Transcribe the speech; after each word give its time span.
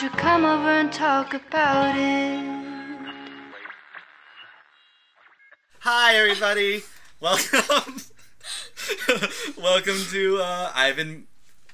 Why 0.00 0.06
don't 0.06 0.14
you 0.14 0.22
come 0.22 0.44
over 0.46 0.68
and 0.70 0.90
talk 0.90 1.34
about 1.34 1.94
it? 1.94 3.10
Hi, 5.80 6.14
everybody. 6.14 6.84
Welcome. 7.20 8.00
Welcome 9.58 9.98
to 10.10 10.38
uh, 10.38 10.72
I've 10.74 10.96
been 10.96 11.26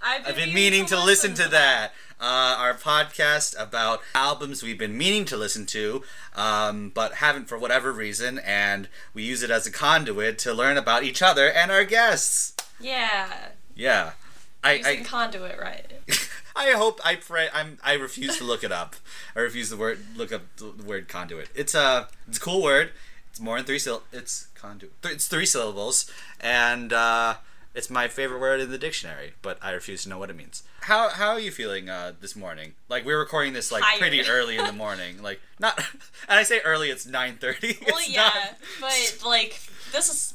I've 0.02 0.34
been 0.34 0.52
meaning 0.52 0.86
to 0.86 1.00
listen 1.00 1.34
to 1.34 1.46
that. 1.50 1.92
Uh, 2.20 2.56
our 2.58 2.74
podcast 2.74 3.54
about 3.62 4.00
albums 4.12 4.60
we've 4.60 4.76
been 4.76 4.98
meaning 4.98 5.24
to 5.26 5.36
listen 5.36 5.64
to, 5.66 6.02
um, 6.34 6.90
but 6.92 7.14
haven't 7.14 7.48
for 7.48 7.56
whatever 7.56 7.92
reason, 7.92 8.40
and 8.40 8.88
we 9.14 9.22
use 9.22 9.45
it 9.45 9.52
as 9.52 9.68
a 9.68 9.70
conduit 9.70 10.36
to 10.40 10.52
learn 10.52 10.76
about 10.76 11.04
each 11.04 11.22
other 11.22 11.48
and 11.48 11.70
our 11.70 11.84
guests. 11.84 12.56
Yeah. 12.80 13.50
Yeah, 13.76 14.12
I 14.64 14.72
Using 14.72 15.00
I, 15.02 15.04
conduit 15.04 15.60
right. 15.60 15.92
I 16.56 16.70
hope 16.70 17.01
I 17.05 17.16
pray 17.16 17.48
I'm 17.52 17.78
I 17.84 17.92
refuse 17.95 18.38
to 18.38 18.45
look 18.45 18.65
it 18.65 18.73
up. 18.73 18.96
I 19.37 19.41
refuse 19.41 19.70
the 19.70 19.77
word 19.77 19.99
look 20.16 20.32
up 20.32 20.43
the 20.57 20.73
word 20.85 21.07
conduit. 21.09 21.51
It's 21.54 21.74
a 21.74 22.09
it's 22.26 22.38
a 22.38 22.40
cool 22.40 22.63
word. 22.63 22.90
It's 23.30 23.40
more 23.40 23.57
than 23.57 23.66
three 23.66 23.79
syll. 23.79 24.02
It's 24.13 24.48
conduit. 24.54 25.01
Th- 25.02 25.15
it's 25.15 25.29
three 25.29 25.45
syllables, 25.45 26.10
and 26.40 26.90
uh, 26.93 27.35
it's 27.74 27.90
my 27.90 28.09
favorite 28.09 28.40
word 28.40 28.60
in 28.60 28.71
the 28.71 28.79
dictionary. 28.79 29.35
But 29.43 29.59
I 29.60 29.73
refuse 29.73 30.04
to 30.04 30.09
know 30.09 30.18
what 30.18 30.30
it 30.30 30.37
means. 30.37 30.63
How 30.80 31.10
how 31.10 31.32
are 31.32 31.40
you 31.40 31.51
feeling 31.51 31.90
uh, 31.90 32.13
this 32.18 32.35
morning? 32.35 32.73
Like 32.88 33.04
we're 33.04 33.18
recording 33.18 33.52
this 33.52 33.70
like 33.70 33.82
pretty 33.98 34.26
early 34.26 34.57
in 34.57 34.65
the 34.65 34.73
morning. 34.85 35.23
Like 35.23 35.41
not, 35.59 35.79
and 36.29 36.38
I 36.38 36.43
say 36.45 36.60
early. 36.65 36.88
It's 36.88 37.07
nine 37.07 37.37
thirty. 37.37 37.76
Well, 37.87 38.09
yeah, 38.09 38.30
but 38.80 39.18
like 39.24 39.60
this 39.93 40.09
is. 40.09 40.32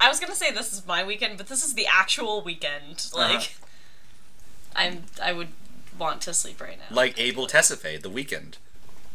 I 0.00 0.08
was 0.08 0.18
gonna 0.18 0.34
say 0.34 0.50
this 0.50 0.72
is 0.72 0.84
my 0.84 1.04
weekend, 1.04 1.38
but 1.38 1.46
this 1.46 1.64
is 1.64 1.74
the 1.74 1.86
actual 1.86 2.42
weekend. 2.42 3.06
Uh-huh. 3.14 3.34
Like, 3.34 3.54
I'm. 4.76 5.04
I 5.22 5.32
would 5.32 5.48
want 5.98 6.20
to 6.22 6.34
sleep 6.34 6.60
right 6.60 6.78
now. 6.78 6.94
like 6.94 7.18
Abel 7.18 7.46
Tesfaye, 7.46 8.00
the 8.02 8.10
Weeknd. 8.10 8.54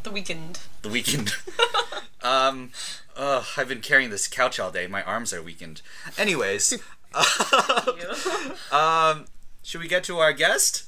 the 0.04 0.12
weekend. 0.12 0.60
The 0.82 0.90
weekend. 0.90 1.34
um, 2.24 2.72
ugh, 3.18 3.46
I've 3.58 3.68
been 3.68 3.82
carrying 3.82 4.10
this 4.10 4.28
couch 4.28 4.60
all 4.60 4.72
day. 4.72 4.88
My 4.88 5.04
arms 5.04 5.34
are 5.34 5.42
weakened. 5.44 5.82
Anyways, 6.18 6.74
um, 8.72 9.26
should 9.64 9.82
we 9.82 9.88
get 9.88 10.04
to 10.06 10.20
our 10.20 10.34
guest? 10.34 10.84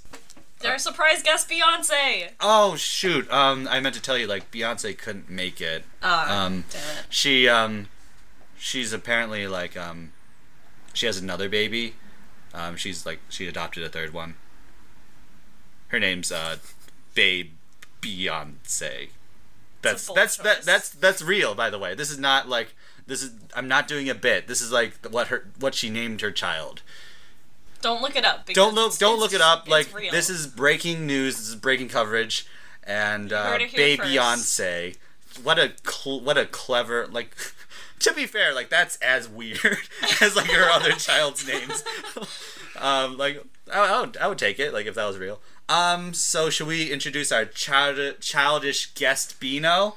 Our 0.64 0.78
surprise 0.78 1.24
guest 1.24 1.50
Beyonce. 1.50 2.30
Oh 2.40 2.76
shoot! 2.76 3.30
Um, 3.32 3.68
I 3.68 3.80
meant 3.80 3.96
to 3.96 4.02
tell 4.02 4.16
you, 4.18 4.28
like 4.28 4.52
Beyonce 4.52 4.96
couldn't 4.96 5.28
make 5.30 5.60
it. 5.60 5.84
Ah, 6.04 6.46
Um, 6.46 6.66
damn 6.70 6.82
it. 7.00 7.06
She 7.10 7.50
um, 7.50 7.88
she's 8.60 8.94
apparently 8.94 9.48
like 9.48 9.76
um, 9.76 10.12
she 10.94 11.08
has 11.08 11.18
another 11.18 11.50
baby. 11.50 11.96
Um, 12.54 12.76
she's 12.78 13.08
like 13.08 13.20
she 13.28 13.48
adopted 13.48 13.84
a 13.84 13.90
third 13.90 14.14
one. 14.14 14.36
Her 15.92 16.00
name's 16.00 16.32
uh, 16.32 16.58
Babe 17.14 17.52
Beyonce. 18.02 19.10
That's 19.82 20.12
that's 20.14 20.38
that 20.38 20.64
that's 20.64 20.90
that's 20.90 21.22
real, 21.22 21.56
by 21.56 21.70
the 21.70 21.80
way. 21.80 21.96
This 21.96 22.12
is 22.12 22.20
not 22.20 22.48
like 22.48 22.76
this 23.08 23.24
is. 23.24 23.32
I'm 23.56 23.68
not 23.68 23.88
doing 23.88 24.10
a 24.10 24.16
bit. 24.16 24.48
This 24.48 24.62
is 24.62 24.72
like 24.72 25.06
what 25.10 25.28
her 25.28 25.50
what 25.60 25.76
she 25.76 25.90
named 25.90 26.22
her 26.22 26.32
child. 26.32 26.82
Don't 27.82 28.02
look 28.02 28.16
it 28.16 28.24
up. 28.24 28.46
Don't 28.48 28.76
look 28.76 28.98
don't 28.98 29.20
look 29.20 29.34
it 29.34 29.42
up. 29.42 29.68
Like 29.68 29.94
real. 29.94 30.12
this 30.12 30.30
is 30.30 30.48
breaking 30.48 31.08
news. 31.08 31.38
This 31.38 31.50
is 31.50 31.56
breaking 31.56 31.90
coverage, 31.90 32.46
and 32.84 33.34
uh, 33.34 33.58
Babe 33.76 34.00
first. 34.00 34.12
Beyonce. 34.12 34.98
What 35.44 35.58
a 35.58 35.74
cl- 35.86 36.22
what 36.22 36.38
a 36.38 36.46
clever 36.46 37.08
like. 37.08 37.36
To 38.02 38.16
be 38.16 38.26
fair, 38.26 38.52
like 38.52 38.72
that's 38.72 38.96
as 38.96 39.30
weird 39.30 39.62
as 40.22 40.36
like 40.36 40.50
her 40.50 40.72
other 40.72 40.94
child's 40.94 41.48
names. 41.48 41.84
um, 42.82 43.16
like 43.16 43.46
I, 43.72 43.80
I 43.80 44.02
would 44.02 44.18
I 44.18 44.28
would 44.28 44.40
take 44.40 44.58
it 44.58 44.74
like 44.74 44.88
if 44.88 44.96
that 44.96 45.06
was 45.06 45.20
real. 45.20 45.40
Um, 45.70 46.14
so 46.14 46.50
should 46.50 46.68
we 46.68 46.92
introduce 46.92 47.32
our 47.32 47.46
child 47.46 48.20
childish 48.20 48.94
guest 48.94 49.40
Bino? 49.40 49.96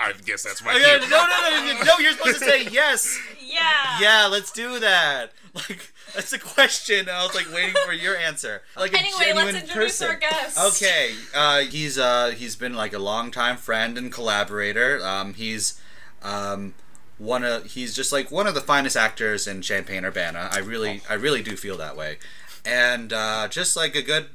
I 0.00 0.12
guess 0.24 0.44
that's 0.44 0.64
my 0.64 0.72
Oh, 0.74 0.76
yeah, 0.78 0.98
cue. 0.98 1.08
no, 1.10 1.16
no, 1.26 1.50
no, 1.50 1.72
no, 1.74 1.82
no, 1.84 1.98
you're 1.98 2.12
supposed 2.12 2.38
to 2.38 2.44
say 2.44 2.64
yes. 2.70 3.18
Yeah. 3.44 3.98
Yeah, 4.00 4.26
let's 4.30 4.52
do 4.52 4.78
that. 4.80 5.32
Like 5.54 5.92
that's 6.14 6.32
a 6.32 6.38
question. 6.38 7.08
I 7.08 7.24
was 7.24 7.34
like 7.34 7.52
waiting 7.52 7.74
for 7.84 7.92
your 7.92 8.16
answer. 8.16 8.62
Like 8.76 8.92
a 8.92 8.98
Anyway, 8.98 9.18
genuine 9.24 9.46
let's 9.54 9.56
introduce 9.68 9.98
person. 9.98 10.08
our 10.08 10.14
guest. 10.16 10.58
Okay, 10.76 11.14
uh, 11.34 11.60
he's 11.60 11.98
uh, 11.98 12.28
he's 12.36 12.54
been 12.54 12.74
like 12.74 12.92
a 12.92 12.98
longtime 12.98 13.56
friend 13.56 13.98
and 13.98 14.12
collaborator. 14.12 15.04
Um, 15.04 15.34
he's 15.34 15.80
um, 16.22 16.74
one 17.18 17.44
of 17.44 17.66
he's 17.72 17.94
just 17.94 18.12
like 18.12 18.30
one 18.30 18.46
of 18.46 18.54
the 18.54 18.60
finest 18.60 18.96
actors 18.96 19.46
in 19.46 19.62
Champaign 19.62 20.04
Urbana. 20.04 20.48
I 20.52 20.58
really 20.58 21.02
I 21.08 21.14
really 21.14 21.42
do 21.42 21.56
feel 21.56 21.76
that 21.78 21.96
way, 21.96 22.18
and 22.64 23.12
uh, 23.12 23.48
just 23.48 23.76
like 23.76 23.94
a 23.96 24.02
good 24.02 24.26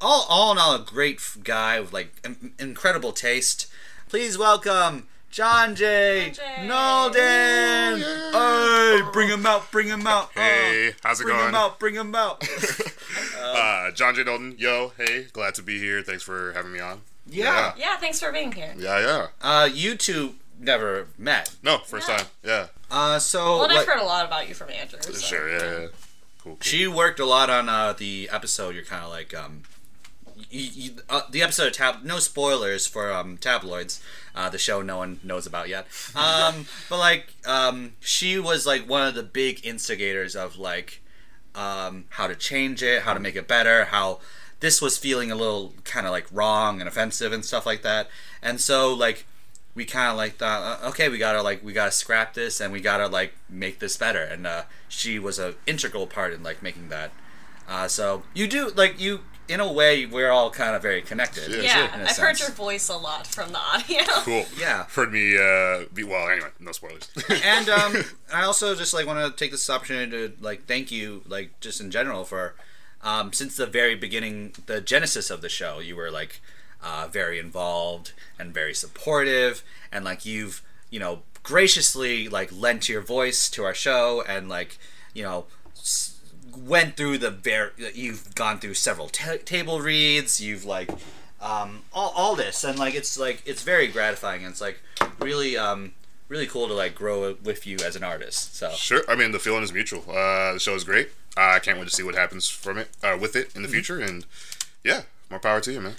all 0.00 0.26
all 0.28 0.52
in 0.52 0.58
all 0.58 0.74
a 0.74 0.78
great 0.78 1.20
guy 1.42 1.80
with 1.80 1.92
like 1.92 2.14
in- 2.24 2.52
incredible 2.58 3.12
taste. 3.12 3.66
Please 4.08 4.38
welcome. 4.38 5.06
John 5.30 5.74
J. 5.74 6.32
John 6.32 6.34
J. 6.34 6.66
Nolden! 6.66 8.00
Hey, 8.32 9.00
bring 9.12 9.28
him 9.28 9.44
out, 9.44 9.70
bring 9.70 9.86
him 9.88 10.06
out. 10.06 10.30
Hey, 10.32 10.88
Oh, 10.88 10.96
how's 11.02 11.20
it 11.20 11.24
bring 11.24 11.36
going? 11.36 11.48
him 11.50 11.54
out, 11.54 11.78
bring 11.78 11.94
him 11.94 12.14
out. 12.14 12.42
Uh, 13.40 13.90
John 13.92 14.14
J. 14.14 14.24
Dalton, 14.24 14.54
yo, 14.58 14.92
hey, 14.98 15.26
glad 15.32 15.54
to 15.54 15.62
be 15.62 15.78
here. 15.78 16.02
Thanks 16.02 16.22
for 16.22 16.52
having 16.52 16.72
me 16.72 16.80
on. 16.80 17.00
yeah. 17.26 17.72
Yeah. 17.76 17.96
Thanks 17.96 18.20
for 18.20 18.30
being 18.32 18.52
here. 18.52 18.74
Yeah, 18.76 18.98
yeah. 19.00 19.26
Uh, 19.40 19.68
you 19.72 19.96
two 19.96 20.34
never 20.58 21.08
met. 21.16 21.54
No, 21.62 21.78
first 21.78 22.08
Yeah. 22.08 22.16
time. 22.18 22.26
Yeah. 22.42 22.66
Uh, 22.90 23.18
so 23.18 23.56
Well, 23.56 23.64
and 23.64 23.72
I've 23.72 23.78
like, 23.78 23.88
heard 23.88 24.00
a 24.00 24.04
lot 24.04 24.24
about 24.26 24.48
you 24.48 24.54
from 24.54 24.70
Andrew. 24.70 24.98
so- 25.00 25.12
Sure, 25.12 25.48
yeah, 25.48 25.56
yeah. 25.80 25.86
Cool, 26.42 26.52
cool. 26.54 26.58
she 26.60 26.86
worked 26.86 27.20
a 27.20 27.26
lot 27.26 27.50
on 27.50 27.68
uh, 27.68 27.92
the 27.92 28.28
episode. 28.32 28.74
You're 28.74 28.84
kind 28.84 29.04
of 29.04 29.10
like 29.10 29.34
um, 29.34 29.62
you, 30.50 30.70
you, 30.72 30.90
uh, 31.10 31.22
the 31.30 31.42
episode 31.42 31.66
of 31.68 31.72
tab. 31.74 32.04
No 32.04 32.18
spoilers 32.20 32.86
for 32.86 33.12
um 33.12 33.36
tabloids. 33.36 34.00
Uh, 34.34 34.48
the 34.48 34.58
show 34.58 34.80
no 34.82 34.96
one 34.98 35.18
knows 35.24 35.46
about 35.46 35.68
yet. 35.68 35.86
Um, 36.14 36.66
but 36.88 36.98
like 36.98 37.26
um, 37.44 37.94
she 38.00 38.38
was 38.38 38.66
like 38.66 38.88
one 38.88 39.06
of 39.06 39.14
the 39.14 39.22
big 39.24 39.66
instigators 39.66 40.36
of 40.36 40.56
like 40.58 41.02
um, 41.56 42.04
how 42.10 42.28
to 42.28 42.36
change 42.36 42.82
it, 42.82 43.02
how 43.02 43.14
to 43.14 43.20
make 43.20 43.34
it 43.34 43.48
better, 43.48 43.86
how 43.86 44.20
this 44.60 44.80
was 44.80 44.96
feeling 44.96 45.30
a 45.32 45.34
little 45.34 45.74
kind 45.84 46.06
of 46.06 46.12
like 46.12 46.26
wrong 46.30 46.80
and 46.80 46.88
offensive 46.88 47.32
and 47.32 47.44
stuff 47.44 47.66
like 47.66 47.82
that. 47.82 48.08
And 48.40 48.60
so 48.60 48.94
like 48.94 49.26
we 49.74 49.84
kind 49.84 50.10
of 50.10 50.16
like 50.16 50.36
thought, 50.36 50.82
uh, 50.82 50.88
okay, 50.88 51.08
we 51.08 51.18
gotta 51.18 51.42
like 51.42 51.62
we 51.62 51.72
gotta 51.72 51.92
scrap 51.92 52.34
this 52.34 52.60
and 52.60 52.72
we 52.72 52.80
gotta 52.80 53.06
like 53.06 53.34
make 53.48 53.78
this 53.78 53.96
better. 53.96 54.22
And 54.22 54.46
uh, 54.46 54.62
she 54.88 55.18
was 55.18 55.38
an 55.38 55.54
integral 55.66 56.06
part 56.06 56.32
in 56.32 56.42
like 56.42 56.62
making 56.62 56.88
that. 56.88 57.12
Uh, 57.68 57.86
so 57.86 58.22
you 58.34 58.46
do 58.46 58.70
like 58.70 59.00
you 59.00 59.20
in 59.48 59.60
a 59.60 59.72
way 59.72 60.04
we're 60.04 60.30
all 60.30 60.50
kind 60.50 60.76
of 60.76 60.82
very 60.82 61.00
connected. 61.00 61.50
Yeah, 61.50 61.62
Yeah, 61.62 61.94
in 61.94 62.00
a 62.02 62.04
I've 62.04 62.16
heard 62.16 62.38
your 62.38 62.50
voice 62.50 62.88
a 62.88 62.96
lot 62.96 63.26
from 63.26 63.52
the 63.52 63.58
audio. 63.58 64.02
Cool. 64.28 64.44
Yeah. 64.58 64.84
Heard 64.84 65.12
me, 65.12 65.38
uh, 65.38 65.86
be, 65.94 66.04
well, 66.04 66.28
anyway, 66.28 66.48
no 66.60 66.72
spoilers. 66.72 67.08
and 67.44 67.68
um, 67.68 68.04
I 68.32 68.42
also 68.42 68.74
just 68.74 68.92
like 68.92 69.06
want 69.06 69.24
to 69.24 69.36
take 69.42 69.52
this 69.52 69.70
opportunity 69.70 70.10
to 70.10 70.32
like 70.40 70.66
thank 70.66 70.90
you, 70.90 71.22
like 71.26 71.58
just 71.60 71.80
in 71.80 71.90
general 71.90 72.24
for 72.24 72.54
um, 73.02 73.32
since 73.32 73.56
the 73.56 73.66
very 73.66 73.94
beginning, 73.94 74.52
the 74.66 74.80
genesis 74.80 75.30
of 75.30 75.40
the 75.40 75.48
show, 75.48 75.78
you 75.78 75.96
were 75.96 76.10
like 76.10 76.40
uh, 76.82 77.08
very 77.10 77.38
involved 77.38 78.12
and 78.38 78.52
very 78.52 78.74
supportive, 78.74 79.62
and 79.92 80.04
like 80.04 80.24
you've 80.24 80.62
you 80.90 81.00
know 81.00 81.22
graciously 81.42 82.28
like 82.28 82.50
lent 82.52 82.88
your 82.88 83.00
voice 83.00 83.48
to 83.50 83.64
our 83.64 83.74
show, 83.74 84.22
and 84.26 84.48
like 84.48 84.78
you 85.14 85.22
know. 85.22 85.46
S- 85.76 86.14
went 86.56 86.96
through 86.96 87.16
the 87.16 87.30
very 87.30 87.70
you've 87.94 88.34
gone 88.34 88.58
through 88.58 88.74
several 88.74 89.08
ta 89.08 89.36
table 89.44 89.80
reads 89.80 90.40
you've 90.40 90.64
like 90.64 90.90
um, 91.40 91.82
all, 91.92 92.12
all 92.16 92.34
this 92.34 92.64
and 92.64 92.76
like 92.78 92.96
it's 92.96 93.16
like 93.16 93.42
it's 93.46 93.62
very 93.62 93.86
gratifying 93.86 94.42
and 94.42 94.50
it's 94.50 94.60
like 94.60 94.80
really 95.20 95.56
um 95.56 95.92
really 96.28 96.46
cool 96.46 96.66
to 96.66 96.74
like 96.74 96.96
grow 96.96 97.36
with 97.44 97.64
you 97.64 97.76
as 97.86 97.94
an 97.94 98.02
artist 98.02 98.56
so 98.56 98.70
sure. 98.70 99.02
I 99.08 99.14
mean, 99.14 99.32
the 99.32 99.38
feeling 99.38 99.62
is 99.62 99.72
mutual. 99.72 100.00
Uh, 100.08 100.54
the 100.54 100.58
show 100.58 100.74
is 100.74 100.82
great. 100.84 101.10
I 101.36 101.58
can't 101.60 101.78
wait 101.78 101.88
to 101.88 101.94
see 101.94 102.02
what 102.02 102.14
happens 102.16 102.48
from 102.48 102.78
it, 102.78 102.88
uh, 103.02 103.16
with 103.20 103.36
it 103.36 103.54
in 103.54 103.62
the 103.62 103.68
future. 103.68 104.00
And 104.00 104.26
yeah, 104.84 105.02
more 105.30 105.38
power 105.38 105.60
to 105.60 105.72
you, 105.72 105.80
man. 105.80 105.94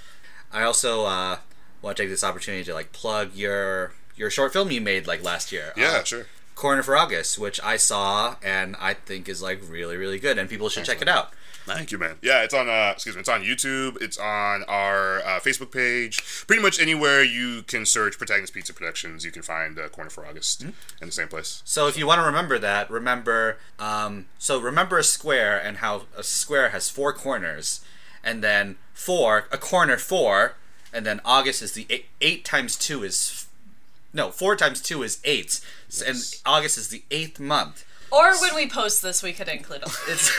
I 0.52 0.64
also 0.64 1.06
uh 1.06 1.38
want 1.82 1.96
to 1.98 2.04
take 2.04 2.10
this 2.10 2.24
opportunity 2.24 2.64
to 2.64 2.74
like 2.74 2.92
plug 2.92 3.34
your 3.36 3.94
your 4.16 4.30
short 4.30 4.52
film 4.54 4.70
you 4.72 4.82
made 4.82 5.08
like 5.08 5.24
last 5.24 5.52
year 5.52 5.72
Yeah, 5.78 6.00
uh, 6.02 6.04
sure. 6.04 6.26
Corner 6.56 6.84
for 6.84 6.98
August, 6.98 7.40
which 7.40 7.58
I 7.64 7.78
saw 7.78 8.36
and 8.44 8.76
I 8.82 8.94
think 8.94 9.30
is 9.30 9.42
like 9.42 9.62
really 9.66 9.96
really 9.96 10.20
good, 10.20 10.38
and 10.38 10.50
people 10.50 10.68
should 10.68 10.84
check 10.84 11.02
it 11.02 11.08
out. 11.08 11.32
Thank 11.64 11.92
you, 11.94 11.98
man. 11.98 12.16
Yeah, 12.22 12.44
it's 12.44 12.54
on. 12.54 12.68
Uh, 12.68 12.92
excuse 12.94 13.16
me. 13.16 13.22
It's 13.22 13.30
on 13.30 13.44
YouTube. 13.44 14.02
It's 14.02 14.18
on 14.18 14.64
our 14.64 15.20
uh, 15.20 15.40
Facebook 15.40 15.72
page. 15.72 16.22
Pretty 16.48 16.62
much 16.62 16.78
anywhere 16.82 17.24
you 17.24 17.62
can 17.62 17.86
search 17.86 18.18
Protagonist 18.18 18.54
Pizza 18.54 18.74
Productions, 18.74 19.24
you 19.24 19.32
can 19.32 19.42
find 19.44 19.80
uh, 19.80 19.88
Corner 19.88 20.10
for 20.10 20.26
August 20.26 20.64
in 20.64 20.74
the 21.00 21.12
same 21.12 21.28
place. 21.30 21.62
So 21.64 21.88
if 21.88 21.98
you 21.98 22.06
want 22.08 22.20
to 22.20 22.26
remember 22.26 22.60
that, 22.60 22.90
remember 22.92 23.58
um, 23.78 24.26
so 24.38 24.60
remember 24.60 24.98
a 24.98 25.04
square 25.04 25.58
and 25.58 25.78
how 25.78 26.04
a 26.18 26.24
square 26.24 26.70
has 26.70 26.90
four 26.90 27.14
corners, 27.14 27.80
and 28.24 28.44
then 28.44 28.78
four 28.94 29.48
a 29.52 29.58
corner 29.58 29.98
four, 29.98 30.56
and 30.94 31.06
then 31.06 31.22
August 31.26 31.62
is 31.62 31.74
the 31.74 31.86
eight, 31.90 32.06
eight 32.22 32.44
times 32.46 32.76
two 32.76 33.04
is 33.04 33.48
no 34.14 34.32
four 34.32 34.56
times 34.56 34.82
two 34.82 35.04
is 35.04 35.20
eight, 35.24 35.60
S- 35.88 36.02
and 36.02 36.18
August 36.46 36.78
is 36.78 36.88
the 36.90 37.04
eighth 37.12 37.40
month. 37.40 37.86
Or 38.12 38.34
when 38.42 38.56
we 38.56 38.68
post 38.68 39.04
this, 39.04 39.22
we 39.22 39.34
could 39.34 39.48
include 39.48 39.84
all 39.84 39.92
It's 40.08 40.32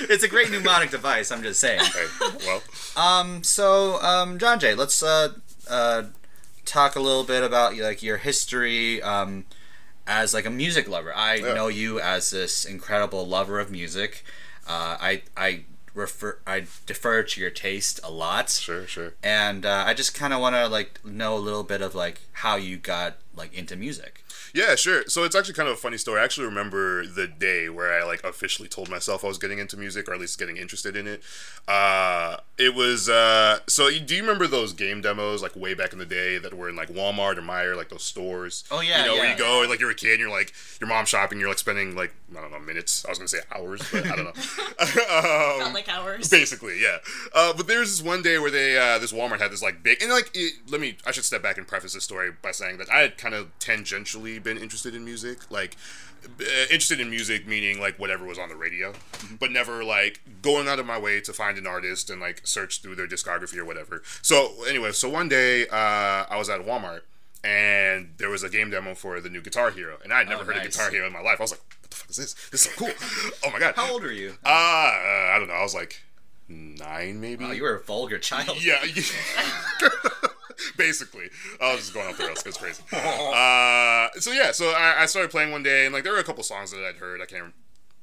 it's 0.10 0.22
a 0.24 0.28
great 0.28 0.50
mnemonic 0.50 0.90
device. 0.90 1.30
I'm 1.30 1.42
just 1.42 1.60
saying. 1.60 1.80
Hey, 1.84 2.06
well, 2.46 2.62
So, 3.42 4.00
um, 4.02 4.38
John 4.38 4.58
Jay, 4.58 4.74
let's 4.74 5.02
uh, 5.02 5.34
uh, 5.68 6.04
talk 6.64 6.96
a 6.96 7.00
little 7.00 7.24
bit 7.24 7.42
about 7.42 7.76
like 7.76 8.02
your 8.02 8.16
history 8.16 9.02
um, 9.02 9.44
as 10.06 10.32
like 10.32 10.46
a 10.46 10.50
music 10.50 10.88
lover. 10.88 11.14
I 11.14 11.34
Yeah. 11.34 11.52
know 11.54 11.68
you 11.68 12.00
as 12.00 12.30
this 12.30 12.64
incredible 12.64 13.26
lover 13.26 13.60
of 13.60 13.70
music. 13.70 14.24
Uh, 14.66 14.96
I 14.98 15.22
I 15.36 15.64
refer 15.94 16.38
I 16.46 16.66
defer 16.86 17.22
to 17.22 17.40
your 17.40 17.50
taste 17.50 18.00
a 18.02 18.10
lot, 18.10 18.50
sure, 18.50 18.86
sure. 18.86 19.14
and 19.22 19.64
uh, 19.64 19.84
I 19.86 19.94
just 19.94 20.14
kind 20.14 20.32
of 20.32 20.40
want 20.40 20.56
to 20.56 20.66
like 20.68 21.04
know 21.04 21.36
a 21.36 21.38
little 21.38 21.62
bit 21.62 21.80
of 21.80 21.94
like 21.94 22.20
how 22.32 22.56
you 22.56 22.76
got 22.76 23.16
like 23.34 23.54
into 23.54 23.76
music. 23.76 24.23
Yeah, 24.54 24.76
sure. 24.76 25.02
So 25.08 25.24
it's 25.24 25.34
actually 25.34 25.54
kind 25.54 25.68
of 25.68 25.74
a 25.74 25.78
funny 25.78 25.98
story. 25.98 26.20
I 26.20 26.24
actually 26.24 26.46
remember 26.46 27.04
the 27.04 27.26
day 27.26 27.68
where 27.68 27.92
I 27.92 28.04
like 28.04 28.22
officially 28.22 28.68
told 28.68 28.88
myself 28.88 29.24
I 29.24 29.26
was 29.28 29.36
getting 29.36 29.58
into 29.58 29.76
music, 29.76 30.08
or 30.08 30.14
at 30.14 30.20
least 30.20 30.38
getting 30.38 30.56
interested 30.56 30.94
in 30.94 31.08
it. 31.08 31.24
Uh, 31.66 32.36
it 32.56 32.72
was 32.72 33.08
uh, 33.08 33.58
so. 33.66 33.90
Do 33.90 34.14
you 34.14 34.22
remember 34.22 34.46
those 34.46 34.72
game 34.72 35.00
demos 35.00 35.42
like 35.42 35.56
way 35.56 35.74
back 35.74 35.92
in 35.92 35.98
the 35.98 36.06
day 36.06 36.38
that 36.38 36.54
were 36.54 36.68
in 36.68 36.76
like 36.76 36.88
Walmart 36.88 37.36
or 37.36 37.42
Meijer, 37.42 37.76
like 37.76 37.88
those 37.88 38.04
stores? 38.04 38.62
Oh, 38.70 38.80
yeah, 38.80 39.00
You 39.00 39.06
know 39.06 39.14
where 39.14 39.32
you 39.32 39.36
go 39.36 39.62
and 39.62 39.70
like 39.70 39.80
you're 39.80 39.90
a 39.90 39.94
kid, 39.94 40.12
and 40.12 40.20
you're 40.20 40.30
like 40.30 40.52
your 40.80 40.88
mom 40.88 41.04
shopping, 41.04 41.40
you're 41.40 41.48
like 41.48 41.58
spending 41.58 41.96
like 41.96 42.14
I 42.36 42.40
don't 42.40 42.52
know 42.52 42.60
minutes. 42.60 43.04
I 43.04 43.10
was 43.10 43.18
gonna 43.18 43.28
say 43.28 43.40
hours, 43.54 43.82
but 43.92 44.06
I 44.06 44.16
don't 44.16 44.24
know. 44.24 44.30
um, 44.80 45.58
Not 45.60 45.74
like 45.74 45.88
ours. 45.88 46.28
Basically, 46.28 46.80
yeah. 46.80 46.98
Uh, 47.34 47.52
but 47.56 47.66
there 47.66 47.80
was 47.80 47.98
this 47.98 48.06
one 48.06 48.22
day 48.22 48.38
where 48.38 48.50
they, 48.50 48.76
uh, 48.76 48.98
this 48.98 49.12
Walmart 49.12 49.40
had 49.40 49.52
this 49.52 49.62
like 49.62 49.82
big, 49.82 50.02
and 50.02 50.10
like, 50.10 50.30
it, 50.34 50.54
let 50.68 50.80
me, 50.80 50.96
I 51.06 51.12
should 51.12 51.24
step 51.24 51.42
back 51.42 51.58
and 51.58 51.66
preface 51.66 51.94
this 51.94 52.04
story 52.04 52.30
by 52.42 52.50
saying 52.50 52.78
that 52.78 52.90
I 52.90 53.00
had 53.00 53.18
kind 53.18 53.34
of 53.34 53.56
tangentially 53.58 54.42
been 54.44 54.58
interested 54.58 54.94
in 54.94 55.04
music, 55.04 55.50
like, 55.50 55.76
uh, 56.24 56.44
interested 56.70 57.00
in 57.00 57.10
music 57.10 57.46
meaning 57.46 57.80
like 57.80 57.98
whatever 57.98 58.24
was 58.24 58.38
on 58.38 58.48
the 58.48 58.56
radio, 58.56 58.92
but 59.40 59.50
never 59.50 59.82
like 59.84 60.20
going 60.42 60.68
out 60.68 60.78
of 60.78 60.86
my 60.86 60.98
way 60.98 61.20
to 61.20 61.32
find 61.32 61.58
an 61.58 61.66
artist 61.66 62.08
and 62.10 62.20
like 62.20 62.40
search 62.46 62.80
through 62.80 62.94
their 62.94 63.06
discography 63.08 63.56
or 63.58 63.64
whatever. 63.64 64.02
So 64.22 64.52
anyway, 64.68 64.92
so 64.92 65.08
one 65.08 65.28
day 65.28 65.66
uh, 65.68 66.24
I 66.30 66.36
was 66.38 66.48
at 66.48 66.60
Walmart 66.60 67.00
and 67.42 68.14
there 68.16 68.30
was 68.30 68.42
a 68.42 68.48
game 68.48 68.70
demo 68.70 68.94
for 68.94 69.20
the 69.20 69.28
new 69.28 69.42
Guitar 69.42 69.70
Hero, 69.70 69.98
and 70.02 70.14
I 70.14 70.18
had 70.18 70.28
never 70.30 70.42
Oh, 70.42 70.46
heard 70.46 70.56
nice. 70.56 70.66
of 70.66 70.72
Guitar 70.72 70.90
Hero 70.90 71.06
in 71.08 71.12
my 71.12 71.20
life. 71.20 71.40
I 71.40 71.42
was 71.42 71.50
like, 71.50 71.60
what 71.82 71.90
the 71.90 71.96
fuck 71.96 72.08
is 72.10 72.16
this? 72.16 72.34
This 72.50 72.66
is 72.66 72.72
so 72.72 72.78
cool. 72.86 72.90
oh 73.44 73.50
my 73.50 73.58
god. 73.58 73.74
How 73.76 73.92
old 73.92 74.02
are 74.04 74.12
you? 74.12 74.34
Uh, 74.44 74.48
uh, 74.48 74.50
I 75.32 75.36
don't 75.38 75.48
know. 75.48 75.54
I 75.54 75.62
was 75.62 75.74
like 75.74 76.00
nine, 76.48 77.20
maybe. 77.20 77.44
Oh, 77.44 77.52
you 77.52 77.62
were 77.64 77.74
a 77.76 77.82
vulgar 77.82 78.18
child. 78.18 78.64
yeah. 78.64 78.82
yeah. 78.84 79.02
Basically, 80.76 81.30
I 81.60 81.72
was 81.72 81.82
just 81.82 81.94
going 81.94 82.08
off 82.08 82.18
the 82.18 82.24
rails. 82.24 82.42
It's 82.46 82.58
crazy. 82.58 82.82
Uh, 82.92 84.08
so 84.20 84.32
yeah, 84.32 84.52
so 84.52 84.70
I, 84.70 85.02
I 85.02 85.06
started 85.06 85.30
playing 85.30 85.50
one 85.50 85.62
day, 85.62 85.86
and 85.86 85.94
like 85.94 86.04
there 86.04 86.12
were 86.12 86.18
a 86.18 86.24
couple 86.24 86.42
songs 86.42 86.70
that 86.70 86.84
I'd 86.84 86.96
heard. 86.96 87.20
I 87.20 87.26
can't 87.26 87.52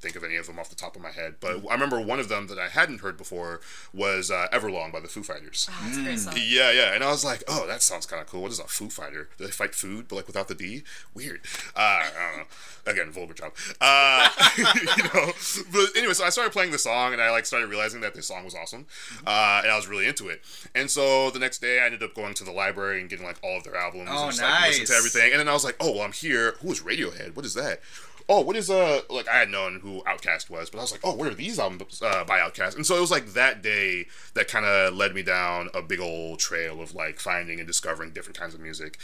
think 0.01 0.15
of 0.15 0.23
any 0.23 0.35
of 0.35 0.47
them 0.47 0.57
off 0.59 0.69
the 0.69 0.75
top 0.75 0.95
of 0.95 1.01
my 1.01 1.11
head, 1.11 1.35
but 1.39 1.63
I 1.69 1.73
remember 1.73 2.01
one 2.01 2.19
of 2.19 2.27
them 2.27 2.47
that 2.47 2.57
I 2.57 2.67
hadn't 2.69 3.01
heard 3.01 3.17
before 3.17 3.61
was 3.93 4.31
uh, 4.31 4.47
"Everlong" 4.51 4.91
by 4.91 4.99
the 4.99 5.07
Foo 5.07 5.23
Fighters. 5.23 5.69
Oh, 5.71 5.81
that's 5.85 5.97
a 5.97 6.01
great 6.01 6.19
song. 6.19 6.33
Yeah, 6.37 6.71
yeah, 6.71 6.93
and 6.93 7.03
I 7.03 7.11
was 7.11 7.23
like, 7.23 7.43
oh, 7.47 7.67
that 7.67 7.81
sounds 7.81 8.05
kind 8.05 8.21
of 8.21 8.27
cool. 8.27 8.41
What 8.41 8.51
is 8.51 8.59
a 8.59 8.63
Foo 8.63 8.89
Fighter? 8.89 9.29
Do 9.37 9.45
they 9.45 9.51
fight 9.51 9.75
food, 9.75 10.07
but 10.07 10.15
like 10.15 10.27
without 10.27 10.47
the 10.47 10.55
D? 10.55 10.83
Weird. 11.13 11.41
Uh, 11.75 11.79
I 11.79 12.09
don't 12.29 12.37
know. 12.39 12.91
Again, 12.91 13.11
vulgar 13.11 13.33
child. 13.33 13.53
Uh, 13.79 14.27
you 14.57 15.03
know. 15.03 15.31
But 15.71 15.95
anyway, 15.95 16.13
so 16.13 16.25
I 16.25 16.29
started 16.29 16.51
playing 16.51 16.71
the 16.71 16.79
song, 16.79 17.13
and 17.13 17.21
I 17.21 17.29
like 17.29 17.45
started 17.45 17.67
realizing 17.67 18.01
that 18.01 18.15
this 18.15 18.27
song 18.27 18.43
was 18.43 18.55
awesome, 18.55 18.87
uh, 19.27 19.61
and 19.63 19.71
I 19.71 19.75
was 19.75 19.87
really 19.87 20.07
into 20.07 20.29
it. 20.29 20.41
And 20.73 20.89
so 20.89 21.29
the 21.29 21.39
next 21.39 21.59
day, 21.61 21.79
I 21.79 21.85
ended 21.85 22.01
up 22.01 22.15
going 22.15 22.33
to 22.35 22.43
the 22.43 22.51
library 22.51 22.99
and 23.01 23.09
getting 23.09 23.25
like 23.25 23.37
all 23.43 23.57
of 23.57 23.63
their 23.63 23.75
albums 23.75 24.09
Oh, 24.11 24.23
and 24.23 24.31
just 24.31 24.41
like 24.41 24.67
listening 24.67 24.87
to 24.87 24.93
everything. 24.93 25.31
And 25.31 25.39
then 25.39 25.47
I 25.47 25.53
was 25.53 25.63
like, 25.63 25.75
oh, 25.79 25.91
well, 25.91 26.01
I'm 26.01 26.11
here. 26.11 26.55
Who 26.61 26.71
is 26.71 26.81
Radiohead? 26.81 27.35
What 27.35 27.45
is 27.45 27.53
that? 27.53 27.81
Oh, 28.29 28.41
what 28.41 28.55
is 28.55 28.69
uh 28.69 29.01
like 29.09 29.27
I 29.27 29.37
had 29.37 29.49
known 29.49 29.79
who 29.81 30.01
OutKast 30.03 30.49
was, 30.49 30.69
but 30.69 30.77
I 30.79 30.81
was 30.81 30.91
like, 30.91 31.01
oh, 31.03 31.13
what 31.13 31.27
are 31.27 31.33
these 31.33 31.59
albums 31.59 32.01
uh, 32.01 32.23
by 32.23 32.39
OutKast? 32.39 32.75
And 32.75 32.85
so 32.85 32.97
it 32.97 33.01
was 33.01 33.11
like 33.11 33.33
that 33.33 33.61
day 33.61 34.05
that 34.33 34.47
kind 34.47 34.65
of 34.65 34.93
led 34.93 35.13
me 35.13 35.23
down 35.23 35.69
a 35.73 35.81
big 35.81 35.99
old 35.99 36.39
trail 36.39 36.81
of 36.81 36.93
like 36.95 37.19
finding 37.19 37.59
and 37.59 37.67
discovering 37.67 38.11
different 38.11 38.37
kinds 38.37 38.53
of 38.53 38.59
music. 38.59 38.97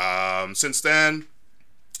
Um, 0.00 0.54
since 0.54 0.80
then, 0.80 1.26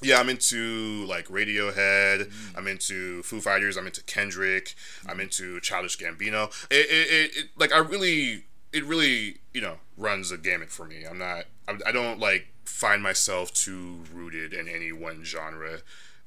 yeah, 0.02 0.18
I'm 0.18 0.28
into 0.28 1.04
like 1.06 1.28
Radiohead. 1.28 2.30
I'm 2.56 2.66
into 2.66 3.22
Foo 3.22 3.40
Fighters. 3.40 3.76
I'm 3.76 3.86
into 3.86 4.02
Kendrick. 4.02 4.74
I'm 5.06 5.20
into 5.20 5.60
Childish 5.60 5.98
Gambino. 5.98 6.50
It, 6.70 6.86
it, 6.90 7.10
it, 7.10 7.36
it 7.36 7.44
like 7.56 7.72
I 7.72 7.78
really, 7.78 8.44
it 8.72 8.84
really, 8.84 9.38
you 9.52 9.60
know, 9.60 9.78
runs 9.96 10.30
a 10.30 10.36
gamut 10.36 10.70
for 10.70 10.84
me. 10.84 11.04
I'm 11.08 11.18
not, 11.18 11.44
I, 11.68 11.78
I 11.86 11.92
don't 11.92 12.18
like 12.18 12.48
find 12.64 13.02
myself 13.02 13.52
too 13.52 14.04
rooted 14.12 14.52
in 14.52 14.68
any 14.68 14.92
one 14.92 15.24
genre. 15.24 15.78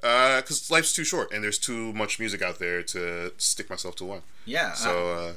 Because 0.01 0.69
life's 0.69 0.93
too 0.93 1.03
short 1.03 1.31
and 1.31 1.43
there's 1.43 1.57
too 1.57 1.91
much 1.93 2.19
music 2.19 2.41
out 2.41 2.59
there 2.59 2.83
to 2.83 3.31
stick 3.37 3.69
myself 3.69 3.95
to 3.97 4.05
one. 4.05 4.21
Yeah. 4.45 4.73
So, 4.73 5.11
uh, 5.13 5.33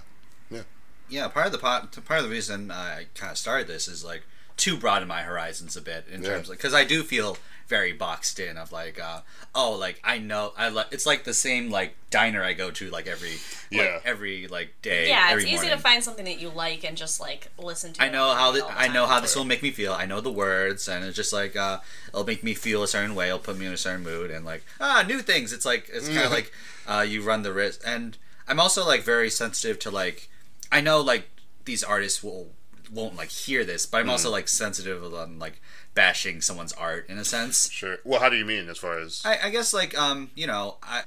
yeah. 0.51 0.63
yeah, 1.09 1.29
part 1.29 1.47
of 1.47 1.53
the 1.53 1.59
pot, 1.59 1.93
part 2.05 2.21
of 2.21 2.25
the 2.25 2.31
reason 2.31 2.71
I 2.71 3.07
kind 3.15 3.31
of 3.33 3.39
started 3.39 3.67
this 3.67 3.89
is 3.89 4.05
like 4.05 4.23
to 4.59 4.77
broaden 4.77 5.09
my 5.09 5.23
horizons 5.23 5.77
a 5.77 5.81
bit 5.81 6.05
in 6.13 6.23
Yeah. 6.23 6.31
terms 6.31 6.51
of 6.51 6.57
because 6.57 6.75
I 6.75 6.85
do 6.85 7.03
feel 7.03 7.39
very 7.71 7.93
boxed 7.93 8.41
in 8.41 8.59
of 8.59 8.73
like 8.73 9.01
uh 9.01 9.21
oh 9.55 9.71
like 9.73 10.01
I 10.03 10.19
know 10.19 10.53
I 10.59 10.69
like 10.71 10.89
it's 10.91 11.07
like 11.07 11.23
the 11.23 11.33
same 11.33 11.71
like 11.71 11.95
diner 12.11 12.43
I 12.43 12.53
go 12.53 12.73
to 12.73 12.91
like 12.91 13.07
every 13.07 13.35
Yeah. 13.71 13.83
like 13.95 14.03
every 14.05 14.49
like 14.49 14.75
day 14.83 15.09
Yeah, 15.09 15.29
every 15.31 15.45
it's 15.45 15.53
easy 15.53 15.57
morning. 15.63 15.77
to 15.77 15.83
find 15.83 16.03
something 16.03 16.25
that 16.25 16.41
you 16.41 16.49
like 16.51 16.83
and 16.85 16.97
just 16.97 17.21
like 17.21 17.47
listen 17.57 17.93
to. 17.93 18.03
I 18.03 18.11
know 18.11 18.35
how 18.35 18.47
all 18.47 18.53
the 18.53 18.67
I 18.67 18.89
know 18.89 19.07
how 19.07 19.21
this 19.21 19.37
will 19.37 19.45
make 19.45 19.63
me 19.63 19.71
feel. 19.71 19.93
I 19.93 20.05
know 20.05 20.21
the 20.21 20.33
words, 20.33 20.89
and 20.89 21.05
it's 21.05 21.17
just 21.17 21.33
like 21.33 21.55
uh, 21.55 21.79
it'll 22.09 22.25
make 22.27 22.43
me 22.43 22.55
feel 22.55 22.83
a 22.83 22.89
certain 22.89 23.15
way. 23.15 23.29
It'll 23.29 23.39
put 23.39 23.57
me 23.57 23.67
in 23.67 23.73
a 23.73 23.77
certain 23.77 24.03
mood, 24.03 24.33
and 24.33 24.45
like 24.45 24.65
ah, 24.81 25.05
new 25.07 25.21
things. 25.21 25.53
It's 25.53 25.65
like 25.65 25.89
it's 25.93 26.09
kind 26.09 26.27
of 26.27 26.33
like 26.33 26.51
uh, 26.89 27.07
you 27.09 27.23
run 27.23 27.43
the 27.45 27.53
risk. 27.53 27.81
And 27.87 28.19
I'm 28.49 28.59
also 28.59 28.85
like 28.85 29.03
very 29.05 29.31
sensitive 29.31 29.79
to 29.81 29.91
like 29.93 30.29
I 30.73 30.81
know 30.81 31.01
like 31.01 31.29
these 31.65 31.85
artists 31.85 32.21
will 32.25 32.49
won't 32.93 33.15
like 33.15 33.29
hear 33.29 33.65
this, 33.65 33.87
but 33.87 33.99
I'm 34.01 34.11
also 34.11 34.29
like 34.33 34.49
sensitive 34.49 35.05
on 35.15 35.39
like 35.39 35.61
bashing 35.95 36.41
someone's 36.41 36.73
art 36.75 37.09
in 37.09 37.19
a 37.19 37.25
sense. 37.25 37.71
Sure. 37.71 37.99
Well, 38.05 38.21
how 38.21 38.29
do 38.29 38.37
you 38.37 38.45
mean 38.45 38.69
as 38.69 38.79
far 38.79 38.99
as. 38.99 39.23
I, 39.25 39.39
I 39.45 39.51
guess 39.51 39.73
like 39.75 39.97
um 39.99 40.31
you 40.35 40.47
know 40.47 40.77
I 40.83 41.03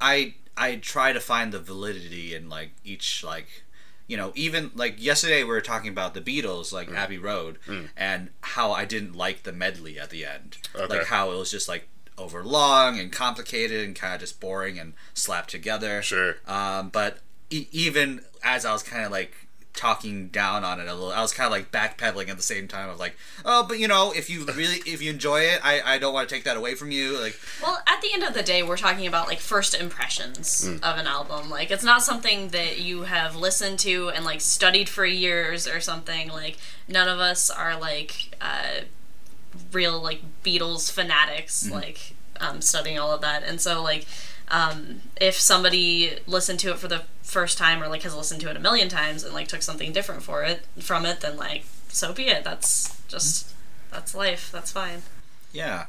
I 0.00 0.34
I 0.56 0.76
try 0.76 1.12
to 1.12 1.20
find 1.20 1.52
the 1.52 1.58
validity 1.60 2.34
in 2.34 2.48
like 2.48 2.70
each 2.84 3.22
like 3.24 3.46
you 4.06 4.16
know 4.16 4.32
even 4.34 4.70
like 4.74 5.02
yesterday 5.02 5.42
we 5.44 5.50
were 5.50 5.60
talking 5.60 5.90
about 5.90 6.14
the 6.14 6.20
Beatles 6.20 6.72
like 6.72 6.90
Abbey 6.92 7.18
Road 7.18 7.58
and 7.96 8.30
how 8.40 8.72
I 8.72 8.84
didn't 8.84 9.14
like 9.14 9.42
the 9.44 9.52
medley 9.52 9.98
at 9.98 10.10
the 10.10 10.24
end 10.24 10.58
Okay. 10.74 10.98
like 10.98 11.06
how 11.06 11.30
it 11.30 11.36
was 11.36 11.50
just 11.50 11.68
like 11.68 11.88
over 12.18 12.44
long 12.44 12.98
and 12.98 13.10
complicated 13.10 13.84
and 13.86 13.96
kind 13.96 14.12
of 14.14 14.20
just 14.20 14.38
boring 14.40 14.78
and 14.78 14.92
slapped 15.14 15.48
together 15.50 16.02
Sure. 16.02 16.36
um 16.46 16.90
but 16.90 17.18
e- 17.48 17.68
even 17.72 18.22
as 18.44 18.66
I 18.66 18.72
was 18.72 18.82
kind 18.82 19.04
of 19.04 19.10
like 19.10 19.41
talking 19.74 20.28
down 20.28 20.64
on 20.64 20.78
it 20.78 20.86
a 20.86 20.92
little 20.92 21.10
i 21.12 21.22
was 21.22 21.32
kind 21.32 21.46
of 21.46 21.50
like 21.50 21.72
backpedaling 21.72 22.28
at 22.28 22.36
the 22.36 22.42
same 22.42 22.68
time 22.68 22.90
of 22.90 22.98
like 23.00 23.16
oh 23.44 23.64
but 23.66 23.78
you 23.78 23.88
know 23.88 24.12
if 24.14 24.28
you 24.28 24.44
really 24.44 24.76
if 24.84 25.00
you 25.00 25.08
enjoy 25.10 25.40
it 25.40 25.58
i 25.64 25.80
i 25.94 25.98
don't 25.98 26.12
want 26.12 26.28
to 26.28 26.34
take 26.34 26.44
that 26.44 26.58
away 26.58 26.74
from 26.74 26.90
you 26.90 27.18
like 27.18 27.40
Well, 27.62 27.80
at 27.86 28.02
the 28.02 28.12
end 28.12 28.22
of 28.22 28.34
the 28.34 28.42
day, 28.42 28.62
we're 28.62 28.76
talking 28.76 29.06
about 29.06 29.28
like 29.28 29.38
first 29.40 29.74
impressions 29.74 30.66
Mm. 30.68 30.82
of 30.82 30.98
an 30.98 31.06
album. 31.06 31.48
Like, 31.48 31.70
it's 31.70 31.84
not 31.84 32.02
something 32.02 32.48
that 32.48 32.80
you 32.80 33.02
have 33.04 33.34
listened 33.36 33.78
to 33.80 34.10
and 34.10 34.24
like 34.24 34.40
studied 34.42 34.88
for 34.88 35.06
years 35.06 35.66
or 35.66 35.80
something. 35.80 36.28
Like, 36.28 36.58
none 36.88 37.08
of 37.08 37.18
us 37.20 37.48
are 37.48 37.78
like 37.80 38.36
uh, 38.40 38.82
real 39.72 40.00
like 40.02 40.20
Beatles 40.44 40.90
fanatics, 40.90 41.64
Mm-hmm. 41.64 41.74
like 41.74 42.14
um, 42.40 42.60
studying 42.60 42.98
all 42.98 43.12
of 43.12 43.20
that. 43.20 43.42
And 43.44 43.60
so, 43.60 43.82
like, 43.82 44.06
um, 44.48 45.00
if 45.20 45.34
somebody 45.34 46.18
listened 46.26 46.58
to 46.60 46.70
it 46.70 46.78
for 46.78 46.88
the 46.88 47.02
first 47.22 47.56
time 47.58 47.82
or 47.82 47.88
like 47.88 48.02
has 48.02 48.14
listened 48.14 48.40
to 48.42 48.50
it 48.50 48.56
a 48.56 48.60
million 48.60 48.88
times 48.88 49.24
and 49.24 49.32
like 49.34 49.48
took 49.48 49.62
something 49.62 49.92
different 49.92 50.22
for 50.22 50.42
it 50.42 50.64
from 50.80 51.06
it, 51.06 51.20
then 51.20 51.36
like 51.36 51.64
so 51.88 52.12
be 52.12 52.24
it. 52.28 52.44
That's 52.44 53.00
just 53.08 53.54
that's 53.90 54.14
life. 54.14 54.50
That's 54.52 54.72
fine. 54.72 55.02
yeah 55.52 55.86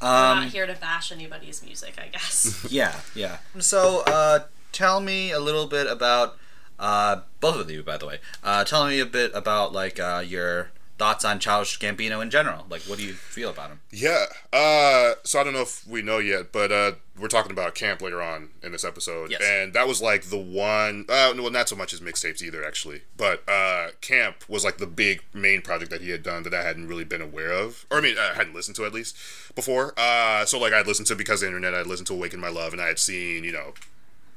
We're 0.00 0.08
um 0.08 0.38
not 0.40 0.48
here 0.48 0.66
to 0.66 0.74
bash 0.74 1.12
anybody's 1.12 1.62
music, 1.62 1.94
I 2.02 2.08
guess. 2.08 2.66
Yeah, 2.70 2.94
yeah. 3.14 3.38
So, 3.58 4.02
uh, 4.06 4.40
tell 4.72 5.00
me 5.00 5.30
a 5.32 5.40
little 5.40 5.66
bit 5.66 5.86
about 5.86 6.36
uh, 6.78 7.20
both 7.40 7.60
of 7.60 7.70
you, 7.70 7.82
by 7.82 7.96
the 7.98 8.06
way. 8.06 8.18
Uh, 8.42 8.64
tell 8.64 8.86
me 8.86 8.98
a 9.00 9.06
bit 9.06 9.30
about 9.34 9.72
like 9.72 10.00
uh, 10.00 10.22
your 10.26 10.70
thoughts 11.02 11.24
on 11.24 11.40
Childish 11.40 11.80
Gambino 11.80 12.22
in 12.22 12.30
general. 12.30 12.64
Like, 12.70 12.82
what 12.82 12.96
do 12.96 13.04
you 13.04 13.12
feel 13.14 13.50
about 13.50 13.70
him? 13.70 13.80
Yeah. 13.90 14.26
Uh, 14.52 15.14
so 15.24 15.40
I 15.40 15.44
don't 15.44 15.52
know 15.52 15.62
if 15.62 15.84
we 15.84 16.00
know 16.00 16.18
yet, 16.18 16.52
but 16.52 16.70
uh, 16.70 16.92
we're 17.18 17.26
talking 17.26 17.50
about 17.50 17.74
camp 17.74 18.00
later 18.00 18.22
on 18.22 18.50
in 18.62 18.70
this 18.70 18.84
episode, 18.84 19.32
Yes. 19.32 19.40
and 19.44 19.72
that 19.72 19.88
was 19.88 20.00
like 20.00 20.24
the 20.26 20.38
one. 20.38 21.04
Uh, 21.08 21.32
well, 21.36 21.50
not 21.50 21.68
so 21.68 21.74
much 21.74 21.92
as 21.92 21.98
mixtapes 22.00 22.40
either, 22.40 22.64
actually. 22.64 23.02
But 23.16 23.42
uh, 23.48 23.88
camp 24.00 24.44
was 24.48 24.62
like 24.64 24.78
the 24.78 24.86
big 24.86 25.22
main 25.34 25.60
project 25.60 25.90
that 25.90 26.02
he 26.02 26.10
had 26.10 26.22
done 26.22 26.44
that 26.44 26.54
I 26.54 26.62
hadn't 26.62 26.86
really 26.86 27.04
been 27.04 27.20
aware 27.20 27.50
of, 27.50 27.84
or 27.90 27.98
I 27.98 28.00
mean, 28.00 28.14
I 28.16 28.34
hadn't 28.34 28.54
listened 28.54 28.76
to 28.76 28.84
at 28.84 28.94
least 28.94 29.16
before. 29.56 29.94
Uh, 29.96 30.44
so 30.44 30.56
like 30.60 30.72
I'd 30.72 30.86
listened 30.86 31.08
to 31.08 31.16
because 31.16 31.42
of 31.42 31.50
the 31.50 31.56
internet, 31.56 31.74
I'd 31.74 31.88
listened 31.88 32.06
to 32.06 32.14
Awaken 32.14 32.38
My 32.40 32.48
Love, 32.48 32.72
and 32.72 32.80
I 32.80 32.86
had 32.86 33.00
seen, 33.00 33.42
you 33.42 33.50
know, 33.52 33.74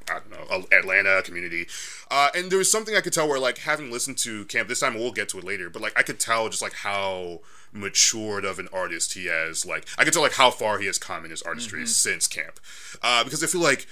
I 0.09 0.19
don't 0.19 0.31
know, 0.31 0.65
Atlanta 0.71 1.21
community. 1.23 1.67
Uh, 2.11 2.29
and 2.35 2.51
there 2.51 2.59
was 2.59 2.69
something 2.69 2.95
I 2.95 3.01
could 3.01 3.13
tell 3.13 3.27
where, 3.27 3.39
like, 3.39 3.59
having 3.59 3.91
listened 3.91 4.17
to 4.19 4.45
Camp 4.45 4.69
this 4.69 4.81
time, 4.81 4.93
we'll 4.93 5.11
get 5.11 5.29
to 5.29 5.39
it 5.39 5.43
later, 5.43 5.69
but, 5.69 5.81
like, 5.81 5.97
I 5.97 6.03
could 6.03 6.19
tell 6.19 6.47
just, 6.49 6.61
like, 6.61 6.73
how 6.73 7.41
matured 7.71 8.45
of 8.45 8.59
an 8.59 8.69
artist 8.71 9.13
he 9.13 9.25
has. 9.25 9.65
Like, 9.65 9.85
I 9.97 10.03
could 10.03 10.13
tell, 10.13 10.21
like, 10.21 10.33
how 10.33 10.51
far 10.51 10.77
he 10.77 10.85
has 10.85 10.97
come 10.99 11.25
in 11.25 11.31
his 11.31 11.41
artistry 11.41 11.85
since 11.87 12.27
Camp. 12.27 12.59
Uh, 13.01 13.23
because 13.23 13.43
I 13.43 13.47
feel 13.47 13.61
like 13.61 13.87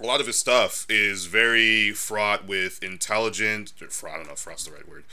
a 0.00 0.06
lot 0.06 0.20
of 0.20 0.26
his 0.26 0.38
stuff 0.38 0.86
is 0.88 1.26
very 1.26 1.92
fraught 1.92 2.46
with 2.46 2.82
intelligent, 2.82 3.72
or 3.80 3.88
fraught, 3.88 4.14
I 4.14 4.16
don't 4.18 4.26
know 4.26 4.32
if 4.34 4.38
fraught's 4.38 4.64
the 4.64 4.72
right 4.72 4.88
word, 4.88 5.04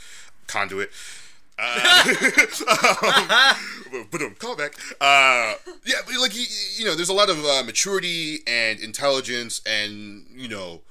conduit. 0.46 0.90
Uh, 1.58 2.14
but 4.10 4.20
um, 4.22 4.34
call 4.38 4.56
back. 4.56 4.74
Uh, 5.00 5.54
yeah, 5.84 6.00
but 6.06 6.14
like 6.20 6.36
you, 6.36 6.44
you 6.76 6.84
know, 6.84 6.94
there's 6.94 7.08
a 7.08 7.14
lot 7.14 7.30
of 7.30 7.44
uh, 7.44 7.62
maturity 7.64 8.40
and 8.46 8.78
intelligence 8.80 9.62
and 9.66 10.26
you 10.34 10.48
know 10.48 10.82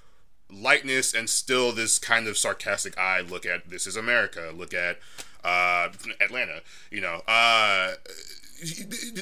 lightness 0.52 1.14
and 1.14 1.30
still 1.30 1.72
this 1.72 2.00
kind 2.00 2.28
of 2.28 2.38
sarcastic 2.38 2.98
eye 2.98 3.22
look 3.22 3.46
at 3.46 3.70
this 3.70 3.86
is 3.88 3.96
America. 3.96 4.52
Look 4.56 4.74
at 4.74 5.00
uh, 5.44 5.90
Atlanta. 6.20 6.62
You 6.90 7.02
know, 7.02 7.22
uh, 7.28 7.94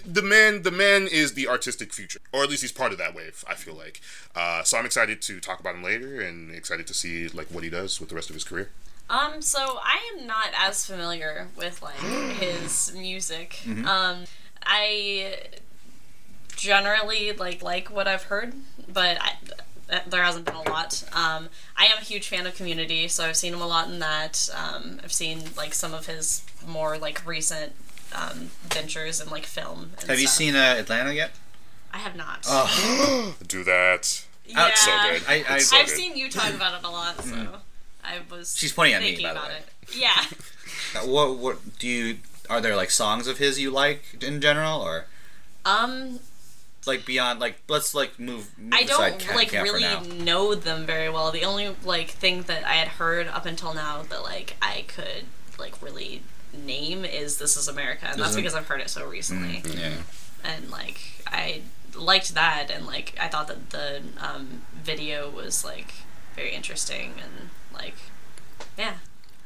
the 0.05 0.21
man 0.23 0.61
the 0.61 0.71
man 0.71 1.07
is 1.11 1.33
the 1.33 1.47
artistic 1.47 1.91
future 1.91 2.19
or 2.31 2.43
at 2.43 2.49
least 2.49 2.61
he's 2.61 2.71
part 2.71 2.91
of 2.91 2.99
that 2.99 3.15
wave 3.15 3.43
i 3.47 3.55
feel 3.55 3.73
like 3.73 3.99
uh, 4.35 4.61
so 4.61 4.77
i'm 4.77 4.85
excited 4.85 5.21
to 5.23 5.39
talk 5.39 5.59
about 5.59 5.73
him 5.73 5.83
later 5.83 6.21
and 6.21 6.51
excited 6.53 6.85
to 6.85 6.93
see 6.93 7.27
like 7.29 7.47
what 7.47 7.63
he 7.63 7.69
does 7.69 7.99
with 7.99 8.09
the 8.09 8.15
rest 8.15 8.29
of 8.29 8.35
his 8.35 8.43
career 8.43 8.69
Um, 9.13 9.41
so 9.41 9.59
I 9.83 9.99
am 10.17 10.25
not 10.25 10.47
as 10.57 10.85
familiar 10.85 11.47
with 11.55 11.81
like 11.81 11.99
his 12.39 12.91
music. 12.97 13.59
Um, 13.85 14.23
I 14.65 15.35
generally 16.55 17.31
like 17.33 17.61
like 17.61 17.89
what 17.89 18.07
I've 18.07 18.23
heard, 18.23 18.53
but 18.91 19.17
I, 19.21 20.01
there 20.07 20.23
hasn't 20.23 20.45
been 20.45 20.55
a 20.55 20.69
lot. 20.69 21.03
Um, 21.13 21.49
I 21.77 21.85
am 21.85 21.97
a 21.99 22.01
huge 22.01 22.27
fan 22.27 22.47
of 22.47 22.55
Community, 22.55 23.07
so 23.07 23.25
I've 23.25 23.35
seen 23.37 23.53
him 23.53 23.61
a 23.61 23.67
lot 23.67 23.87
in 23.87 23.99
that. 23.99 24.49
Um, 24.55 24.99
I've 25.03 25.13
seen 25.13 25.43
like 25.57 25.73
some 25.73 25.93
of 25.93 26.07
his 26.07 26.43
more 26.65 26.97
like 26.97 27.25
recent 27.25 27.73
um, 28.15 28.49
ventures 28.63 29.19
in 29.21 29.29
like 29.29 29.45
film. 29.45 29.91
And 30.01 30.09
Have 30.09 30.19
you 30.19 30.27
seen 30.27 30.55
uh, 30.55 30.75
Atlanta 30.79 31.13
yet? 31.13 31.31
I 31.93 31.97
have 31.99 32.15
not. 32.15 32.41
do 33.47 33.63
that 33.65 34.25
yeah, 34.45 34.73
so 34.73 34.91
good 35.03 35.23
I- 35.27 35.45
I- 35.47 35.55
It's 35.57 35.67
so 35.69 35.77
I've 35.77 35.85
good. 35.87 35.95
seen 35.95 36.17
you 36.17 36.29
talk 36.29 36.53
about 36.53 36.79
it 36.79 36.85
a 36.85 36.89
lot, 36.89 37.23
so 37.23 37.59
I 38.03 38.19
was. 38.29 38.55
She's 38.57 38.73
pointing 38.73 38.95
at 38.95 39.01
me, 39.01 39.15
thinking 39.15 39.27
by 39.27 39.33
the 39.33 39.39
way. 39.39 39.57
it. 39.57 39.95
Yeah. 39.95 40.23
What 41.05 41.37
what 41.37 41.79
do 41.79 41.87
you? 41.87 42.17
Are 42.49 42.61
there 42.61 42.75
like 42.75 42.91
songs 42.91 43.25
of 43.27 43.39
his 43.39 43.59
you 43.59 43.71
like 43.71 44.17
in 44.21 44.41
general, 44.41 44.79
or 44.81 45.05
Um, 45.65 46.19
like 46.85 47.05
beyond 47.05 47.39
like 47.39 47.59
let's 47.67 47.95
like 47.95 48.19
move, 48.19 48.51
move 48.57 48.73
I 48.73 48.83
don't 48.83 49.35
like 49.35 49.51
really 49.51 49.85
know 50.23 50.53
them 50.53 50.85
very 50.85 51.09
well. 51.09 51.31
The 51.31 51.43
only 51.45 51.75
like 51.83 52.09
thing 52.09 52.43
that 52.43 52.63
I 52.63 52.73
had 52.73 52.89
heard 52.89 53.27
up 53.27 53.45
until 53.45 53.73
now 53.73 54.03
that 54.03 54.21
like 54.21 54.55
I 54.61 54.85
could 54.87 55.25
like 55.57 55.81
really 55.81 56.21
name 56.53 57.05
is 57.05 57.37
"This 57.37 57.57
Is 57.57 57.67
America," 57.67 58.07
and 58.09 58.19
that's 58.19 58.35
because 58.35 58.53
I've 58.55 58.67
heard 58.67 58.81
it 58.81 58.89
so 58.89 59.07
recently. 59.07 59.63
Yeah. 59.65 59.93
And 60.43 60.69
like 60.69 60.99
I 61.27 61.61
liked 61.95 62.33
that, 62.35 62.69
and 62.69 62.85
like 62.85 63.15
I 63.19 63.27
thought 63.29 63.47
that 63.47 63.69
the 63.71 64.01
um, 64.19 64.61
video 64.75 65.29
was 65.29 65.63
like 65.63 65.93
very 66.35 66.53
interesting, 66.53 67.13
and 67.17 67.49
like 67.73 67.95
yeah. 68.77 68.93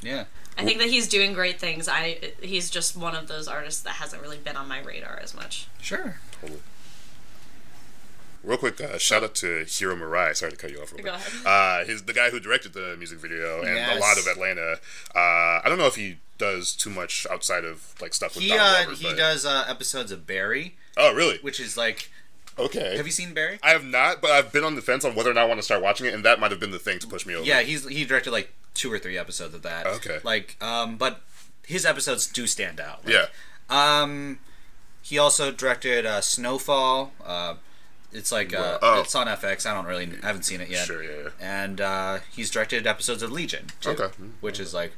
Yeah. 0.02 0.26
I 0.58 0.64
think 0.66 0.80
that 0.80 0.90
he's 0.90 1.08
doing 1.08 1.34
great 1.34 1.60
things. 1.60 1.88
I 1.88 2.34
he's 2.42 2.70
just 2.70 2.96
one 2.98 3.16
of 3.16 3.28
those 3.28 3.48
artists 3.48 3.82
that 3.84 3.92
hasn't 3.94 4.22
really 4.22 4.38
been 4.38 4.56
on 4.58 4.68
my 4.68 4.80
radar 4.82 5.20
as 5.22 5.36
much. 5.36 5.68
Sure. 5.82 6.20
Totally. 6.42 6.60
Real 8.44 8.58
quick, 8.58 8.80
uh, 8.80 8.98
shout 8.98 9.24
out 9.24 9.36
to 9.36 9.66
Hiro 9.68 9.96
Murai. 9.96 10.36
Sorry 10.36 10.52
to 10.52 10.58
cut 10.58 10.72
you 10.72 10.82
off. 10.82 10.94
Real 10.94 11.04
Go 11.04 11.12
quick. 11.12 11.28
ahead. 11.44 11.46
Uh, 11.46 11.86
his 11.86 12.04
the 12.04 12.14
guy 12.14 12.30
who 12.30 12.40
directed 12.40 12.74
the 12.74 12.96
music 12.98 13.20
video 13.20 13.60
and 13.62 13.76
Yes. 13.76 13.98
a 13.98 14.00
lot 14.00 14.18
of 14.18 14.26
Atlanta. 14.28 14.78
Uh, 15.14 15.20
I 15.20 15.64
don't 15.66 15.78
know 15.78 15.88
if 15.88 15.96
he 15.96 16.18
does 16.38 16.74
too 16.74 16.90
much 16.92 17.26
outside 17.30 17.66
of 17.66 17.94
like 18.00 18.14
stuff 18.14 18.36
with 18.36 18.44
He 18.44 18.50
Donald 18.50 18.68
uh, 18.70 18.86
Glover, 18.86 18.98
he 19.02 19.08
but- 19.10 19.18
does 19.18 19.46
uh, 19.46 19.66
episodes 19.68 20.12
of 20.12 20.26
Barry, 20.26 20.76
Oh, 20.96 21.14
really? 21.14 21.40
which 21.42 21.60
is 21.60 21.76
like. 21.76 22.10
Okay. 22.60 22.98
Have 22.98 23.06
you 23.06 23.12
seen 23.12 23.34
Barry? 23.34 23.60
I 23.62 23.70
have 23.72 23.84
not, 23.84 24.22
but 24.22 24.32
I've 24.32 24.52
been 24.52 24.64
on 24.64 24.76
the 24.76 24.82
fence 24.82 25.06
on 25.06 25.14
whether 25.16 25.30
or 25.30 25.34
not 25.34 25.42
I 25.42 25.46
want 25.46 25.60
to 25.60 25.64
start 25.64 25.82
watching 25.82 26.06
it, 26.08 26.14
and 26.14 26.26
that 26.26 26.40
might 26.40 26.52
have 26.52 26.60
been 26.60 26.72
the 26.72 26.80
thing 26.80 27.00
to 27.00 27.08
push 27.08 27.26
me 27.26 27.36
over. 27.36 27.46
Yeah, 27.46 27.62
he's 27.62 27.88
he 27.88 28.04
directed 28.06 28.32
like 28.32 28.54
two 28.74 28.92
or 28.92 28.98
three 29.00 29.18
episodes 29.18 29.54
of 29.54 29.62
that. 29.64 29.86
Okay. 29.86 30.20
Like, 30.24 30.56
um, 30.62 30.98
but 30.98 31.22
his 31.66 31.86
episodes 31.86 32.28
do 32.28 32.48
stand 32.48 32.80
out. 32.80 33.06
Like, 33.06 33.14
Yeah. 33.16 33.26
Um, 33.70 34.40
he 35.02 35.18
also 35.18 35.52
directed 35.52 36.06
uh, 36.06 36.22
Snowfall. 36.22 37.12
Uh, 37.26 37.56
it's 38.14 38.32
like 38.32 38.54
uh, 38.54 38.80
Oh. 38.82 39.02
it's 39.02 39.14
on 39.16 39.28
FX. 39.28 39.66
I 39.70 39.74
don't 39.74 39.86
really 39.86 40.10
I 40.24 40.28
haven't 40.28 40.44
seen 40.44 40.62
it 40.62 40.70
yet. 40.70 40.86
Sure. 40.88 41.04
Yeah. 41.04 41.10
yeah. 41.24 41.30
And 41.40 41.82
uh, 41.82 42.20
he's 42.34 42.50
directed 42.50 42.88
episodes 42.88 43.22
of 43.22 43.32
Legion 43.32 43.68
too, 43.82 43.90
Okay. 43.92 44.08
which 44.42 44.60
is 44.60 44.74
like, 44.74 44.94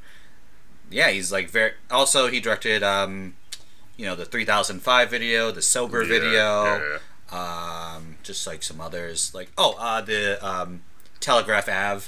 yeah, 0.92 1.10
he's 1.10 1.32
like 1.32 1.50
very. 1.50 1.74
Also, 1.92 2.28
he 2.28 2.39
directed 2.39 2.84
um, 2.84 3.36
you 3.98 4.06
know, 4.06 4.16
the 4.16 4.25
3005 4.25 5.10
video, 5.10 5.51
the 5.51 5.62
Sober 5.62 6.04
Yeah, 6.04 6.08
video, 6.10 6.63
yeah, 6.63 6.78
yeah. 6.94 6.98
Um, 7.32 8.18
just 8.24 8.46
like 8.48 8.64
some 8.64 8.82
others. 8.82 9.34
Like, 9.34 9.50
oh, 9.58 9.76
uh, 9.80 10.02
the 10.02 10.44
um, 10.46 10.82
Telegraph 11.20 11.68
Ave. 11.70 12.08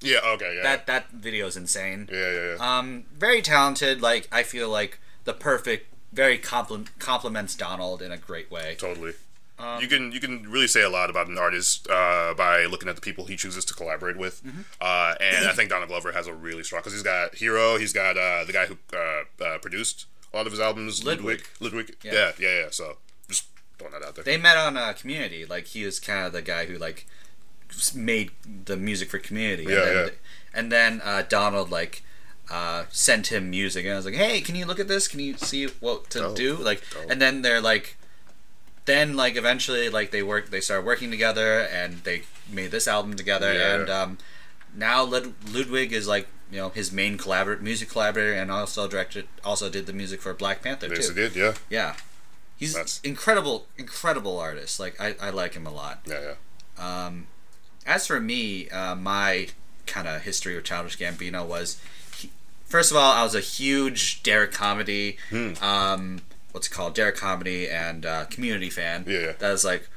Yeah. 0.00 0.18
Okay. 0.34 0.56
Yeah. 0.56 0.62
That 0.62 0.86
that 0.86 1.10
video 1.10 1.46
is 1.46 1.56
insane. 1.56 2.08
yeah. 2.10 2.18
Yeah. 2.30 2.54
Yeah. 2.58 2.78
Um, 2.78 3.04
very 3.16 3.42
talented. 3.42 4.00
Like 4.02 4.28
I 4.32 4.42
feel 4.42 4.68
like 4.68 4.98
the 5.24 5.32
perfect, 5.34 5.92
very 6.12 6.38
compl- 6.38 6.88
compliments 6.98 7.54
Donald 7.54 8.02
in 8.02 8.10
a 8.10 8.16
great 8.18 8.50
way. 8.50 8.74
Totally. 8.78 9.12
Um, 9.58 9.80
you 9.80 9.86
can 9.86 10.10
you 10.10 10.18
can 10.18 10.50
really 10.50 10.66
say 10.66 10.82
a 10.82 10.88
lot 10.88 11.08
about 11.08 11.28
an 11.28 11.38
artist 11.38 11.86
uh, 11.88 12.34
by 12.34 12.64
looking 12.64 12.88
at 12.88 12.96
the 12.96 13.00
people 13.00 13.26
he 13.26 13.36
chooses 13.36 13.64
to 13.66 13.74
collaborate 13.74 14.16
with, 14.16 14.42
Mm-hmm. 14.42 14.62
uh, 14.80 15.14
and 15.20 15.46
I 15.46 15.52
think 15.52 15.70
Donald 15.70 15.88
Glover 15.88 16.10
has 16.10 16.26
a 16.26 16.34
really 16.34 16.64
strong 16.64 16.80
because 16.80 16.94
he's 16.94 17.02
got 17.04 17.36
Hiro, 17.36 17.76
he's 17.76 17.92
got 17.92 18.16
uh, 18.16 18.42
the 18.44 18.52
guy 18.52 18.66
who 18.66 18.76
uh, 18.92 19.44
uh, 19.44 19.58
produced 19.58 20.06
a 20.32 20.36
lot 20.38 20.46
of 20.46 20.52
his 20.52 20.58
albums, 20.60 21.04
Ludwig. 21.04 21.44
Ludwig, 21.60 21.94
Yeah. 22.02 22.12
yeah. 22.12 22.32
yeah, 22.40 22.58
yeah, 22.60 22.66
So 22.70 22.96
just 23.28 23.44
throwing 23.78 23.92
that 23.92 24.02
out 24.02 24.14
there. 24.14 24.24
They 24.24 24.36
met 24.36 24.56
on 24.56 24.76
uh, 24.76 24.92
Community. 24.92 25.44
Like 25.44 25.66
he 25.66 25.84
was 25.84 25.98
kind 26.00 26.26
of 26.26 26.32
the 26.32 26.42
guy 26.42 26.66
who 26.66 26.76
like 26.78 27.06
made 27.94 28.30
the 28.64 28.76
music 28.76 29.10
for 29.10 29.18
Community. 29.18 29.64
Yeah, 29.64 29.76
and 29.78 29.86
then, 29.86 30.06
yeah. 30.06 30.10
And 30.54 30.72
then 30.72 31.00
uh, 31.04 31.22
Donald 31.28 31.70
like 31.70 32.02
uh, 32.50 32.84
sent 32.90 33.28
him 33.32 33.50
music, 33.50 33.84
and 33.84 33.94
I 33.94 33.96
was 33.96 34.04
like, 34.04 34.14
"Hey, 34.14 34.40
can 34.40 34.54
you 34.54 34.66
look 34.66 34.78
at 34.80 34.88
this? 34.88 35.08
Can 35.08 35.20
you 35.20 35.36
see 35.38 35.66
what 35.80 36.10
to 36.10 36.18
Dope. 36.18 36.36
do?" 36.36 36.56
Like, 36.56 36.82
Dope. 36.90 37.10
and 37.10 37.20
then 37.22 37.42
they're 37.42 37.60
like, 37.60 37.96
then 38.84 39.16
like 39.16 39.36
eventually 39.36 39.88
like 39.88 40.10
they 40.10 40.22
work, 40.22 40.50
they 40.50 40.60
started 40.60 40.84
working 40.84 41.10
together, 41.10 41.60
and 41.60 41.98
they 42.04 42.22
made 42.50 42.70
this 42.70 42.86
album 42.86 43.14
together, 43.14 43.52
Yeah. 43.54 43.74
and 43.76 43.90
um, 43.90 44.18
now 44.76 45.02
Lud- 45.04 45.34
Ludwig 45.50 45.92
is 45.92 46.06
like 46.06 46.28
you 46.50 46.58
know 46.58 46.68
his 46.68 46.92
main 46.92 47.16
collabor- 47.16 47.60
music 47.62 47.88
collaborator, 47.88 48.34
and 48.34 48.50
also 48.50 48.86
directed, 48.86 49.28
also 49.42 49.70
did 49.70 49.86
the 49.86 49.92
music 49.94 50.20
for 50.20 50.34
Black 50.34 50.60
Panther 50.62 50.88
Yes, 50.88 51.08
too. 51.08 51.14
he 51.14 51.20
did. 51.20 51.36
Yeah, 51.36 51.54
Yeah. 51.70 51.94
He's 52.56 52.74
That's- 52.74 53.00
incredible, 53.02 53.66
incredible 53.76 54.38
artist. 54.38 54.78
Like 54.78 55.00
I, 55.00 55.14
I 55.20 55.30
like 55.30 55.54
him 55.54 55.66
a 55.66 55.72
lot. 55.72 56.00
yeah, 56.06 56.34
yeah. 56.78 57.06
Um, 57.06 57.26
as 57.86 58.06
for 58.06 58.20
me, 58.20 58.68
uh, 58.70 58.94
my 58.94 59.48
kind 59.86 60.06
of 60.06 60.22
history 60.22 60.54
with 60.54 60.64
Childish 60.64 60.96
Gambino 60.96 61.44
was, 61.46 61.80
he, 62.16 62.30
first 62.64 62.90
of 62.92 62.96
all, 62.96 63.12
I 63.12 63.22
was 63.24 63.34
a 63.34 63.40
huge 63.40 64.22
Derrick 64.22 64.52
comedy, 64.52 65.18
Hmm. 65.30 65.52
um, 65.62 66.20
what's 66.52 66.68
it 66.68 66.70
called, 66.70 66.94
Derrick 66.94 67.16
comedy 67.16 67.68
and 67.68 68.06
uh, 68.06 68.24
Community 68.26 68.70
fan. 68.70 69.04
Yeah. 69.08 69.32
That 69.38 69.50
was 69.50 69.64
like, 69.64 69.88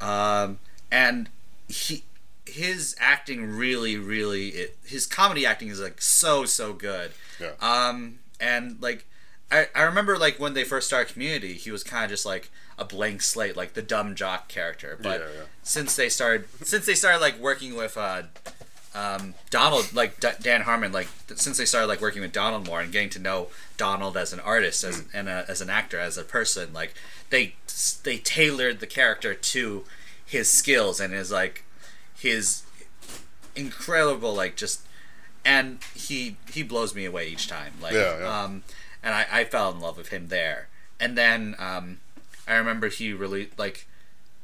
um, 0.00 0.58
and 0.92 1.28
he, 1.68 2.04
his 2.46 2.94
acting 2.98 3.44
really, 3.56 3.96
really, 3.96 4.48
it, 4.50 4.76
his 4.84 5.06
comedy 5.06 5.44
acting 5.44 5.68
is 5.68 5.80
like 5.80 6.00
so, 6.00 6.44
so 6.44 6.72
good. 6.72 7.12
Yeah. 7.40 7.52
Um, 7.60 8.20
and 8.40 8.80
like, 8.80 9.04
I, 9.52 9.66
I 9.74 9.82
remember 9.82 10.16
like 10.16 10.38
when 10.38 10.54
they 10.54 10.64
first 10.64 10.86
started 10.86 11.12
Community, 11.12 11.54
he 11.54 11.70
was 11.70 11.82
kind 11.82 12.04
of 12.04 12.10
just 12.10 12.24
like 12.26 12.50
a 12.78 12.84
blank 12.84 13.20
slate, 13.22 13.56
like 13.56 13.74
the 13.74 13.82
dumb 13.82 14.14
jock 14.14 14.48
character. 14.48 14.98
But 15.02 15.20
Yeah, 15.20 15.26
yeah. 15.26 15.42
since 15.62 15.96
they 15.96 16.08
started, 16.08 16.46
since 16.64 16.86
they 16.86 16.94
started 16.94 17.20
like 17.20 17.38
working 17.38 17.74
with 17.76 17.96
uh, 17.96 18.22
um, 18.94 19.34
Donald, 19.50 19.92
like 19.92 20.20
D- 20.20 20.28
Dan 20.40 20.62
Harmon, 20.62 20.92
like 20.92 21.08
th- 21.26 21.40
since 21.40 21.58
they 21.58 21.64
started 21.64 21.86
like 21.88 22.00
working 22.00 22.22
with 22.22 22.32
Donald 22.32 22.66
more 22.66 22.80
and 22.80 22.92
getting 22.92 23.10
to 23.10 23.18
know 23.18 23.48
Donald 23.76 24.16
as 24.16 24.32
an 24.32 24.40
artist, 24.40 24.84
as 24.84 25.04
and 25.12 25.28
a, 25.28 25.44
as 25.48 25.60
an 25.60 25.68
actor, 25.70 25.98
as 25.98 26.16
a 26.16 26.22
person, 26.24 26.72
like 26.72 26.94
they 27.30 27.54
they 28.04 28.18
tailored 28.18 28.80
the 28.80 28.86
character 28.86 29.34
to 29.34 29.84
his 30.24 30.48
skills 30.48 31.00
and 31.00 31.12
his 31.12 31.30
like 31.32 31.64
his 32.16 32.62
incredible 33.56 34.34
like 34.34 34.56
just 34.56 34.82
and 35.44 35.78
he 35.94 36.36
he 36.52 36.62
blows 36.62 36.94
me 36.94 37.04
away 37.04 37.28
each 37.28 37.48
time. 37.48 37.72
Like, 37.80 37.94
Yeah, 37.94 38.18
yeah. 38.20 38.42
um, 38.44 38.62
and 39.02 39.14
I, 39.14 39.26
I 39.30 39.44
fell 39.44 39.70
in 39.70 39.80
love 39.80 39.96
with 39.96 40.08
him 40.08 40.28
there. 40.28 40.68
And 40.98 41.16
then 41.16 41.54
um, 41.58 41.98
I 42.46 42.54
remember 42.56 42.88
he 42.88 43.12
released 43.12 43.58
like 43.58 43.86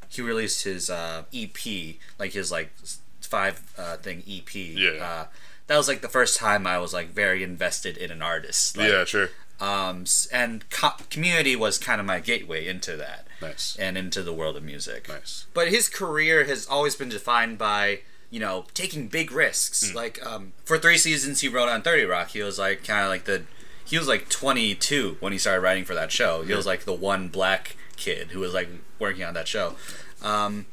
he 0.09 0.23
released 0.23 0.65
his 0.65 0.89
uh, 0.89 1.25
EP, 1.35 1.97
like 2.19 2.33
his 2.33 2.51
like 2.51 2.73
five 3.21 3.63
uh, 3.77 3.97
thing 3.97 4.23
EP. 4.29 4.55
Yeah. 4.55 4.91
Uh, 5.03 5.25
that 5.67 5.77
was 5.77 5.89
like 5.89 6.01
the 6.01 6.09
first 6.09 6.37
time 6.39 6.67
I 6.67 6.79
was 6.79 6.95
like 6.95 7.09
very 7.11 7.43
invested 7.43 7.97
in 7.97 8.11
an 8.11 8.23
artist. 8.23 8.77
Like, 8.77 8.89
yeah, 8.91 9.05
sure. 9.05 9.31
um, 9.61 10.05
and 10.33 10.69
co- 10.71 10.95
community 11.11 11.57
was 11.57 11.77
kind 11.79 12.01
of 12.01 12.07
my 12.07 12.21
gateway 12.21 12.67
into 12.67 12.97
that 12.97 13.27
Nice. 13.43 13.77
and 13.79 13.99
into 13.99 14.23
the 14.23 14.33
world 14.33 14.57
of 14.57 14.63
music. 14.63 15.09
Nice. 15.09 15.47
But 15.53 15.69
his 15.69 15.89
career 15.89 16.45
has 16.45 16.67
always 16.69 16.95
been 16.95 17.09
defined 17.09 17.59
by 17.59 18.01
you 18.31 18.39
know 18.41 18.67
taking 18.75 19.09
big 19.09 19.33
risks. 19.33 19.93
Like 19.93 20.25
um, 20.25 20.53
for 20.65 20.79
three 20.79 20.99
seasons, 20.99 21.41
he 21.41 21.49
wrote 21.49 21.69
on 21.69 21.83
Thirty 21.83 22.05
Rock. 22.05 22.29
He 22.29 22.43
was 22.43 22.59
like 22.61 22.85
kind 22.85 23.03
of 23.03 23.09
like 23.09 23.25
the 23.25 23.43
he 23.87 23.97
was 23.99 24.09
like 24.09 24.29
22 24.29 25.17
when 25.21 25.33
he 25.33 25.39
started 25.39 25.61
writing 25.63 25.85
for 25.85 25.95
that 25.95 26.11
show. 26.13 26.43
He 26.43 26.53
was 26.53 26.67
like 26.67 26.85
the 26.85 26.93
one 26.93 27.29
black 27.29 27.77
kid 27.97 28.29
who 28.33 28.41
was 28.41 28.53
like 28.53 28.69
working 28.99 29.25
on 29.25 29.35
that 29.35 29.49
show. 29.49 29.75
Um, 30.23 30.67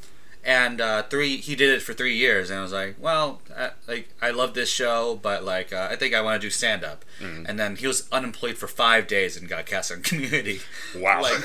and 0.46 0.82
uh, 0.82 1.03
three, 1.03 1.38
he 1.38 1.55
did 1.55 1.70
it 1.70 1.82
for 1.82 1.93
three 1.93 2.15
years, 2.15 2.50
and 2.50 2.60
I 2.60 2.63
was 2.63 2.74
like, 2.74 2.96
well, 3.00 3.39
I, 3.58 3.70
like 3.88 4.10
I 4.22 4.32
love 4.32 4.53
this 4.55 4.67
show, 4.70 5.17
but 5.22 5.46
like 5.46 5.72
uh, 5.72 5.88
I 5.89 5.96
think 5.96 6.13
I 6.13 6.20
want 6.22 6.41
to 6.41 6.46
do 6.46 6.50
stand 6.51 6.84
up. 6.84 7.05
And 7.48 7.58
then 7.58 7.77
he 7.77 7.88
was 7.88 8.10
unemployed 8.12 8.58
for 8.58 8.67
five 8.67 9.08
days 9.08 9.38
and 9.38 9.48
got 9.48 9.65
cast 9.65 9.89
on 9.91 10.01
Community. 10.03 10.60
Wow. 10.98 11.22
Like, 11.22 11.39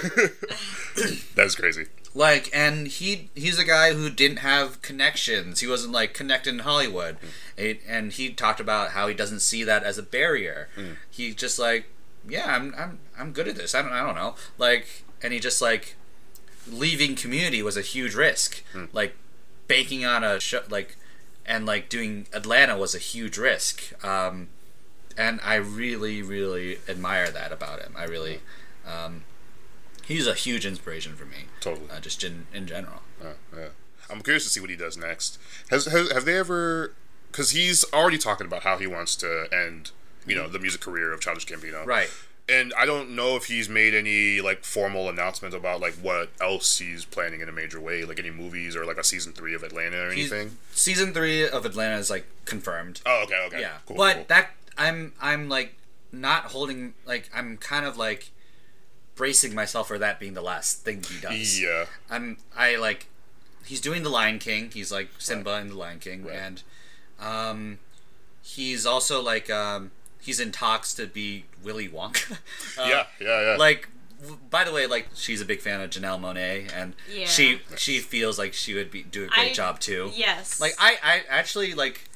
That's 1.37 1.55
crazy. 1.55 1.87
Like 2.27 2.51
and 2.53 2.89
he 2.89 3.31
he's 3.35 3.59
a 3.59 3.65
guy 3.65 3.93
who 3.95 4.11
didn't 4.11 4.39
have 4.53 4.83
connections. 4.83 5.61
He 5.61 5.67
wasn't 5.69 5.93
like 5.93 6.13
connected 6.21 6.53
in 6.55 6.61
hollywood. 6.61 7.17
It- 7.57 7.81
and 7.87 8.13
he 8.13 8.31
talked 8.31 8.61
about 8.61 8.91
how 8.91 9.07
he 9.09 9.15
doesn't 9.15 9.41
see 9.41 9.63
that 9.65 9.83
as 9.85 9.97
a 9.99 10.03
barrier. 10.03 10.69
He 11.19 11.33
just 11.33 11.59
like 11.59 11.85
yeah 12.29 12.55
i'm 12.57 12.75
i'm 12.77 12.99
i'm 13.19 13.33
good 13.33 13.47
at 13.49 13.57
this. 13.57 13.75
I 13.75 13.83
don't 13.83 13.93
i 13.93 14.03
don't 14.05 14.17
know. 14.23 14.35
Like 14.59 15.05
and 15.23 15.33
he 15.33 15.39
just 15.41 15.63
like 15.63 15.95
leaving 16.85 17.15
community 17.15 17.63
was 17.63 17.77
a 17.77 17.83
huge 17.95 18.15
risk. 18.15 18.63
Like 18.93 19.15
banking 19.69 20.05
on 20.05 20.25
a 20.25 20.41
show 20.41 20.63
like 20.69 20.97
and 21.47 21.65
like 21.67 21.89
doing 21.89 22.27
atlanta 22.33 22.77
was 22.77 22.95
a 22.95 22.99
huge 23.13 23.39
risk. 23.39 23.77
Um 24.05 24.49
and 25.17 25.41
i 25.43 25.55
really 25.57 26.23
really 26.23 26.79
admire 26.89 27.31
that 27.31 27.53
about 27.53 27.81
him. 27.81 27.93
I 27.97 28.05
really 28.05 28.41
um 28.87 29.23
he's 30.09 30.27
a 30.27 30.35
huge 30.35 30.67
inspiration 30.67 31.15
for 31.15 31.25
me 31.27 31.45
Totally. 31.61 31.87
uh, 31.91 32.01
just 32.01 32.25
in 32.25 32.47
in 32.53 32.67
general. 32.67 33.03
Yeah, 33.23 33.33
yeah. 33.57 33.69
I'm 34.11 34.23
curious 34.23 34.43
to 34.45 34.51
see 34.51 34.61
what 34.61 34.71
he 34.71 34.77
does 34.77 34.97
next. 34.97 35.39
Has, 35.71 35.85
has 35.87 36.11
have 36.13 36.25
they 36.25 36.37
ever? 36.39 36.95
Because 37.31 37.51
he's 37.51 37.85
already 37.93 38.17
talking 38.19 38.47
about 38.47 38.63
how 38.63 38.79
he 38.79 38.87
wants 38.87 39.15
to 39.17 39.47
end, 39.53 39.91
you 40.27 40.35
know, 40.35 40.49
the 40.49 40.59
music 40.59 40.81
career 40.81 41.13
of 41.13 41.21
Childish 41.21 41.47
Gambino. 41.47 41.85
Right. 41.85 42.09
And 42.51 42.73
I 42.79 42.87
don't 42.87 43.15
know 43.15 43.37
if 43.37 43.45
he's 43.45 43.69
made 43.69 43.95
any 43.95 44.41
like 44.41 44.65
formal 44.65 45.11
announcement 45.11 45.53
about 45.55 45.81
like 45.83 45.93
what 45.97 46.31
else 46.41 46.79
he's 46.79 47.05
planning 47.05 47.43
in 47.43 47.49
a 47.51 47.53
major 47.53 47.79
way, 47.79 48.05
like 48.05 48.19
any 48.19 48.31
movies 48.31 48.75
or 48.75 48.87
like 48.87 48.97
a 48.97 49.05
season 49.05 49.35
three 49.35 49.53
of 49.55 49.63
Atlanta 49.63 50.07
or 50.07 50.11
He's- 50.13 50.33
anything. 50.33 50.57
Season 50.73 51.13
three 51.13 51.47
of 51.47 51.67
Atlanta 51.67 51.97
is 51.99 52.09
like 52.09 52.25
confirmed. 52.47 53.03
Oh, 53.05 53.25
okay, 53.25 53.45
okay. 53.49 53.61
yeah, 53.61 53.77
Cool, 53.85 53.97
but 53.99 54.15
cool. 54.15 54.25
that 54.29 54.53
I'm 54.79 55.13
I'm 55.21 55.51
like 55.51 55.75
not 56.11 56.45
holding 56.45 56.95
like 57.05 57.29
I'm 57.35 57.59
kind 57.59 57.85
of 57.85 57.99
like 57.99 58.31
bracing 59.19 59.55
myself 59.55 59.89
for 59.89 59.99
that 59.99 60.19
being 60.19 60.33
the 60.33 60.41
last 60.41 60.83
thing 60.85 61.03
he 61.03 61.21
does. 61.21 61.61
yeah, 61.61 61.85
I'm 62.09 62.39
I 62.57 62.77
like 62.77 63.09
he's 63.67 63.83
doing 63.83 64.03
the 64.03 64.09
Lion 64.09 64.39
King. 64.39 64.71
He's 64.73 64.91
like 64.91 65.11
Simba 65.19 65.59
in 65.59 65.69
the 65.69 65.75
Lion 65.77 65.99
King, 65.99 66.25
Right. 66.25 66.37
and 66.37 66.63
um, 67.21 67.79
he's 68.43 68.87
also 68.87 69.21
like 69.21 69.51
um, 69.51 69.91
he's 70.21 70.41
in 70.41 70.53
talks 70.53 70.95
to 70.95 71.07
be 71.07 71.45
Willy 71.63 71.89
Wonka. 71.89 72.39
Uh, 72.79 72.87
yeah, 72.89 73.05
yeah, 73.21 73.51
yeah. 73.53 73.57
like 73.59 73.89
by 74.51 74.63
the 74.65 74.73
way 74.73 74.87
like 74.87 75.09
she's 75.15 75.41
a 75.41 75.45
big 75.45 75.61
fan 75.61 75.81
of 75.81 75.91
Janelle 75.91 76.21
Monáe 76.21 76.71
and 76.75 76.95
Yeah. 77.13 77.27
she 77.27 77.61
she 77.77 77.99
feels 77.99 78.39
like 78.39 78.55
she 78.55 78.73
would 78.75 78.91
be 78.91 79.03
do 79.03 79.25
a 79.25 79.27
great 79.29 79.51
I- 79.51 79.53
job 79.53 79.81
too 79.81 80.11
Yes. 80.15 80.61
like 80.61 80.75
I 80.79 80.97
I 81.03 81.23
actually 81.29 81.75
like 81.75 82.09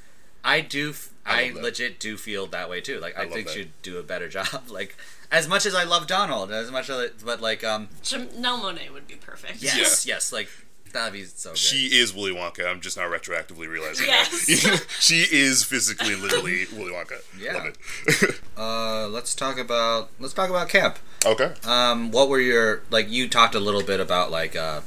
I 0.45 0.61
do 0.61 0.95
I, 1.27 1.47
love 1.47 1.55
that. 1.55 1.63
legit 1.63 2.01
do 2.01 2.17
feel 2.17 2.47
that 2.49 2.69
way 2.71 2.81
too 2.81 2.99
like 3.01 3.17
I, 3.17 3.25
love 3.25 3.33
think 3.33 3.47
that. 3.49 3.55
she'd 3.55 3.73
do 3.83 3.99
a 3.99 4.03
better 4.05 4.29
job 4.37 4.47
like 4.69 4.97
as 5.33 5.49
much 5.49 5.67
as 5.67 5.75
I 5.75 5.83
love 5.85 6.07
Donald 6.07 6.53
as 6.53 6.71
much 6.71 6.89
as 6.89 6.97
I, 6.97 7.07
but 7.25 7.41
like 7.41 7.65
um 7.65 7.89
Janelle 8.03 8.61
Monáe 8.61 8.93
would 8.93 9.09
be 9.09 9.15
perfect. 9.17 9.61
yes 9.63 10.07
yes 10.07 10.33
like 10.33 10.49
that'd 10.93 11.13
be 11.15 11.25
so 11.25 11.51
good 11.51 11.59
she 11.59 11.87
is 11.87 12.15
Willy 12.15 12.33
Wonka. 12.33 12.67
I'm 12.71 12.81
just 12.83 12.97
now 12.99 13.05
retroactively 13.05 13.67
realizing 13.67 14.07
Yes. 14.07 14.47
that. 14.63 14.87
she 15.01 15.23
is 15.23 15.65
physically 15.65 16.15
literally 16.15 16.67
Willy 16.73 16.93
Wonka. 16.93 17.23
Yeah. 17.41 17.55
Love 17.55 17.67
it. 17.67 18.41
uh 18.59 19.09
let's 19.09 19.35
talk 19.35 19.59
about 19.59 20.11
let's 20.21 20.35
talk 20.35 20.51
about 20.51 20.69
camp 20.69 20.99
okay. 21.25 21.55
um 21.65 22.11
what 22.11 22.29
were 22.29 22.41
your 22.41 22.83
like 22.91 23.11
you 23.11 23.27
talked 23.29 23.55
a 23.55 23.61
little 23.61 23.83
bit 23.83 24.01
about 24.01 24.31
like 24.31 24.55
uh 24.55 24.83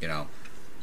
you 0.00 0.08
know 0.08 0.26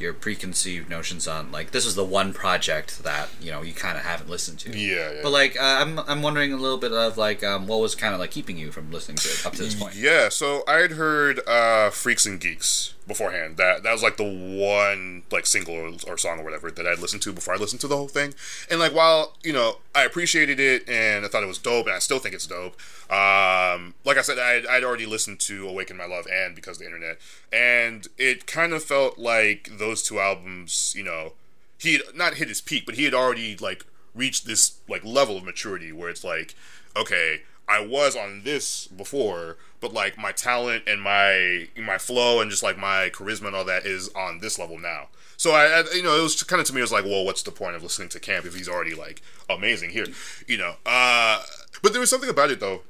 your 0.01 0.13
preconceived 0.13 0.89
notions 0.89 1.27
on 1.27 1.51
like 1.51 1.71
this 1.71 1.85
is 1.85 1.95
the 1.95 2.03
one 2.03 2.33
project 2.33 3.03
that 3.03 3.29
you 3.41 3.51
know 3.51 3.61
you 3.61 3.73
kind 3.73 3.97
of 3.97 4.03
haven't 4.03 4.29
listened 4.29 4.59
to. 4.59 4.77
Yeah, 4.77 5.11
yeah. 5.11 5.19
but 5.23 5.31
like 5.31 5.55
uh, 5.59 5.77
I'm, 5.79 5.99
I'm 5.99 6.21
wondering 6.21 6.51
a 6.51 6.57
little 6.57 6.77
bit 6.77 6.91
of 6.91 7.17
like 7.17 7.43
um, 7.43 7.67
what 7.67 7.79
was 7.79 7.95
kind 7.95 8.13
of 8.13 8.19
like 8.19 8.31
keeping 8.31 8.57
you 8.57 8.71
from 8.71 8.91
listening 8.91 9.17
to 9.17 9.29
it 9.29 9.45
up 9.45 9.53
to 9.53 9.63
this 9.63 9.75
point? 9.75 9.95
Yeah, 9.95 10.29
so 10.29 10.63
I 10.67 10.77
had 10.77 10.91
heard 10.91 11.39
uh, 11.47 11.89
"Freaks 11.91 12.25
and 12.25 12.39
Geeks" 12.39 12.93
beforehand. 13.12 13.58
That 13.58 13.84
that 13.84 13.91
was 13.91 14.02
like 14.02 14.17
the 14.17 14.24
one 14.24 15.24
like 15.32 15.45
single 15.45 15.76
or, 15.76 15.91
or 16.08 16.17
song 16.17 16.39
or 16.39 16.43
whatever 16.43 16.71
that 16.71 16.88
I'd 16.88 17.00
listened 17.00 17.21
to 17.24 17.34
before 17.34 17.54
I 17.54 17.58
listened 17.58 17.82
to 17.82 17.88
the 17.88 17.97
whole 17.97 18.08
thing. 18.08 18.34
And 18.69 18.80
like 18.80 18.93
while 18.93 19.36
you 19.43 19.54
know 19.54 19.80
I 19.93 20.04
appreciated 20.04 20.60
it 20.60 20.88
and 20.88 21.26
I 21.26 21.28
thought 21.28 21.43
it 21.43 21.47
was 21.47 21.58
dope, 21.58 21.88
and 21.88 21.95
I 21.95 22.00
still 22.00 22.19
think 22.19 22.34
it's 22.34 22.47
dope. 22.47 22.76
Um, 23.12 23.95
like 24.06 24.17
I 24.17 24.21
said, 24.21 24.39
I'd, 24.39 24.65
I'd 24.65 24.84
already 24.84 25.06
listened 25.06 25.39
to 25.41 25.67
"Awaken 25.67 25.97
My 25.97 26.06
Love" 26.06 26.26
and 26.32 26.56
because 26.56 26.78
of 26.78 26.80
the 26.80 26.86
internet, 26.86 27.19
and 27.52 28.08
it 28.17 28.47
kind 28.47 28.74
of 28.74 28.84
felt 28.84 29.19
like 29.19 29.69
those 29.78 30.02
two 30.02 30.19
albums, 30.19 30.93
you 30.95 31.04
know, 31.04 31.34
he 31.78 32.00
not 32.15 32.36
hit 32.36 32.47
his 32.47 32.62
peak, 32.62 32.86
but 32.86 32.95
he 32.95 33.04
had 33.04 33.13
already 33.13 33.58
like 33.58 33.86
reached 34.15 34.45
this 34.45 34.80
like 34.88 35.04
level 35.04 35.38
of 35.38 35.43
maturity 35.43 35.91
where 35.91 36.10
it's 36.10 36.24
like, 36.24 36.56
okay, 36.95 37.41
I 37.67 37.86
was 37.86 38.15
on 38.15 38.43
this 38.43 38.88
before, 38.88 39.58
but 39.81 39.93
like 39.93 40.17
my 40.17 40.31
talent 40.31 40.83
and 40.87 41.01
my 41.01 41.67
my 41.77 41.97
flow 41.97 42.39
and 42.39 42.49
just 42.49 42.63
like 42.63 42.77
my 42.77 43.09
charisma 43.13 43.47
and 43.47 43.55
all 43.55 43.65
that 43.65 43.85
is 43.85 44.09
on 44.15 44.39
this 44.39 44.57
level 44.57 44.79
now. 44.79 45.07
So 45.35 45.51
I, 45.51 45.65
I 45.65 45.83
you 45.95 46.03
know, 46.03 46.15
it 46.17 46.21
was 46.21 46.41
kind 46.43 46.61
of 46.61 46.67
to 46.67 46.73
me, 46.73 46.79
it 46.79 46.83
was 46.83 46.91
like, 46.91 47.03
well, 47.03 47.25
what's 47.25 47.41
the 47.41 47.51
point 47.51 47.75
of 47.75 47.83
listening 47.83 48.09
to 48.09 48.19
Camp 48.19 48.45
if 48.45 48.55
he's 48.55 48.69
already 48.69 48.93
like 48.93 49.21
amazing 49.49 49.89
here, 49.89 50.05
you 50.47 50.57
know? 50.57 50.75
Uh, 50.85 51.41
but 51.81 51.91
there 51.91 51.99
was 51.99 52.11
something 52.11 52.29
about 52.29 52.51
it 52.51 52.59
though. 52.59 52.83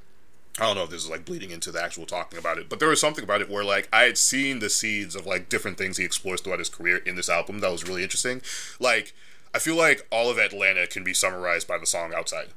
I 0.58 0.64
don't 0.64 0.76
know 0.76 0.84
if 0.84 0.90
this 0.90 1.02
is 1.02 1.10
like 1.10 1.24
bleeding 1.24 1.50
into 1.50 1.72
the 1.72 1.82
actual 1.82 2.04
talking 2.04 2.38
about 2.38 2.58
it, 2.58 2.68
but 2.68 2.78
there 2.78 2.90
was 2.90 3.00
something 3.00 3.24
about 3.24 3.40
it 3.40 3.48
where 3.48 3.64
like 3.64 3.88
I 3.90 4.02
had 4.02 4.18
seen 4.18 4.58
the 4.58 4.68
seeds 4.68 5.16
of 5.16 5.24
like 5.24 5.48
different 5.48 5.78
things 5.78 5.96
he 5.96 6.04
explores 6.04 6.42
throughout 6.42 6.58
his 6.58 6.68
career 6.68 6.98
in 6.98 7.16
this 7.16 7.30
album 7.30 7.60
that 7.60 7.72
was 7.72 7.88
really 7.88 8.02
interesting. 8.02 8.42
Like 8.78 9.14
I 9.54 9.58
feel 9.58 9.76
like 9.76 10.06
all 10.12 10.30
of 10.30 10.38
Atlanta 10.38 10.86
can 10.86 11.04
be 11.04 11.14
summarized 11.14 11.66
by 11.66 11.78
the 11.78 11.86
song 11.86 12.12
"Outside." 12.14 12.48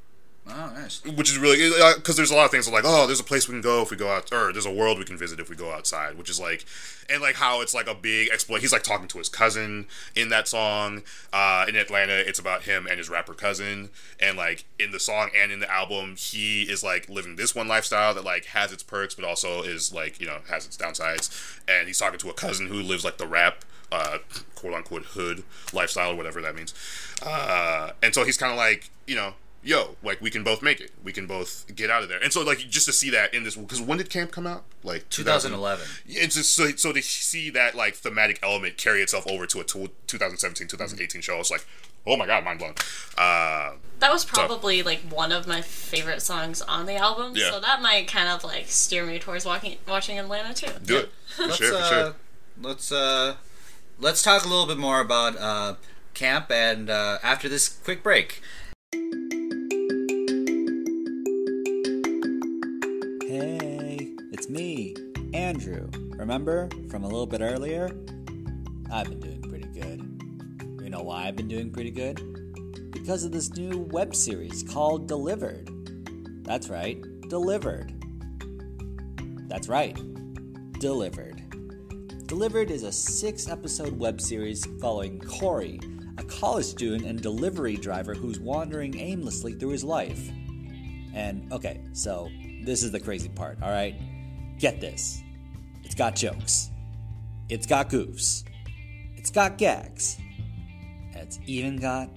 Oh 0.47 0.71
nice. 0.75 1.03
Which 1.03 1.29
is 1.29 1.37
really 1.37 1.71
because 1.95 2.15
there's 2.15 2.31
a 2.31 2.35
lot 2.35 2.45
of 2.45 2.51
things 2.51 2.69
like 2.69 2.83
oh 2.85 3.07
there's 3.07 3.19
a 3.19 3.23
place 3.23 3.47
we 3.47 3.53
can 3.53 3.61
go 3.61 3.81
if 3.81 3.91
we 3.91 3.97
go 3.97 4.09
out 4.09 4.31
or 4.31 4.51
there's 4.51 4.65
a 4.65 4.71
world 4.71 4.99
we 4.99 5.05
can 5.05 5.17
visit 5.17 5.39
if 5.39 5.49
we 5.49 5.55
go 5.55 5.71
outside 5.71 6.17
which 6.17 6.29
is 6.29 6.39
like 6.39 6.65
and 7.09 7.21
like 7.21 7.35
how 7.35 7.61
it's 7.61 7.73
like 7.73 7.87
a 7.87 7.95
big 7.95 8.29
exploit. 8.29 8.61
He's 8.61 8.71
like 8.71 8.83
talking 8.83 9.07
to 9.07 9.17
his 9.17 9.29
cousin 9.29 9.87
in 10.15 10.29
that 10.29 10.47
song 10.47 11.03
uh, 11.33 11.65
in 11.67 11.75
atlanta. 11.75 12.13
It's 12.13 12.39
about 12.39 12.63
him 12.63 12.87
and 12.87 12.97
his 12.97 13.09
rapper 13.09 13.33
cousin. 13.33 13.89
And 14.19 14.37
like 14.37 14.65
in 14.79 14.91
the 14.91 14.99
song 14.99 15.29
and 15.35 15.51
in 15.51 15.59
the 15.59 15.71
album 15.71 16.15
he 16.17 16.63
is 16.63 16.83
like 16.83 17.09
living 17.09 17.35
this 17.35 17.55
one 17.55 17.67
lifestyle 17.67 18.13
that 18.13 18.23
like 18.23 18.45
has 18.45 18.71
its 18.71 18.83
perks 18.83 19.15
but 19.15 19.25
also 19.25 19.61
is 19.61 19.93
like 19.93 20.19
you 20.19 20.27
know 20.27 20.39
has 20.49 20.65
its 20.65 20.77
downsides. 20.77 21.59
And 21.67 21.87
he's 21.87 21.99
talking 21.99 22.19
to 22.19 22.29
a 22.29 22.33
cousin 22.33 22.67
who 22.67 22.81
lives 22.81 23.03
like 23.03 23.17
the 23.17 23.27
rap 23.27 23.65
uh, 23.91 24.17
quote 24.55 24.73
unquote 24.73 25.05
hood 25.05 25.43
lifestyle 25.73 26.11
or 26.11 26.15
whatever 26.15 26.41
that 26.41 26.55
means. 26.55 26.73
Uh, 27.23 27.91
and 28.01 28.13
so 28.13 28.23
he's 28.23 28.37
kind 28.37 28.51
of 28.51 28.57
like 28.57 28.89
you 29.07 29.15
know 29.15 29.33
yo, 29.65 29.95
like 30.03 30.21
we 30.21 30.29
can 30.29 30.43
both 30.43 30.61
make 30.61 30.79
it. 30.79 30.91
We 31.03 31.11
can 31.11 31.25
both 31.27 31.65
get 31.75 31.89
out 31.89 32.03
of 32.03 32.07
there. 32.09 32.19
And 32.23 32.31
so 32.31 32.43
like 32.43 32.59
just 32.59 32.85
to 32.85 32.93
see 32.93 33.09
that 33.09 33.33
in 33.33 33.43
this 33.43 33.55
because 33.55 33.81
when 33.81 33.97
did 33.97 34.09
Camp 34.09 34.31
come 34.31 34.45
out? 34.47 34.63
Like 34.83 35.09
2011 35.09 35.85
It's 36.05 36.35
just 36.35 36.53
so, 36.53 36.69
so 36.75 36.93
to 36.93 37.01
see 37.01 37.49
that 37.49 37.75
like 37.75 37.95
thematic 37.95 38.39
element 38.43 38.77
carry 38.77 39.01
itself 39.01 39.25
over 39.27 39.45
to 39.47 39.59
a 39.59 39.63
to- 39.65 39.89
2017 40.07 40.67
2018 40.67 41.21
show, 41.21 41.39
it's 41.39 41.51
like 41.51 41.65
oh 42.07 42.15
my 42.15 42.27
god, 42.27 42.45
mind 42.45 42.59
blown. 42.59 42.73
Uh, 43.17 43.71
That 43.99 44.11
was 44.11 44.23
probably 44.23 44.83
like 44.83 44.99
one 45.09 45.31
of 45.31 45.47
my 45.47 45.61
favorite 45.61 46.21
songs 46.21 46.61
on 46.61 46.85
the 46.85 46.95
album, 46.97 47.33
Yeah. 47.35 47.49
so 47.49 47.59
that 47.59 47.81
might 47.81 48.07
kind 48.07 48.29
of 48.29 48.43
like 48.43 48.67
steer 48.67 49.03
me 49.07 49.17
towards 49.17 49.43
walking, 49.43 49.77
watching 49.87 50.19
Atlanta 50.19 50.53
too. 50.53 50.71
do 50.85 50.97
it 50.97 51.09
for 51.35 51.43
let's 51.47 51.57
sure, 51.57 51.75
uh, 51.75 51.89
sure. 51.89 52.15
let's 52.61 52.91
uh 52.91 53.35
let's 53.99 54.21
talk 54.21 54.45
a 54.45 54.47
little 54.47 54.67
bit 54.67 54.77
more 54.77 54.99
about 54.99 55.35
uh 55.37 55.73
camp 56.13 56.51
and 56.51 56.89
uh 56.91 57.17
after 57.23 57.49
this 57.49 57.67
quick 57.67 58.03
break 58.03 58.39
Andrew. 65.45 65.89
Remember 66.17 66.69
from 66.89 67.03
a 67.03 67.07
little 67.07 67.27
bit 67.27 67.41
earlier? 67.41 67.85
I've 68.91 69.09
been 69.09 69.19
doing 69.19 69.41
pretty 69.41 69.67
good. 69.67 70.81
You 70.83 70.89
know 70.89 71.03
why 71.03 71.27
I've 71.27 71.35
been 71.35 71.47
doing 71.47 71.71
pretty 71.71 71.91
good? 71.91 72.35
because 73.05 73.23
of 73.23 73.31
this 73.31 73.55
new 73.55 73.81
web 73.91 74.15
series 74.15 74.63
called 74.63 75.07
Delivered. 75.07 75.69
That's 76.43 76.69
right, 76.69 76.99
Delivered. 77.29 77.93
That's 79.47 79.69
right, 79.69 79.95
Delivered. 80.79 81.43
Delivered 82.25 82.71
is 82.71 82.81
a 82.81 82.91
six 82.91 83.47
episode 83.47 83.99
web 83.99 84.19
series 84.19 84.65
following 84.81 85.19
Corey, 85.19 85.79
a 86.17 86.23
college 86.23 86.65
student 86.65 87.05
and 87.05 87.21
delivery 87.21 87.75
driver 87.75 88.15
who's 88.15 88.39
wandering 88.39 88.97
aimlessly 88.97 89.53
through 89.53 89.69
his 89.69 89.83
life. 89.83 90.27
And 91.13 91.47
okay, 91.53 91.81
so 91.93 92.27
this 92.63 92.81
is 92.81 92.91
the 92.91 92.99
crazy 92.99 93.29
part, 93.29 93.61
alright? 93.61 93.95
Get 94.57 94.81
this 94.81 95.21
it's 95.95 95.99
got 95.99 96.15
jokes, 96.17 96.71
it's 97.47 97.65
got 97.65 97.89
goofs, 97.89 98.43
it's 99.15 99.31
got 99.31 99.57
gags, 99.57 100.17
and 101.13 101.15
it's 101.15 101.39
even 101.45 101.77
got 101.77 102.09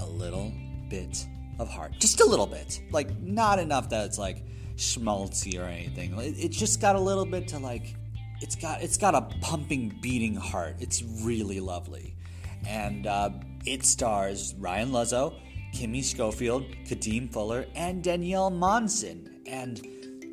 a 0.00 0.06
little 0.06 0.50
bit 0.88 1.26
of 1.58 1.68
heart. 1.68 1.92
Just 1.98 2.22
a 2.22 2.24
little 2.24 2.46
bit. 2.46 2.80
Like, 2.92 3.14
not 3.20 3.58
enough 3.58 3.90
that 3.90 4.06
it's 4.06 4.18
like 4.18 4.42
schmaltzy 4.76 5.58
or 5.60 5.64
anything. 5.66 6.18
It- 6.18 6.38
It's 6.38 6.56
just 6.56 6.80
got 6.80 6.96
a 6.96 7.00
little 7.00 7.26
bit 7.26 7.46
to 7.48 7.58
like 7.58 7.94
it's 8.40 8.56
got 8.56 8.80
it's 8.82 8.96
got 8.96 9.14
a 9.14 9.20
pumping 9.42 9.98
beating 10.02 10.34
heart 10.34 10.76
it's 10.78 11.02
really 11.02 11.58
lovely 11.60 12.14
and 12.66 13.06
uh, 13.06 13.30
it 13.64 13.82
stars 13.82 14.54
ryan 14.58 14.90
luzzo 14.90 15.32
kimmy 15.74 16.04
schofield 16.04 16.62
kadeem 16.86 17.32
fuller 17.32 17.64
and 17.74 18.04
danielle 18.04 18.50
monson 18.50 19.40
and 19.46 19.80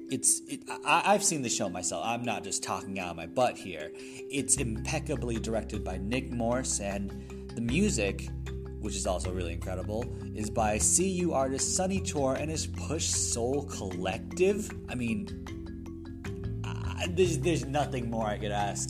it's 0.09 0.41
it, 0.47 0.61
I, 0.85 1.13
i've 1.13 1.23
seen 1.23 1.41
the 1.41 1.49
show 1.49 1.69
myself 1.69 2.03
i'm 2.05 2.23
not 2.23 2.43
just 2.43 2.63
talking 2.63 2.99
out 2.99 3.11
of 3.11 3.17
my 3.17 3.25
butt 3.25 3.57
here 3.57 3.91
it's 3.95 4.57
impeccably 4.57 5.39
directed 5.39 5.83
by 5.83 5.97
nick 5.97 6.31
morse 6.31 6.79
and 6.79 7.49
the 7.55 7.61
music 7.61 8.29
which 8.83 8.97
is 8.97 9.07
also 9.07 9.31
really 9.31 9.53
incredible, 9.53 10.05
is 10.35 10.49
by 10.49 10.77
CU 10.77 11.31
artist 11.31 11.73
Sunny 11.73 12.01
Chor 12.01 12.35
and 12.35 12.51
his 12.51 12.67
Push 12.67 13.05
Soul 13.05 13.63
Collective. 13.63 14.69
I 14.89 14.95
mean, 14.95 16.61
I- 16.65 17.07
there's, 17.09 17.39
there's 17.39 17.63
nothing 17.65 18.09
more 18.09 18.27
I 18.27 18.37
could 18.37 18.51
ask 18.51 18.89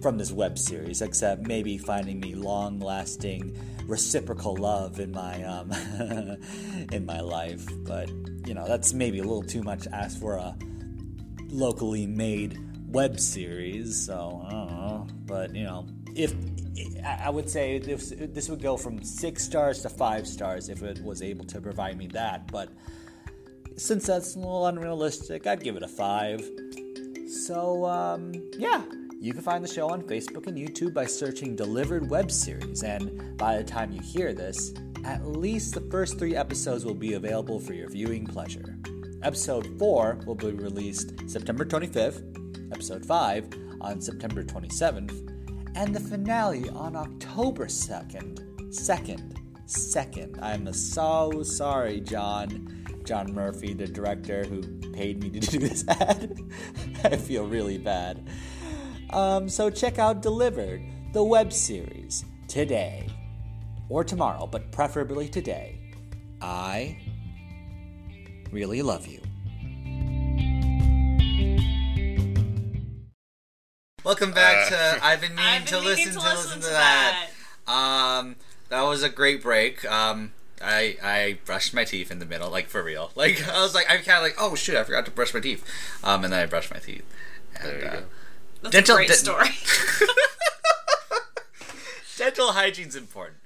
from 0.00 0.18
this 0.18 0.30
web 0.30 0.56
series 0.56 1.02
except 1.02 1.48
maybe 1.48 1.76
finding 1.76 2.20
me 2.20 2.36
long 2.36 2.78
lasting 2.78 3.58
reciprocal 3.86 4.56
love 4.56 5.00
in 5.00 5.10
my 5.10 5.42
um 5.44 5.70
in 6.92 7.04
my 7.06 7.20
life. 7.20 7.66
But 7.84 8.10
you 8.46 8.54
know 8.54 8.66
that's 8.66 8.92
maybe 8.92 9.18
a 9.18 9.22
little 9.22 9.42
too 9.42 9.62
much 9.62 9.82
to 9.82 9.94
ask 9.94 10.18
for 10.18 10.36
a 10.36 10.56
locally 11.48 12.06
made 12.06 12.58
web 12.88 13.18
series 13.20 14.06
so 14.06 14.44
i 14.46 14.50
don't 14.50 14.70
know. 14.70 15.06
But 15.26 15.54
you 15.54 15.64
know 15.64 15.86
if 16.14 16.34
I 17.04 17.28
would 17.28 17.50
say 17.50 17.78
this, 17.78 18.12
this 18.16 18.48
would 18.48 18.62
go 18.62 18.76
from 18.76 19.02
six 19.02 19.44
stars 19.44 19.82
to 19.82 19.88
five 19.88 20.26
stars 20.26 20.68
if 20.68 20.82
it 20.82 21.02
was 21.02 21.22
able 21.22 21.44
to 21.46 21.60
provide 21.60 21.98
me 21.98 22.06
that. 22.08 22.50
But 22.50 22.70
since 23.76 24.06
that's 24.06 24.36
a 24.36 24.38
little 24.38 24.66
unrealistic 24.66 25.46
i'd 25.46 25.62
give 25.62 25.76
it 25.76 25.82
a 25.82 25.88
five. 25.88 26.48
So, 27.26 27.84
um, 27.86 28.32
yeah, 28.58 28.82
you 29.24 29.32
can 29.32 29.40
find 29.40 29.64
the 29.64 29.72
show 29.72 29.88
on 29.88 30.02
Facebook 30.02 30.48
and 30.48 30.58
YouTube 30.58 30.92
by 30.92 31.06
searching 31.06 31.56
Delivered 31.56 32.10
Web 32.10 32.30
Series. 32.30 32.82
And 32.82 33.38
by 33.38 33.56
the 33.56 33.64
time 33.64 33.90
you 33.90 34.02
hear 34.02 34.34
this, 34.34 34.74
at 35.02 35.26
least 35.26 35.72
the 35.72 35.80
first 35.80 36.18
three 36.18 36.36
episodes 36.36 36.84
will 36.84 36.94
be 36.94 37.14
available 37.14 37.58
for 37.58 37.72
your 37.72 37.88
viewing 37.88 38.26
pleasure. 38.26 38.76
Episode 39.22 39.78
4 39.78 40.20
will 40.26 40.34
be 40.34 40.52
released 40.52 41.14
September 41.26 41.64
25th, 41.64 42.70
Episode 42.70 43.06
5 43.06 43.48
on 43.80 43.98
September 43.98 44.42
27th, 44.42 45.72
and 45.74 45.94
the 45.94 46.00
finale 46.00 46.68
on 46.68 46.94
October 46.94 47.64
2nd. 47.64 48.68
2nd. 48.68 49.38
2nd. 49.66 50.42
I'm 50.42 50.70
so 50.74 51.42
sorry, 51.42 52.00
John. 52.00 52.84
John 53.04 53.32
Murphy, 53.32 53.72
the 53.72 53.86
director 53.86 54.44
who 54.44 54.62
paid 54.92 55.22
me 55.22 55.30
to 55.30 55.40
do 55.40 55.58
this 55.60 55.86
ad. 55.88 56.38
I 57.04 57.16
feel 57.16 57.46
really 57.46 57.78
bad. 57.78 58.28
Um, 59.10 59.48
so 59.48 59.70
check 59.70 59.98
out 59.98 60.22
Delivered, 60.22 60.82
the 61.12 61.22
web 61.22 61.52
series, 61.52 62.24
today. 62.48 63.08
Or 63.88 64.02
tomorrow, 64.02 64.46
but 64.46 64.72
preferably 64.72 65.28
today. 65.28 65.78
I 66.40 66.98
really 68.50 68.82
love 68.82 69.06
you. 69.06 69.20
Welcome 74.04 74.32
back 74.32 74.70
Uh, 74.72 74.94
to 74.96 74.98
I've 75.04 75.20
been 75.20 75.34
meaning 75.34 75.50
I've 75.50 75.64
to 75.66 75.74
meaning 75.80 75.88
listen 75.88 76.12
to, 76.12 76.18
listen 76.20 76.60
to 76.60 76.66
that. 76.68 77.30
Um, 77.66 78.36
that 78.68 78.82
was 78.82 79.02
a 79.02 79.08
great 79.08 79.42
break. 79.42 79.84
Um, 79.90 80.32
I 80.62 80.96
I 81.02 81.38
brushed 81.44 81.72
my 81.74 81.84
teeth 81.84 82.10
in 82.10 82.18
the 82.18 82.26
middle, 82.26 82.50
like 82.50 82.68
for 82.68 82.82
real. 82.82 83.10
Like 83.14 83.46
I 83.48 83.62
was 83.62 83.74
like 83.74 83.86
I'm 83.88 84.02
kind 84.02 84.18
of 84.18 84.22
like 84.22 84.34
oh 84.38 84.54
shit 84.54 84.76
I 84.76 84.84
forgot 84.84 85.04
to 85.06 85.10
brush 85.10 85.32
my 85.32 85.40
teeth. 85.40 85.64
Um, 86.02 86.24
and 86.24 86.32
then 86.32 86.40
I 86.40 86.46
brushed 86.46 86.70
my 86.72 86.80
teeth. 86.80 87.04
And, 87.60 87.68
There 87.68 87.80
you 87.80 87.86
uh, 87.86 87.92
go. 88.00 88.02
That's 88.64 88.72
Dental- 88.72 88.96
a 88.96 88.98
great 88.98 89.08
den- 89.08 89.16
story. 89.16 89.48
dental 92.16 92.52
hygiene's 92.52 92.96
important. 92.96 93.38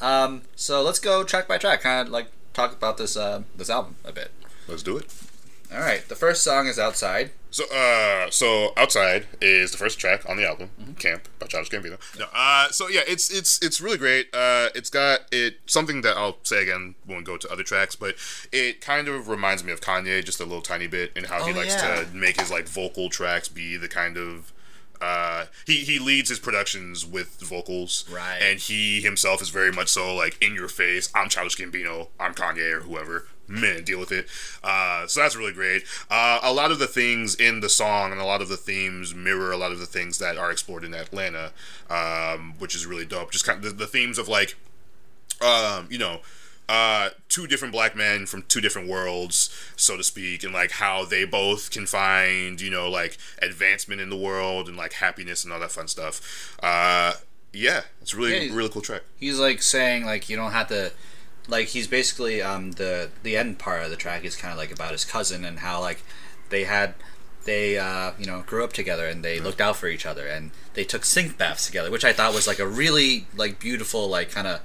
Um, 0.00 0.42
so 0.56 0.82
let's 0.82 0.98
go 0.98 1.22
track 1.24 1.46
by 1.46 1.58
track, 1.58 1.82
kind 1.82 2.06
of 2.06 2.12
like 2.12 2.28
talk 2.52 2.72
about 2.72 2.96
this 2.96 3.16
uh, 3.16 3.42
this 3.56 3.70
album 3.70 3.96
a 4.04 4.12
bit. 4.12 4.30
Let's 4.68 4.82
do 4.82 4.96
it. 4.96 5.12
All 5.72 5.80
right, 5.80 6.06
the 6.08 6.16
first 6.16 6.42
song 6.42 6.66
is 6.66 6.78
"Outside." 6.78 7.30
So, 7.50 7.64
uh, 7.74 8.30
so 8.30 8.72
outside 8.78 9.26
is 9.40 9.72
the 9.72 9.76
first 9.78 9.98
track 9.98 10.28
on 10.28 10.36
the 10.36 10.46
album, 10.46 10.70
"Camp" 10.98 11.28
by 11.38 11.46
Childish 11.46 11.70
Gambino. 11.70 11.98
No, 12.18 12.26
uh, 12.34 12.68
so 12.70 12.88
yeah, 12.88 13.02
it's 13.06 13.30
it's 13.30 13.58
it's 13.62 13.80
really 13.80 13.96
great. 13.98 14.28
Uh, 14.34 14.68
it's 14.74 14.90
got 14.90 15.20
it 15.30 15.56
something 15.66 16.00
that 16.02 16.16
I'll 16.16 16.38
say 16.42 16.62
again 16.62 16.94
when 17.06 17.18
we 17.18 17.24
go 17.24 17.36
to 17.36 17.48
other 17.52 17.62
tracks, 17.62 17.94
but 17.94 18.16
it 18.52 18.80
kind 18.80 19.06
of 19.08 19.28
reminds 19.28 19.62
me 19.64 19.72
of 19.72 19.80
Kanye 19.80 20.24
just 20.24 20.40
a 20.40 20.44
little 20.44 20.62
tiny 20.62 20.86
bit 20.88 21.12
in 21.16 21.24
how 21.24 21.44
he 21.44 21.52
Oh, 21.52 21.56
likes 21.56 21.74
yeah. 21.74 22.04
to 22.04 22.06
make 22.14 22.40
his 22.40 22.50
like 22.50 22.66
vocal 22.68 23.08
tracks 23.08 23.48
be 23.48 23.76
the 23.76 23.88
kind 23.88 24.16
of 24.18 24.52
uh, 25.02 25.46
he 25.66 25.78
he 25.78 25.98
leads 25.98 26.28
his 26.28 26.38
productions 26.38 27.04
with 27.04 27.40
vocals, 27.40 28.04
Right. 28.10 28.38
And 28.40 28.60
he 28.60 29.00
himself 29.00 29.42
is 29.42 29.48
very 29.48 29.72
much 29.72 29.88
so 29.88 30.14
like 30.14 30.42
in 30.42 30.54
your 30.54 30.68
face. 30.68 31.10
I'm 31.14 31.28
Childish 31.28 31.56
Gambino. 31.56 32.08
I'm 32.20 32.34
Kanye 32.34 32.76
or 32.76 32.80
whoever. 32.80 33.26
Man, 33.48 33.82
deal 33.82 33.98
with 33.98 34.12
it. 34.12 34.26
Uh, 34.62 35.06
so 35.06 35.20
that's 35.20 35.34
really 35.36 35.52
great. 35.52 35.82
Uh, 36.08 36.38
a 36.42 36.52
lot 36.52 36.70
of 36.70 36.78
the 36.78 36.86
things 36.86 37.34
in 37.34 37.60
the 37.60 37.68
song 37.68 38.12
and 38.12 38.20
a 38.20 38.24
lot 38.24 38.40
of 38.40 38.48
the 38.48 38.56
themes 38.56 39.14
mirror 39.14 39.50
a 39.50 39.56
lot 39.56 39.72
of 39.72 39.78
the 39.80 39.86
things 39.86 40.18
that 40.18 40.38
are 40.38 40.50
explored 40.50 40.84
in 40.84 40.94
Atlanta, 40.94 41.52
um, 41.90 42.54
which 42.58 42.74
is 42.74 42.86
really 42.86 43.04
dope. 43.04 43.32
Just 43.32 43.44
kind 43.44 43.58
of 43.58 43.64
the, 43.64 43.84
the 43.84 43.86
themes 43.86 44.16
of 44.16 44.28
like 44.28 44.54
um, 45.40 45.88
you 45.90 45.98
know, 45.98 46.20
uh, 46.68 47.10
two 47.28 47.46
different 47.46 47.72
black 47.72 47.94
men 47.96 48.26
from 48.26 48.42
two 48.42 48.60
different 48.60 48.88
worlds, 48.88 49.50
so 49.76 49.96
to 49.96 50.04
speak, 50.04 50.42
and 50.44 50.52
like 50.54 50.72
how 50.72 51.04
they 51.04 51.24
both 51.24 51.70
can 51.70 51.86
find, 51.86 52.60
you 52.60 52.70
know, 52.70 52.88
like 52.88 53.18
advancement 53.40 54.00
in 54.00 54.08
the 54.10 54.16
world 54.16 54.68
and 54.68 54.76
like 54.76 54.94
happiness 54.94 55.44
and 55.44 55.52
all 55.52 55.60
that 55.60 55.72
fun 55.72 55.88
stuff. 55.88 56.56
Uh, 56.62 57.14
yeah, 57.52 57.82
it's 58.00 58.14
really, 58.14 58.46
Yeah. 58.48 58.54
really 58.54 58.68
cool 58.70 58.80
track. 58.82 59.02
He's 59.18 59.38
like 59.38 59.60
saying 59.62 60.06
like 60.06 60.28
you 60.30 60.36
don't 60.36 60.52
have 60.52 60.68
to, 60.68 60.92
like 61.48 61.68
he's 61.68 61.88
basically 61.88 62.40
um 62.40 62.72
the 62.72 63.10
the 63.22 63.36
end 63.36 63.58
part 63.58 63.82
of 63.82 63.90
the 63.90 63.96
track 63.96 64.24
is 64.24 64.36
kind 64.36 64.52
of 64.52 64.58
like 64.58 64.72
about 64.72 64.92
his 64.92 65.04
cousin 65.04 65.44
and 65.44 65.58
how 65.58 65.80
like 65.80 66.02
they 66.50 66.64
had 66.64 66.94
they 67.44 67.76
uh, 67.76 68.12
you 68.16 68.24
know 68.24 68.42
grew 68.46 68.62
up 68.62 68.72
together 68.72 69.06
and 69.08 69.24
they 69.24 69.40
looked 69.40 69.60
out 69.60 69.76
for 69.76 69.88
each 69.88 70.06
other 70.06 70.26
and 70.26 70.52
they 70.74 70.84
took 70.84 71.04
sink 71.04 71.36
baths 71.36 71.66
together, 71.66 71.90
which 71.90 72.04
I 72.04 72.12
thought 72.12 72.32
was 72.32 72.46
like 72.46 72.60
a 72.60 72.66
really 72.66 73.26
like 73.36 73.58
beautiful 73.58 74.08
like 74.08 74.30
kind 74.30 74.46
of 74.46 74.60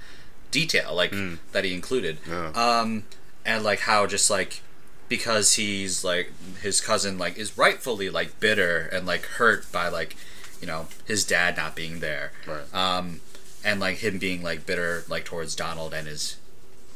detail 0.51 0.93
like 0.95 1.13
that 1.51 1.63
he 1.63 1.73
included. 1.73 2.17
Yeah. 2.27 2.49
Um, 2.55 3.03
and 3.45 3.63
like 3.63 3.79
how 3.81 4.07
just 4.07 4.29
like 4.29 4.61
because 5.09 5.55
he's 5.55 6.03
like 6.03 6.31
his 6.61 6.81
cousin 6.81 7.17
like 7.17 7.37
is 7.37 7.57
rightfully 7.57 8.09
like 8.09 8.39
bitter 8.39 8.89
and 8.91 9.05
like 9.05 9.23
hurt 9.23 9.71
by 9.71 9.87
like 9.87 10.15
you 10.59 10.67
know 10.67 10.87
his 11.05 11.23
dad 11.23 11.55
not 11.55 11.75
being 11.75 11.99
there 12.01 12.33
Right. 12.45 12.73
um 12.73 13.21
and 13.63 13.79
like 13.79 13.97
him 13.97 14.17
being 14.17 14.43
like 14.43 14.65
bitter 14.65 15.05
like 15.07 15.23
towards 15.23 15.55
donald 15.55 15.93
and 15.93 16.07
his 16.09 16.35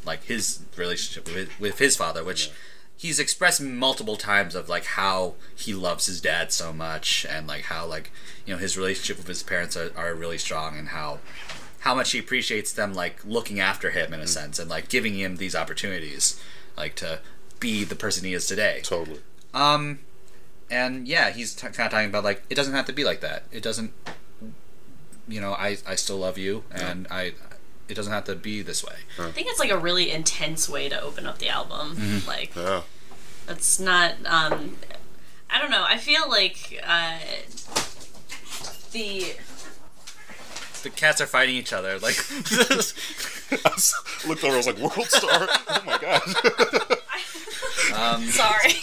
like 0.06 0.24
his 0.26 0.60
relationship 0.76 1.34
with, 1.34 1.58
with 1.58 1.80
his 1.80 1.96
father 1.96 2.22
which 2.22 2.52
he's 2.98 3.18
expressed 3.18 3.62
multiple 3.62 4.18
times 4.18 4.56
of 4.56 4.68
like 4.68 4.84
how 4.86 5.36
he 5.56 5.74
loves 5.74 6.08
his 6.08 6.20
dad 6.20 6.52
so 6.52 6.74
much 6.74 7.26
and 7.30 7.48
like 7.48 7.64
how 7.66 7.86
like 7.86 8.12
you 8.46 8.54
know 8.54 8.60
his 8.60 8.78
relationship 8.78 9.16
with 9.18 9.28
his 9.28 9.42
parents 9.44 9.78
are, 9.78 9.92
are 9.96 10.14
really 10.14 10.38
strong 10.38 10.78
and 10.78 10.90
how 10.90 11.20
how 11.82 11.94
much 11.96 12.12
he 12.12 12.20
appreciates 12.20 12.72
them 12.74 12.94
like 12.94 13.24
looking 13.26 13.60
after 13.60 13.92
him 13.92 14.14
in 14.14 14.20
a 14.20 14.28
sense 14.28 14.58
and 14.60 14.70
like 14.70 14.88
giving 14.90 15.16
him 15.16 15.36
these 15.38 15.56
opportunities 15.56 16.42
like 16.78 16.96
to 16.96 17.20
be 17.60 17.84
the 17.84 17.96
person 17.96 18.24
he 18.26 18.34
is 18.34 18.46
today 18.48 18.80
Totally. 18.84 19.20
um, 19.54 20.00
and 20.70 21.08
yeah, 21.08 21.32
he's 21.32 21.54
t- 21.54 21.68
kind 21.68 21.86
of 21.88 21.92
talking 21.92 22.08
about 22.10 22.24
like 22.24 22.44
it 22.50 22.56
doesn't 22.56 22.74
have 22.74 22.86
to 22.86 22.94
be 22.94 23.04
like 23.04 23.20
that. 23.22 23.44
It 23.52 23.62
doesn't, 23.62 23.92
you 25.28 25.42
know, 25.42 25.52
I 25.54 25.78
I 25.86 25.96
still 25.96 26.18
love 26.18 26.38
you, 26.38 26.64
and 26.72 27.08
I, 27.12 27.34
it 27.90 27.94
doesn't 27.96 28.14
have 28.14 28.24
to 28.26 28.36
be 28.36 28.62
this 28.62 28.82
way. 28.84 28.96
I 29.20 29.32
think 29.32 29.48
it's 29.50 29.60
like 29.60 29.70
a 29.70 29.78
really 29.78 30.10
intense 30.12 30.70
way 30.70 30.88
to 30.88 31.02
open 31.02 31.26
up 31.26 31.40
the 31.40 31.50
album. 31.50 31.98
Mm-hmm. 31.98 32.26
Like 32.28 32.56
Yeah. 32.56 32.84
it's 33.50 33.82
not. 33.82 34.14
Um, 34.26 34.78
I 35.50 35.60
don't 35.60 35.72
know. 35.72 35.84
I 35.86 35.98
feel 35.98 36.30
like 36.30 36.82
uh, 36.88 37.18
the 38.94 39.34
the 40.84 40.90
cats 40.90 41.22
are 41.22 41.28
fighting 41.28 41.56
each 41.56 41.74
other. 41.74 42.00
Like, 42.00 42.18
I 42.30 42.76
was- 42.76 42.94
looked 44.28 44.44
over, 44.44 44.54
I 44.54 44.58
was 44.58 44.68
like, 44.68 44.78
World 44.78 45.10
Star? 45.10 45.48
Oh 45.68 45.84
my 45.86 45.98
god. 45.98 46.22
Sorry. 48.32 48.74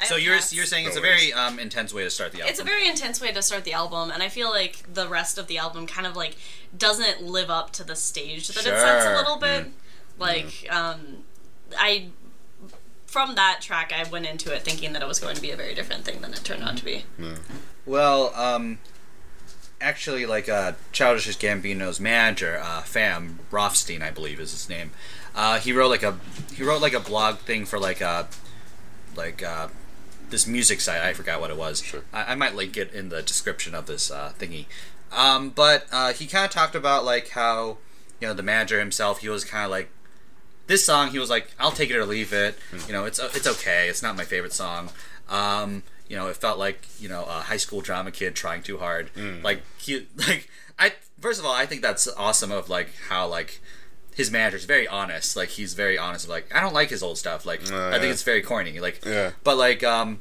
I 0.00 0.04
so 0.04 0.14
have 0.14 0.22
you're 0.22 0.34
cats. 0.36 0.52
you're 0.52 0.66
saying 0.66 0.86
it's 0.86 0.96
No 0.96 1.00
a 1.00 1.04
very 1.04 1.32
um, 1.32 1.58
intense 1.58 1.92
way 1.94 2.04
to 2.04 2.10
start 2.10 2.32
the 2.32 2.38
album. 2.40 2.50
It's 2.50 2.60
a 2.60 2.64
very 2.64 2.86
intense 2.86 3.20
way 3.20 3.32
to 3.32 3.42
start 3.42 3.64
the 3.64 3.72
album, 3.72 4.10
and 4.10 4.22
I 4.22 4.28
feel 4.28 4.50
like 4.50 4.82
the 4.92 5.08
rest 5.08 5.38
of 5.38 5.46
the 5.46 5.58
album 5.58 5.86
kind 5.86 6.06
of 6.06 6.14
like 6.16 6.36
doesn't 6.76 7.22
live 7.22 7.50
up 7.50 7.70
to 7.72 7.84
the 7.84 7.96
stage 7.96 8.48
that 8.48 8.58
it 8.58 8.64
sets 8.64 9.06
a 9.06 9.16
little 9.16 9.38
bit. 9.38 9.68
Like, 10.18 10.68
um, 10.70 11.24
I 11.76 12.08
from 13.06 13.34
that 13.36 13.60
track, 13.60 13.92
I 13.92 14.08
went 14.08 14.26
into 14.26 14.52
it 14.54 14.62
thinking 14.62 14.92
that 14.92 15.02
it 15.02 15.08
was 15.08 15.20
going 15.20 15.36
to 15.36 15.42
be 15.42 15.50
a 15.50 15.56
very 15.56 15.74
different 15.74 16.04
thing 16.04 16.20
than 16.20 16.32
it 16.32 16.42
turned 16.44 16.62
out 16.64 16.76
to 16.78 16.84
be. 16.84 17.04
Well, 17.86 18.34
um, 18.34 18.78
actually, 19.84 20.26
like 20.26 20.48
uh, 20.48 20.72
Childish 20.92 21.36
Gambino's 21.36 22.00
manager, 22.00 22.58
uh, 22.60 22.82
Fam 22.82 23.38
Rothstein, 23.50 24.02
I 24.02 24.10
believe 24.10 24.40
is 24.40 24.50
his 24.52 24.68
name. 24.68 24.90
Uh, 25.34 25.58
he 25.58 25.72
wrote 25.72 25.88
like 25.88 26.02
a 26.02 26.18
he 26.54 26.62
wrote 26.62 26.80
like 26.80 26.94
a 26.94 27.00
blog 27.00 27.38
thing 27.38 27.66
for 27.66 27.78
like 27.78 28.00
a 28.00 28.26
like 29.14 29.42
uh, 29.42 29.68
this 30.30 30.46
music 30.46 30.80
site. 30.80 31.02
I 31.02 31.12
forgot 31.12 31.40
what 31.40 31.50
it 31.50 31.56
was. 31.56 31.82
Sure. 31.82 32.02
I, 32.12 32.32
I 32.32 32.34
might 32.34 32.54
link 32.54 32.76
it 32.76 32.92
in 32.92 33.10
the 33.10 33.22
description 33.22 33.74
of 33.74 33.86
this 33.86 34.10
uh, 34.10 34.32
thingy. 34.38 34.66
Um, 35.12 35.50
but 35.50 35.86
uh, 35.92 36.12
he 36.12 36.26
kind 36.26 36.44
of 36.44 36.50
talked 36.50 36.74
about 36.74 37.04
like 37.04 37.30
how 37.30 37.78
you 38.20 38.28
know 38.28 38.34
the 38.34 38.42
manager 38.42 38.78
himself. 38.78 39.18
He 39.20 39.28
was 39.28 39.44
kind 39.44 39.64
of 39.64 39.70
like 39.70 39.90
this 40.66 40.84
song. 40.84 41.10
He 41.10 41.18
was 41.18 41.30
like, 41.30 41.50
"I'll 41.58 41.72
take 41.72 41.90
it 41.90 41.96
or 41.96 42.06
leave 42.06 42.32
it. 42.32 42.56
You 42.86 42.92
know, 42.92 43.04
it's 43.04 43.18
it's 43.18 43.46
okay. 43.46 43.88
It's 43.88 44.02
not 44.02 44.16
my 44.16 44.24
favorite 44.24 44.52
song." 44.52 44.90
Um, 45.28 45.82
you 46.08 46.16
know, 46.16 46.28
it 46.28 46.36
felt 46.36 46.58
like 46.58 46.86
you 47.00 47.08
know 47.08 47.24
a 47.24 47.40
high 47.42 47.56
school 47.56 47.80
drama 47.80 48.10
kid 48.10 48.34
trying 48.34 48.62
too 48.62 48.78
hard. 48.78 49.10
Like 49.42 49.62
he 49.78 50.06
like 50.16 50.48
I 50.78 50.92
first 51.20 51.40
of 51.40 51.46
all, 51.46 51.52
I 51.54 51.66
think 51.66 51.82
that's 51.82 52.06
awesome 52.08 52.50
of 52.52 52.68
like 52.68 52.90
how 53.08 53.26
like 53.28 53.60
his 54.14 54.30
manager's 54.30 54.64
very 54.64 54.86
honest. 54.86 55.36
Like 55.36 55.48
he's 55.50 55.74
very 55.74 55.96
honest. 55.98 56.24
Of, 56.26 56.30
like 56.30 56.54
I 56.54 56.60
don't 56.60 56.74
like 56.74 56.90
his 56.90 57.02
old 57.02 57.18
stuff. 57.18 57.44
Like 57.46 57.60
Uh, 57.72 57.88
I 57.88 57.98
think 57.98 58.12
it's 58.12 58.22
very 58.22 58.42
corny. 58.42 58.78
Like 58.80 59.04
Yeah. 59.04 59.30
but 59.42 59.56
like 59.56 59.82
um 59.82 60.20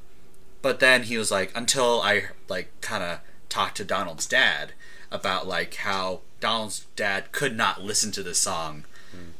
but 0.61 0.79
then 0.79 1.03
he 1.03 1.17
was 1.17 1.29
like 1.29 1.51
until 1.55 2.01
i 2.01 2.23
like 2.47 2.69
kind 2.79 3.03
of 3.03 3.19
talked 3.49 3.75
to 3.75 3.83
donald's 3.83 4.25
dad 4.25 4.71
about 5.11 5.45
like 5.45 5.73
how 5.75 6.21
donald's 6.39 6.85
dad 6.95 7.33
could 7.33 7.53
not 7.57 7.81
listen 7.81 8.13
to 8.13 8.23
this 8.23 8.37
song 8.39 8.85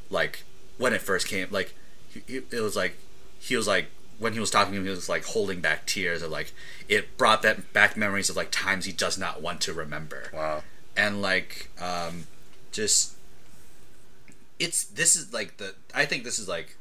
like 0.10 0.44
when 0.78 0.92
it 0.92 1.02
first 1.02 1.26
came 1.28 1.48
like 1.50 1.74
he- 2.10 2.42
it 2.52 2.60
was 2.62 2.76
like 2.76 2.98
he 3.40 3.56
was 3.56 3.66
like 3.68 3.86
when 4.20 4.34
he 4.34 4.40
was 4.40 4.50
talking 4.52 4.74
to 4.74 4.80
him 4.80 4.86
he 4.86 4.90
was 4.90 5.10
like 5.10 5.26
holding 5.26 5.60
back 5.62 5.86
tears 5.86 6.22
or 6.24 6.28
like 6.28 6.54
it 6.88 7.18
brought 7.18 7.42
that 7.42 7.74
back 7.74 7.96
memories 7.98 8.30
of 8.30 8.36
like 8.36 8.52
times 8.52 8.86
he 8.86 8.92
does 8.92 9.18
not 9.18 9.42
want 9.42 9.60
to 9.62 9.74
remember 9.74 10.30
Wow. 10.34 10.64
and 10.96 11.22
like 11.22 11.70
um 11.82 12.28
just 12.72 13.14
it's 14.60 14.84
this 14.86 15.16
is 15.16 15.34
like 15.34 15.58
the 15.58 15.76
i 15.94 16.06
think 16.06 16.24
this 16.24 16.40
is 16.40 16.48
like 16.48 16.78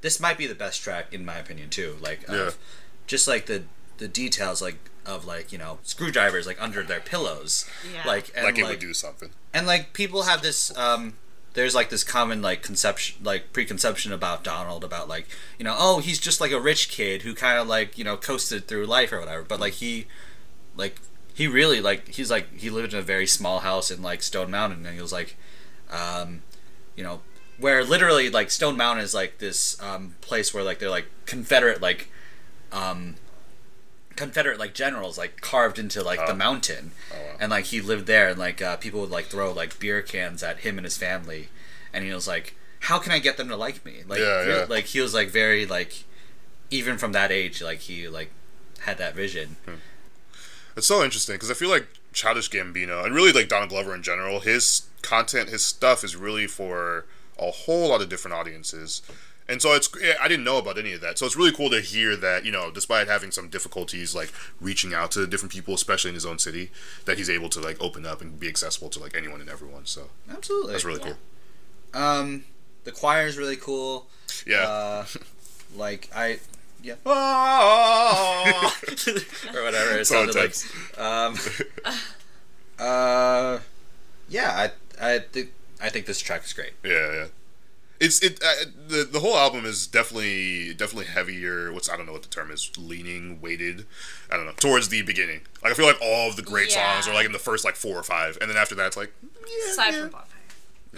this 0.00 0.18
might 0.20 0.38
be 0.38 0.46
the 0.46 0.54
best 0.54 0.82
track 0.82 1.12
in 1.12 1.24
my 1.24 1.36
opinion 1.36 1.68
too 1.70 1.96
like 2.00 2.26
of 2.28 2.34
Yeah. 2.34 2.50
just 3.06 3.28
like 3.28 3.46
the 3.46 3.64
the 3.98 4.08
details 4.08 4.60
like 4.60 4.76
of 5.04 5.24
like 5.24 5.52
you 5.52 5.58
know 5.58 5.78
screwdrivers 5.84 6.46
like 6.46 6.60
under 6.60 6.82
their 6.82 7.00
pillows 7.00 7.68
Yeah. 7.92 8.06
like 8.06 8.32
and 8.34 8.44
Like 8.44 8.54
like, 8.56 8.64
it 8.64 8.68
would 8.68 8.78
do 8.80 8.94
something. 8.94 9.30
and 9.54 9.66
like 9.66 9.92
people 9.92 10.22
have 10.22 10.42
this 10.42 10.76
um 10.76 11.14
there's 11.56 11.74
like 11.74 11.88
this 11.88 12.04
common 12.04 12.42
like 12.42 12.62
conception 12.62 13.16
like 13.24 13.52
preconception 13.52 14.12
about 14.12 14.44
donald 14.44 14.84
about 14.84 15.08
like 15.08 15.26
you 15.58 15.64
know 15.64 15.74
oh 15.76 15.98
he's 15.98 16.20
just 16.20 16.40
like 16.40 16.52
a 16.52 16.60
rich 16.60 16.90
kid 16.90 17.22
who 17.22 17.34
kind 17.34 17.58
of 17.58 17.66
like 17.66 17.96
you 17.98 18.04
know 18.04 18.16
coasted 18.16 18.68
through 18.68 18.84
life 18.84 19.10
or 19.10 19.18
whatever 19.18 19.42
but 19.42 19.58
like 19.58 19.72
he 19.72 20.06
like 20.76 21.00
he 21.34 21.48
really 21.48 21.80
like 21.80 22.08
he's 22.08 22.30
like 22.30 22.54
he 22.54 22.68
lived 22.68 22.92
in 22.92 22.98
a 22.98 23.02
very 23.02 23.26
small 23.26 23.60
house 23.60 23.90
in 23.90 24.02
like 24.02 24.22
stone 24.22 24.50
mountain 24.50 24.84
and 24.84 24.94
he 24.94 25.00
was 25.00 25.12
like 25.12 25.36
um 25.90 26.42
you 26.94 27.02
know 27.02 27.20
where 27.58 27.82
literally 27.82 28.28
like 28.28 28.50
stone 28.50 28.76
mountain 28.76 29.02
is 29.02 29.14
like 29.14 29.38
this 29.38 29.80
um 29.82 30.14
place 30.20 30.52
where 30.52 30.62
like 30.62 30.78
they're 30.78 30.90
like 30.90 31.06
confederate 31.24 31.80
like 31.80 32.10
um 32.70 33.14
confederate 34.16 34.58
like 34.58 34.74
generals 34.74 35.16
like 35.18 35.40
carved 35.40 35.78
into 35.78 36.02
like 36.02 36.18
the 36.26 36.32
Oh. 36.32 36.36
mountain 36.36 36.92
wow. 37.12 37.36
and 37.38 37.50
like 37.50 37.66
he 37.66 37.80
lived 37.80 38.06
there 38.06 38.28
and 38.30 38.38
like 38.38 38.60
uh, 38.62 38.76
people 38.76 39.00
would 39.00 39.10
like 39.10 39.26
throw 39.26 39.52
like 39.52 39.78
beer 39.78 40.02
cans 40.02 40.42
at 40.42 40.58
him 40.60 40.78
and 40.78 40.84
his 40.84 40.96
family 40.96 41.48
and 41.92 42.04
he 42.04 42.12
was 42.12 42.26
like 42.26 42.54
how 42.80 42.98
can 42.98 43.12
i 43.12 43.18
get 43.18 43.36
them 43.36 43.48
to 43.48 43.56
like 43.56 43.84
me 43.84 44.02
like 44.08 44.20
Yeah, 44.20 44.46
yeah. 44.46 44.66
like 44.68 44.86
he 44.86 45.00
was 45.00 45.12
like 45.14 45.28
very 45.28 45.66
like 45.66 46.04
even 46.70 46.98
from 46.98 47.12
that 47.12 47.30
age 47.30 47.62
like 47.62 47.80
he 47.80 48.08
like 48.08 48.30
had 48.80 48.98
that 48.98 49.14
vision 49.14 49.56
It's 50.76 50.86
so 50.86 51.02
interesting 51.02 51.36
because 51.36 51.50
I 51.50 51.54
feel 51.54 51.70
like 51.70 51.86
Childish 52.12 52.50
Gambino 52.50 53.04
and 53.04 53.14
really 53.14 53.32
like 53.32 53.48
Donald 53.48 53.70
Glover 53.70 53.94
in 53.94 54.02
general, 54.02 54.40
his 54.40 54.88
content, 55.02 55.48
his 55.48 55.64
stuff 55.64 56.04
is 56.04 56.14
really 56.16 56.46
for 56.46 57.06
a 57.38 57.50
whole 57.50 57.88
lot 57.88 58.02
of 58.02 58.08
different 58.10 58.34
audiences. 58.36 59.00
And 59.48 59.62
so 59.62 59.72
it's 59.74 59.88
I 60.20 60.26
didn't 60.28 60.44
know 60.44 60.58
about 60.58 60.76
any 60.76 60.92
of 60.92 61.00
that. 61.02 61.18
So 61.18 61.26
it's 61.26 61.36
really 61.36 61.52
cool 61.52 61.70
to 61.70 61.80
hear 61.80 62.16
that, 62.16 62.44
you 62.44 62.50
know, 62.50 62.70
despite 62.72 63.06
having 63.06 63.30
some 63.30 63.48
difficulties 63.48 64.12
like 64.14 64.32
reaching 64.60 64.92
out 64.92 65.12
to 65.12 65.24
different 65.26 65.52
people, 65.52 65.72
especially 65.74 66.08
in 66.08 66.14
his 66.14 66.26
own 66.26 66.38
city, 66.40 66.70
that 67.04 67.16
he's 67.16 67.30
able 67.30 67.48
to 67.50 67.60
like 67.60 67.76
open 67.80 68.04
up 68.04 68.20
and 68.20 68.40
be 68.40 68.48
accessible 68.48 68.88
to 68.90 68.98
like 68.98 69.14
anyone 69.16 69.40
and 69.40 69.48
everyone. 69.48 69.86
So 69.86 70.08
absolutely 70.30 70.72
that's 70.72 70.84
really 70.84 70.98
cool. 71.00 71.14
um 71.94 72.44
the 72.84 72.90
choir 72.92 73.26
is 73.26 73.36
really 73.38 73.56
cool 73.56 74.06
Yeah. 74.46 74.62
uh 74.62 75.04
like 75.76 76.08
i 76.14 76.38
yeah 76.82 76.94
or 77.06 77.14
whatever 79.62 79.98
it 79.98 80.06
So 80.06 80.14
sounded 80.26 80.34
like 80.36 80.54
um 80.98 81.36
uh 82.78 83.58
yeah 84.28 84.70
i 85.00 85.14
i 85.14 85.18
think 85.18 85.50
i 85.80 85.88
think 85.88 86.06
this 86.06 86.20
track 86.20 86.44
is 86.44 86.52
great 86.52 86.72
Yeah, 86.84 87.12
yeah. 87.12 87.26
It's 87.98 88.20
it 88.22 88.42
uh, 88.44 88.66
the 88.88 89.04
the 89.10 89.20
whole 89.20 89.36
album 89.36 89.64
is 89.64 89.86
definitely 89.86 90.74
definitely 90.74 91.06
heavier. 91.06 91.72
What's 91.72 91.88
I 91.90 91.96
don't 91.96 92.06
know 92.06 92.12
what 92.12 92.22
the 92.22 92.28
term 92.28 92.50
is, 92.50 92.70
leaning, 92.76 93.40
weighted. 93.40 93.86
I 94.30 94.36
don't 94.36 94.44
know 94.46 94.52
towards 94.52 94.88
the 94.90 95.02
beginning. 95.02 95.40
Like 95.62 95.72
I 95.72 95.74
feel 95.74 95.86
like 95.86 95.98
all 96.02 96.28
of 96.28 96.36
the 96.36 96.42
great 96.42 96.70
Yeah. 96.74 96.94
songs 97.00 97.08
are 97.08 97.14
like 97.14 97.26
in 97.26 97.32
the 97.32 97.38
first 97.38 97.64
like 97.64 97.74
four 97.76 97.96
or 97.98 98.02
five, 98.02 98.36
and 98.40 98.50
then 98.50 98.56
after 98.56 98.74
that 98.74 98.86
it's 98.88 98.96
like 98.96 99.12
Aside 99.70 99.94
from 99.94 100.08
Bonfire. 100.10 100.26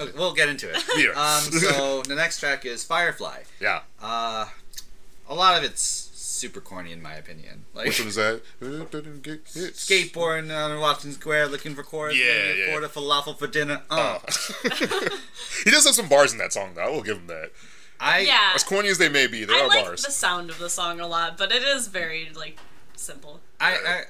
okay, 0.00 0.12
we'll 0.18 0.32
get 0.34 0.48
into 0.48 0.68
it 0.70 0.82
yeah, 0.96 1.10
um 1.10 1.42
so 1.52 2.02
the 2.02 2.14
next 2.14 2.40
track 2.40 2.64
is 2.64 2.84
firefly 2.84 3.42
yeah. 3.60 3.80
uh 4.02 4.46
a 5.28 5.34
lot 5.34 5.56
of 5.58 5.62
it's 5.64 6.07
super 6.38 6.60
corny 6.60 6.92
in 6.92 7.02
my 7.02 7.14
opinion 7.14 7.64
like 7.74 7.86
Which 7.86 7.98
one 7.98 8.08
is 8.08 8.14
that? 8.14 8.40
Didn't 8.60 9.22
get 9.22 9.40
hit. 9.52 9.74
skateboarding 9.74 10.50
on 10.56 10.78
Washington 10.80 11.12
Square 11.12 11.48
looking 11.48 11.74
for 11.74 11.82
chorus. 11.82 12.16
Yeah, 12.16 12.24
maybe 12.46 12.64
yeah. 12.68 12.74
Order 12.74 12.88
falafel 12.88 13.38
for 13.38 13.46
dinner. 13.46 13.82
Uh, 13.90 14.18
Oh. 14.20 14.28
he 15.64 15.70
does 15.70 15.84
have 15.86 15.94
some 15.94 16.08
bars 16.08 16.32
in 16.32 16.38
that 16.38 16.52
song 16.52 16.72
though. 16.74 16.82
I 16.82 16.88
will 16.90 17.02
give 17.02 17.18
him 17.18 17.26
that. 17.28 17.50
I 18.00 18.20
Yeah. 18.20 18.52
As 18.54 18.62
corny 18.64 18.88
as 18.88 18.98
they 18.98 19.08
may 19.08 19.26
be, 19.26 19.44
there 19.44 19.56
I 19.56 19.60
are 19.62 19.68
like 19.68 19.84
bars. 19.84 20.04
the 20.04 20.12
sound 20.12 20.50
of 20.50 20.58
the 20.58 20.70
song 20.70 21.00
a 21.00 21.06
lot, 21.06 21.36
but 21.36 21.50
it 21.52 21.62
is 21.62 21.88
very 21.88 22.30
like 22.34 22.58
simple. 22.96 23.40
I, 23.60 23.72
I 23.74 24.02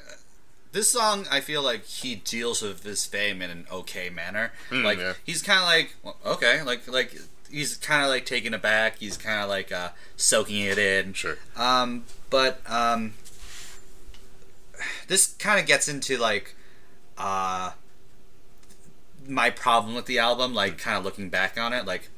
this 0.72 0.90
song 0.90 1.26
I 1.30 1.40
feel 1.40 1.62
like 1.62 1.84
he 1.84 2.14
deals 2.16 2.60
with 2.62 2.82
his 2.84 3.06
fame 3.06 3.40
in 3.40 3.50
an 3.50 3.66
okay 3.72 4.10
manner. 4.10 4.52
like 4.70 4.98
Hmm, 4.98 5.02
yeah. 5.04 5.12
he's 5.24 5.42
kind 5.42 5.60
of 5.60 5.66
like 5.66 5.96
well, 6.02 6.16
okay, 6.26 6.62
like 6.62 6.86
like 6.86 7.16
he's 7.50 7.78
kind 7.78 8.02
of 8.02 8.10
like 8.10 8.26
taken 8.26 8.52
aback. 8.52 8.98
He's 8.98 9.16
kind 9.16 9.40
of 9.42 9.48
like 9.48 9.72
uh, 9.72 9.90
soaking 10.18 10.60
it 10.64 10.76
in. 10.78 11.14
Sure. 11.14 11.38
Um, 11.56 12.04
but 12.30 12.60
um, 12.70 13.14
this 15.08 15.34
kind 15.38 15.60
of 15.60 15.66
gets 15.66 15.88
into 15.88 16.16
like 16.18 16.54
uh, 17.16 17.72
my 19.26 19.50
problem 19.50 19.94
with 19.94 20.06
the 20.06 20.18
album. 20.18 20.54
Like 20.54 20.78
kind 20.78 20.96
of 20.96 21.04
looking 21.04 21.28
back 21.28 21.58
on 21.58 21.72
it, 21.72 21.86
like 21.86 22.08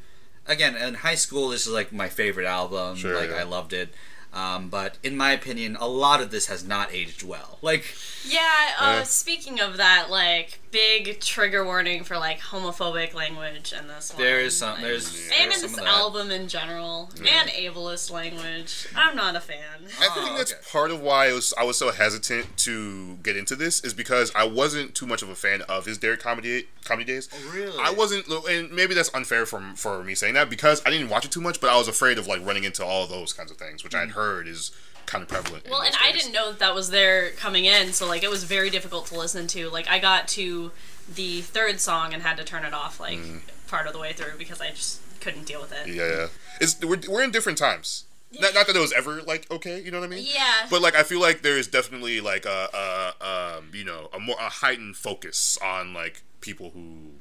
again 0.46 0.77
in 0.77 0.94
high 0.94 1.14
school, 1.14 1.49
this 1.51 1.66
is 1.66 1.73
like 1.73 1.92
my 1.92 2.09
favorite 2.09 2.46
album. 2.46 2.96
Sure, 2.96 3.14
like 3.14 3.31
yeah. 3.31 3.37
I 3.37 3.42
loved 3.44 3.73
it. 3.73 3.94
Um, 4.33 4.68
but 4.68 4.96
in 5.03 5.16
my 5.16 5.33
opinion, 5.33 5.77
a 5.81 5.88
lot 5.88 6.20
of 6.20 6.31
this 6.31 6.46
has 6.46 6.64
not 6.64 6.92
aged 6.94 7.25
well. 7.25 7.59
Like, 7.62 7.85
Yeah, 8.25 8.38
uh, 8.79 8.85
Yeah. 8.99 9.03
speaking 9.03 9.59
of 9.61 9.77
that, 9.77 10.09
like 10.09 10.60
big 10.70 11.20
trigger 11.20 11.64
warning 11.64 12.04
for 12.04 12.16
like 12.18 12.40
homophobic 12.40 13.14
language 13.14 13.72
in 13.72 13.88
this 13.88 14.12
one. 14.12 14.22
there 14.22 14.40
is 14.40 14.56
some, 14.56 14.74
like- 14.74 14.83
there's, 14.83 15.28
and 15.40 15.50
there's 15.50 15.62
in 15.62 15.72
this 15.72 15.78
album 15.80 16.30
in 16.30 16.48
general, 16.48 17.11
and 17.18 17.50
ableist 17.50 18.11
language. 18.11 18.87
I'm 18.94 19.16
not 19.16 19.37
a 19.37 19.40
fan. 19.40 19.59
I 20.00 20.09
Oh, 20.11 20.14
think 20.14 20.30
ah, 20.30 20.37
that's 20.37 20.52
okay. 20.52 20.61
part 20.70 20.90
of 20.90 21.00
why 21.00 21.28
I 21.28 21.33
was 21.33 21.52
I 21.59 21.64
was 21.64 21.78
so 21.78 21.90
hesitant 21.90 22.56
to 22.59 23.16
get 23.22 23.37
into 23.37 23.56
this 23.56 23.83
is 23.85 23.94
because 23.94 24.33
I 24.35 24.44
wasn't 24.46 24.94
too 24.94 25.06
much 25.06 25.22
of 25.22 25.28
a 25.28 25.35
fan 25.35 25.62
of 25.62 25.87
his 25.87 25.98
Derrick 25.98 26.20
comedy 26.20 26.68
comedy 26.85 27.04
days. 27.12 27.28
Oh, 27.33 27.52
really? 27.54 27.78
I 27.80 27.90
wasn't, 27.90 28.26
and 28.28 28.70
maybe 28.72 28.94
that's 28.94 29.12
unfair 29.14 29.46
from 29.46 29.74
for 29.74 30.02
me 30.04 30.14
saying 30.14 30.35
that 30.35 30.50
because 30.50 30.83
I 30.87 30.90
didn't 30.90 31.09
watch 31.09 31.24
it 31.24 31.30
too 31.30 31.40
much, 31.40 31.61
but 31.61 31.70
I 31.70 31.76
was 31.76 31.88
afraid 31.88 32.18
of 32.18 32.26
like 32.26 32.44
running 32.44 32.64
into 32.64 32.85
all 32.85 33.06
those 33.06 33.33
kinds 33.33 33.50
of 33.50 33.56
things, 33.56 33.85
which 33.85 33.94
I'd 33.94 34.11
mm. 34.11 34.12
heard 34.12 34.46
is 34.48 34.70
kind 35.11 35.23
of 35.23 35.29
prevalent. 35.29 35.68
Well, 35.68 35.83
and 35.83 35.92
those 35.92 36.01
I 36.03 36.12
didn't 36.12 36.33
know 36.33 36.51
that 36.51 36.61
that 36.61 36.75
was 36.75 36.90
there 36.90 37.31
coming 37.31 37.64
in, 37.64 37.92
so 37.92 38.07
like 38.07 38.23
it 38.23 38.31
was 38.31 38.44
very 38.44 38.70
difficult 38.70 39.07
to 39.07 39.18
listen 39.18 39.46
to. 39.49 39.68
Like 39.68 39.88
I 39.88 39.99
got 39.99 40.29
to 40.29 40.70
the 41.12 41.40
third 41.42 41.81
song 41.81 42.14
and 42.14 42.23
had 42.23 42.37
to 42.37 42.44
turn 42.44 42.64
it 42.64 42.73
off 42.73 43.01
like 43.01 43.18
part 43.66 43.87
of 43.87 43.92
the 43.92 43.99
way 43.99 44.12
through 44.12 44.38
because 44.38 44.61
I 44.61 44.70
just 44.70 45.01
couldn't 45.20 45.46
deal 45.46 45.61
with 45.61 45.73
it. 45.73 45.88
Mm. 45.88 45.94
Yeah, 45.94 46.09
yeah. 46.09 46.27
It's 46.61 46.81
we're, 46.81 47.01
we're 47.09 47.25
in 47.25 47.33
different 47.33 47.59
times. 47.59 48.05
Not, 48.33 48.55
not 48.55 48.68
that 48.68 48.77
it 48.77 48.81
was 48.81 48.92
ever 48.92 49.20
like 49.23 49.51
okay, 49.51 49.83
you 49.83 49.90
know 49.90 49.99
what 49.99 50.07
I 50.07 50.14
mean? 50.14 50.25
Yeah. 50.33 50.66
But 50.70 50.81
like 50.81 50.94
I 50.94 51.03
feel 51.03 51.20
like 51.20 51.42
there 51.42 51.59
is 51.59 51.66
definitely 51.66 52.20
like 52.20 52.46
a, 52.46 52.68
a 52.73 53.59
um 53.59 53.70
you 53.75 53.85
know 53.85 54.09
a 54.14 54.20
more 54.20 54.37
a 54.38 54.49
heightened 54.49 54.96
focus 54.96 55.59
on 55.62 55.92
like 55.92 56.23
people 56.40 56.70
who. 56.70 57.14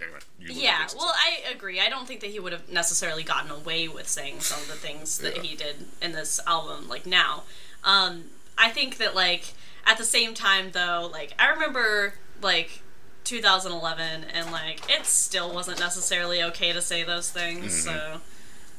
Anyway, 0.00 0.16
you 0.16 0.16
look 0.16 0.22
at 0.22 0.29
Yeah, 0.48 0.84
this 0.84 0.92
and 0.92 1.00
well. 1.00 1.12
I 1.14 1.50
agree. 1.52 1.80
I 1.80 1.88
don't 1.88 2.06
think 2.08 2.20
that 2.20 2.30
he 2.30 2.40
would 2.40 2.52
have 2.52 2.68
necessarily 2.68 3.22
gotten 3.22 3.50
away 3.50 3.88
with 3.88 4.08
saying 4.08 4.40
some 4.40 4.60
of 4.60 4.68
the 4.68 4.74
things 4.74 5.18
that 5.18 5.36
Yeah. 5.36 5.42
he 5.42 5.56
did 5.56 5.86
in 6.00 6.12
this 6.12 6.40
album, 6.46 6.88
like 6.88 7.06
now. 7.06 7.42
Um, 7.84 8.24
I 8.58 8.70
think 8.70 8.96
that, 8.98 9.14
like, 9.14 9.52
at 9.86 9.96
the 9.98 10.04
same 10.04 10.34
time, 10.34 10.70
though, 10.72 11.08
like, 11.12 11.32
I 11.38 11.48
remember, 11.48 12.14
like, 12.42 12.82
2011, 13.24 14.24
and, 14.24 14.50
like, 14.52 14.80
it 14.90 15.06
still 15.06 15.52
wasn't 15.52 15.78
necessarily 15.78 16.42
okay 16.42 16.72
to 16.72 16.82
say 16.82 17.02
those 17.02 17.30
things, 17.30 17.72
Mm-hmm. 17.86 17.98
so, 17.98 18.20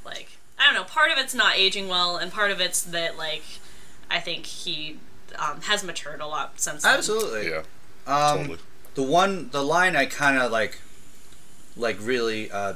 like, 0.05 0.37
I 0.59 0.65
don't 0.65 0.75
know. 0.75 0.83
Part 0.83 1.11
of 1.11 1.17
it's 1.17 1.33
not 1.33 1.55
aging 1.57 1.87
well, 1.87 2.17
and 2.17 2.31
part 2.31 2.51
of 2.51 2.59
it's 2.61 2.81
that, 2.83 3.17
like, 3.17 3.43
I 4.09 4.19
think 4.19 4.45
he 4.45 4.99
um, 5.39 5.61
has 5.61 5.83
matured 5.83 6.19
a 6.21 6.27
lot 6.27 6.59
since 6.59 6.83
then. 6.83 6.97
Absolutely. 6.97 7.49
yeah, 7.49 7.63
Um, 8.05 8.37
totally. 8.39 8.57
the 8.95 9.03
one 9.03 9.49
the 9.51 9.63
line 9.63 9.95
I 9.95 10.05
kind 10.05 10.37
of 10.37 10.51
like 10.51 10.79
like 11.77 11.97
really 12.01 12.51
uh, 12.51 12.73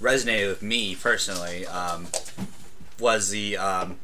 resonated 0.00 0.48
with 0.48 0.62
me 0.62 0.94
personally 0.94 1.66
um, 1.66 2.06
was 2.98 3.30
the 3.30 3.56
um, 3.56 3.98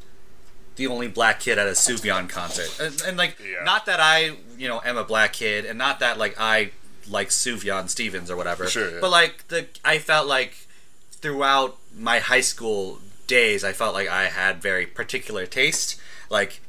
the 0.76 0.86
only 0.86 1.08
black 1.08 1.40
kid 1.40 1.58
at 1.58 1.66
a 1.66 1.70
Sufjan 1.72 2.28
concert 2.28 2.68
and, 2.80 3.00
and 3.06 3.16
like 3.16 3.38
Yeah. 3.40 3.64
not 3.64 3.86
that 3.86 4.00
I 4.00 4.36
you 4.58 4.68
know 4.68 4.80
am 4.84 4.96
a 4.96 5.04
black 5.04 5.32
kid 5.32 5.64
and 5.64 5.78
not 5.78 6.00
that 6.00 6.18
like 6.18 6.34
I 6.38 6.70
like 7.08 7.28
Sufjan 7.28 7.88
Stevens 7.88 8.30
or 8.30 8.36
whatever 8.36 8.66
Sure, 8.66 8.90
yeah. 8.94 8.98
but 9.00 9.10
like 9.10 9.48
the 9.48 9.66
I 9.84 9.98
felt 9.98 10.26
like 10.26 10.54
throughout 11.12 11.76
my 11.96 12.18
high 12.18 12.40
school 12.40 12.98
days 13.26 13.64
I 13.64 13.72
felt 13.72 13.94
like 13.94 14.08
I 14.08 14.24
had 14.24 14.60
very 14.60 14.86
particular 14.86 15.46
taste 15.46 16.00
like 16.30 16.60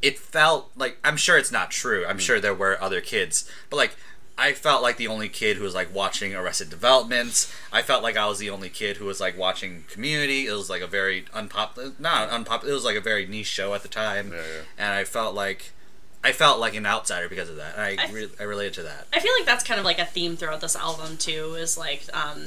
it 0.00 0.18
felt 0.18 0.70
like 0.76 0.96
I'm 1.04 1.16
sure 1.16 1.38
it's 1.38 1.52
not 1.52 1.70
true. 1.70 2.04
I'm 2.08 2.18
sure 2.18 2.40
there 2.40 2.52
were 2.54 2.76
other 2.82 3.00
kids, 3.00 3.48
but 3.70 3.76
like 3.76 3.94
I 4.38 4.54
felt 4.54 4.82
like 4.82 4.96
the 4.96 5.06
only 5.08 5.28
kid 5.28 5.56
who 5.58 5.62
was 5.64 5.74
like 5.74 5.94
watching 5.94 6.34
Arrested 6.34 6.70
Development. 6.70 7.52
I 7.72 7.82
felt 7.82 8.02
like 8.02 8.16
I 8.16 8.26
was 8.26 8.38
the 8.38 8.50
only 8.50 8.70
kid 8.70 8.96
who 8.96 9.04
was 9.04 9.20
like 9.20 9.36
watching 9.38 9.84
Community. 9.88 10.46
It 10.46 10.52
was 10.52 10.70
like 10.70 10.82
a 10.82 10.86
very 10.86 11.26
unpopular, 11.34 11.92
not 11.98 12.30
unpopular. 12.30 12.72
It 12.72 12.74
was 12.74 12.84
like 12.84 12.96
a 12.96 13.00
very 13.00 13.26
niche 13.26 13.46
show 13.46 13.74
at 13.74 13.82
the 13.82 13.88
time, 13.88 14.32
Yeah, 14.32 14.38
yeah. 14.38 14.62
and 14.78 14.94
I 14.94 15.04
felt 15.04 15.34
like 15.34 15.72
I 16.24 16.32
felt 16.32 16.58
like 16.60 16.74
an 16.76 16.86
outsider 16.86 17.28
because 17.28 17.50
of 17.50 17.56
that. 17.56 17.78
I 17.78 17.96
I- 18.00 18.10
re- 18.10 18.30
I 18.40 18.44
related 18.44 18.74
to 18.74 18.82
that. 18.84 19.06
I 19.12 19.20
feel 19.20 19.32
like 19.38 19.46
that's 19.46 19.64
kind 19.64 19.78
of 19.78 19.84
like 19.84 19.98
a 19.98 20.06
theme 20.06 20.36
throughout 20.36 20.60
this 20.60 20.76
album 20.76 21.16
too. 21.18 21.54
Is 21.54 21.76
like 21.76 22.04
um, 22.14 22.46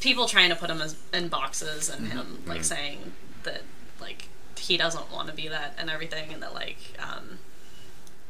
people 0.00 0.26
trying 0.26 0.48
to 0.50 0.56
put 0.56 0.68
him 0.68 0.80
as, 0.82 0.96
in 1.14 1.28
boxes 1.28 1.88
and 1.88 2.08
him 2.08 2.42
like 2.46 2.64
saying 2.64 3.12
that 3.44 3.62
like 4.00 4.28
he 4.58 4.76
doesn't 4.76 5.10
want 5.12 5.28
to 5.28 5.34
be 5.34 5.48
that 5.48 5.74
and 5.78 5.88
everything, 5.90 6.32
and 6.32 6.42
that 6.42 6.54
like 6.54 6.78
um, 6.98 7.38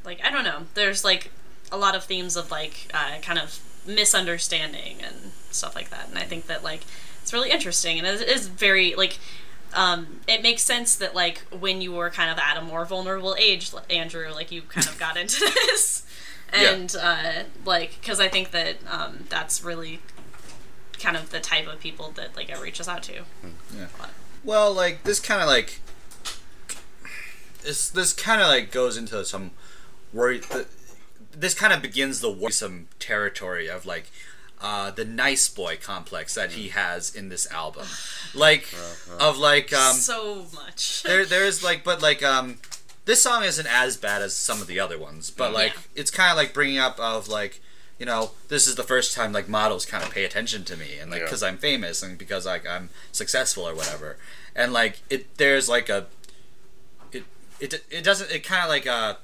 like 0.05 0.21
I 0.25 0.31
don't 0.31 0.45
know. 0.45 0.67
There's 0.75 1.03
like 1.05 1.31
a 1.73 1.77
lot 1.77 1.95
of 1.95 2.05
themes 2.05 2.37
of 2.37 2.51
like 2.51 2.91
uh, 2.95 3.19
kind 3.23 3.39
of 3.39 3.59
misunderstanding 3.87 4.99
and 5.03 5.33
stuff 5.51 5.75
like 5.75 5.91
that, 5.91 6.09
and 6.09 6.19
I 6.19 6.23
think 6.23 6.47
that 6.47 6.63
like 6.65 6.83
it's 7.23 7.33
really 7.33 7.51
interesting 7.51 7.99
and 7.99 8.07
it 8.07 8.27
is 8.29 8.49
very 8.49 8.95
like 8.95 9.19
um, 9.75 10.21
it 10.27 10.43
makes 10.43 10.63
sense 10.63 10.97
that 10.97 11.15
like 11.15 11.39
when 11.51 11.81
you 11.81 11.93
were 11.93 12.11
kind 12.11 12.31
of 12.31 12.39
at 12.39 12.57
a 12.57 12.61
more 12.63 12.85
vulnerable 12.85 13.37
age, 13.39 13.71
Andrew, 13.89 14.31
like 14.35 14.51
you 14.51 14.63
kind 14.63 14.87
of 14.87 14.99
got 14.99 15.17
into 15.17 15.41
this, 15.67 16.05
and 16.53 16.95
uh, 17.01 17.45
like 17.65 17.99
because 18.01 18.19
I 18.21 18.29
think 18.29 18.51
that 18.51 18.77
um, 18.91 19.25
that's 19.29 19.63
really 19.63 20.01
kind 20.99 21.17
of 21.17 21.31
the 21.31 21.41
type 21.41 21.67
of 21.69 21.79
people 21.81 22.11
that 22.17 22.35
like 22.37 22.49
it 22.51 22.61
reaches 22.61 22.89
out 22.89 23.03
to. 23.05 23.13
Yeah. 23.77 23.87
But- 23.99 24.11
Well, 24.43 24.73
like 24.73 25.05
this 25.05 25.21
kind 25.21 25.41
of 25.41 25.47
like 25.47 25.81
this 27.63 27.89
this 27.91 28.13
kind 28.13 28.41
of 28.41 28.49
like 28.49 28.73
goes 28.73 28.97
into 28.97 29.25
some 29.25 29.53
worry. 30.13 30.41
Th- 31.33 31.41
This 31.41 31.55
kind 31.55 31.73
of 31.73 31.81
begins 31.83 32.21
the 32.21 32.31
worrisome 32.31 32.89
territory 32.99 33.69
of 33.69 33.87
like 33.87 34.11
uh, 34.61 34.91
the 34.91 35.05
nice 35.07 35.49
boy 35.49 35.79
complex 35.83 36.35
that 36.35 36.53
he 36.53 36.69
has 36.69 37.15
in 37.15 37.29
this 37.31 37.51
album, 37.51 37.87
like 38.35 38.67
of 39.19 39.39
like 39.39 39.73
um, 39.73 39.95
so 39.97 40.47
much. 40.55 41.03
there 41.03 41.25
there's 41.25 41.63
like 41.65 41.83
but 41.83 42.03
like 42.03 42.23
um 42.23 42.59
this 43.07 43.23
song 43.23 43.43
isn't 43.43 43.67
as 43.67 43.97
bad 43.97 44.21
as 44.23 44.37
some 44.37 44.61
of 44.61 44.67
the 44.67 44.79
other 44.79 44.99
ones 44.99 45.31
but 45.31 45.53
like 45.55 45.73
Yeah. 45.73 45.81
it's 46.03 46.11
kind 46.11 46.31
of 46.31 46.37
like 46.37 46.53
bringing 46.53 46.79
up 46.79 47.01
of 47.01 47.27
like 47.27 47.61
you 47.99 48.05
know 48.05 48.33
this 48.49 48.67
is 48.69 48.75
the 48.77 48.83
first 48.83 49.15
time 49.15 49.33
like 49.33 49.49
models 49.49 49.87
kind 49.87 50.05
of 50.05 50.11
pay 50.11 50.25
attention 50.25 50.65
to 50.65 50.77
me 50.77 50.99
and 51.01 51.11
like 51.11 51.21
Yeah. 51.21 51.25
because 51.25 51.43
i'm 51.43 51.57
famous 51.57 52.03
and 52.03 52.19
because 52.19 52.45
like 52.47 52.67
i'm 52.69 52.91
successful 53.13 53.67
or 53.67 53.75
whatever 53.75 54.19
and 54.55 54.73
like 54.75 55.01
it 55.09 55.35
there's 55.39 55.69
like 55.69 55.89
a 55.89 56.07
it 57.11 57.25
it, 57.59 57.83
it 57.91 58.05
doesn't 58.05 58.31
it 58.31 58.45
kind 58.45 58.63
of 58.63 58.69
like 58.69 58.87
uh 58.87 59.15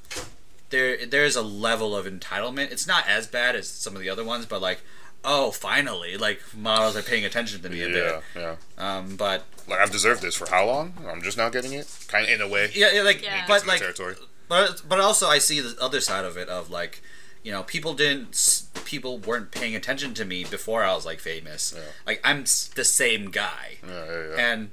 there 0.70 1.04
there's 1.06 1.36
a 1.36 1.42
level 1.42 1.96
of 1.96 2.06
entitlement 2.06 2.70
it's 2.72 2.86
not 2.86 3.06
as 3.08 3.26
bad 3.26 3.54
as 3.56 3.68
some 3.68 3.94
of 3.94 4.02
the 4.02 4.08
other 4.10 4.24
ones 4.24 4.46
but 4.46 4.60
like 4.60 4.80
oh 5.24 5.50
finally 5.50 6.16
like 6.16 6.40
models 6.56 6.96
are 6.96 7.02
paying 7.02 7.24
attention 7.24 7.60
to 7.62 7.68
me 7.70 7.80
a 7.82 7.88
yeah, 7.88 7.92
bit 7.94 8.22
yeah. 8.36 8.56
um 8.78 9.16
but 9.16 9.44
Like 9.68 9.80
I've 9.80 9.90
deserved 9.90 10.22
this 10.22 10.34
for 10.36 10.48
how 10.50 10.66
long? 10.66 10.94
I'm 11.08 11.22
just 11.22 11.36
now 11.36 11.48
getting 11.48 11.72
it, 11.72 11.88
kind 12.08 12.24
of 12.24 12.30
in 12.30 12.40
a 12.40 12.48
way. 12.48 12.70
yeah, 12.74 12.92
yeah 12.92 13.02
like 13.02 13.22
Yeah. 13.22 13.44
but 13.48 13.54
It's 13.54 13.62
in 13.62 13.66
the 13.66 13.72
like 13.72 13.80
territory. 13.80 14.14
but 14.48 14.82
but 14.88 15.00
also 15.00 15.26
I 15.28 15.38
see 15.38 15.60
the 15.60 15.76
other 15.80 16.00
side 16.00 16.24
of 16.24 16.36
it 16.36 16.48
of 16.48 16.70
like 16.70 17.02
you 17.42 17.50
know 17.52 17.62
people 17.62 17.94
didn't 17.94 18.62
people 18.84 19.18
weren't 19.18 19.50
paying 19.50 19.74
attention 19.74 20.14
to 20.14 20.24
me 20.24 20.44
before 20.44 20.84
I 20.84 20.94
was 20.94 21.04
like 21.06 21.18
famous 21.20 21.72
Yeah. 21.76 21.82
like 22.06 22.20
I'm 22.24 22.42
the 22.74 22.84
same 22.84 23.30
guy 23.30 23.78
Yeah, 23.86 24.04
yeah, 24.04 24.26
yeah. 24.36 24.52
and 24.52 24.70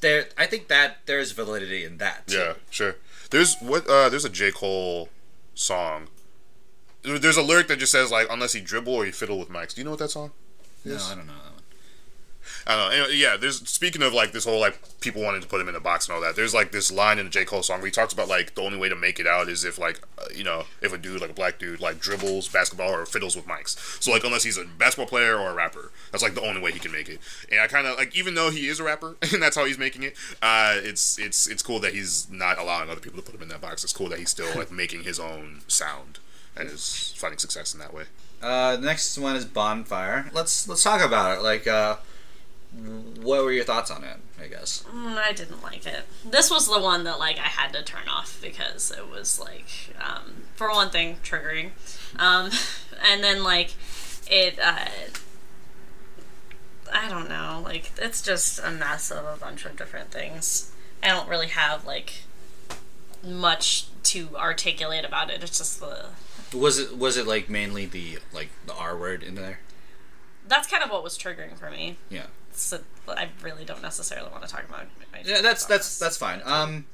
there 0.00 0.26
I 0.38 0.46
think 0.46 0.68
that 0.68 0.98
there's 1.06 1.32
validity 1.32 1.84
in 1.84 1.98
that 1.98 2.26
too. 2.28 2.36
Yeah, 2.38 2.52
sure. 2.70 2.96
There's 3.30 3.56
what 3.60 3.88
uh 3.88 4.08
there's 4.08 4.24
a 4.24 4.28
J. 4.28 4.52
Cole 4.52 5.08
song. 5.56 6.08
There's 7.02 7.36
a 7.36 7.42
lyric 7.42 7.66
that 7.68 7.78
just 7.78 7.90
says 7.90 8.12
like 8.12 8.28
unless 8.30 8.52
he 8.52 8.60
dribble 8.60 8.92
or 8.92 9.04
he 9.04 9.10
fiddle 9.10 9.38
with 9.38 9.48
mics. 9.48 9.74
Do 9.74 9.80
you 9.80 9.84
know 9.84 9.90
what 9.90 9.98
that 10.00 10.10
song 10.10 10.30
no? 10.84 11.08
I 11.10 11.14
don't 11.16 11.26
know 11.26 11.32
I 12.66 12.76
don't 12.76 12.90
know. 12.90 12.96
Anyway, 12.96 13.16
yeah, 13.16 13.36
there's 13.36 13.68
speaking 13.68 14.02
of 14.02 14.12
like 14.12 14.32
this 14.32 14.44
whole 14.44 14.60
like 14.60 14.78
people 15.00 15.22
wanting 15.22 15.42
to 15.42 15.48
put 15.48 15.60
him 15.60 15.68
in 15.68 15.74
a 15.74 15.80
box 15.80 16.08
and 16.08 16.14
all 16.14 16.20
that. 16.22 16.36
There's 16.36 16.54
like 16.54 16.72
this 16.72 16.90
line 16.92 17.18
in 17.18 17.26
the 17.26 17.30
J. 17.30 17.44
Cole 17.44 17.62
song 17.62 17.78
where 17.78 17.86
he 17.86 17.92
talks 17.92 18.12
about 18.12 18.28
like 18.28 18.54
the 18.54 18.62
only 18.62 18.78
way 18.78 18.88
to 18.88 18.96
make 18.96 19.18
it 19.20 19.26
out 19.26 19.48
is 19.48 19.64
if 19.64 19.78
like 19.78 20.00
uh, 20.18 20.24
you 20.34 20.44
know 20.44 20.64
if 20.80 20.92
a 20.92 20.98
dude 20.98 21.20
like 21.20 21.30
a 21.30 21.34
black 21.34 21.58
dude 21.58 21.80
like 21.80 22.00
dribbles 22.00 22.48
basketball 22.48 22.92
or 22.92 23.06
fiddles 23.06 23.36
with 23.36 23.46
mics. 23.46 23.78
So 24.02 24.10
like 24.12 24.24
unless 24.24 24.42
he's 24.44 24.58
a 24.58 24.64
basketball 24.64 25.06
player 25.08 25.36
or 25.38 25.50
a 25.50 25.54
rapper, 25.54 25.90
that's 26.12 26.22
like 26.22 26.34
the 26.34 26.46
only 26.46 26.60
way 26.60 26.72
he 26.72 26.78
can 26.78 26.92
make 26.92 27.08
it. 27.08 27.20
And 27.50 27.60
I 27.60 27.66
kind 27.66 27.86
of 27.86 27.96
like 27.96 28.16
even 28.16 28.34
though 28.34 28.50
he 28.50 28.68
is 28.68 28.80
a 28.80 28.84
rapper 28.84 29.16
and 29.32 29.42
that's 29.42 29.56
how 29.56 29.64
he's 29.64 29.78
making 29.78 30.02
it, 30.02 30.14
uh, 30.42 30.74
it's 30.76 31.18
it's 31.18 31.46
it's 31.46 31.62
cool 31.62 31.80
that 31.80 31.94
he's 31.94 32.28
not 32.30 32.58
allowing 32.58 32.90
other 32.90 33.00
people 33.00 33.20
to 33.20 33.24
put 33.24 33.34
him 33.34 33.42
in 33.42 33.48
that 33.48 33.60
box. 33.60 33.84
It's 33.84 33.92
cool 33.92 34.08
that 34.08 34.18
he's 34.18 34.30
still 34.30 34.54
like 34.56 34.70
making 34.76 35.04
his 35.04 35.18
own 35.20 35.60
sound 35.68 36.18
and 36.56 36.68
is 36.70 37.12
finding 37.16 37.38
success 37.38 37.74
in 37.74 37.80
that 37.80 37.92
way. 37.92 38.04
uh 38.42 38.76
the 38.76 38.86
next 38.86 39.18
one 39.18 39.36
is 39.36 39.44
Bonfire 39.44 40.30
let's 40.32 40.66
let's 40.68 40.82
talk 40.82 41.02
about 41.04 41.38
it 41.38 41.42
like 41.42 41.66
uh 41.66 41.96
what 43.22 43.42
were 43.42 43.52
your 43.52 43.64
thoughts 43.64 43.90
on 43.90 44.04
it 44.04 44.18
I 44.42 44.48
guess 44.48 44.84
Mm, 44.92 45.16
I 45.16 45.32
didn't 45.32 45.62
like 45.62 45.86
it. 45.86 46.04
This 46.24 46.50
was 46.50 46.68
the 46.68 46.78
one 46.78 47.04
that 47.04 47.18
like 47.18 47.38
I 47.38 47.48
had 47.48 47.72
to 47.72 47.82
turn 47.82 48.08
off 48.08 48.38
because 48.42 48.90
it 48.90 49.10
was 49.10 49.40
like, 49.40 49.94
um, 49.98 50.44
for 50.54 50.68
one 50.68 50.90
thing, 50.90 51.16
triggering, 51.24 51.70
um, 52.18 52.50
and 53.10 53.24
then 53.24 53.42
like 53.42 53.74
it. 54.30 54.58
Uh, 54.62 54.86
I 56.92 57.08
don't 57.08 57.28
know. 57.28 57.62
Like 57.64 57.92
it's 57.98 58.20
just 58.22 58.58
a 58.62 58.70
mess 58.70 59.10
of 59.10 59.24
a 59.24 59.36
bunch 59.38 59.64
of 59.64 59.76
different 59.76 60.10
things. 60.10 60.72
I 61.02 61.08
don't 61.08 61.28
really 61.28 61.48
have 61.48 61.86
like 61.86 62.22
much 63.24 63.86
to 64.04 64.28
articulate 64.36 65.04
about 65.04 65.30
it. 65.30 65.42
It's 65.42 65.58
just 65.58 65.80
the 65.80 66.06
was 66.56 66.78
it 66.78 66.96
was 66.96 67.16
it 67.16 67.26
like 67.26 67.48
mainly 67.48 67.86
the 67.86 68.18
like 68.32 68.50
the 68.66 68.74
R 68.74 68.96
word 68.96 69.22
in 69.22 69.34
there 69.34 69.60
that's 70.48 70.68
kind 70.68 70.82
of 70.82 70.90
what 70.90 71.02
was 71.02 71.18
triggering 71.18 71.56
for 71.56 71.70
me. 71.70 71.96
yeah 72.08 72.26
So 72.58 72.80
I 73.08 73.28
really 73.42 73.64
don't 73.64 73.82
necessarily 73.82 74.30
want 74.30 74.42
to 74.44 74.48
talk 74.48 74.64
about. 74.68 74.86
my- 75.12 75.20
Yeah, 75.24 75.40
that's 75.42 75.64
that's 75.66 75.86
this. 75.88 75.98
that's 75.98 76.16
fine. 76.16 76.40
Um, 76.44 76.86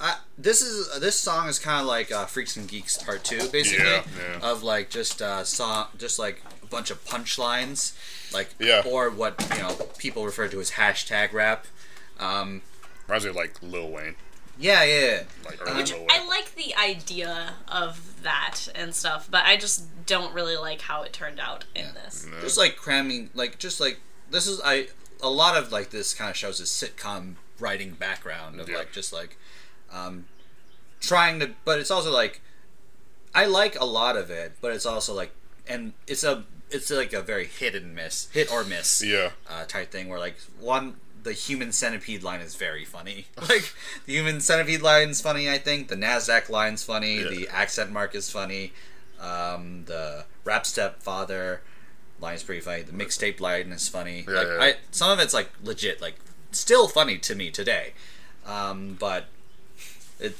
I, 0.00 0.16
this 0.36 0.60
is 0.62 1.00
this 1.00 1.18
song 1.18 1.48
is 1.48 1.58
kind 1.58 1.80
of 1.80 1.86
like 1.86 2.10
uh, 2.12 2.26
Freaks 2.26 2.56
and 2.56 2.68
Geeks 2.68 2.98
Part 2.98 3.24
Two, 3.24 3.48
basically, 3.48 3.84
Yeah, 3.86 4.02
yeah. 4.40 4.50
of 4.50 4.62
like 4.62 4.90
just 4.90 5.22
uh, 5.22 5.44
song, 5.44 5.86
just 5.98 6.18
like 6.18 6.42
a 6.62 6.66
bunch 6.66 6.90
of 6.90 7.04
punchlines, 7.04 7.92
like 8.32 8.48
Yeah. 8.58 8.82
or 8.86 9.10
what 9.10 9.34
you 9.54 9.62
know 9.62 9.74
people 9.98 10.24
refer 10.24 10.48
to 10.48 10.60
as 10.60 10.72
hashtag 10.72 11.32
rap. 11.32 11.66
Um, 12.18 12.62
Reminds 13.06 13.24
me 13.24 13.30
of 13.30 13.36
like 13.36 13.54
Lil 13.62 13.90
Wayne, 13.90 14.14
yeah, 14.58 14.82
yeah, 14.84 15.00
yeah. 15.06 15.22
like 15.44 15.60
Uh, 15.68 15.74
Which 15.74 15.92
I 15.92 16.26
like 16.26 16.54
the 16.54 16.74
idea 16.76 17.54
of 17.68 18.22
that 18.22 18.68
and 18.74 18.94
stuff, 18.94 19.28
but 19.30 19.44
I 19.44 19.56
just 19.56 20.06
don't 20.06 20.32
really 20.34 20.56
like 20.56 20.80
how 20.82 21.02
it 21.02 21.12
turned 21.12 21.38
out 21.40 21.64
in 21.74 21.92
this. 21.94 22.26
No. 22.30 22.40
just 22.40 22.56
like 22.58 22.76
cramming, 22.76 23.30
like 23.34 23.58
just 23.58 23.78
like 23.80 23.98
this 24.30 24.46
is 24.46 24.60
I 24.64 24.88
a 25.22 25.28
lot 25.30 25.56
of 25.56 25.72
like 25.72 25.90
this 25.90 26.14
kind 26.14 26.30
of 26.30 26.36
shows 26.36 26.60
a 26.60 26.64
sitcom 26.64 27.34
writing 27.58 27.92
background 27.92 28.60
of 28.60 28.68
Yeah. 28.68 28.78
like 28.78 28.92
just 28.92 29.12
like 29.12 29.36
um, 29.92 30.26
trying 31.00 31.38
to, 31.40 31.50
but 31.64 31.78
it's 31.78 31.90
also 31.90 32.10
like 32.12 32.40
I 33.34 33.46
like 33.46 33.78
a 33.80 33.84
lot 33.84 34.16
of 34.16 34.30
it, 34.30 34.52
but 34.60 34.72
it's 34.72 34.86
also 34.86 35.14
like 35.14 35.32
and 35.66 35.92
it's 36.06 36.24
a 36.24 36.44
it's 36.70 36.90
like 36.90 37.12
a 37.12 37.22
very 37.22 37.46
hit 37.46 37.74
and 37.74 37.94
miss, 37.94 38.28
hit 38.32 38.50
or 38.52 38.64
miss 38.64 39.02
Yeah. 39.02 39.30
uh, 39.48 39.64
type 39.66 39.90
thing 39.90 40.08
where 40.08 40.18
like 40.18 40.36
one 40.58 40.96
the 41.22 41.32
human 41.32 41.72
centipede 41.72 42.22
line 42.22 42.40
is 42.40 42.54
very 42.54 42.84
funny. 42.84 43.26
Like 43.40 43.72
the 44.06 44.12
human 44.12 44.40
centipede 44.40 44.82
line's 44.82 45.20
funny. 45.22 45.48
I 45.48 45.56
think 45.58 45.88
the 45.88 45.96
Nasdaq 45.96 46.48
line's 46.50 46.82
funny. 46.84 47.20
Yeah. 47.22 47.28
The 47.30 47.48
accent 47.48 47.90
mark 47.92 48.14
is 48.14 48.28
funny. 48.30 48.72
Um, 49.20 49.84
the 49.86 50.24
rap 50.44 50.66
step 50.66 51.02
father 51.02 51.62
line 52.20 52.34
is 52.34 52.42
pretty 52.42 52.60
funny. 52.60 52.82
The 52.82 52.92
mixtape 52.92 53.40
line 53.40 53.72
is 53.72 53.88
funny. 53.88 54.24
Yeah, 54.28 54.34
like 54.34 54.46
yeah. 54.46 54.58
I, 54.60 54.74
some 54.90 55.10
of 55.10 55.18
it's 55.18 55.34
like 55.34 55.50
legit, 55.62 56.00
like 56.00 56.16
still 56.52 56.88
funny 56.88 57.18
to 57.18 57.34
me 57.34 57.50
today. 57.50 57.92
Um, 58.46 58.96
but 58.98 59.26
it 60.20 60.36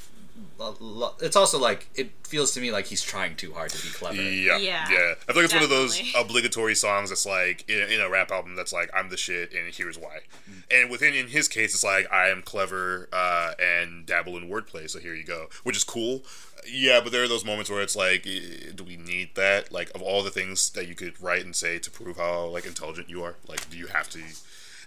it's 1.21 1.37
also 1.37 1.59
like 1.59 1.89
it 1.95 2.11
feels 2.27 2.53
to 2.53 2.61
me 2.61 2.71
like 2.71 2.87
he's 2.87 3.03
trying 3.03 3.37
too 3.37 3.53
hard 3.53 3.71
to 3.71 3.83
be 3.83 3.93
clever. 3.93 4.21
Yeah, 4.21 4.57
Yeah, 4.57 4.87
yeah. 4.91 5.15
I 5.29 5.33
feel 5.33 5.37
like 5.37 5.45
it's 5.45 5.55
one 5.55 5.63
of 5.63 5.71
those 5.71 6.01
obligatory 6.17 6.75
songs 6.75 7.11
that's 7.11 7.27
like 7.27 7.69
in, 7.69 7.91
in 7.91 8.01
a 8.01 8.09
rap 8.09 8.31
album 8.31 8.55
that's 8.55 8.73
like 8.73 8.91
I'm 8.95 9.09
the 9.09 9.17
shit 9.17 9.53
and 9.53 9.73
here's 9.73 9.99
why. 9.99 10.21
Mm. 10.49 10.83
And 10.83 10.91
within 10.91 11.15
in 11.15 11.29
his 11.29 11.49
case, 11.49 11.75
it's 11.75 11.85
like 11.85 12.11
I 12.13 12.29
am 12.29 12.43
clever 12.43 13.09
uh, 13.13 13.53
and 13.61 14.07
dabble 14.07 14.37
in 14.37 14.49
wordplay, 14.49 14.89
so 14.89 14.99
here 14.99 15.15
you 15.15 15.25
go, 15.25 15.47
which 15.63 15.77
is 15.77 15.85
cool. 15.85 16.23
Yeah, 16.67 17.01
but 17.03 17.13
there 17.13 17.23
are 17.23 17.29
those 17.29 17.45
moments 17.45 17.71
where 17.71 17.83
it's 17.83 17.97
like, 17.97 18.27
eh, 18.27 18.73
do 18.75 18.85
we 18.85 18.97
need 18.97 19.35
that? 19.35 19.71
Like 19.71 19.91
of 19.95 20.03
all 20.03 20.23
the 20.23 20.31
things 20.31 20.71
that 20.71 20.89
you 20.89 20.95
could 20.95 21.21
write 21.21 21.45
and 21.45 21.55
say 21.55 21.79
to 21.79 21.91
prove 21.91 22.17
how 22.17 22.47
like 22.47 22.67
intelligent 22.67 23.09
you 23.09 23.23
are, 23.23 23.37
like 23.49 23.69
do 23.71 23.77
you 23.77 23.89
have 23.89 24.09
to? 24.11 24.21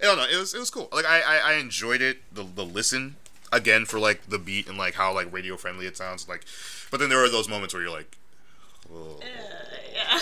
I 0.01 0.03
don't 0.03 0.17
know. 0.17 0.25
It 0.25 0.37
was 0.37 0.53
it 0.53 0.59
was 0.59 0.69
cool. 0.69 0.89
Like 0.91 1.05
I 1.05 1.21
I, 1.21 1.37
I 1.37 1.53
enjoyed 1.53 2.01
it. 2.01 2.19
The 2.33 2.43
the 2.43 2.65
listen 2.65 3.15
again 3.51 3.85
for 3.85 3.99
like 3.99 4.27
the 4.27 4.39
beat 4.39 4.67
and 4.67 4.77
like 4.77 4.95
how 4.95 5.13
like 5.13 5.31
radio 5.31 5.57
friendly 5.57 5.85
it 5.85 5.97
sounds. 5.97 6.27
Like, 6.27 6.45
but 6.91 6.99
then 6.99 7.09
there 7.09 7.23
are 7.23 7.29
those 7.29 7.47
moments 7.49 7.73
where 7.73 7.83
you're 7.83 7.91
like. 7.91 8.17
"Oh." 8.91 9.19
yeah. 9.93 10.19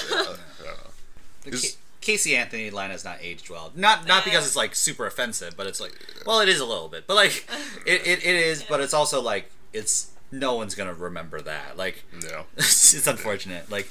The 1.44 1.50
Is- 1.52 1.62
Ca- 1.74 1.78
Casey 2.02 2.36
Anthony 2.36 2.70
line 2.70 2.92
has 2.92 3.04
not 3.04 3.18
aged 3.22 3.50
well. 3.50 3.72
Not 3.76 4.08
not 4.08 4.24
because 4.26 4.46
it's 4.46 4.56
like 4.56 4.76
super 4.76 5.06
offensive, 5.08 5.56
but 5.58 5.66
it's 5.68 5.80
like 5.82 5.94
well, 6.26 6.40
it 6.40 6.50
is 6.50 6.60
a 6.60 6.66
little 6.66 6.88
bit. 6.88 7.08
But 7.08 7.16
like 7.16 7.48
it, 7.86 8.06
it, 8.06 8.20
it 8.26 8.36
is, 8.36 8.64
but 8.64 8.80
it's 8.80 8.94
also 8.94 9.22
like 9.22 9.50
it's 9.74 10.12
no 10.32 10.54
one's 10.56 10.76
gonna 10.76 10.94
remember 10.94 11.42
that. 11.42 11.78
Like 11.78 12.04
No. 12.30 12.46
it's 12.58 13.08
unfortunate. 13.08 13.70
Like 13.72 13.90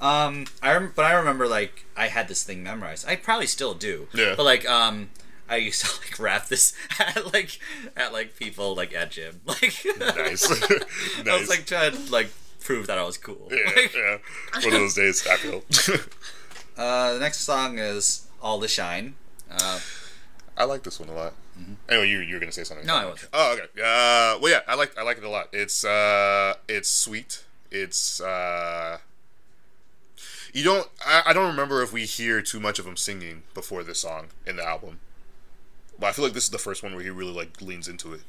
um 0.00 0.46
I 0.62 0.72
rem- 0.74 0.92
but 0.94 1.06
I 1.06 1.12
remember 1.14 1.46
like 1.48 1.86
I 1.96 2.08
had 2.08 2.28
this 2.28 2.42
thing 2.44 2.62
memorized. 2.62 3.08
I 3.08 3.16
probably 3.16 3.46
still 3.46 3.72
do. 3.74 4.08
Yeah. 4.12 4.34
But 4.36 4.44
like 4.44 4.68
um 4.68 5.08
I 5.48 5.56
used 5.56 5.84
to 5.84 6.00
like 6.00 6.18
rap 6.18 6.46
this 6.48 6.74
at 6.98 7.32
like 7.32 7.58
at 7.96 8.12
like 8.12 8.36
people 8.36 8.74
like 8.74 8.92
at 8.94 9.10
gym. 9.12 9.40
Like 9.46 9.74
Nice. 9.98 10.50
I 11.26 11.38
was 11.38 11.48
like 11.48 11.66
trying 11.66 11.92
to 11.92 12.12
like 12.12 12.30
prove 12.60 12.86
that 12.88 12.98
I 12.98 13.04
was 13.04 13.16
cool. 13.18 13.48
yeah, 13.50 13.58
Like, 13.76 13.94
yeah. 13.94 14.18
One 14.54 14.64
of 14.66 14.72
those 14.80 14.94
days, 14.94 15.26
I 15.26 15.36
feel. 15.36 15.62
Uh, 16.76 17.14
the 17.14 17.20
next 17.20 17.40
song 17.40 17.78
is 17.78 18.26
All 18.42 18.58
the 18.58 18.68
Shine. 18.68 19.14
Uh, 19.50 19.78
I 20.56 20.64
like 20.64 20.82
this 20.82 20.98
one 21.00 21.08
a 21.08 21.14
lot. 21.14 21.32
Anyway, 21.88 22.08
you 22.08 22.18
you 22.18 22.34
were 22.34 22.40
gonna 22.40 22.52
say 22.52 22.64
something? 22.64 22.86
no, 22.86 22.96
I 22.96 23.06
wasn't. 23.06 23.30
Oh, 23.32 23.52
okay. 23.54 23.62
Uh, 23.82 24.38
well, 24.40 24.48
yeah, 24.50 24.60
I 24.68 24.74
like 24.74 24.98
I 24.98 25.02
like 25.04 25.16
it 25.16 25.24
a 25.24 25.30
lot. 25.30 25.48
It's 25.52 25.84
uh, 25.84 26.54
it's 26.68 26.90
sweet. 26.90 27.44
It's 27.70 28.20
uh, 28.20 28.98
you 30.52 30.62
don't. 30.64 30.86
I, 31.04 31.22
I 31.26 31.32
don't 31.32 31.46
remember 31.46 31.82
if 31.82 31.92
we 31.94 32.04
hear 32.04 32.42
too 32.42 32.60
much 32.60 32.78
of 32.78 32.86
him 32.86 32.96
singing 32.96 33.44
before 33.54 33.82
this 33.82 34.00
song 34.00 34.26
in 34.46 34.56
the 34.56 34.64
album, 34.64 35.00
but 35.98 36.06
I 36.08 36.12
feel 36.12 36.24
like 36.24 36.34
this 36.34 36.44
is 36.44 36.50
the 36.50 36.58
first 36.58 36.82
one 36.82 36.94
where 36.94 37.02
he 37.02 37.10
really 37.10 37.32
like 37.32 37.60
leans 37.60 37.88
into 37.88 38.12
it. 38.12 38.20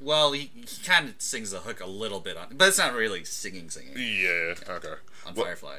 Well, 0.00 0.32
he, 0.32 0.50
he 0.54 0.82
kind 0.84 1.08
of 1.08 1.14
sings 1.18 1.50
the 1.50 1.58
hook 1.60 1.80
a 1.80 1.86
little 1.86 2.20
bit 2.20 2.36
on, 2.36 2.54
but 2.56 2.68
it's 2.68 2.78
not 2.78 2.94
really 2.94 3.24
singing 3.24 3.68
singing 3.70 3.94
Yeah. 3.96 4.54
Okay. 4.68 4.94
on 5.26 5.34
Well, 5.34 5.44
Firefly. 5.44 5.78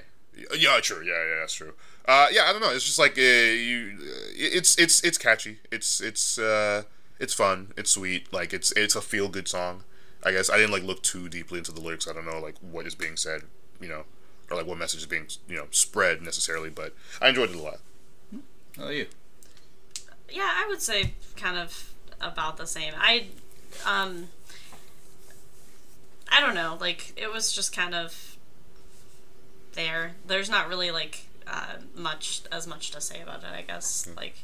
Yeah, 0.57 0.79
true. 0.81 1.03
Yeah, 1.03 1.13
yeah, 1.13 1.39
that's 1.39 1.53
true. 1.53 1.73
Uh, 2.05 2.27
yeah, 2.31 2.43
I 2.47 2.51
don't 2.51 2.61
know. 2.61 2.71
It's 2.71 2.85
just 2.85 2.99
like 2.99 3.17
uh, 3.17 3.21
you. 3.21 3.97
Uh, 4.01 4.05
it's 4.35 4.77
it's 4.77 5.03
it's 5.03 5.17
catchy. 5.17 5.59
It's 5.71 5.99
it's 6.01 6.37
uh, 6.37 6.83
it's 7.19 7.33
fun. 7.33 7.73
It's 7.77 7.91
sweet. 7.91 8.31
Like 8.31 8.53
it's 8.53 8.71
it's 8.73 8.95
a 8.95 9.01
feel 9.01 9.27
good 9.29 9.47
song. 9.47 9.83
I 10.23 10.31
guess 10.31 10.49
I 10.49 10.57
didn't 10.57 10.71
like 10.71 10.83
look 10.83 11.01
too 11.03 11.29
deeply 11.29 11.57
into 11.59 11.71
the 11.71 11.81
lyrics. 11.81 12.07
I 12.07 12.13
don't 12.13 12.25
know 12.25 12.39
like 12.39 12.55
what 12.59 12.85
is 12.87 12.95
being 12.95 13.17
said, 13.17 13.43
you 13.81 13.87
know, 13.89 14.03
or 14.49 14.57
like 14.57 14.65
what 14.65 14.77
message 14.77 15.01
is 15.01 15.05
being 15.05 15.27
you 15.47 15.57
know 15.57 15.67
spread 15.71 16.21
necessarily. 16.21 16.69
But 16.69 16.93
I 17.21 17.29
enjoyed 17.29 17.49
it 17.49 17.55
a 17.55 17.61
lot. 17.61 17.79
Oh, 18.79 18.89
you. 18.89 19.07
Yeah, 20.31 20.49
I 20.55 20.67
would 20.67 20.81
say 20.81 21.13
kind 21.35 21.57
of 21.57 21.93
about 22.21 22.57
the 22.57 22.67
same. 22.67 22.93
I, 22.97 23.27
um, 23.85 24.29
I 26.29 26.39
don't 26.39 26.55
know. 26.55 26.77
Like 26.79 27.13
it 27.15 27.31
was 27.31 27.51
just 27.51 27.75
kind 27.75 27.95
of 27.95 28.37
there. 29.73 30.13
There's 30.25 30.49
not 30.49 30.67
really 30.67 30.91
like 30.91 31.27
uh, 31.47 31.75
much 31.95 32.41
as 32.51 32.67
much 32.67 32.91
to 32.91 33.01
say 33.01 33.21
about 33.21 33.43
it. 33.43 33.49
I 33.53 33.61
guess 33.61 34.09
like 34.15 34.35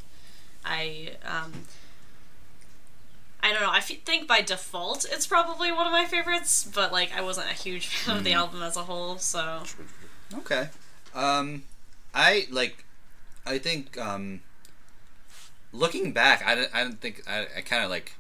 I 0.64 1.12
um. 1.24 1.54
I 3.44 3.52
don't 3.52 3.62
know. 3.62 3.70
I 3.72 3.80
think 3.80 4.28
by 4.28 4.42
default 4.42 5.06
it's 5.08 5.28
probably 5.28 5.72
one 5.72 5.86
of 5.86 5.92
my 5.92 6.06
favorites, 6.06 6.68
but 6.74 6.92
like 6.92 7.16
I 7.16 7.22
wasn't 7.22 7.52
a 7.52 7.54
huge 7.54 7.88
fan 7.96 8.18
of 8.18 8.24
the 8.24 8.34
album 8.34 8.64
as 8.64 8.76
a 8.76 8.82
whole, 8.82 9.20
so 9.20 9.62
Okay. 10.34 10.70
Um, 11.14 11.64
I 12.14 12.48
like. 12.50 12.84
I 13.46 13.60
think 13.60 13.98
um, 13.98 14.42
looking 15.76 16.12
back, 16.12 16.46
I 16.46 16.56
didn't. 16.56 16.74
I 16.74 16.84
didn't 16.84 17.02
think. 17.02 17.24
I, 17.28 17.48
I 17.58 17.62
kind 17.62 17.84
of 17.84 17.90
like. 17.90 18.16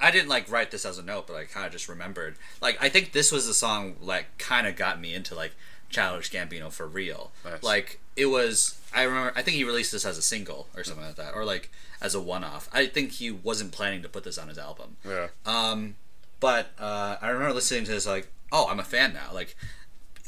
I 0.00 0.10
didn't 0.10 0.28
like 0.28 0.50
write 0.50 0.70
this 0.70 0.84
as 0.84 0.98
a 0.98 1.02
note, 1.02 1.26
but 1.26 1.36
I 1.36 1.44
kind 1.44 1.64
of 1.66 1.72
just 1.72 1.88
remembered. 1.88 2.36
Like, 2.60 2.76
I 2.80 2.88
think 2.88 3.12
this 3.12 3.30
was 3.30 3.46
the 3.46 3.54
song 3.54 3.96
like 4.00 4.36
kind 4.38 4.66
of 4.66 4.74
got 4.76 5.00
me 5.00 5.14
into 5.14 5.34
like 5.34 5.54
Childish 5.90 6.30
Gambino 6.32 6.72
for 6.72 6.86
real. 6.86 7.30
Nice. 7.44 7.62
Like, 7.62 8.00
it 8.16 8.26
was. 8.26 8.80
I 8.94 9.02
remember. 9.02 9.32
I 9.36 9.42
think 9.42 9.56
he 9.56 9.64
released 9.64 9.92
this 9.92 10.04
as 10.04 10.18
a 10.18 10.22
single 10.22 10.66
or 10.76 10.82
something 10.84 11.04
like 11.04 11.16
that, 11.16 11.34
or 11.34 11.44
like 11.44 11.70
as 12.00 12.14
a 12.14 12.20
one-off. 12.20 12.68
I 12.72 12.86
think 12.86 13.12
he 13.12 13.30
wasn't 13.30 13.70
planning 13.72 14.02
to 14.02 14.08
put 14.08 14.24
this 14.24 14.38
on 14.38 14.48
his 14.48 14.58
album. 14.58 14.96
Yeah. 15.04 15.28
Um, 15.46 15.94
but 16.40 16.70
uh, 16.78 17.16
I 17.22 17.28
remember 17.28 17.54
listening 17.54 17.84
to 17.84 17.92
this 17.92 18.06
like, 18.06 18.28
oh, 18.50 18.66
I'm 18.68 18.80
a 18.80 18.84
fan 18.84 19.12
now. 19.14 19.32
Like, 19.32 19.56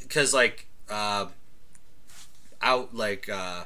because 0.00 0.32
like 0.32 0.68
uh, 0.88 1.26
out 2.62 2.94
like 2.94 3.28
uh, 3.28 3.64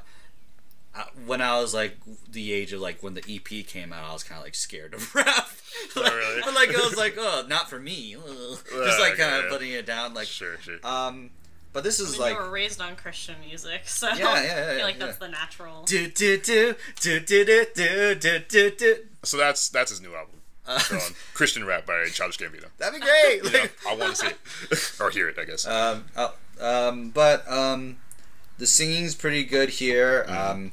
when 1.26 1.40
I 1.40 1.60
was 1.60 1.74
like 1.74 1.96
the 2.30 2.52
age 2.52 2.72
of 2.72 2.80
like 2.80 3.02
when 3.02 3.14
the 3.14 3.22
EP 3.28 3.66
came 3.66 3.92
out, 3.92 4.08
I 4.08 4.12
was 4.12 4.22
kind 4.24 4.38
of 4.38 4.44
like 4.44 4.54
scared 4.54 4.94
of 4.94 5.14
rap. 5.14 5.48
Like, 5.96 6.12
really? 6.12 6.40
But 6.44 6.54
like 6.54 6.68
I 6.70 6.78
was 6.80 6.96
like, 6.96 7.14
oh, 7.18 7.44
not 7.48 7.68
for 7.70 7.78
me. 7.78 8.16
Just 8.70 9.00
like 9.00 9.12
okay, 9.14 9.22
kind 9.22 9.36
of 9.36 9.44
yeah. 9.44 9.50
putting 9.50 9.70
it 9.72 9.86
down. 9.86 10.14
Like, 10.14 10.26
Sure. 10.26 10.56
Sure. 10.60 10.78
um, 10.84 11.30
but 11.72 11.84
this 11.84 12.00
I 12.00 12.04
is 12.04 12.12
mean, 12.12 12.20
like. 12.22 12.32
you 12.34 12.40
were 12.40 12.50
raised 12.50 12.80
on 12.80 12.96
Christian 12.96 13.36
music, 13.46 13.82
so 13.86 14.08
Yeah, 14.08 14.16
yeah, 14.16 14.28
I 14.28 14.42
yeah, 14.44 14.74
feel 14.76 14.84
like 14.84 14.98
yeah. 14.98 15.06
that's 15.06 15.18
the 15.18 15.28
natural. 15.28 15.82
Do 15.84 16.08
do 16.08 16.38
do 16.38 16.74
do 17.00 17.20
do 17.20 17.44
do 17.44 17.66
do 17.74 18.14
do 18.14 18.38
do 18.40 18.70
do. 18.70 18.96
so 19.22 19.36
that's 19.36 19.68
that's 19.68 19.90
his 19.90 20.00
new 20.00 20.14
album. 20.14 20.34
Uh, 20.66 20.78
So, 20.78 20.96
um, 20.96 21.14
Christian 21.34 21.64
rap 21.64 21.86
by 21.86 22.04
Childish 22.12 22.38
Gambino. 22.38 22.66
that'd 22.78 23.00
be 23.00 23.06
great. 23.06 23.42
You 23.44 23.50
know, 23.52 23.64
I 23.88 23.94
want 23.96 24.16
to 24.16 24.16
see 24.16 24.26
it 24.70 25.00
or 25.00 25.10
hear 25.10 25.28
it. 25.28 25.38
I 25.38 25.44
guess. 25.44 25.66
Um, 25.66 26.04
uh, 26.16 26.30
um, 26.60 27.10
but 27.10 27.50
um, 27.50 27.98
the 28.58 28.66
singing's 28.66 29.14
pretty 29.14 29.44
good 29.44 29.68
here. 29.70 30.24
Um, 30.28 30.72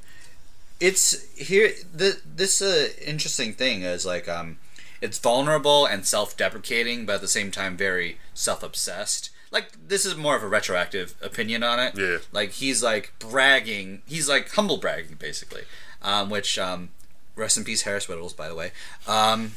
it's 0.88 1.08
here. 1.50 1.68
The 2.02 2.10
this 2.42 2.62
uh, 2.62 2.90
interesting 3.14 3.54
thing 3.54 3.82
is 3.84 4.06
like 4.06 4.28
um, 4.38 4.58
it's 5.02 5.20
vulnerable 5.20 5.86
and 5.86 6.06
self-deprecating, 6.06 7.06
but 7.06 7.16
at 7.16 7.22
the 7.22 7.28
same 7.28 7.50
time 7.52 7.76
very 7.78 8.18
self-obsessed. 8.34 9.30
Like 9.52 9.68
this 9.88 10.06
is 10.06 10.16
more 10.16 10.36
of 10.36 10.44
a 10.44 10.48
retroactive 10.48 11.16
opinion 11.22 11.64
on 11.64 11.80
it. 11.80 11.98
Yeah. 11.98 12.18
Like 12.32 12.52
he's 12.62 12.84
like 12.84 13.14
bragging. 13.20 14.02
He's 14.06 14.28
like 14.30 14.52
humble 14.52 14.78
bragging 14.78 15.18
basically. 15.20 15.64
Um, 16.02 16.30
which 16.30 16.60
um, 16.60 16.90
rest 17.36 17.58
in 17.58 17.64
peace 17.64 17.82
Harris 17.84 18.06
Wittels, 18.08 18.36
by 18.36 18.48
the 18.48 18.54
way. 18.56 18.72
Um, 19.08 19.54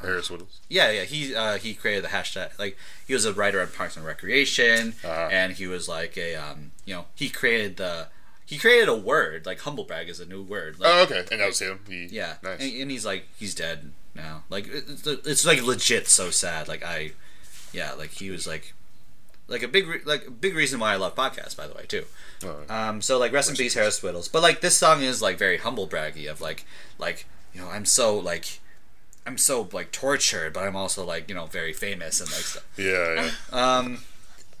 Harris 0.00 0.28
Wittels. 0.28 0.58
yeah, 0.68 0.90
yeah. 0.92 1.02
He 1.04 1.34
uh, 1.34 1.58
he 1.58 1.74
created 1.74 2.04
the 2.04 2.08
hashtag. 2.08 2.56
Like 2.58 2.76
he 3.06 3.14
was 3.14 3.24
a 3.24 3.32
writer 3.32 3.60
on 3.60 3.68
Parks 3.68 3.96
and 3.96 4.06
Recreation, 4.06 4.94
Uh-huh. 5.04 5.28
and 5.32 5.54
he 5.54 5.66
was 5.66 5.88
like 5.88 6.16
a 6.16 6.36
um, 6.36 6.70
you 6.84 6.94
know, 6.94 7.06
he 7.16 7.28
created 7.28 7.76
the 7.78 8.06
he 8.46 8.56
created 8.58 8.88
a 8.88 8.94
word 8.96 9.44
like 9.44 9.60
humble 9.60 9.84
brag 9.84 10.08
is 10.08 10.20
a 10.20 10.24
new 10.26 10.42
word. 10.42 10.78
Like, 10.78 10.88
Oh, 10.90 11.02
okay. 11.02 11.24
And 11.30 11.40
that 11.40 11.46
was 11.48 11.58
him. 11.60 11.80
He, 11.88 12.06
yeah, 12.06 12.34
Nice. 12.42 12.60
and, 12.60 12.72
and 12.82 12.90
he's 12.90 13.04
like 13.04 13.26
he's 13.36 13.54
dead 13.54 13.90
now. 14.14 14.44
Like 14.48 14.66
it's, 14.72 15.06
it's 15.06 15.44
like 15.44 15.62
legit 15.62 16.06
so 16.08 16.30
sad. 16.30 16.68
Like 16.68 16.82
I, 16.84 17.12
yeah, 17.72 17.92
like 17.92 18.12
he 18.12 18.30
was 18.30 18.46
like 18.46 18.72
like 19.48 19.62
a 19.62 19.68
big 19.68 19.86
re- 19.86 20.00
like 20.04 20.26
a 20.28 20.30
big 20.30 20.54
reason 20.54 20.80
why 20.80 20.92
I 20.92 20.96
love 20.96 21.14
podcasts. 21.14 21.56
By 21.56 21.66
the 21.66 21.74
way, 21.74 21.84
too. 21.86 22.04
Alright. 22.44 22.70
Um, 22.70 23.02
so 23.02 23.18
like 23.18 23.32
rest 23.32 23.50
in 23.50 23.56
peace, 23.56 23.74
Harris 23.74 24.00
Wittels. 24.00 24.30
But 24.30 24.42
like 24.42 24.60
this 24.60 24.76
song 24.78 25.02
is 25.02 25.20
like 25.20 25.38
very 25.38 25.58
humble 25.58 25.86
braggy 25.88 26.30
of 26.30 26.40
like 26.40 26.64
like 26.98 27.26
you 27.54 27.60
know 27.60 27.68
I'm 27.68 27.84
so 27.84 28.16
like 28.18 28.60
I'm 29.26 29.38
so 29.38 29.68
like 29.72 29.90
tortured, 29.92 30.52
but 30.52 30.62
I'm 30.64 30.76
also 30.76 31.04
like 31.04 31.28
you 31.28 31.34
know 31.34 31.46
very 31.46 31.72
famous 31.72 32.20
and 32.20 32.30
like 32.30 32.40
stuff. 32.42 32.64
yeah. 32.76 33.30
Um, 33.52 33.98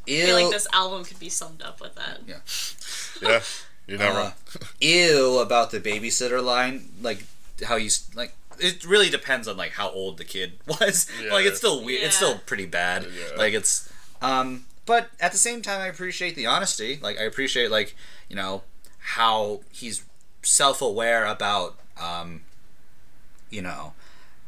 I 0.08 0.10
feel 0.10 0.34
like 0.36 0.50
this 0.52 0.68
album 0.72 1.04
could 1.04 1.18
be 1.18 1.28
summed 1.28 1.62
up 1.62 1.80
with 1.80 1.94
that. 1.96 2.20
Yeah. 2.26 3.28
Yeah. 3.30 3.40
Yeah. 3.86 3.96
You're 3.96 3.98
not 3.98 4.10
Uh, 4.16 4.18
wrong. 4.18 4.32
ew 4.80 5.38
about 5.38 5.70
the 5.70 5.80
babysitter 5.80 6.42
line, 6.42 6.88
like 7.02 7.24
how 7.64 7.76
you 7.76 7.90
like. 8.14 8.34
It 8.58 8.84
really 8.86 9.10
depends 9.10 9.46
on 9.48 9.56
like 9.58 9.72
how 9.72 9.90
old 9.90 10.16
the 10.18 10.24
kid 10.24 10.54
was. 10.66 11.06
Yeah. 11.22 11.32
like 11.32 11.44
it's 11.46 11.58
still 11.58 11.84
weird. 11.84 12.02
It's 12.04 12.16
still 12.16 12.38
pretty 12.46 12.66
bad. 12.66 13.04
Yeah. 13.04 13.36
Like 13.36 13.52
it's 13.54 13.90
um 14.22 14.64
but 14.86 15.10
at 15.20 15.32
the 15.32 15.38
same 15.38 15.60
time 15.62 15.80
I 15.80 15.86
appreciate 15.88 16.36
the 16.36 16.46
honesty. 16.46 16.98
Like 17.02 17.18
I 17.18 17.24
appreciate 17.24 17.70
like, 17.70 17.94
you 18.30 18.36
know, 18.36 18.62
how 18.98 19.60
he's 19.70 20.04
self-aware 20.42 21.24
about 21.26 21.76
um 22.00 22.42
you 23.50 23.60
know 23.62 23.92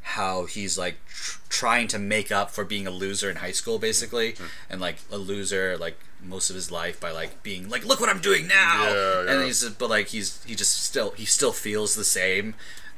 how 0.02 0.44
he's 0.46 0.78
like 0.78 0.96
tr- 1.08 1.38
trying 1.48 1.86
to 1.88 1.98
make 1.98 2.32
up 2.32 2.50
for 2.50 2.64
being 2.64 2.86
a 2.86 2.90
loser 2.90 3.28
in 3.28 3.36
high 3.36 3.50
school 3.52 3.78
basically 3.78 4.34
and 4.70 4.80
like 4.80 4.96
a 5.12 5.18
loser 5.18 5.76
like 5.76 5.98
most 6.22 6.50
of 6.50 6.56
his 6.56 6.70
life 6.70 6.98
by 7.00 7.10
like 7.10 7.42
being 7.42 7.68
like 7.68 7.84
look 7.84 8.00
what 8.00 8.08
i'm 8.08 8.20
doing 8.20 8.46
now 8.48 8.84
Yeah, 8.84 9.20
and 9.20 9.40
yeah. 9.40 9.44
he's 9.46 9.60
just, 9.60 9.78
but 9.78 9.88
like 9.88 10.08
he's 10.08 10.42
he 10.44 10.54
just 10.54 10.82
still 10.82 11.10
he 11.12 11.24
still 11.24 11.52
feels 11.52 11.94
the 11.94 12.04
same 12.04 12.54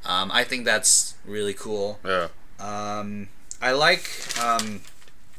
um, 0.06 0.30
i 0.32 0.42
think 0.44 0.64
that's 0.64 1.14
really 1.24 1.52
cool 1.54 1.98
Yeah. 2.04 2.28
um, 2.58 3.28
I 3.62 3.72
like, 3.72 4.08
um, 4.42 4.80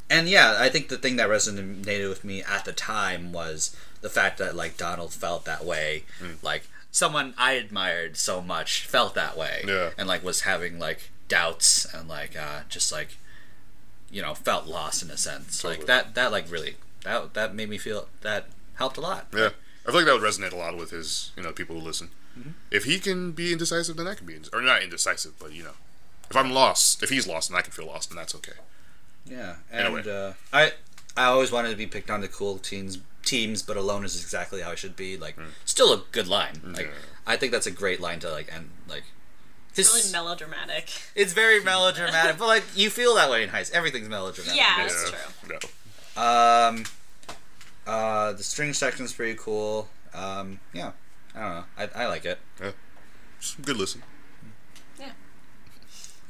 and 0.08 0.28
yeah, 0.28 0.54
I 0.60 0.68
think 0.68 0.88
the 0.88 0.96
thing 0.96 1.16
that 1.16 1.28
resonated 1.28 2.08
with 2.08 2.22
me 2.22 2.40
at 2.44 2.64
the 2.64 2.72
time 2.72 3.32
was 3.32 3.74
the 4.00 4.08
fact 4.08 4.38
that 4.38 4.54
like 4.54 4.76
Donald 4.76 5.12
felt 5.12 5.44
that 5.46 5.64
way, 5.64 6.04
Hmm. 6.20 6.34
like 6.40 6.68
someone 6.92 7.34
I 7.36 7.54
admired 7.54 8.16
so 8.16 8.40
much 8.40 8.86
felt 8.86 9.16
that 9.16 9.36
way, 9.36 9.64
Yeah. 9.66 9.90
and 9.98 10.06
like 10.06 10.22
was 10.22 10.42
having 10.42 10.78
like 10.78 11.10
doubts 11.26 11.84
and 11.92 12.08
like 12.08 12.36
uh, 12.38 12.60
just 12.68 12.92
like, 12.92 13.16
you 14.08 14.22
know, 14.22 14.34
felt 14.34 14.66
lost 14.68 15.02
in 15.02 15.10
a 15.10 15.16
sense. 15.16 15.64
Like 15.64 15.86
that, 15.86 16.14
that 16.14 16.30
like 16.30 16.48
really 16.48 16.76
that 17.04 17.34
that 17.34 17.54
made 17.54 17.68
me 17.68 17.78
feel 17.78 18.08
that 18.22 18.46
helped 18.74 18.96
a 18.96 19.00
lot. 19.00 19.26
Yeah. 19.34 19.50
I 19.86 19.90
feel 19.90 19.96
like 19.96 20.06
that 20.06 20.12
would 20.14 20.22
resonate 20.22 20.52
a 20.52 20.56
lot 20.56 20.76
with 20.76 20.90
his, 20.90 21.32
you 21.36 21.42
know, 21.42 21.52
people 21.52 21.78
who 21.78 21.84
listen. 21.84 22.10
Mm-hmm. 22.38 22.50
If 22.70 22.84
he 22.84 22.98
can 22.98 23.32
be 23.32 23.52
indecisive, 23.52 23.96
then 23.96 24.06
I 24.06 24.14
can 24.14 24.26
be, 24.26 24.34
indec- 24.34 24.54
or 24.54 24.62
not 24.62 24.82
indecisive, 24.82 25.32
but 25.38 25.52
you 25.52 25.64
know, 25.64 25.72
if 26.30 26.36
I'm 26.36 26.52
lost, 26.52 27.02
if 27.02 27.10
he's 27.10 27.26
lost, 27.26 27.50
and 27.50 27.58
I 27.58 27.62
can 27.62 27.72
feel 27.72 27.86
lost, 27.86 28.10
and 28.10 28.18
that's 28.18 28.34
okay. 28.36 28.52
Yeah, 29.26 29.56
Anyway. 29.72 30.00
and 30.00 30.08
uh, 30.08 30.32
I 30.52 30.72
I 31.16 31.24
always 31.24 31.52
wanted 31.52 31.70
to 31.70 31.76
be 31.76 31.86
picked 31.86 32.10
on 32.10 32.20
the 32.20 32.28
cool 32.28 32.58
teens 32.58 32.98
teams, 33.24 33.62
but 33.62 33.76
alone 33.76 34.04
is 34.04 34.20
exactly 34.20 34.62
how 34.62 34.70
I 34.70 34.74
should 34.74 34.96
be. 34.96 35.16
Like, 35.16 35.36
still 35.64 35.92
a 35.92 36.02
good 36.12 36.26
line. 36.26 36.60
Like, 36.64 36.86
Yeah. 36.86 36.92
I 37.26 37.36
think 37.36 37.52
that's 37.52 37.66
a 37.66 37.70
great 37.70 38.00
line 38.00 38.18
to 38.20 38.30
like 38.30 38.52
end. 38.52 38.70
Like, 38.88 39.04
It's 39.76 39.92
Really 39.94 40.10
melodramatic. 40.12 40.90
it's 41.14 41.32
very 41.32 41.62
melodramatic, 41.72 42.38
but 42.38 42.46
like 42.48 42.64
you 42.74 42.88
feel 42.90 43.14
that 43.16 43.30
way 43.30 43.42
in 43.42 43.50
high 43.50 43.62
school. 43.64 43.76
Everything's 43.78 44.08
melodramatic. 44.08 44.56
Yeah. 44.56 44.76
Yeah. 44.78 44.82
That's 44.88 45.10
true. 45.10 45.18
No. 45.50 45.58
Um, 46.16 46.84
uh, 47.86 48.32
the 48.32 48.42
string 48.42 48.72
section's 48.74 49.12
pretty 49.12 49.38
cool. 49.38 49.88
Um, 50.14 50.60
yeah, 50.72 50.92
I 51.34 51.40
don't 51.40 51.50
know. 51.50 51.64
I, 51.78 52.04
I 52.04 52.06
like 52.06 52.24
it. 52.24 52.38
It's 53.38 53.56
a 53.58 53.62
good 53.62 53.76
listen. 53.76 54.02
Yeah. 55.00 55.12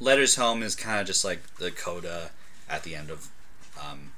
Letters 0.00 0.36
Home 0.36 0.62
is 0.62 0.74
kind 0.74 1.00
of 1.00 1.06
just 1.06 1.24
like 1.24 1.56
the 1.56 1.70
coda 1.70 2.30
at 2.68 2.84
the 2.84 2.94
end 2.94 3.10
of, 3.10 3.28
um, 3.78 4.12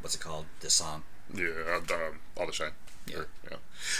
what's 0.00 0.14
it 0.14 0.20
called? 0.20 0.46
This 0.60 0.74
song. 0.74 1.02
Yeah. 1.34 1.48
Um, 1.76 2.18
all 2.36 2.46
the 2.46 2.52
shine. 2.52 2.72
Yeah. 3.06 3.16
Or, 3.16 3.26
yeah. 3.50 3.56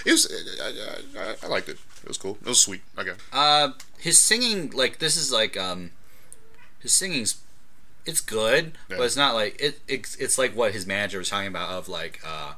It 0.07 0.13
was. 0.13 0.31
I, 0.61 1.21
I, 1.21 1.31
I, 1.31 1.35
I 1.43 1.47
liked 1.49 1.69
it. 1.69 1.79
It 2.03 2.09
was 2.09 2.19
cool. 2.19 2.39
It 2.43 2.49
was 2.49 2.61
sweet. 2.61 2.83
Okay. 2.99 3.15
Uh, 3.33 3.71
his 3.99 4.19
singing, 4.19 4.71
like 4.71 4.99
this 4.99 5.17
is 5.17 5.33
like 5.33 5.57
um, 5.57 5.93
his 6.81 6.93
singing's, 6.93 7.41
it's 8.07 8.21
good, 8.21 8.73
Yeah. 8.89 8.97
but 8.99 9.05
it's 9.05 9.17
not 9.17 9.35
like 9.35 9.61
it. 9.61 9.81
It's, 9.89 10.17
it's 10.17 10.39
like 10.39 10.55
what 10.57 10.73
his 10.73 10.87
manager 10.87 11.19
was 11.19 11.29
talking 11.29 11.49
about 11.49 11.71
of 11.71 11.89
like 11.89 12.21
uh, 12.27 12.55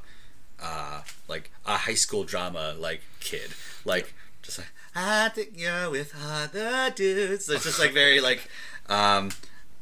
uh, 0.61 1.01
like 1.27 1.51
a 1.65 1.77
high 1.77 1.93
school 1.95 2.23
drama 2.23 2.75
like 2.77 3.01
kid, 3.19 3.51
like 3.85 4.13
just 4.41 4.57
like 4.59 4.67
I 4.95 5.29
think 5.29 5.49
you're 5.55 5.89
with 5.89 6.13
other 6.25 6.89
dudes. 6.95 7.49
It's 7.49 7.63
just 7.65 7.79
like 7.79 7.91
very 7.93 8.19
like, 8.29 8.47
um, 8.87 9.31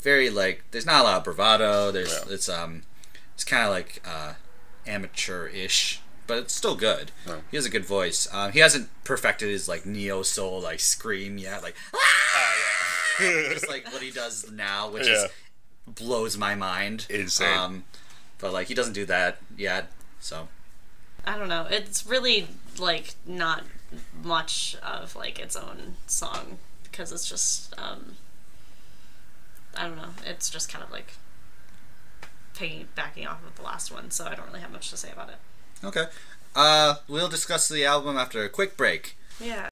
very 0.01 0.30
like. 0.30 0.64
There's 0.72 0.86
not 0.86 1.01
a 1.01 1.03
lot 1.03 1.18
of 1.18 1.24
bravado. 1.24 1.91
There's 1.91 2.11
Yeah. 2.11 2.34
it's 2.34 2.49
um, 2.49 2.84
it's 3.36 3.43
kind 3.43 3.64
of 3.64 3.70
like 3.72 4.01
uh, 4.05 4.34
amateur-ish. 4.88 5.99
But 6.26 6.38
it's 6.38 6.53
still 6.55 6.76
good. 6.76 7.11
Yeah. 7.28 7.39
He 7.51 7.57
has 7.57 7.66
a 7.66 7.70
good 7.70 7.86
voice. 7.86 8.30
Um, 8.32 8.53
he 8.53 8.59
hasn't 8.59 8.89
perfected 9.03 9.49
his 9.49 9.68
like 9.68 9.86
neo 9.86 10.22
soul 10.24 10.61
like 10.61 10.80
scream 10.80 11.38
yet, 11.38 11.61
like 11.61 11.76
just 13.20 13.68
like 13.70 13.86
what 13.91 14.01
he 14.01 14.09
does 14.09 14.49
now, 14.51 14.89
which 14.89 15.05
is 15.07 15.26
blows 15.88 16.38
my 16.38 16.55
mind. 16.55 17.05
Insane. 17.09 17.57
Um, 17.57 17.84
but 18.39 18.51
like 18.53 18.67
he 18.67 18.73
doesn't 18.73 18.93
do 18.93 19.05
that 19.05 19.38
yet, 19.57 19.91
so 20.19 20.47
I 21.25 21.38
don't 21.38 21.49
know. 21.49 21.67
It's 21.69 22.05
really 22.05 22.47
like 22.77 23.15
not 23.25 23.63
much 24.23 24.75
of 24.84 25.15
like 25.15 25.39
its 25.39 25.55
own 25.55 25.95
song 26.07 26.57
because 26.84 27.11
it's 27.11 27.27
just 27.29 27.73
um 27.79 28.15
I 29.77 29.84
don't 29.88 29.97
know. 29.97 30.09
It's 30.25 30.49
just 30.49 30.71
kind 30.71 30.84
of 30.84 30.91
like 30.91 31.13
piggybacking 32.55 33.27
off 33.27 33.45
of 33.45 33.55
the 33.55 33.63
last 33.63 33.91
one, 33.91 34.11
so 34.11 34.25
I 34.25 34.36
don't 34.36 34.47
really 34.47 34.59
have 34.61 34.71
much 34.71 34.89
to 34.91 34.97
say 34.97 35.11
about 35.11 35.29
it. 35.29 35.36
okay. 35.84 36.05
Uh, 36.55 36.95
we'll 37.07 37.29
discuss 37.29 37.67
the 37.67 37.84
album 37.84 38.15
after 38.15 38.43
a 38.43 38.49
quick 38.49 38.77
break, 38.77 39.17
Yeah. 39.39 39.69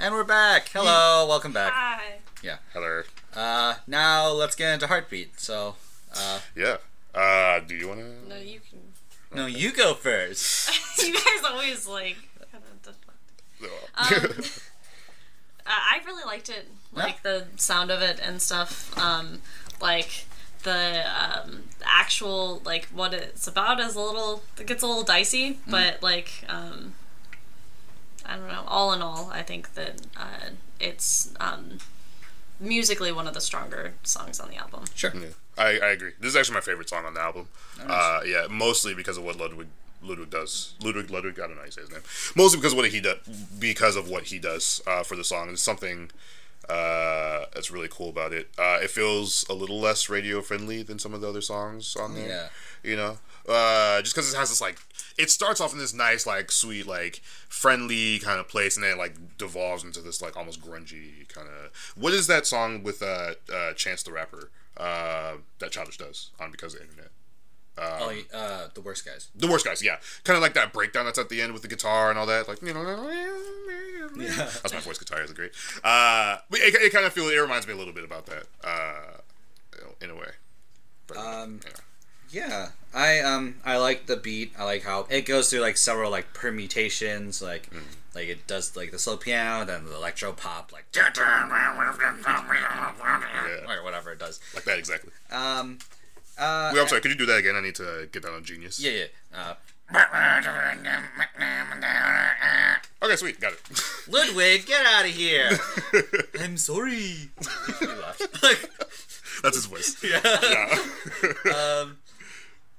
and 0.00 0.14
we're 0.14 0.24
back. 0.24 0.70
Hello, 0.72 1.26
welcome 1.28 1.52
back. 1.52 1.72
Hi. 1.74 2.20
Heather. 2.72 3.04
Uh, 3.34 3.74
now 3.86 4.28
let's 4.28 4.54
get 4.54 4.72
into 4.74 4.86
Heartbeat. 4.86 5.38
So, 5.40 5.76
uh, 6.14 6.40
Yeah. 6.54 6.78
Uh, 7.14 7.60
do 7.60 7.74
you 7.74 7.88
want 7.88 8.00
to? 8.00 8.28
No, 8.28 8.36
you 8.36 8.60
can. 8.60 8.78
no, 9.34 9.46
you 9.46 9.72
go 9.72 9.94
first. 9.94 10.70
you 11.02 11.12
guys 11.12 11.44
always 11.44 11.86
like. 11.86 12.16
Kind 12.52 12.62
of. 14.24 14.38
Um, 14.38 14.44
I 15.66 16.00
I 16.00 16.04
really 16.06 16.24
liked 16.24 16.48
it, 16.48 16.68
like 16.92 17.22
the 17.22 17.46
sound 17.56 17.90
of 17.90 18.00
it 18.00 18.20
and 18.22 18.40
stuff. 18.40 18.96
Um, 18.98 19.42
like 19.80 20.24
the 20.62 21.04
um, 21.20 21.64
actual 21.84 22.62
like 22.64 22.86
what 22.86 23.12
it's 23.14 23.46
about 23.46 23.80
is 23.80 23.94
a 23.94 24.00
little 24.00 24.42
it 24.58 24.66
gets 24.66 24.82
a 24.82 24.86
little 24.86 25.02
dicey, 25.04 25.58
but 25.68 26.02
like 26.02 26.44
um, 26.48 26.94
I 28.24 28.36
don't 28.36 28.48
know. 28.48 28.64
All 28.66 28.92
in 28.92 29.02
all, 29.02 29.30
I 29.32 29.42
think 29.42 29.74
that 29.74 30.00
uh, 30.16 30.50
it's 30.78 31.32
um, 31.40 31.78
musically 32.60 33.10
one 33.10 33.26
of 33.26 33.34
the 33.34 33.40
stronger 33.40 33.94
songs 34.02 34.38
on 34.38 34.50
the 34.50 34.56
album. 34.56 34.84
Sure. 34.94 35.12
Yeah, 35.14 35.28
I, 35.58 35.78
I 35.78 35.90
agree. 35.90 36.12
This 36.20 36.30
is 36.30 36.36
actually 36.36 36.54
my 36.54 36.60
favorite 36.60 36.88
song 36.88 37.04
on 37.06 37.14
the 37.14 37.20
album. 37.20 37.48
Uh, 37.84 38.20
yeah, 38.24 38.46
mostly 38.50 38.94
because 38.94 39.16
of 39.16 39.24
what 39.24 39.36
Ludwig 39.36 39.68
Ludwig 40.02 40.30
does. 40.30 40.74
Ludwig 40.82 41.10
Ludwig, 41.10 41.38
I 41.38 41.46
don't 41.46 41.56
know 41.56 41.60
how 41.60 41.66
you 41.66 41.72
say 41.72 41.82
his 41.82 41.90
name. 41.90 42.02
Mostly 42.36 42.58
because 42.58 42.72
of 42.72 42.78
what 42.78 42.88
he 42.88 43.00
does. 43.00 43.18
Because 43.58 43.96
of 43.96 44.08
what 44.08 44.24
he 44.24 44.38
does 44.38 44.80
uh, 44.86 45.02
for 45.02 45.16
the 45.16 45.24
song. 45.24 45.50
It's 45.50 45.62
something 45.62 46.10
uh, 46.68 47.46
that's 47.52 47.70
really 47.70 47.88
cool 47.90 48.08
about 48.08 48.32
it. 48.32 48.48
Uh, 48.58 48.78
it 48.82 48.90
feels 48.90 49.44
a 49.50 49.54
little 49.54 49.80
less 49.80 50.08
radio 50.08 50.40
friendly 50.40 50.82
than 50.82 50.98
some 50.98 51.14
of 51.14 51.20
the 51.20 51.28
other 51.28 51.40
songs 51.40 51.96
on 51.96 52.14
there. 52.14 52.28
Yeah. 52.28 52.48
You 52.82 52.96
know, 52.96 53.18
uh, 53.48 54.00
just 54.02 54.14
because 54.14 54.32
it 54.32 54.36
has 54.36 54.48
this 54.48 54.60
like. 54.60 54.78
It 55.20 55.30
starts 55.30 55.60
off 55.60 55.72
in 55.72 55.78
this 55.78 55.92
nice, 55.94 56.26
like, 56.26 56.50
sweet, 56.50 56.86
like, 56.86 57.16
friendly 57.48 58.18
kind 58.18 58.40
of 58.40 58.48
place, 58.48 58.76
and 58.76 58.84
then 58.84 58.92
it, 58.92 58.98
like, 58.98 59.36
devolves 59.38 59.84
into 59.84 60.00
this, 60.00 60.22
like, 60.22 60.36
almost 60.36 60.60
grungy 60.62 61.28
kind 61.28 61.46
of. 61.48 61.70
What 61.96 62.12
is 62.14 62.26
that 62.28 62.46
song 62.46 62.82
with 62.82 63.02
uh, 63.02 63.34
uh, 63.52 63.72
Chance 63.74 64.02
the 64.04 64.12
Rapper 64.12 64.50
uh, 64.76 65.34
that 65.58 65.72
Childish 65.72 65.98
does 65.98 66.30
on 66.40 66.50
Because 66.50 66.74
of 66.74 66.80
the 66.80 66.86
Internet? 66.86 67.10
oh, 67.78 68.14
uh, 68.34 68.68
the 68.74 68.80
worst 68.80 69.06
guys. 69.06 69.28
The 69.34 69.46
worst 69.46 69.64
guys, 69.64 69.82
yeah. 69.82 69.96
Kind 70.24 70.36
of 70.36 70.42
like 70.42 70.54
that 70.54 70.72
breakdown 70.72 71.06
that's 71.06 71.18
at 71.18 71.28
the 71.28 71.40
end 71.40 71.52
with 71.52 71.62
the 71.62 71.68
guitar 71.68 72.10
and 72.10 72.18
all 72.18 72.26
that. 72.26 72.46
Like, 72.48 72.60
you 72.62 72.74
know. 72.74 72.82
Yeah. 74.16 74.28
That's 74.62 74.72
my 74.74 74.80
voice 74.80 74.98
guitar, 74.98 75.22
is 75.22 75.32
great? 75.32 75.52
Uh, 75.84 76.38
but 76.50 76.60
it, 76.60 76.74
it 76.74 76.92
kind 76.92 77.06
of 77.06 77.12
feels, 77.12 77.30
it 77.32 77.36
reminds 77.38 77.66
me 77.66 77.72
a 77.72 77.76
little 77.76 77.94
bit 77.94 78.04
about 78.04 78.26
that, 78.26 78.44
uh, 78.64 79.18
in 80.00 80.10
a 80.10 80.14
way. 80.14 80.30
But, 81.06 81.16
Um, 81.16 81.60
yeah. 81.64 81.72
Yeah, 82.30 82.68
I 82.94 83.20
um 83.20 83.56
I 83.64 83.76
like 83.78 84.06
the 84.06 84.16
beat. 84.16 84.52
I 84.58 84.64
like 84.64 84.82
how 84.84 85.06
it 85.10 85.22
goes 85.26 85.50
through 85.50 85.60
like 85.60 85.76
several 85.76 86.10
like 86.10 86.32
permutations. 86.32 87.42
Like 87.42 87.70
Mm. 87.70 87.82
like 88.14 88.28
it 88.28 88.46
does 88.46 88.76
like 88.76 88.90
the 88.92 88.98
slow 88.98 89.16
piano, 89.16 89.64
then 89.64 89.84
the 89.86 89.94
electro 89.94 90.32
pop, 90.32 90.72
like 90.72 90.84
or 93.68 93.82
whatever 93.84 94.12
it 94.12 94.18
does. 94.18 94.40
Like 94.54 94.64
that, 94.64 94.78
exactly. 94.78 95.10
Um, 95.30 95.78
uh, 96.38 96.70
Wait, 96.72 96.80
I'm 96.80 96.88
sorry, 96.88 97.00
could 97.00 97.10
you 97.10 97.16
do 97.18 97.26
that 97.26 97.38
again? 97.38 97.54
I 97.56 97.60
need 97.60 97.74
to 97.76 98.08
get 98.12 98.22
that 98.22 98.32
on 98.32 98.44
Genius. 98.44 98.80
yeah, 98.80 98.90
yeah. 98.92 99.06
Uh, 99.34 99.54
Okay, 103.02 103.16
sweet, 103.16 103.40
got 103.40 103.52
it. 103.52 103.60
Ludwig, 104.08 104.66
get 104.66 104.84
out 104.86 105.04
of 105.06 105.10
here! 105.10 105.50
I'm 106.40 106.56
sorry. 106.58 107.30
He 107.80 107.86
left. 107.86 108.42
Like, 108.42 108.70
That's 109.42 109.56
his 109.56 109.64
voice. 109.66 109.96
yeah. 110.04 110.20
Yeah. 110.24 111.52
Um, 111.82 111.96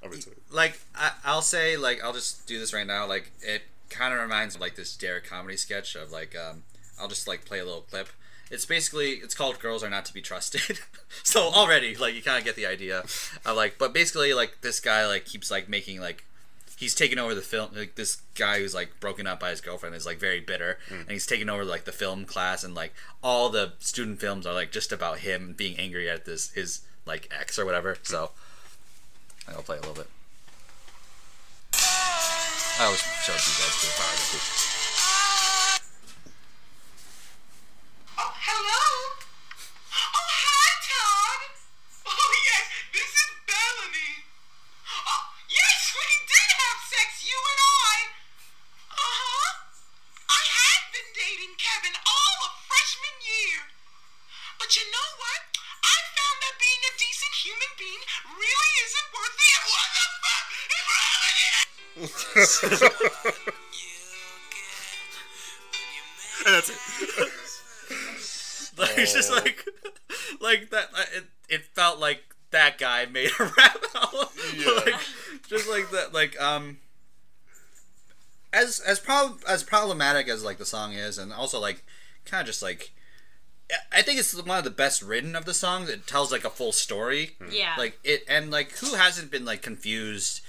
I'm 0.04 0.12
into 0.14 0.32
it. 0.32 0.38
like 0.52 0.80
I, 0.96 1.12
I'll 1.24 1.42
say 1.42 1.78
like 1.78 2.04
I'll 2.04 2.14
just 2.14 2.48
do 2.48 2.60
this 2.60 2.74
right 2.74 2.88
now. 2.88 3.08
Like 3.08 3.32
it 3.42 3.64
kind 3.90 4.14
of 4.14 4.20
reminds 4.20 4.56
me 4.56 4.58
of 4.58 4.62
like 4.62 4.76
this 4.76 4.96
Derrick 4.96 5.26
comedy 5.26 5.58
sketch 5.58 5.96
of 5.96 6.12
like 6.12 6.36
um 6.36 6.64
I'll 7.00 7.08
just 7.08 7.28
like 7.28 7.46
play 7.46 7.60
a 7.60 7.66
little 7.66 7.82
clip. 7.82 8.10
It's 8.50 8.66
basically 8.66 9.12
it's 9.12 9.34
called 9.34 9.60
"Girls 9.60 9.84
Are 9.84 9.90
Not 9.90 10.06
to 10.06 10.14
Be 10.14 10.22
Trusted." 10.22 10.80
so 11.24 11.42
already 11.44 11.96
like 11.96 12.16
you 12.16 12.22
kind 12.22 12.38
of 12.38 12.44
get 12.44 12.56
the 12.56 12.66
idea 12.66 13.00
of 13.00 13.56
like, 13.56 13.78
but 13.78 13.94
basically 13.94 14.34
like 14.34 14.58
this 14.62 14.80
guy 14.80 15.06
like 15.08 15.26
keeps 15.26 15.50
like 15.50 15.70
making 15.70 16.02
like 16.02 16.26
he's 16.78 16.96
taking 16.96 17.20
over 17.20 17.36
the 17.36 17.42
film 17.42 17.70
like 17.76 17.94
this 17.94 18.24
guy 18.34 18.58
who's 18.58 18.74
like 18.74 19.00
broken 19.00 19.28
up 19.28 19.40
by 19.40 19.52
his 19.52 19.62
girlfriend 19.62 19.94
is 19.94 20.04
like 20.04 20.18
very 20.18 20.40
bitter 20.40 20.80
and 20.90 21.12
he's 21.12 21.28
taking 21.28 21.48
over 21.48 21.64
like 21.64 21.86
the 21.86 21.92
film 21.92 22.26
class 22.26 22.64
and 22.64 22.74
like 22.74 22.92
all 23.22 23.50
the 23.50 23.74
student 23.78 24.20
films 24.20 24.48
are 24.48 24.54
like 24.56 24.72
just 24.72 24.92
about 24.92 25.20
him 25.20 25.54
being 25.56 25.78
angry 25.78 26.10
at 26.10 26.26
this 26.26 26.50
his 26.54 26.82
like 27.06 27.32
ex 27.40 27.60
or 27.60 27.66
whatever 27.66 27.96
so 28.02 28.32
I'll 29.50 29.62
play 29.64 29.78
a 29.78 29.82
little 29.82 29.96
bit. 29.96 30.08
I 31.74 32.86
always 32.86 33.00
show 33.00 33.34
you 33.34 33.38
guys 33.38 33.82
too. 33.82 34.71
And 66.46 66.56
that's 66.56 66.70
it. 66.70 67.30
Like 68.78 68.98
it's 68.98 69.14
just 69.14 69.30
like, 69.30 69.64
like 70.40 70.70
that. 70.72 70.90
uh, 70.96 71.04
It, 71.14 71.24
it 71.50 71.66
felt 71.76 72.00
like 72.00 72.24
that 72.52 72.78
guy 72.80 73.06
made 73.06 73.30
a 73.40 73.44
rap 73.58 73.78
album. 73.94 74.30
Yeah. 74.58 74.72
like, 74.86 74.96
just 75.48 75.70
like 75.70 75.92
that. 75.92 76.14
Like 76.14 76.40
um, 76.42 76.78
as 78.54 78.80
as 78.80 79.00
prob- 79.00 79.42
as 79.48 79.62
problematic 79.62 80.30
as 80.30 80.44
like 80.44 80.58
the 80.58 80.66
song 80.66 80.94
is, 80.94 81.18
and 81.18 81.32
also 81.34 81.60
like 81.60 81.84
kind 82.26 82.42
of 82.42 82.48
just 82.48 82.64
like. 82.64 82.92
I 83.92 84.02
think 84.02 84.20
it's 84.20 84.34
one 84.42 84.58
of 84.58 84.64
the 84.64 84.70
best 84.70 85.02
written 85.02 85.36
of 85.36 85.46
the 85.46 85.54
songs. 85.54 85.90
It 85.90 86.08
tells 86.08 86.32
like 86.32 86.44
a 86.46 86.50
full 86.50 86.72
story. 86.72 87.32
Yeah. 87.52 87.76
Like 87.78 88.00
it, 88.04 88.24
and 88.28 88.50
like 88.52 88.72
who 88.78 88.96
hasn't 88.96 89.32
been 89.32 89.46
like 89.46 89.62
confused, 89.62 90.42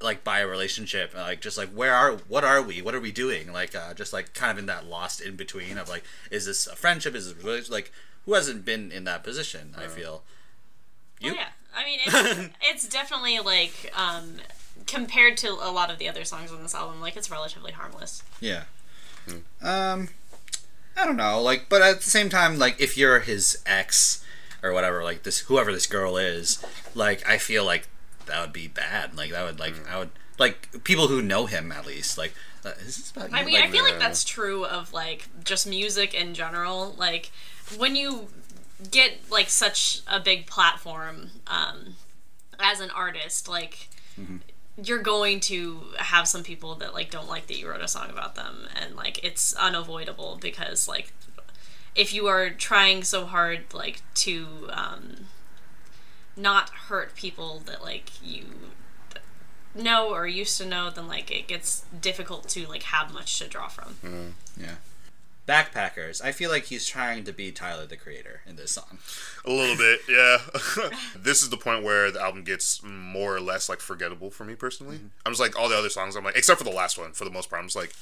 like 0.00 0.24
by 0.24 0.40
a 0.40 0.46
relationship? 0.46 1.14
Like 1.14 1.40
just 1.40 1.58
like 1.58 1.70
where 1.70 1.94
are, 1.94 2.12
what 2.28 2.44
are 2.44 2.62
we? 2.62 2.82
What 2.82 2.94
are 2.94 3.00
we 3.00 3.12
doing? 3.12 3.52
Like 3.52 3.74
uh, 3.74 3.94
just 3.94 4.12
like 4.12 4.34
kind 4.34 4.52
of 4.52 4.58
in 4.58 4.66
that 4.66 4.86
lost 4.86 5.20
in 5.20 5.36
between 5.36 5.78
of 5.78 5.88
like, 5.88 6.04
is 6.30 6.46
this 6.46 6.66
a 6.66 6.76
friendship? 6.76 7.14
Is 7.14 7.26
this 7.26 7.42
a 7.42 7.46
relationship? 7.46 7.72
Like 7.72 7.92
who 8.24 8.34
hasn't 8.34 8.64
been 8.64 8.90
in 8.90 9.04
that 9.04 9.22
position? 9.22 9.74
I 9.76 9.86
feel. 9.86 10.22
You? 11.20 11.32
Well, 11.32 11.40
yeah. 11.40 11.48
I 11.76 11.84
mean, 11.84 11.98
it's, 12.06 12.54
it's 12.62 12.88
definitely 12.88 13.40
like 13.40 13.92
um, 13.96 14.36
compared 14.86 15.36
to 15.38 15.50
a 15.50 15.70
lot 15.70 15.90
of 15.90 15.98
the 15.98 16.08
other 16.08 16.24
songs 16.24 16.52
on 16.52 16.62
this 16.62 16.74
album, 16.74 17.00
like 17.00 17.16
it's 17.16 17.30
relatively 17.30 17.72
harmless. 17.72 18.22
Yeah. 18.40 18.64
Um, 19.62 20.08
I 20.96 21.04
don't 21.04 21.16
know. 21.16 21.40
Like, 21.40 21.68
but 21.68 21.82
at 21.82 22.00
the 22.00 22.10
same 22.10 22.28
time, 22.28 22.58
like, 22.58 22.80
if 22.80 22.96
you're 22.96 23.20
his 23.20 23.62
ex 23.66 24.24
or 24.62 24.72
whatever, 24.72 25.02
like 25.02 25.22
this, 25.22 25.40
whoever 25.40 25.72
this 25.72 25.86
girl 25.86 26.16
is, 26.16 26.64
like, 26.94 27.26
I 27.28 27.38
feel 27.38 27.64
like 27.64 27.88
that 28.26 28.40
would 28.40 28.52
be 28.52 28.68
bad. 28.68 29.16
Like, 29.16 29.30
that 29.30 29.44
would, 29.44 29.58
like, 29.58 29.74
I 29.88 29.98
would, 29.98 30.10
like, 30.38 30.84
people 30.84 31.08
who 31.08 31.22
know 31.22 31.46
him 31.46 31.70
at 31.72 31.86
least, 31.86 32.18
like, 32.18 32.34
uh, 32.64 32.70
is 32.80 32.96
this 32.96 33.10
about 33.10 33.30
you? 33.30 33.36
I 33.36 33.44
mean, 33.44 33.54
like, 33.54 33.64
I 33.64 33.70
feel 33.70 33.84
like 33.84 33.98
that's 33.98 34.24
true 34.24 34.64
of 34.64 34.92
like 34.94 35.28
just 35.44 35.66
music 35.66 36.14
in 36.14 36.32
general. 36.32 36.94
Like 36.96 37.30
when 37.76 37.94
you 37.94 38.28
get 38.90 39.30
like 39.30 39.50
such 39.50 40.00
a 40.06 40.18
big 40.18 40.46
platform 40.46 41.30
um, 41.46 41.96
as 42.58 42.80
an 42.80 42.90
artist, 42.90 43.48
like 43.48 43.88
Mm-hmm. 44.18 44.36
you're 44.80 45.02
going 45.02 45.40
to 45.40 45.80
have 45.98 46.28
some 46.28 46.44
people 46.44 46.76
that 46.76 46.94
like 46.94 47.10
don't 47.10 47.28
like 47.28 47.48
that 47.48 47.58
you 47.58 47.68
wrote 47.68 47.80
a 47.80 47.88
song 47.88 48.10
about 48.10 48.36
them, 48.36 48.68
and 48.80 48.94
like 48.94 49.22
it's 49.24 49.54
unavoidable 49.56 50.38
because 50.40 50.86
like 50.86 51.12
if 51.96 52.14
you 52.14 52.28
are 52.28 52.50
trying 52.50 53.02
so 53.02 53.26
hard 53.26 53.64
like 53.74 54.02
to 54.14 54.46
um, 54.70 55.26
not 56.36 56.70
hurt 56.70 57.14
people 57.14 57.62
that 57.66 57.82
like 57.82 58.10
you 58.22 58.44
know 59.74 60.10
or 60.14 60.26
used 60.26 60.58
to 60.58 60.66
know, 60.66 60.90
then 60.90 61.08
like 61.08 61.30
it 61.30 61.46
gets 61.46 61.84
difficult 62.00 62.48
to 62.50 62.66
like 62.66 62.84
have 62.84 63.12
much 63.12 63.38
to 63.38 63.48
draw 63.48 63.68
from. 63.68 64.34
yeah. 64.56 64.74
Backpackers. 65.46 66.24
I 66.24 66.32
feel 66.32 66.50
like 66.50 66.64
he's 66.64 66.86
trying 66.86 67.24
to 67.24 67.32
be 67.32 67.52
Tyler 67.52 67.84
the 67.84 67.98
Creator 67.98 68.40
in 68.46 68.56
this 68.56 68.72
song. 68.72 68.98
A 69.44 69.50
little 69.50 69.76
bit, 69.76 70.00
yeah. 70.08 70.38
this 71.16 71.42
is 71.42 71.50
the 71.50 71.58
point 71.58 71.84
where 71.84 72.10
the 72.10 72.20
album 72.22 72.44
gets 72.44 72.82
more 72.82 73.36
or 73.36 73.40
less 73.40 73.68
like 73.68 73.80
forgettable 73.80 74.30
for 74.30 74.44
me 74.46 74.54
personally. 74.54 75.00
I'm 75.26 75.32
just 75.32 75.40
like 75.40 75.58
all 75.58 75.68
the 75.68 75.76
other 75.76 75.90
songs. 75.90 76.16
I'm 76.16 76.24
like, 76.24 76.36
except 76.36 76.58
for 76.58 76.64
the 76.64 76.70
last 76.70 76.96
one, 76.96 77.12
for 77.12 77.24
the 77.24 77.30
most 77.30 77.50
part, 77.50 77.60
I'm 77.60 77.68
just 77.68 77.76
like, 77.76 77.92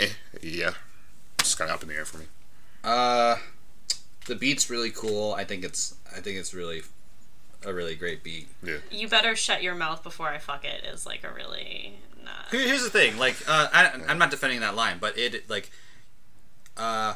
eh, 0.00 0.08
yeah, 0.42 0.72
just 1.38 1.58
kind 1.58 1.70
of 1.70 1.76
up 1.76 1.82
in 1.82 1.88
the 1.88 1.94
air 1.94 2.04
for 2.04 2.18
me. 2.18 2.24
Uh, 2.82 3.36
the 4.26 4.34
beat's 4.34 4.70
really 4.70 4.90
cool. 4.90 5.34
I 5.34 5.44
think 5.44 5.64
it's, 5.64 5.94
I 6.14 6.20
think 6.20 6.38
it's 6.38 6.54
really, 6.54 6.82
a 7.64 7.72
really 7.72 7.94
great 7.94 8.22
beat. 8.22 8.48
Yeah, 8.62 8.76
You 8.90 9.08
better 9.08 9.34
shut 9.36 9.62
your 9.62 9.74
mouth 9.74 10.02
before 10.02 10.28
I 10.28 10.38
fuck 10.38 10.64
it 10.64 10.84
is 10.84 11.06
like 11.06 11.24
a 11.24 11.30
really 11.32 11.94
not. 12.24 12.50
Here- 12.50 12.66
Here's 12.68 12.82
the 12.84 12.90
thing, 12.90 13.18
like, 13.18 13.36
uh, 13.46 13.68
I, 13.72 14.00
I'm 14.08 14.18
not 14.18 14.30
defending 14.30 14.60
that 14.60 14.74
line, 14.74 14.98
but 15.00 15.16
it, 15.18 15.48
like, 15.48 15.70
uh, 16.76 17.14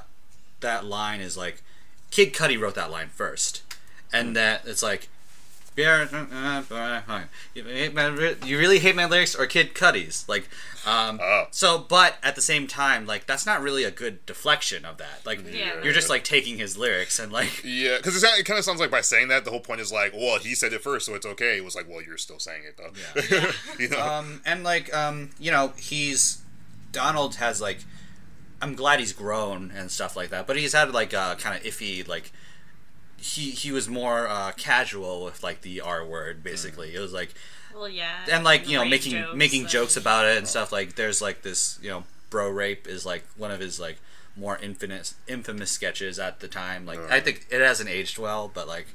that 0.61 0.84
line 0.84 1.20
is 1.20 1.36
like, 1.36 1.62
Kid 2.11 2.32
Cudi 2.32 2.59
wrote 2.59 2.74
that 2.76 2.90
line 2.90 3.09
first, 3.09 3.62
and 4.12 4.34
that 4.36 4.62
it's 4.64 4.82
like, 4.82 5.02
"Yeah, 5.02 5.09
you 7.55 7.64
hate 7.64 7.95
my 7.95 8.07
ri- 8.07 8.37
you 8.45 8.59
really 8.59 8.79
hate 8.79 8.97
my 8.97 9.07
lyrics 9.07 9.35
or 9.35 9.47
Kid 9.47 9.74
Cudi's, 9.74 10.24
like, 10.29 10.49
um, 10.87 11.18
Oh. 11.22 11.47
so, 11.51 11.79
but 11.79 12.16
at 12.22 12.35
the 12.35 12.43
same 12.43 12.66
time, 12.66 13.07
like, 13.07 13.26
that's 13.26 13.47
not 13.47 13.61
really 13.62 13.85
a 13.85 13.91
good 13.91 14.24
deflection 14.26 14.85
of 14.85 14.99
that, 14.99 15.20
like, 15.24 15.41
Yeah. 15.53 15.83
you're 15.83 15.93
just 15.93 16.09
like 16.09 16.24
taking 16.24 16.59
his 16.59 16.76
lyrics 16.76 17.18
and 17.18 17.33
like, 17.33 17.62
yeah, 17.64 17.97
because 17.99 18.22
it 18.22 18.45
kind 18.45 18.59
of 18.59 18.64
sounds 18.64 18.81
like 18.81 18.91
by 18.91 19.01
saying 19.01 19.29
that, 19.29 19.45
the 19.45 19.51
whole 19.51 19.61
point 19.61 19.81
is 19.81 19.93
like, 19.93 20.12
well, 20.14 20.39
he 20.39 20.55
said 20.55 20.72
it 20.72 20.83
first, 20.83 21.07
so 21.07 21.14
it's 21.14 21.26
okay. 21.26 21.57
It 21.59 21.64
was 21.64 21.74
like, 21.74 21.89
well, 21.89 22.03
you're 22.03 22.16
still 22.18 22.39
saying 22.39 22.62
it 22.66 22.76
though. 22.76 23.53
you 23.79 23.89
know, 23.89 24.01
um, 24.01 24.41
and 24.45 24.64
like 24.64 24.95
um, 24.95 25.31
you 25.39 25.51
know, 25.51 25.72
he's 25.79 26.43
Donald 26.93 27.37
has 27.37 27.61
like, 27.61 27.79
I'm 28.61 28.74
glad 28.74 28.99
he's 29.01 29.12
grown 29.12 29.70
and 29.74 29.91
stuff 29.91 30.16
like 30.16 30.31
that, 30.31 30.47
but 30.47 30.57
he's 30.57 30.72
had 30.72 30.93
like 30.93 31.14
uh, 31.14 31.35
kind 31.37 31.57
of 31.57 31.62
iffy 31.62 32.07
like. 32.07 32.33
He, 33.21 33.51
he 33.51 33.73
was 33.73 33.89
more 33.89 34.29
uh, 34.29 34.53
casual 34.53 35.25
with 35.25 35.43
like 35.43 35.62
the 35.62 35.81
R 35.81 36.05
word 36.05 36.43
basically. 36.43 36.95
It 36.95 37.01
was 37.01 37.12
like 37.12 37.35
Well, 37.75 37.89
yeah. 37.89 38.14
and 38.31 38.45
like 38.45 38.69
you 38.69 38.77
know 38.79 38.85
making 38.85 39.12
jokes 39.12 39.37
making 39.37 39.61
and- 39.62 39.71
jokes 39.71 39.97
about 39.97 40.27
it 40.27 40.39
and 40.39 40.47
stuff 40.47 40.71
like 40.73 40.95
there's 40.95 41.21
like 41.21 41.43
this 41.43 41.79
you 41.83 41.91
know 41.91 42.05
bro 42.31 42.49
rape 42.49 42.87
is 42.87 43.05
like 43.07 43.25
one 43.37 43.51
of 43.51 43.59
his 43.61 43.81
like 43.81 43.99
more 44.37 44.57
infamous 44.59 45.14
infamous 45.27 45.71
sketches 45.71 46.19
at 46.19 46.39
the 46.41 46.47
time. 46.49 46.87
Like 46.87 47.01
I 47.11 47.19
think 47.21 47.47
it 47.51 47.61
hasn't 47.61 47.89
aged 47.91 48.19
well, 48.19 48.49
but 48.53 48.69
like 48.69 48.87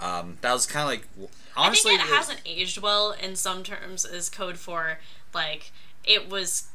um, 0.00 0.38
that 0.40 0.52
was 0.52 0.66
kind 0.66 0.82
of 0.84 0.88
like 0.88 1.28
honestly 1.56 1.92
I 1.94 1.96
think 1.98 2.08
it 2.08 2.10
the- 2.10 2.16
hasn't 2.16 2.40
aged 2.46 2.78
well 2.82 3.12
in 3.12 3.36
some 3.36 3.62
terms 3.62 4.04
is 4.04 4.28
code 4.28 4.58
for 4.58 4.98
like 5.34 5.70
it 6.04 6.28
was 6.28 6.68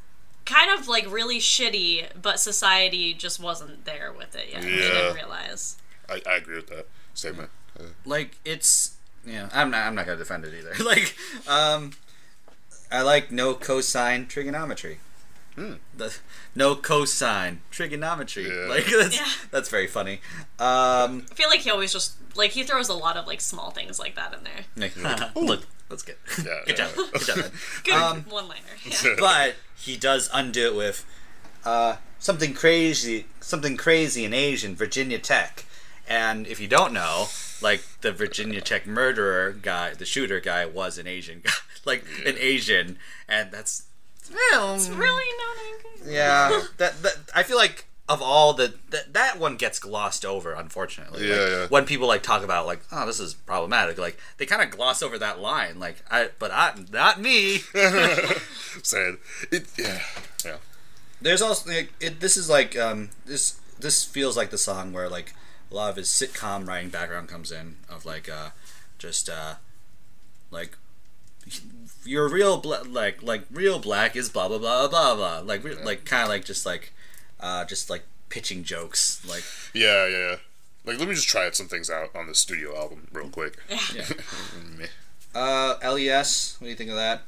kind 0.46 0.70
of 0.78 0.88
like 0.88 1.10
really 1.12 1.40
shitty, 1.40 2.08
but 2.22 2.40
society 2.40 3.14
just 3.14 3.40
wasn't 3.42 3.84
there 3.86 4.14
with 4.18 4.36
it 4.36 4.50
yet. 4.52 4.62
They 4.62 4.70
Yeah. 4.70 4.90
didn't 4.90 5.16
realize. 5.16 5.78
I, 6.10 6.22
I 6.28 6.36
agree 6.38 6.56
with 6.56 6.68
that 6.68 6.88
statement. 7.14 7.50
Uh, 7.80 7.84
like 8.06 8.38
it's 8.46 8.96
yeah 9.26 9.50
i'm 9.54 9.72
not 9.72 9.88
i'm 9.88 9.96
not 9.96 10.06
gonna 10.06 10.18
defend 10.18 10.46
it 10.46 10.54
either 10.54 10.84
like 10.84 11.16
um 11.48 11.92
i 12.92 13.02
like 13.02 13.32
no 13.32 13.54
cosine 13.56 14.28
trigonometry 14.28 15.00
Hmm. 15.56 15.74
the 15.96 16.16
no 16.56 16.76
cosine 16.76 17.62
trigonometry 17.72 18.48
Yeah. 18.48 18.66
like 18.68 18.86
that's 18.88 19.16
Yeah. 19.16 19.28
that's 19.52 19.70
very 19.70 19.86
funny 19.88 20.14
um 20.60 21.26
I 21.32 21.34
feel 21.36 21.48
like 21.50 21.60
he 21.62 21.70
always 21.70 21.94
just 21.94 22.14
like 22.36 22.52
he 22.52 22.64
throws 22.64 22.90
a 22.90 22.94
lot 22.96 23.18
of 23.18 23.28
like 23.28 23.40
small 23.40 23.70
things 23.72 24.00
like 24.00 24.16
that 24.16 24.34
in 24.34 24.40
there. 24.44 24.90
like, 25.04 25.36
look 25.36 25.62
that's 25.90 26.02
good 26.02 26.16
Yeah, 26.40 26.60
good 26.66 26.80
yeah. 26.80 26.88
job 26.88 26.96
good 27.14 27.22
job 27.22 27.38
man. 27.38 27.52
Good 27.84 27.94
Um, 27.94 28.22
one 28.30 28.48
liner. 28.48 28.62
Yeah. 28.86 29.16
but 29.20 29.56
he 29.76 29.96
does 29.96 30.28
undo 30.34 30.66
it 30.68 30.76
with 30.76 31.06
uh, 31.66 31.98
something 32.20 32.54
crazy, 32.56 33.28
something 33.40 33.78
crazy 33.78 34.26
in 34.26 34.34
Asian 34.34 34.76
Virginia 34.76 35.20
Tech. 35.20 35.66
And 36.08 36.48
if 36.48 36.60
you 36.60 36.68
don't 36.68 36.94
know, 36.94 37.28
like 37.62 37.84
the 38.02 38.12
Virginia 38.12 38.62
Tech 38.62 38.86
murderer 38.86 39.54
guy, 39.54 39.94
the 39.94 40.06
shooter 40.06 40.40
guy, 40.40 40.66
was 40.66 40.98
an 40.98 41.08
Asian 41.08 41.42
guy, 41.44 41.52
like 41.86 42.06
an 42.26 42.36
Asian, 42.38 42.98
and 43.28 43.52
that's 43.52 43.84
well, 44.32 44.78
really 44.78 45.24
not 45.38 45.58
a 45.58 46.12
yeah. 46.12 46.64
That, 46.78 47.02
that 47.04 47.16
I 47.36 47.44
feel 47.44 47.58
like 47.58 47.86
of 48.10 48.22
all 48.22 48.54
the 48.54 48.74
that, 48.90 49.14
that 49.14 49.40
one 49.40 49.56
gets 49.56 49.80
glossed 49.80 50.26
over, 50.26 50.54
unfortunately. 50.54 51.28
Yeah, 51.28 51.36
Like, 51.36 51.50
yeah. 51.50 51.68
When 51.68 51.86
people 51.86 52.08
like 52.08 52.24
talk 52.24 52.44
about 52.44 52.66
like, 52.66 52.82
oh, 52.92 53.06
this 53.06 53.20
is 53.20 53.34
problematic, 53.34 53.98
like 53.98 54.18
they 54.38 54.46
kind 54.46 54.62
of 54.62 54.72
gloss 54.72 55.02
over 55.02 55.18
that 55.18 55.40
line, 55.40 55.80
like 55.80 56.04
I, 56.12 56.30
but 56.40 56.52
I, 56.52 56.74
not 56.92 57.22
me. 57.22 57.58
Sad. 58.84 59.18
It, 59.52 59.68
yeah, 59.78 60.02
yeah. 60.46 60.58
there's 61.22 61.42
also 61.42 61.72
like, 61.72 61.94
it, 62.00 62.20
this 62.20 62.36
is 62.36 62.50
like 62.50 62.78
um 62.78 63.10
this 63.26 63.60
this 63.80 64.04
feels 64.04 64.36
like 64.36 64.50
the 64.50 64.58
song 64.58 64.92
where 64.94 65.10
like 65.10 65.34
a 65.74 65.76
lot 65.76 65.90
of 65.90 65.96
his 65.96 66.08
sitcom 66.08 66.68
writing 66.68 66.90
background 66.90 67.28
comes 67.28 67.52
in 67.52 67.78
of 67.90 68.06
like 68.06 68.30
uh 68.30 68.50
just 69.00 69.28
uh 69.30 69.56
like 70.52 70.78
you're 72.06 72.30
real 72.30 72.58
bla- 72.58 72.84
like 72.88 73.22
like 73.24 73.44
real 73.52 73.80
black 73.80 74.16
is 74.16 74.30
blah 74.30 74.48
blah 74.48 74.60
blah 74.60 74.88
blah 74.88 75.16
blah 75.16 75.40
like 75.40 75.64
re- 75.64 75.84
like 75.84 76.06
kind 76.06 76.24
of 76.24 76.30
like 76.30 76.46
just 76.46 76.66
like 76.66 76.94
uh 77.40 77.66
just 77.66 77.90
like 77.90 78.04
pitching 78.30 78.64
jokes 78.64 79.26
like 79.28 79.44
Yeah, 79.74 80.08
yeah, 80.08 80.18
yeah. 80.30 80.36
Like, 80.86 81.00
let 81.00 81.08
me 81.08 81.16
just 81.16 81.28
try 81.30 81.46
out 81.46 81.56
some 81.56 81.68
things 81.68 81.90
out 81.90 82.14
on 82.16 82.28
the 82.28 82.36
studio 82.36 82.78
album 82.78 83.08
real 83.14 83.30
quick. 83.30 83.58
yeah 83.96 84.06
uh 85.36 85.76
les 85.94 86.56
what 86.60 86.66
do 86.66 86.70
you 86.70 86.76
think 86.76 86.90
of 86.92 86.96
that 86.98 87.24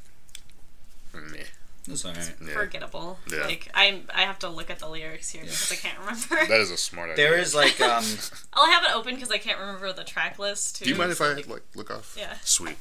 meh. 1.14 1.44
That's 1.88 2.04
all 2.06 2.12
right 2.14 2.34
Yeah. 2.42 2.54
forgettable. 2.54 3.20
Yeah. 3.32 3.46
Like 3.46 3.70
I 3.74 4.02
I 4.14 4.22
have 4.22 4.40
to 4.40 4.50
look 4.50 4.70
at 4.70 4.80
the 4.80 4.90
lyrics 4.90 5.30
here 5.30 5.42
because 5.44 5.72
I 5.72 5.76
can't 5.76 6.00
remember. 6.00 6.46
That 6.48 6.60
is 6.62 6.72
a 6.72 6.78
smart 6.78 7.12
idea. 7.12 7.26
there 7.30 7.38
is 7.38 7.54
like 7.56 7.80
um 7.82 8.04
I'll 8.54 8.72
have 8.72 8.84
it 8.84 8.92
open 8.96 9.16
because 9.16 9.32
I 9.32 9.38
can't 9.38 9.60
remember 9.60 9.92
the 9.94 10.04
track 10.04 10.40
list 10.40 10.78
too. 10.78 10.86
Do 10.86 10.92
you 10.92 10.98
mind 10.98 11.12
if 11.12 11.18
so, 11.18 11.26
I 11.26 11.34
like, 11.34 11.48
like 11.48 11.64
look 11.76 11.92
off? 11.92 12.16
Yeah. 12.18 12.36
Sweet. 12.44 12.78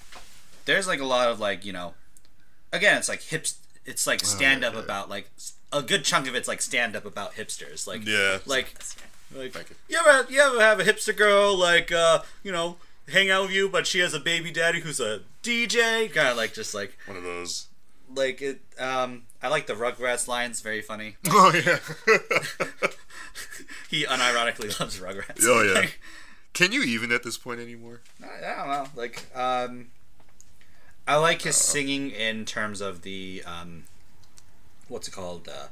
there's 0.65 0.87
like 0.87 1.01
a 1.01 1.05
lot 1.07 1.29
of 1.29 1.39
like 1.41 1.65
you 1.65 1.73
know 1.73 1.95
again 2.73 2.97
it's 2.97 3.09
like 3.09 3.23
hips 3.23 3.59
it's 3.85 4.07
like 4.07 4.21
stand 4.25 4.65
up 4.65 4.75
okay. 4.75 4.83
about 4.85 5.11
like 5.11 5.31
a 5.73 5.83
good 5.83 6.05
chunk 6.05 6.27
of 6.29 6.35
it's 6.35 6.49
like 6.49 6.63
stand 6.63 6.97
up 6.97 7.05
about 7.05 7.35
hipsters 7.35 7.87
like 7.87 8.07
Yeah. 8.07 8.39
like 8.47 8.75
like 9.35 9.53
Thank 9.53 9.71
you. 9.71 9.77
you 9.89 9.99
ever 9.99 10.33
you 10.33 10.41
ever 10.41 10.61
have 10.61 10.81
a 10.81 10.85
hipster 10.85 11.15
girl 11.17 11.57
like 11.57 11.91
uh 11.93 12.23
you 12.43 12.53
know 12.53 12.77
hang 13.09 13.29
out 13.31 13.43
with 13.43 13.51
you 13.53 13.69
but 13.69 13.87
she 13.87 13.99
has 13.99 14.15
a 14.15 14.21
baby 14.21 14.51
daddy 14.51 14.81
who's 14.81 15.01
a 15.01 15.21
DJ 15.43 16.11
kind 16.13 16.29
of 16.29 16.37
like 16.39 16.55
just 16.55 16.73
like 16.75 16.97
One 17.07 17.19
of 17.19 17.23
those. 17.23 17.67
Like 18.15 18.41
it. 18.43 18.61
Um, 18.79 19.23
I 19.43 19.49
like 19.49 19.67
the 19.67 19.75
Rugrats 19.75 20.27
lines. 20.29 20.61
Very 20.61 20.83
funny. 20.83 21.17
Oh 21.31 21.53
yeah. 21.55 21.79
He 23.91 24.05
unironically 24.05 24.79
loves 24.81 24.99
Rugrats. 24.99 25.43
Oh, 25.45 25.63
yeah. 25.63 25.75
Like, 25.81 26.01
Can 26.53 26.73
you 26.73 26.83
even 26.83 27.13
at 27.13 27.23
this 27.23 27.37
point 27.37 27.61
anymore? 27.61 28.01
I, 28.23 28.27
I 28.45 28.57
don't 28.57 28.69
know. 28.69 28.87
Like, 28.97 29.25
um, 29.37 29.89
I 31.07 31.17
like 31.17 31.43
his 31.43 31.57
singing 31.57 32.11
in 32.11 32.45
terms 32.45 32.81
of 32.81 33.03
the 33.03 33.43
um, 33.47 33.85
what's 34.89 35.07
it 35.09 35.13
called? 35.13 35.49
Uh, 35.49 35.69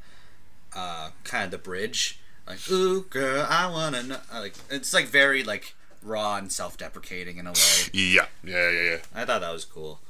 uh, 0.78 1.10
kind 1.24 1.44
of 1.46 1.50
the 1.50 1.58
bridge. 1.58 2.18
Like, 2.46 2.58
ooh, 2.70 3.02
girl, 3.04 3.46
I 3.48 3.68
wanna 3.70 4.02
know. 4.02 4.18
uh, 4.32 4.40
Like, 4.40 4.54
it's 4.70 4.92
like 4.92 5.06
very 5.06 5.42
like 5.44 5.74
raw 6.02 6.36
and 6.36 6.50
self-deprecating 6.50 7.38
in 7.38 7.46
a 7.46 7.50
way. 7.52 7.56
Yeah. 7.92 8.26
Yeah. 8.44 8.70
Yeah. 8.70 8.80
Yeah. 8.82 8.96
I 9.14 9.24
thought 9.24 9.40
that 9.40 9.52
was 9.52 9.64
cool. 9.64 10.00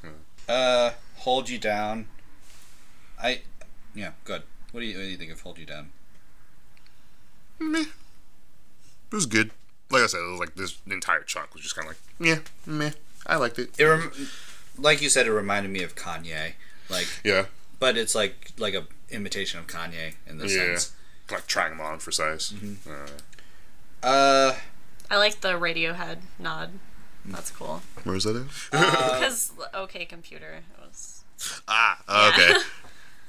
Uh, 0.49 0.93
hold 1.16 1.49
you 1.51 1.59
down. 1.59 2.07
I, 3.23 3.41
yeah, 3.95 4.12
good. 4.25 4.43
What 4.73 4.81
do 4.81 4.87
you 4.87 4.97
what 4.97 5.05
do 5.05 5.09
you 5.11 5.16
think 5.16 5.31
of 5.33 5.41
hold 5.41 5.59
you 5.59 5.66
down? 5.66 5.91
Meh. 7.59 7.81
It 9.11 9.14
was 9.14 9.27
good. 9.27 9.51
Like 9.91 10.03
I 10.03 10.07
said, 10.07 10.20
it 10.20 10.31
was 10.31 10.41
like 10.41 10.55
this 10.55 10.79
entire 10.91 11.20
chunk 11.23 11.53
was 11.55 11.62
just 11.62 11.77
kind 11.77 11.89
of 11.89 11.95
like, 11.95 12.27
yeah, 12.27 12.39
meh. 12.66 12.93
I 13.27 13.37
liked 13.37 13.59
it. 13.59 13.70
It 13.79 13.85
rem- 13.85 14.11
like 14.79 15.03
you 15.03 15.09
said, 15.11 15.27
it 15.27 15.33
reminded 15.33 15.70
me 15.70 15.83
of 15.83 15.95
Kanye. 15.95 16.55
Like, 16.89 17.07
Yeah. 17.23 17.47
but 17.79 17.97
it's 17.97 18.14
like 18.14 18.53
like 18.59 18.75
a 18.75 18.87
imitation 19.11 19.61
of 19.61 19.66
Kanye 19.66 20.14
in 20.27 20.39
this 20.39 20.55
Yeah. 20.55 20.68
sense. 20.77 20.93
Like 21.31 21.47
trying 21.47 21.70
them 21.70 21.81
on 21.81 21.99
for 21.99 22.11
size. 22.11 22.53
Mm-hmm. 22.55 22.91
Uh, 22.91 24.07
Uh, 24.09 24.57
I 25.11 25.16
like 25.18 25.41
the 25.43 25.53
Radiohead 25.53 26.18
nod. 26.39 26.70
That's 27.25 27.51
cool. 27.51 27.83
where's 28.05 28.25
that 28.25 28.35
at? 28.37 28.47
Because 29.20 29.53
OK 29.73 30.07
Computer 30.07 30.55
It 30.55 30.81
was. 30.81 31.23
ah, 31.68 32.29
okay. 32.33 32.55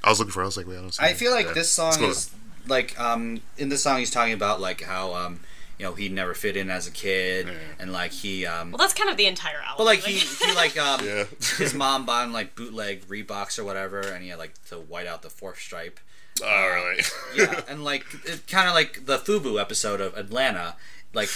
I 0.04 0.10
was 0.10 0.20
looking 0.20 0.32
for. 0.32 0.42
it. 0.42 0.44
I 0.44 0.48
was 0.48 0.58
like, 0.58 0.68
wait, 0.68 0.78
I 0.78 0.82
don't 0.82 0.94
see. 0.94 1.04
I 1.04 1.10
it. 1.10 1.18
feel 1.18 1.32
like 1.32 1.48
Yeah. 1.48 1.54
this 1.54 1.72
song 1.72 2.04
is 2.04 2.30
like 2.68 2.98
um 3.00 3.42
in 3.58 3.70
this 3.70 3.84
song 3.84 4.00
he's 4.00 4.12
talking 4.12 4.34
about 4.34 4.62
like 4.62 4.82
how 4.82 5.14
um 5.14 5.40
you 5.78 5.86
know 5.86 5.94
he 5.94 6.08
never 6.10 6.34
fit 6.34 6.56
in 6.56 6.70
as 6.70 6.88
a 6.88 6.92
kid 6.92 7.48
Yeah. 7.48 7.54
and 7.80 7.92
like 7.92 8.12
he 8.12 8.46
um 8.46 8.72
Well, 8.72 8.78
that's 8.78 8.94
kind 8.94 9.10
of 9.10 9.18
the 9.18 9.26
entire 9.26 9.58
album. 9.58 9.76
but 9.80 9.84
like 9.86 10.00
he 10.00 10.20
he 10.20 10.54
like 10.56 10.78
um 10.78 11.00
Yeah. 11.06 11.26
his 11.58 11.74
mom 11.74 12.06
bought 12.06 12.26
him 12.26 12.34
like 12.34 12.56
bootleg 12.56 13.06
Reeboks 13.08 13.60
or 13.60 13.64
whatever 13.66 14.00
and 14.02 14.24
he 14.24 14.30
had 14.30 14.40
like 14.40 14.54
to 14.70 14.76
white 14.78 15.08
out 15.08 15.22
the 15.24 15.30
fourth 15.30 15.60
stripe. 15.60 16.00
Oh, 16.44 16.68
really? 16.74 17.04
yeah, 17.36 17.62
and 17.68 17.84
like 17.84 18.06
it 18.26 18.48
kind 18.48 18.68
of 18.68 18.74
like 18.74 19.06
the 19.06 19.18
Fubu 19.20 19.60
episode 19.62 20.02
of 20.02 20.18
Atlanta, 20.18 20.76
like 21.14 21.30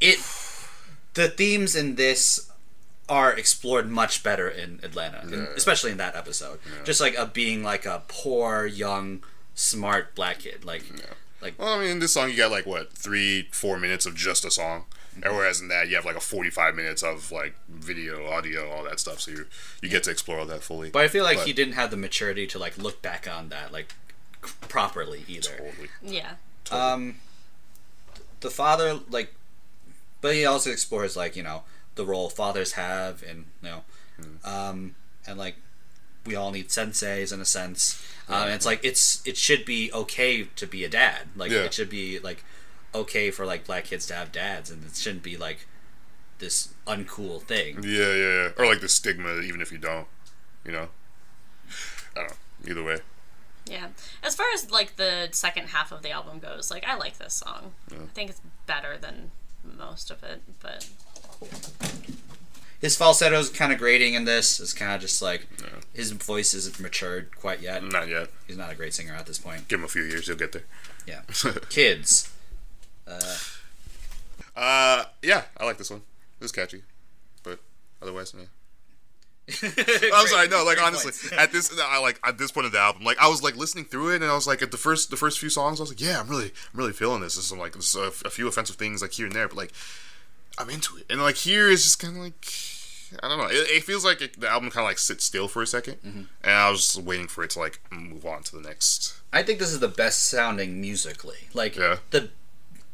it. 0.00 0.18
The 1.14 1.28
themes 1.28 1.74
in 1.76 1.94
this 1.96 2.50
are 3.08 3.32
explored 3.32 3.90
much 3.90 4.22
better 4.22 4.48
in 4.48 4.80
Atlanta, 4.82 5.20
in- 5.22 5.48
especially 5.56 5.90
in 5.90 5.98
that 5.98 6.16
episode. 6.16 6.58
Just 6.84 7.00
like 7.00 7.14
a 7.16 7.26
being 7.26 7.62
like 7.62 7.84
a 7.86 8.02
poor, 8.08 8.64
young, 8.66 9.22
smart 9.54 10.14
black 10.14 10.40
kid, 10.40 10.64
like 10.64 10.84
like 11.42 11.58
Well, 11.58 11.74
I 11.74 11.80
mean, 11.80 11.90
in 11.90 11.98
this 11.98 12.12
song 12.12 12.30
you 12.30 12.36
got 12.36 12.50
like 12.50 12.66
what 12.66 12.92
three, 12.92 13.48
four 13.52 13.78
minutes 13.78 14.06
of 14.06 14.14
just 14.14 14.44
a 14.46 14.50
song, 14.50 14.84
and 15.22 15.34
whereas 15.36 15.60
in 15.60 15.68
that 15.68 15.88
you 15.88 15.96
have 15.96 16.04
like 16.06 16.16
a 16.16 16.20
forty-five 16.20 16.74
minutes 16.74 17.02
of 17.02 17.30
like 17.30 17.54
video, 17.68 18.26
audio, 18.30 18.70
all 18.70 18.84
that 18.84 18.98
stuff. 19.00 19.20
So 19.20 19.30
you 19.32 19.46
you 19.82 19.88
get 19.90 20.02
to 20.04 20.10
explore 20.10 20.38
all 20.40 20.46
that 20.46 20.62
fully. 20.62 20.88
But 20.90 21.02
I 21.04 21.08
feel 21.08 21.24
like 21.24 21.36
But- 21.38 21.46
he 21.46 21.52
didn't 21.52 21.74
have 21.74 21.90
the 21.90 21.96
maturity 21.98 22.46
to 22.46 22.58
like 22.58 22.78
look 22.78 23.02
back 23.02 23.28
on 23.30 23.50
that 23.50 23.70
like 23.72 23.92
properly 24.68 25.24
either. 25.28 25.50
Totally. 25.50 25.88
yeah. 26.02 26.32
Um, 26.70 27.16
the 28.40 28.50
father 28.50 29.00
like, 29.10 29.34
but 30.22 30.34
he 30.34 30.46
also 30.46 30.70
explores 30.70 31.16
like 31.16 31.36
you 31.36 31.42
know 31.42 31.62
the 31.94 32.04
role 32.04 32.28
fathers 32.30 32.72
have, 32.72 33.22
and 33.22 33.46
you 33.62 33.68
know, 33.70 33.84
um, 34.44 34.94
and 35.26 35.38
like 35.38 35.56
we 36.26 36.34
all 36.34 36.50
need 36.50 36.68
senseis 36.68 37.32
in 37.32 37.40
a 37.40 37.44
sense. 37.44 38.04
Um, 38.28 38.44
and 38.44 38.52
it's 38.54 38.66
like 38.66 38.80
it's 38.84 39.26
it 39.26 39.36
should 39.36 39.64
be 39.64 39.92
okay 39.92 40.44
to 40.56 40.66
be 40.66 40.84
a 40.84 40.88
dad. 40.88 41.28
Like 41.36 41.50
Yeah. 41.50 41.60
it 41.64 41.74
should 41.74 41.90
be 41.90 42.18
like 42.18 42.44
okay 42.94 43.30
for 43.30 43.44
like 43.44 43.66
black 43.66 43.84
kids 43.84 44.06
to 44.06 44.14
have 44.14 44.32
dads, 44.32 44.70
and 44.70 44.84
it 44.84 44.96
shouldn't 44.96 45.22
be 45.22 45.36
like 45.36 45.66
this 46.38 46.74
uncool 46.86 47.42
thing. 47.42 47.82
Yeah, 47.82 48.12
yeah, 48.14 48.14
yeah. 48.14 48.48
Or 48.58 48.66
like 48.66 48.80
the 48.80 48.88
stigma, 48.88 49.40
even 49.40 49.60
if 49.60 49.70
you 49.70 49.78
don't, 49.78 50.06
you 50.64 50.72
know. 50.72 50.88
I 52.16 52.20
don't 52.20 52.28
know. 52.30 52.36
Either 52.70 52.82
way. 52.82 52.98
Yeah. 53.66 53.88
As 54.22 54.34
far 54.34 54.46
as 54.54 54.70
like 54.70 54.96
the 54.96 55.28
second 55.32 55.68
half 55.68 55.90
of 55.92 56.02
the 56.02 56.10
album 56.10 56.38
goes, 56.38 56.70
like 56.70 56.84
I 56.86 56.96
like 56.96 57.18
this 57.18 57.34
song. 57.34 57.72
I 57.90 57.96
think 58.14 58.30
it's 58.30 58.40
better 58.66 58.96
than 58.98 59.30
most 59.62 60.10
of 60.10 60.22
it, 60.22 60.42
but 60.60 60.88
His 62.80 62.98
falsetto's 62.98 63.48
kind 63.48 63.72
of 63.72 63.78
grating 63.78 64.12
in 64.12 64.26
this. 64.26 64.60
It's 64.60 64.74
kind 64.74 64.92
of 64.92 65.00
just 65.00 65.22
like 65.22 65.46
his 65.94 66.10
voice 66.10 66.52
isn't 66.52 66.78
matured 66.78 67.34
quite 67.38 67.60
yet. 67.60 67.82
Not 67.82 68.08
yet. 68.08 68.28
He's 68.46 68.58
not 68.58 68.70
a 68.70 68.74
great 68.74 68.92
singer 68.92 69.14
at 69.14 69.24
this 69.26 69.38
point. 69.38 69.68
Give 69.68 69.78
him 69.78 69.84
a 69.84 69.88
few 69.88 70.02
years, 70.02 70.26
he'll 70.26 70.36
get 70.36 70.52
there. 70.52 70.64
Yeah, 71.06 71.22
kids. 71.70 72.30
Uh, 73.06 73.36
uh, 74.56 75.04
yeah, 75.22 75.44
I 75.56 75.64
like 75.64 75.78
this 75.78 75.90
one. 75.90 76.02
It 76.40 76.44
was 76.44 76.52
catchy, 76.52 76.82
but 77.42 77.58
otherwise, 78.02 78.34
yeah. 78.36 78.44
I'm 80.14 80.26
sorry, 80.26 80.48
no, 80.48 80.64
like 80.64 80.82
honestly, 80.82 81.12
at 81.36 81.52
this, 81.52 81.70
I 81.78 81.98
like 82.00 82.18
at 82.24 82.38
this 82.38 82.50
point 82.50 82.66
of 82.66 82.72
the 82.72 82.78
album, 82.78 83.04
like 83.04 83.18
I 83.18 83.28
was 83.28 83.42
like 83.42 83.56
listening 83.56 83.84
through 83.84 84.14
it, 84.14 84.22
and 84.22 84.30
I 84.30 84.34
was 84.34 84.46
like 84.46 84.62
at 84.62 84.70
the 84.70 84.78
first, 84.78 85.10
the 85.10 85.16
first 85.16 85.38
few 85.38 85.50
songs, 85.50 85.80
I 85.80 85.82
was 85.82 85.90
like, 85.90 86.00
yeah, 86.00 86.18
I'm 86.18 86.28
really, 86.28 86.46
I'm 86.46 86.78
really 86.78 86.92
feeling 86.92 87.20
this. 87.20 87.36
This 87.36 87.46
is 87.46 87.52
like 87.52 87.72
there's 87.72 87.94
a, 87.94 88.10
a 88.26 88.30
few 88.30 88.48
offensive 88.48 88.76
things 88.76 89.02
like 89.02 89.12
here 89.12 89.26
and 89.26 89.34
there, 89.34 89.48
but 89.48 89.56
like 89.58 89.72
I'm 90.58 90.70
into 90.70 90.96
it, 90.96 91.06
and 91.10 91.20
like 91.20 91.36
here 91.36 91.68
is 91.68 91.82
just 91.82 91.98
kind 91.98 92.16
of 92.16 92.22
like. 92.22 92.46
I 93.22 93.28
don't 93.28 93.38
know. 93.38 93.46
It, 93.46 93.68
it 93.70 93.84
feels 93.84 94.04
like 94.04 94.20
it, 94.20 94.40
the 94.40 94.48
album 94.48 94.70
kind 94.70 94.84
of 94.84 94.88
like 94.90 94.98
sits 94.98 95.24
still 95.24 95.46
for 95.46 95.62
a 95.62 95.66
2nd 95.66 95.98
and 96.02 96.26
I 96.42 96.68
was 96.68 96.80
just 96.80 96.98
waiting 96.98 97.28
for 97.28 97.44
it 97.44 97.50
to 97.50 97.60
like 97.60 97.78
move 97.92 98.26
on 98.26 98.42
to 98.44 98.56
the 98.56 98.62
next. 98.62 99.14
I 99.32 99.44
think 99.44 99.60
this 99.60 99.70
is 99.70 99.78
the 99.78 99.86
best 99.86 100.24
sounding 100.28 100.80
musically. 100.80 101.46
Like 101.52 101.76
Yeah. 101.76 101.98
the, 102.10 102.30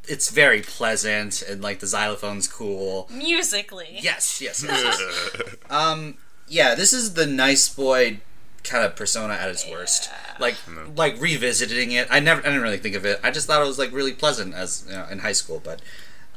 it's 0.06 0.30
very 0.30 0.60
pleasant 0.60 1.40
and 1.40 1.62
like 1.62 1.78
the 1.78 1.86
xylophone's 1.86 2.48
cool. 2.48 3.08
musically. 3.10 3.96
Yes, 4.02 4.42
yes. 4.42 4.62
yes, 4.62 5.00
yes. 5.00 5.54
um, 5.70 6.18
yeah, 6.48 6.74
this 6.74 6.92
is 6.92 7.14
the 7.14 7.26
nice 7.26 7.70
boy 7.70 8.20
kind 8.62 8.84
of 8.84 8.96
persona 8.96 9.32
at 9.34 9.48
its 9.48 9.66
worst. 9.70 10.10
Like, 10.38 10.56
like 10.96 11.18
revisiting 11.18 11.92
it, 11.92 12.08
I 12.10 12.20
never, 12.20 12.42
I 12.42 12.44
didn't 12.44 12.60
really 12.62 12.76
think 12.76 12.94
of 12.96 13.06
it. 13.06 13.20
I 13.22 13.30
just 13.30 13.46
thought 13.46 13.62
it 13.62 13.66
was 13.66 13.78
like 13.78 13.90
really 13.92 14.12
pleasant 14.12 14.52
as 14.52 14.84
you 14.86 14.92
know, 14.92 15.06
in 15.10 15.20
high 15.20 15.32
school, 15.32 15.62
but 15.64 15.80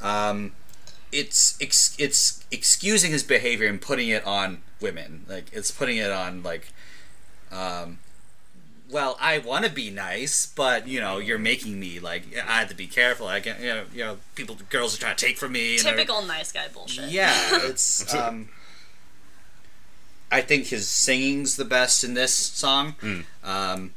um, 0.02 0.54
it's 1.14 1.58
ex- 1.62 1.96
it's 2.00 2.44
excusing 2.52 3.12
his 3.12 3.24
behavior 3.24 3.68
and 3.68 3.80
putting 3.80 4.10
it 4.10 4.26
on 4.26 4.62
women. 4.82 5.26
Like, 5.30 5.46
it's 5.54 5.72
putting 5.72 5.98
it 5.98 6.12
on 6.12 6.44
like, 6.44 6.74
um, 7.52 8.00
well, 8.92 9.18
I 9.20 9.38
want 9.40 9.66
to 9.66 9.72
be 9.72 9.90
nice, 9.90 10.46
but 10.46 10.88
you 10.88 11.00
know, 11.00 11.18
you're 11.18 11.40
making 11.40 11.80
me 11.80 12.00
like 12.00 12.24
I 12.36 12.60
have 12.60 12.70
to 12.70 12.76
be 12.76 12.88
careful. 12.88 13.28
I 13.28 13.40
can't, 13.40 13.60
you 13.60 13.68
know, 13.68 13.84
you 13.94 14.04
know, 14.04 14.18
people, 14.36 14.58
girls 14.70 14.96
are 14.96 15.00
trying 15.00 15.16
to 15.16 15.26
take 15.26 15.38
from 15.38 15.54
me. 15.54 15.74
and 15.76 15.84
Typical 15.84 16.22
nice 16.24 16.52
guy 16.52 16.68
bullshit. 16.74 17.10
yeah, 17.10 17.34
it's. 17.64 18.14
Um, 18.14 18.50
I 20.32 20.42
think 20.42 20.68
his 20.68 20.88
singing's 20.88 21.58
the 21.58 21.66
best 21.66 22.04
in 22.04 22.16
this 22.16 22.34
song. 22.34 22.96
Um, 23.44 23.94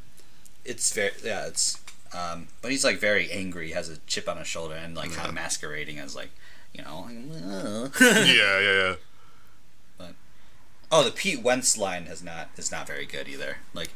it's 0.66 0.92
very 0.92 1.12
yeah. 1.24 1.46
It's 1.46 1.80
um, 2.14 2.48
but 2.62 2.70
he's 2.70 2.84
like 2.84 2.98
very 2.98 3.30
angry, 3.30 3.72
has 3.72 3.88
a 3.88 3.98
chip 4.06 4.28
on 4.28 4.36
his 4.36 4.46
shoulder, 4.46 4.74
and 4.74 4.94
like 4.94 5.12
kind 5.12 5.28
of 5.28 5.34
masquerading 5.34 5.98
as 5.98 6.14
like 6.14 6.30
you 6.76 6.84
know. 6.84 7.82
like, 7.84 8.00
yeah, 8.00 8.60
yeah, 8.60 8.94
yeah. 10.00 10.06
oh, 10.92 11.02
the 11.02 11.10
Pete 11.10 11.42
Wentz 11.42 11.76
line 11.76 12.06
has 12.06 12.22
not 12.22 12.50
is 12.56 12.70
not 12.70 12.86
very 12.86 13.06
good 13.06 13.28
either. 13.28 13.58
Like, 13.74 13.90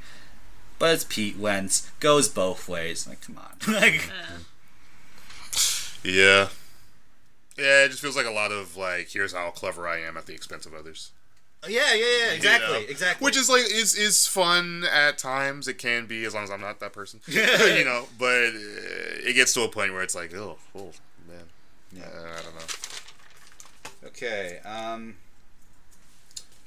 but 0.78 0.94
it's 0.94 1.04
Pete 1.04 1.38
Wentz 1.38 1.90
goes 2.00 2.28
both 2.28 2.68
ways. 2.68 3.06
Like, 3.08 3.20
come 3.20 3.38
on. 3.38 3.74
like, 3.74 4.10
Yeah. 6.02 6.48
Yeah, 7.58 7.84
it 7.84 7.90
just 7.90 8.00
feels 8.00 8.16
like 8.16 8.26
a 8.26 8.30
lot 8.30 8.52
of 8.52 8.76
like, 8.76 9.08
here's 9.10 9.32
how 9.34 9.50
clever 9.50 9.86
I 9.86 9.98
am 10.00 10.16
at 10.16 10.26
the 10.26 10.32
expense 10.32 10.64
of 10.64 10.72
others. 10.72 11.10
yeah, 11.68 11.92
yeah, 11.92 12.04
yeah, 12.26 12.32
exactly, 12.32 12.68
You 12.68 12.84
know? 12.84 12.88
exactly. 12.88 13.24
Which 13.24 13.36
is 13.36 13.50
like 13.50 13.64
is 13.70 13.94
is 13.94 14.26
fun 14.26 14.84
at 14.90 15.18
times. 15.18 15.68
It 15.68 15.76
can 15.76 16.06
be 16.06 16.24
as 16.24 16.32
long 16.34 16.44
as 16.44 16.50
I'm 16.50 16.62
not 16.62 16.80
that 16.80 16.94
person, 16.94 17.20
you 17.26 17.84
know. 17.84 18.06
But 18.18 18.54
uh, 18.54 19.28
it 19.28 19.34
gets 19.34 19.52
to 19.54 19.62
a 19.62 19.68
point 19.68 19.92
where 19.92 20.02
it's 20.02 20.14
like, 20.14 20.34
oh, 20.34 20.56
oh 20.74 20.92
yeah, 21.93 22.05
I 22.05 22.43
don't 22.43 22.55
know. 22.55 24.09
Okay. 24.09 24.59
Um. 24.64 25.16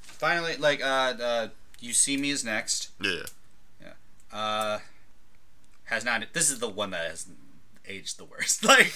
Finally, 0.01 0.55
like, 0.57 0.81
uh, 0.81 1.13
uh, 1.21 1.47
you 1.79 1.91
see 1.91 2.15
me 2.15 2.29
is 2.29 2.45
next. 2.45 2.91
Yeah, 3.01 3.23
Yeah. 3.81 3.93
Uh, 4.31 4.79
has 5.85 6.05
not. 6.05 6.23
This 6.31 6.49
is 6.49 6.59
the 6.59 6.69
one 6.69 6.91
that 6.91 7.09
has 7.09 7.27
aged 7.85 8.17
the 8.17 8.25
worst. 8.25 8.63
Like, 8.65 8.93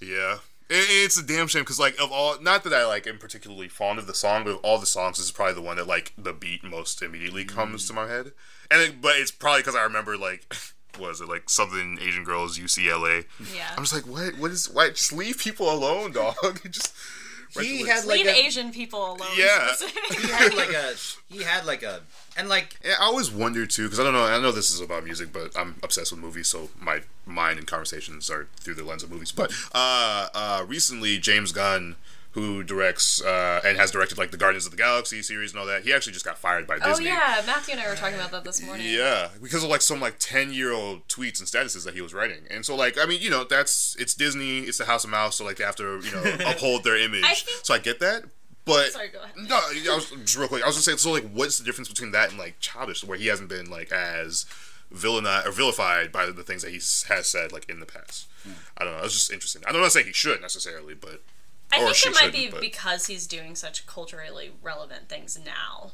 yeah. 0.00 0.36
It, 0.68 0.86
it's 0.88 1.18
a 1.18 1.24
damn 1.24 1.48
shame 1.48 1.62
because 1.62 1.80
like 1.80 1.98
of 2.00 2.12
all, 2.12 2.40
not 2.40 2.62
that 2.62 2.72
I 2.72 2.86
like 2.86 3.06
am 3.08 3.18
particularly 3.18 3.66
fond 3.66 3.98
of 3.98 4.06
the 4.06 4.14
song, 4.14 4.44
but 4.44 4.50
of 4.50 4.56
all 4.58 4.78
the 4.78 4.86
songs, 4.86 5.16
this 5.16 5.26
is 5.26 5.32
probably 5.32 5.54
the 5.54 5.62
one 5.62 5.76
that 5.76 5.88
like 5.88 6.12
the 6.16 6.32
beat 6.32 6.62
most 6.62 7.02
immediately 7.02 7.44
comes 7.44 7.86
to 7.88 7.92
my 7.92 8.06
head. 8.06 8.32
And 8.70 8.80
it, 8.80 9.00
but 9.02 9.16
it's 9.16 9.32
probably 9.32 9.60
because 9.60 9.74
I 9.74 9.82
remember 9.82 10.16
like. 10.16 10.54
what 10.98 11.10
is 11.10 11.20
it 11.20 11.28
like 11.28 11.48
Southern 11.48 11.98
Asian 12.00 12.24
Girls 12.24 12.58
UCLA? 12.58 13.24
Yeah. 13.54 13.70
I'm 13.76 13.84
just 13.84 13.94
like, 13.94 14.06
what? 14.06 14.38
What 14.38 14.50
is? 14.50 14.70
Why? 14.70 14.88
Just 14.90 15.12
leave 15.12 15.38
people 15.38 15.72
alone, 15.72 16.12
dog. 16.12 16.60
just 16.70 16.92
he 17.58 17.86
had 17.86 18.04
like 18.04 18.18
Leave 18.18 18.26
a, 18.26 18.36
Asian 18.36 18.70
people 18.70 19.12
alone. 19.12 19.28
Yeah. 19.36 19.72
he 20.10 20.28
had 20.28 20.54
like 20.54 20.72
a 20.72 20.94
he 21.28 21.42
had 21.42 21.66
like 21.66 21.82
a 21.82 22.00
and 22.36 22.48
like 22.48 22.76
Yeah, 22.84 22.94
I 23.00 23.04
always 23.04 23.30
wonder 23.30 23.66
too, 23.66 23.84
because 23.84 23.98
I 23.98 24.04
don't 24.04 24.12
know. 24.12 24.24
I 24.24 24.40
know 24.40 24.52
this 24.52 24.70
is 24.70 24.80
about 24.80 25.04
music, 25.04 25.32
but 25.32 25.56
I'm 25.58 25.76
obsessed 25.82 26.12
with 26.12 26.20
movies, 26.20 26.48
so 26.48 26.70
my 26.78 27.00
mind 27.26 27.58
and 27.58 27.66
conversations 27.66 28.30
are 28.30 28.46
through 28.56 28.74
the 28.74 28.84
lens 28.84 29.02
of 29.02 29.10
movies. 29.10 29.32
But 29.32 29.52
uh, 29.72 30.28
uh, 30.34 30.64
recently, 30.66 31.18
James 31.18 31.52
Gunn, 31.52 31.96
who 32.32 32.62
directs 32.62 33.20
uh, 33.22 33.60
and 33.64 33.76
has 33.76 33.90
directed 33.90 34.16
like 34.16 34.30
the 34.30 34.36
Guardians 34.36 34.64
of 34.64 34.70
the 34.70 34.76
Galaxy 34.76 35.20
series 35.20 35.50
and 35.50 35.58
all 35.60 35.66
that, 35.66 35.82
he 35.82 35.92
actually 35.92 36.12
just 36.12 36.24
got 36.24 36.38
fired 36.38 36.66
by 36.66 36.78
Disney. 36.78 37.08
oh 37.08 37.12
yeah, 37.12 37.42
Matthew 37.44 37.72
and 37.72 37.80
I 37.82 37.88
were 37.88 37.96
talking 37.96 38.14
about 38.16 38.30
that 38.30 38.44
this 38.44 38.62
morning. 38.62 38.86
Yeah, 38.88 39.28
because 39.42 39.64
of 39.64 39.70
like 39.70 39.82
some 39.82 40.00
like 40.00 40.16
ten 40.18 40.52
year 40.52 40.72
old 40.72 41.06
tweets 41.08 41.40
and 41.40 41.48
statuses 41.48 41.84
that 41.84 41.94
he 41.94 42.00
was 42.00 42.14
writing, 42.14 42.42
and 42.50 42.64
so 42.64 42.76
like 42.76 42.96
I 42.98 43.06
mean 43.06 43.20
you 43.20 43.30
know 43.30 43.44
that's 43.44 43.96
it's 43.98 44.14
Disney, 44.14 44.60
it's 44.60 44.78
the 44.78 44.84
House 44.84 45.02
of 45.04 45.10
Mouse, 45.10 45.36
so 45.36 45.44
like 45.44 45.56
they 45.56 45.64
have 45.64 45.76
to 45.76 46.00
you 46.04 46.12
know 46.12 46.22
uphold 46.50 46.84
their 46.84 46.96
image. 46.96 47.24
I 47.24 47.34
think- 47.34 47.64
so 47.64 47.74
I 47.74 47.78
get 47.78 47.98
that, 48.00 48.22
but 48.64 48.92
Sorry, 48.92 49.08
go 49.08 49.18
ahead. 49.22 49.34
no, 49.36 49.56
I 49.56 49.94
was 49.94 50.10
just 50.10 50.36
real 50.38 50.46
quick. 50.48 50.62
I 50.62 50.66
was 50.66 50.76
just 50.76 50.84
saying. 50.86 50.98
So, 50.98 51.10
like, 51.10 51.28
what's 51.32 51.58
the 51.58 51.64
difference 51.64 51.88
between 51.88 52.12
that 52.12 52.30
and 52.30 52.38
like 52.38 52.60
Childish, 52.60 53.02
where 53.02 53.18
he 53.18 53.26
hasn't 53.26 53.48
been 53.48 53.68
like 53.70 53.90
as 53.90 54.46
villainized 54.94 55.46
or 55.46 55.50
vilified 55.52 56.12
by 56.12 56.26
the 56.26 56.42
things 56.42 56.62
that 56.62 56.70
he 56.70 56.76
has 56.76 57.26
said 57.26 57.50
like 57.52 57.68
in 57.68 57.80
the 57.80 57.86
past? 57.86 58.26
I 58.78 58.84
don't 58.84 58.96
know. 58.96 59.02
It's 59.02 59.14
just 59.14 59.32
interesting. 59.32 59.62
I'm 59.66 59.74
not 59.74 59.90
saying 59.92 60.06
he 60.06 60.12
should 60.12 60.40
necessarily, 60.40 60.94
but 60.94 61.22
I 61.72 61.82
Or 61.82 61.92
think 61.92 62.06
it 62.16 62.20
might 62.22 62.32
be 62.32 62.48
but- 62.50 62.60
because 62.60 63.06
he's 63.06 63.26
doing 63.26 63.54
such 63.54 63.86
culturally 63.86 64.50
relevant 64.62 65.08
things 65.08 65.38
now. 65.44 65.92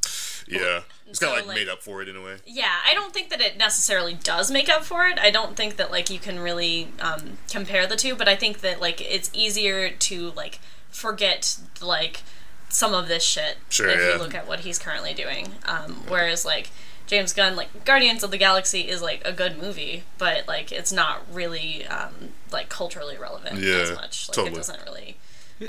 yeah, 0.48 0.80
it's 1.06 1.18
kind 1.18 1.32
of 1.32 1.38
like, 1.38 1.46
like- 1.48 1.56
made 1.56 1.68
up 1.68 1.82
for 1.82 2.00
it 2.02 2.08
in 2.08 2.16
a 2.16 2.22
way. 2.22 2.36
Yeah, 2.46 2.74
I 2.86 2.94
don't 2.94 3.12
think 3.12 3.28
that 3.30 3.40
it 3.40 3.56
necessarily 3.58 4.14
does 4.14 4.50
make 4.50 4.68
up 4.70 4.84
for 4.84 5.06
it. 5.06 5.18
I 5.18 5.30
don't 5.30 5.54
think 5.56 5.76
that 5.76 5.90
like 5.90 6.08
you 6.08 6.18
can 6.18 6.38
really 6.40 6.88
um, 7.00 7.38
compare 7.50 7.86
the 7.86 7.96
two, 7.96 8.14
but 8.14 8.26
I 8.28 8.36
think 8.36 8.60
that 8.60 8.80
like 8.80 9.00
it's 9.00 9.30
easier 9.34 9.90
to 9.90 10.30
like 10.32 10.60
forget 10.90 11.58
like 11.82 12.22
some 12.68 12.94
of 12.94 13.06
this 13.08 13.22
shit 13.22 13.58
Sure, 13.68 13.88
if 13.88 13.98
yeah. 14.00 14.12
you 14.14 14.18
look 14.18 14.34
at 14.34 14.46
what 14.48 14.60
he's 14.60 14.78
currently 14.78 15.12
doing. 15.14 15.52
Um, 15.66 16.04
whereas 16.08 16.44
like 16.44 16.70
James 17.06 17.32
Gunn, 17.32 17.54
like 17.54 17.84
Guardians 17.84 18.22
of 18.24 18.30
the 18.30 18.38
Galaxy 18.38 18.88
is 18.88 19.02
like 19.02 19.22
a 19.24 19.32
good 19.32 19.60
movie, 19.60 20.04
but 20.18 20.48
like 20.48 20.72
it's 20.72 20.92
not 20.92 21.22
really 21.32 21.86
um, 21.86 22.30
like 22.50 22.68
culturally 22.68 23.16
relevant 23.18 23.58
Yeah, 23.60 23.74
as 23.76 23.90
much. 23.92 24.28
Like 24.28 24.34
totally. 24.34 24.52
it 24.52 24.56
doesn't 24.56 24.80
really. 24.84 25.16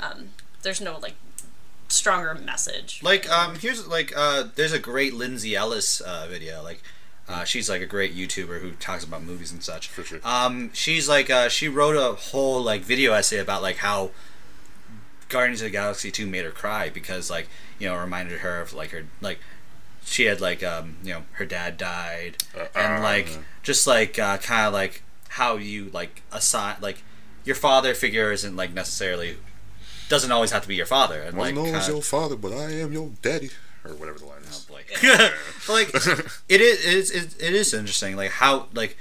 Um, 0.00 0.30
there's 0.62 0.80
no 0.80 0.98
like 0.98 1.14
stronger 1.88 2.34
message. 2.34 3.00
like 3.02 3.28
um 3.30 3.54
here's 3.56 3.86
like 3.86 4.12
uh 4.14 4.44
there's 4.56 4.72
a 4.72 4.78
great 4.78 5.14
Lindsay 5.14 5.56
Ellis 5.56 6.00
uh, 6.00 6.26
video 6.28 6.62
like. 6.62 6.82
Uh, 7.30 7.44
she's 7.44 7.68
like 7.68 7.82
a 7.82 7.86
great 7.86 8.16
YouTuber 8.16 8.62
who 8.62 8.70
talks 8.70 9.04
about 9.04 9.22
movies 9.22 9.52
and 9.52 9.62
such. 9.62 9.88
For 9.88 10.02
sure. 10.02 10.18
Um, 10.24 10.70
she's 10.72 11.10
like 11.10 11.28
uh, 11.28 11.50
she 11.50 11.68
wrote 11.68 11.94
a 11.94 12.14
whole 12.14 12.62
like 12.62 12.80
video 12.80 13.12
essay 13.12 13.36
about 13.36 13.60
like 13.60 13.76
how 13.76 14.12
Guardians 15.28 15.60
of 15.60 15.66
the 15.66 15.70
Galaxy 15.70 16.10
2 16.10 16.26
made 16.26 16.46
her 16.46 16.50
cry 16.50 16.88
because 16.88 17.28
like 17.30 17.48
you 17.78 17.86
know 17.86 17.96
reminded 17.98 18.38
her 18.40 18.62
of 18.62 18.72
like 18.72 18.92
her 18.92 19.04
like 19.20 19.40
she 20.06 20.24
had 20.24 20.40
like 20.40 20.62
um 20.64 20.96
you 21.04 21.12
know 21.12 21.22
her 21.32 21.44
dad 21.44 21.76
died 21.76 22.36
Uh, 22.56 22.64
and 22.74 23.00
uh, 23.00 23.02
like 23.06 23.28
uh. 23.28 23.38
just 23.62 23.86
like 23.86 24.18
uh, 24.18 24.38
kind 24.38 24.66
of 24.66 24.72
like 24.72 25.02
how 25.28 25.56
you 25.56 25.90
like 25.92 26.22
assign 26.32 26.76
like 26.80 27.02
your 27.44 27.56
father 27.56 27.92
figure 27.92 28.32
isn't 28.32 28.56
like 28.56 28.72
necessarily 28.72 29.36
doesn't 30.08 30.32
always 30.32 30.50
have 30.50 30.62
to 30.62 30.68
be 30.68 30.76
your 30.76 30.86
father 30.86 31.20
and 31.20 31.36
like 31.36 31.52
I 31.52 31.56
know 31.56 31.66
your 31.66 32.02
father, 32.02 32.36
but 32.36 32.52
I 32.52 32.70
am 32.72 32.92
your 32.92 33.10
daddy, 33.22 33.50
or 33.84 33.92
whatever 33.94 34.18
the 34.18 34.26
line 34.26 34.40
is. 34.42 34.66
Oh, 34.68 34.72
boy. 34.74 34.82
but 35.66 35.72
like 35.72 35.88
it 36.48 36.60
is, 36.60 36.84
it 36.84 36.94
is 36.94 37.10
it, 37.10 37.42
it 37.42 37.54
is 37.54 37.74
interesting 37.74 38.16
like 38.16 38.30
how 38.32 38.66
like 38.74 38.96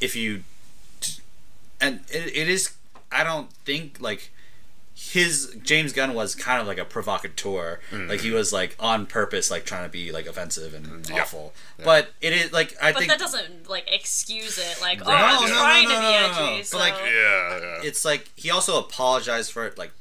if 0.00 0.16
you 0.16 0.44
and 1.80 2.00
it, 2.10 2.36
it 2.36 2.48
is 2.48 2.74
I 3.10 3.24
don't 3.24 3.50
think 3.64 3.98
like 4.00 4.30
his 4.94 5.56
James 5.62 5.92
Gunn 5.92 6.14
was 6.14 6.34
kind 6.34 6.60
of 6.60 6.66
like 6.66 6.78
a 6.78 6.84
provocateur 6.84 7.80
mm. 7.90 8.08
like 8.08 8.20
he 8.20 8.30
was 8.30 8.52
like 8.52 8.76
on 8.78 9.04
purpose 9.04 9.50
like 9.50 9.64
trying 9.64 9.82
to 9.84 9.88
be 9.90 10.12
like 10.12 10.26
offensive 10.26 10.74
and 10.74 11.08
Yeah. 11.10 11.22
awful 11.22 11.52
but 11.82 12.12
it 12.20 12.32
is 12.32 12.52
like 12.52 12.76
I 12.80 12.92
but 12.92 13.00
think 13.00 13.10
that 13.10 13.18
doesn't 13.18 13.68
like 13.68 13.90
excuse 13.90 14.58
it. 14.58 14.80
Like, 14.80 15.00
oh, 15.04 15.10
No, 15.10 15.14
I'm 15.16 15.42
no, 15.42 15.48
trying 15.48 15.88
no, 15.88 15.88
to 15.90 15.94
no, 15.94 16.00
be 16.00 16.06
no, 16.06 16.46
no. 16.46 16.52
edgy. 16.54 16.68
But, 16.70 16.78
like, 16.78 16.94
Yeah, 17.04 17.58
yeah. 17.58 17.80
it's 17.82 18.04
like 18.04 18.30
he 18.36 18.50
also 18.50 18.78
apologized 18.78 19.50
for 19.50 19.66
it 19.66 19.76
like 19.76 19.92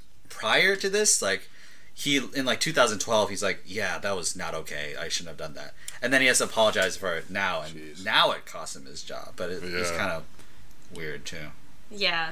prior 0.41 0.75
to 0.75 0.89
this 0.89 1.21
like 1.21 1.49
he 1.93 2.17
in 2.35 2.45
like 2.45 2.59
2012 2.59 3.29
he's 3.29 3.43
like 3.43 3.61
yeah 3.65 3.97
that 3.99 4.15
was 4.15 4.35
not 4.35 4.53
okay 4.53 4.95
i 4.99 5.07
shouldn't 5.07 5.29
have 5.29 5.37
done 5.37 5.53
that 5.53 5.73
and 6.01 6.11
then 6.11 6.21
he 6.21 6.27
has 6.27 6.39
to 6.39 6.45
apologize 6.45 6.97
for 6.97 7.15
it 7.15 7.29
now 7.29 7.61
and 7.61 7.75
Jeez. 7.75 8.03
now 8.03 8.31
it 8.31 8.45
cost 8.45 8.75
him 8.75 8.85
his 8.85 9.03
job 9.03 9.33
but 9.35 9.49
it, 9.49 9.61
it's 9.63 9.91
kind 9.91 10.11
of 10.11 10.23
weird 10.93 11.25
too 11.25 11.47
Yeah. 11.89 12.31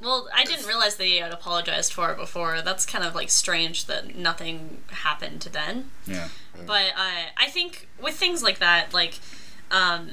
Well, 0.00 0.28
I 0.32 0.44
didn't 0.44 0.66
realize 0.66 0.94
that 0.96 1.04
he 1.06 1.16
had 1.16 1.32
apologized 1.32 1.92
for 1.92 2.12
it 2.12 2.16
before. 2.18 2.62
That's 2.62 2.86
kind 2.86 3.04
of 3.04 3.16
like 3.16 3.30
strange 3.30 3.86
that 3.86 4.14
nothing 4.14 4.82
happened 4.90 5.40
to 5.40 5.48
then. 5.50 5.90
yeah 6.06 6.28
But 6.54 6.92
uh, 6.96 7.24
I 7.36 7.48
think 7.48 7.88
with 8.00 8.14
things 8.14 8.40
like 8.40 8.60
that, 8.60 8.94
like, 8.94 9.18
um, 9.72 10.10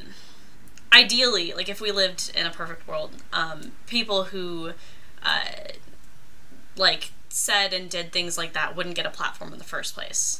ideally, 0.91 1.53
like 1.53 1.69
if 1.69 1.79
we 1.81 1.91
lived 1.91 2.31
in 2.35 2.47
a 2.47 2.49
perfect 2.49 2.87
world, 2.87 3.11
um, 3.31 3.73
people 3.85 4.23
who, 4.23 4.71
uh, 5.21 5.45
like, 6.77 7.11
said 7.35 7.73
and 7.73 7.89
did 7.89 8.11
things 8.11 8.37
like 8.37 8.53
that 8.53 8.75
wouldn't 8.75 8.95
get 8.95 9.05
a 9.05 9.09
platform 9.09 9.51
in 9.51 9.59
the 9.59 9.65
first 9.65 9.93
place. 9.93 10.39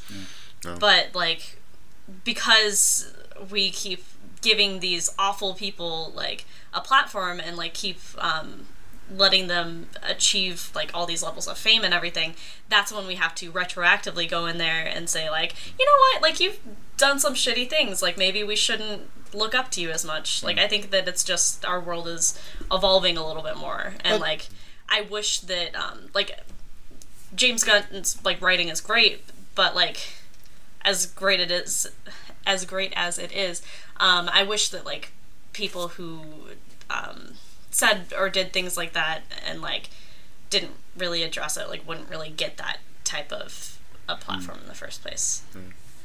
No. 0.63 0.77
But, 0.79 1.13
like, 1.13 1.59
because 2.23 3.13
we 3.49 3.69
keep 3.69 4.03
giving 4.41 4.79
these 4.79 5.13
awful 5.19 5.53
people, 5.53 6.11
like, 6.15 6.45
a 6.73 6.81
platform 6.81 7.39
and, 7.39 7.57
like, 7.57 7.73
keep, 7.73 7.99
um, 8.17 8.67
letting 9.13 9.47
them 9.47 9.87
achieve 10.01 10.71
like 10.73 10.89
all 10.91 11.05
these 11.05 11.21
levels 11.21 11.47
of 11.47 11.55
fame 11.57 11.83
and 11.83 11.93
everything 11.93 12.33
that's 12.69 12.91
when 12.91 13.05
we 13.05 13.13
have 13.13 13.35
to 13.35 13.51
retroactively 13.51 14.27
go 14.27 14.47
in 14.47 14.57
there 14.57 14.83
and 14.83 15.07
say 15.07 15.29
like 15.29 15.53
you 15.79 15.85
know 15.85 15.91
what? 15.99 16.23
Like 16.23 16.39
you've 16.39 16.59
done 16.97 17.19
some 17.19 17.35
shitty 17.35 17.69
things. 17.69 18.01
Like 18.01 18.17
maybe 18.17 18.43
we 18.43 18.55
shouldn't 18.55 19.03
look 19.31 19.53
up 19.53 19.69
to 19.71 19.81
you 19.81 19.91
as 19.91 20.03
much. 20.03 20.43
Like 20.43 20.57
i 20.57 20.67
think 20.67 20.89
that 20.89 21.07
it's 21.07 21.23
just 21.23 21.63
our 21.65 21.79
world 21.79 22.07
is 22.07 22.39
evolving 22.71 23.15
a 23.15 23.25
little 23.25 23.43
bit 23.43 23.57
more. 23.57 23.93
And 24.03 24.19
like 24.19 24.47
i 24.89 25.01
wish 25.01 25.39
that 25.41 25.75
um 25.75 26.09
like 26.15 26.39
james 27.35 27.63
gunn's 27.63 28.23
like 28.23 28.41
writing 28.41 28.69
is 28.69 28.81
great 28.81 29.23
but 29.55 29.75
like 29.75 30.13
as 30.83 31.05
great 31.05 31.39
it 31.39 31.51
is 31.51 31.87
as 32.45 32.65
great 32.65 32.93
as 32.95 33.17
it 33.17 33.31
is 33.31 33.61
um 33.97 34.29
i 34.33 34.43
wish 34.43 34.69
that 34.69 34.85
like 34.85 35.11
people 35.53 35.89
who 35.89 36.21
um 36.89 37.33
said 37.71 38.05
or 38.17 38.29
did 38.29 38.53
things 38.53 38.77
like 38.77 38.93
that 38.93 39.21
and 39.45 39.61
like 39.61 39.89
didn't 40.49 40.73
really 40.97 41.23
address 41.23 41.57
it 41.57 41.67
like 41.69 41.85
wouldn't 41.87 42.09
really 42.09 42.29
get 42.29 42.57
that 42.57 42.77
type 43.03 43.31
of 43.31 43.75
a 44.07 44.15
platform 44.15 44.59
in 44.61 44.67
the 44.67 44.75
first 44.75 45.01
place. 45.01 45.43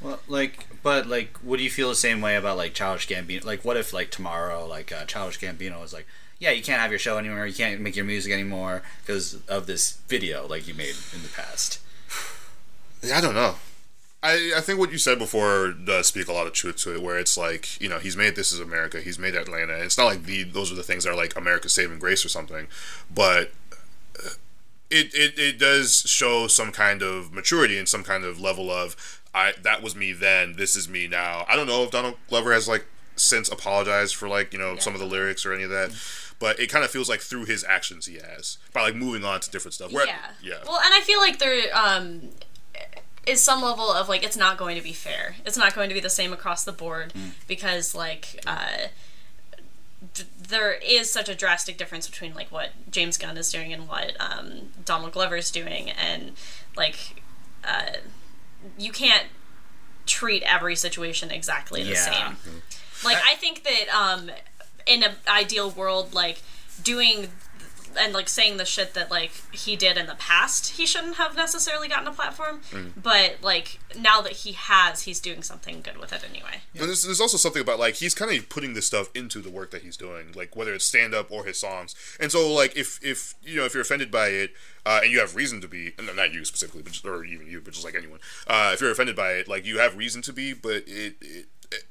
Well 0.01 0.21
like 0.29 0.67
but 0.83 1.07
like 1.07 1.37
would 1.43 1.61
you 1.61 1.71
feel 1.71 1.89
the 1.91 1.95
same 1.95 2.21
way 2.21 2.37
about 2.37 2.57
like 2.57 2.75
childish 2.75 3.07
gambino? 3.07 3.45
Like 3.45 3.65
what 3.65 3.77
if 3.77 3.93
like 3.93 4.11
tomorrow 4.11 4.67
like 4.67 4.93
uh, 4.93 5.05
childish 5.05 5.39
gambino 5.39 5.81
was 5.81 5.93
like 5.93 6.07
yeah 6.41 6.51
you 6.51 6.63
can't 6.63 6.81
have 6.81 6.91
your 6.91 6.99
show 6.99 7.19
anymore 7.19 7.47
you 7.47 7.55
can't 7.55 7.81
make 7.81 7.95
your 7.95 8.05
music 8.05 8.33
anymore 8.33 8.83
because 9.03 9.39
of 9.47 9.67
this 9.67 9.99
video 10.09 10.49
like 10.49 10.67
you 10.67 10.75
made 10.75 10.97
in 11.15 11.23
the 11.23 11.29
past 11.29 11.79
Yeah, 13.03 13.19
I 13.19 13.21
don't 13.21 13.35
know. 13.35 13.55
I, 14.23 14.53
I 14.57 14.61
think 14.61 14.79
what 14.79 14.93
you 14.93 14.99
said 14.99 15.19
before 15.19 15.73
does 15.73 16.09
speak 16.09 16.29
a 16.29 16.33
lot 16.33 16.47
of 16.47 16.53
truth 16.53 16.77
to 16.79 16.95
it, 16.95 17.01
where 17.03 17.19
it's 17.19 17.39
like, 17.39 17.81
you 17.81 17.89
know, 17.89 17.99
he's 17.99 18.17
made 18.17 18.37
This 18.37 18.53
Is 18.53 18.61
America, 18.61 19.01
he's 19.01 19.19
made 19.19 19.35
Atlanta. 19.35 19.73
It's 19.73 19.97
not 19.97 20.05
like 20.05 20.25
the 20.25 20.43
those 20.43 20.71
are 20.71 20.75
the 20.75 20.83
things 20.83 21.05
that 21.05 21.11
are 21.11 21.17
like 21.17 21.35
America's 21.37 21.73
saving 21.73 21.99
grace 21.99 22.25
or 22.25 22.29
something, 22.29 22.67
but 23.13 23.53
uh, 24.23 24.31
it, 24.91 25.15
it, 25.15 25.39
it 25.39 25.59
does 25.59 26.03
show 26.07 26.49
some 26.49 26.71
kind 26.73 27.01
of 27.01 27.33
maturity 27.33 27.79
and 27.79 27.89
some 27.89 28.05
kind 28.05 28.25
of 28.25 28.39
level 28.39 28.71
of, 28.71 29.23
I 29.35 29.55
that 29.63 29.83
was 29.83 29.97
me 29.97 30.13
then, 30.13 30.57
this 30.57 30.77
is 30.77 30.87
me 30.87 31.07
now. 31.07 31.47
I 31.49 31.57
don't 31.57 31.67
know 31.67 31.83
if 31.85 31.91
Donald 31.91 32.17
Glover 32.29 32.53
has 32.53 32.69
like 32.69 32.85
since 33.17 33.49
apologized 33.49 34.17
for 34.17 34.29
like, 34.29 34.53
you 34.53 34.59
know, 34.59 34.77
some 34.77 34.93
of 34.93 35.01
the 35.01 35.07
lyrics 35.07 35.47
or 35.47 35.55
any 35.55 35.63
of 35.63 35.71
that, 35.71 35.93
but 36.41 36.59
it 36.59 36.67
kind 36.69 36.85
of 36.85 36.91
feels 36.91 37.09
like 37.09 37.21
through 37.21 37.45
his 37.45 37.63
actions 37.65 38.07
he 38.07 38.17
has, 38.17 38.59
by 38.73 38.83
like 38.83 38.95
moving 38.97 39.25
on 39.25 39.39
to 39.41 39.51
different 39.51 39.75
stuff. 39.75 39.93
Where- 39.93 40.07
yeah 40.07 40.31
Yeah. 40.43 40.57
well 40.67 40.81
and 40.85 40.93
i 40.93 41.01
feel 41.01 41.21
like 41.21 41.39
there 41.39 41.63
um 41.77 42.31
is 43.27 43.41
some 43.43 43.63
level 43.63 43.93
of 43.93 44.09
like 44.09 44.25
it's 44.25 44.37
not 44.37 44.57
going 44.57 44.77
to 44.77 44.83
be 44.83 44.93
fair 44.95 45.37
it's 45.47 45.57
not 45.57 45.75
going 45.75 45.89
to 45.91 45.95
be 45.95 46.01
the 46.01 46.11
same 46.11 46.33
across 46.33 46.65
the 46.65 46.73
board 46.73 47.13
because 47.47 47.95
like 47.95 48.41
uh 48.47 48.89
th- 50.15 50.29
there 50.49 50.73
is 50.73 51.13
such 51.13 51.29
a 51.29 51.35
drastic 51.35 51.77
difference 51.77 52.09
between 52.09 52.35
like 52.35 52.51
what 52.51 52.71
James 52.91 53.17
Gunn 53.19 53.37
is 53.37 53.53
doing 53.53 53.73
and 53.73 53.87
what 53.89 54.17
um, 54.19 54.71
Donald 54.85 55.13
Glover 55.13 55.37
is 55.37 55.51
doing, 55.51 55.91
and 55.91 56.33
like 56.77 57.23
uh, 57.63 57.93
you 58.79 58.91
can't 58.91 59.27
treat 60.07 60.43
every 60.45 60.75
situation 60.75 61.31
exactly 61.31 61.83
the 61.85 61.91
Yeah. 61.91 62.35
same. 62.35 62.63
Like 63.05 63.19
I 63.25 63.35
think 63.37 63.63
that 63.65 63.89
um, 63.95 64.31
in 64.91 65.03
an 65.03 65.13
ideal 65.29 65.71
world, 65.71 66.13
like 66.13 66.43
doing 66.83 67.29
and 67.99 68.13
like 68.13 68.29
saying 68.29 68.57
the 68.57 68.65
shit 68.65 68.95
that 68.95 69.11
like 69.11 69.33
he 69.53 69.77
did 69.77 69.97
in 69.97 70.07
the 70.07 70.15
past, 70.15 70.77
he 70.77 70.87
shouldn't 70.87 71.17
have 71.17 71.35
necessarily 71.37 71.89
gotten 71.89 72.07
a 72.07 72.13
platform. 72.13 72.61
But 72.97 73.39
like 73.43 73.81
now 73.99 74.21
that 74.21 74.33
he 74.33 74.53
has, 74.53 75.03
he's 75.03 75.21
doing 75.21 75.43
something 75.43 75.81
good 75.83 75.99
with 75.99 76.13
it 76.13 76.25
anyway. 76.29 76.63
And 76.75 76.89
there's, 76.89 77.03
there's 77.03 77.21
also 77.21 77.37
something 77.37 77.63
about 77.63 77.79
like 77.79 77.97
he's 77.97 78.15
kind 78.15 78.31
of 78.31 78.49
putting 78.49 78.75
this 78.75 78.87
stuff 78.87 79.11
into 79.15 79.41
the 79.41 79.51
work 79.51 79.71
that 79.73 79.83
he's 79.83 79.97
doing, 79.97 80.33
like 80.35 80.55
whether 80.57 80.73
it's 80.73 80.85
stand 80.85 81.15
up 81.15 81.31
or 81.31 81.45
his 81.45 81.59
songs. 81.59 81.95
And 82.19 82.31
so 82.31 82.53
like 82.53 82.77
if 82.77 83.03
if 83.03 83.35
you 83.43 83.57
know 83.57 83.65
if 83.65 83.75
you're 83.75 83.83
offended 83.83 84.11
by 84.11 84.29
it 84.29 84.53
uh, 84.87 85.01
and 85.03 85.13
you 85.13 85.21
have 85.21 85.35
reason 85.37 85.61
to 85.61 85.69
be, 85.69 85.93
and 85.99 86.15
not 86.15 86.33
you 86.33 86.45
specifically, 86.45 86.83
but 86.83 86.93
just, 86.93 87.05
or 87.05 87.25
even 87.25 87.47
you, 87.47 87.61
but 87.61 87.75
just 87.75 87.85
like 87.85 87.95
anyone, 87.95 88.21
uh, 88.47 88.71
if 88.73 88.81
you're 88.81 88.91
offended 88.91 89.17
by 89.17 89.33
it, 89.33 89.49
like 89.49 89.67
you 89.67 89.79
have 89.79 89.97
reason 89.97 90.23
to 90.23 90.33
be, 90.33 90.53
but 90.53 90.85
it, 90.87 91.17
it, 91.21 91.47
it 91.73 91.85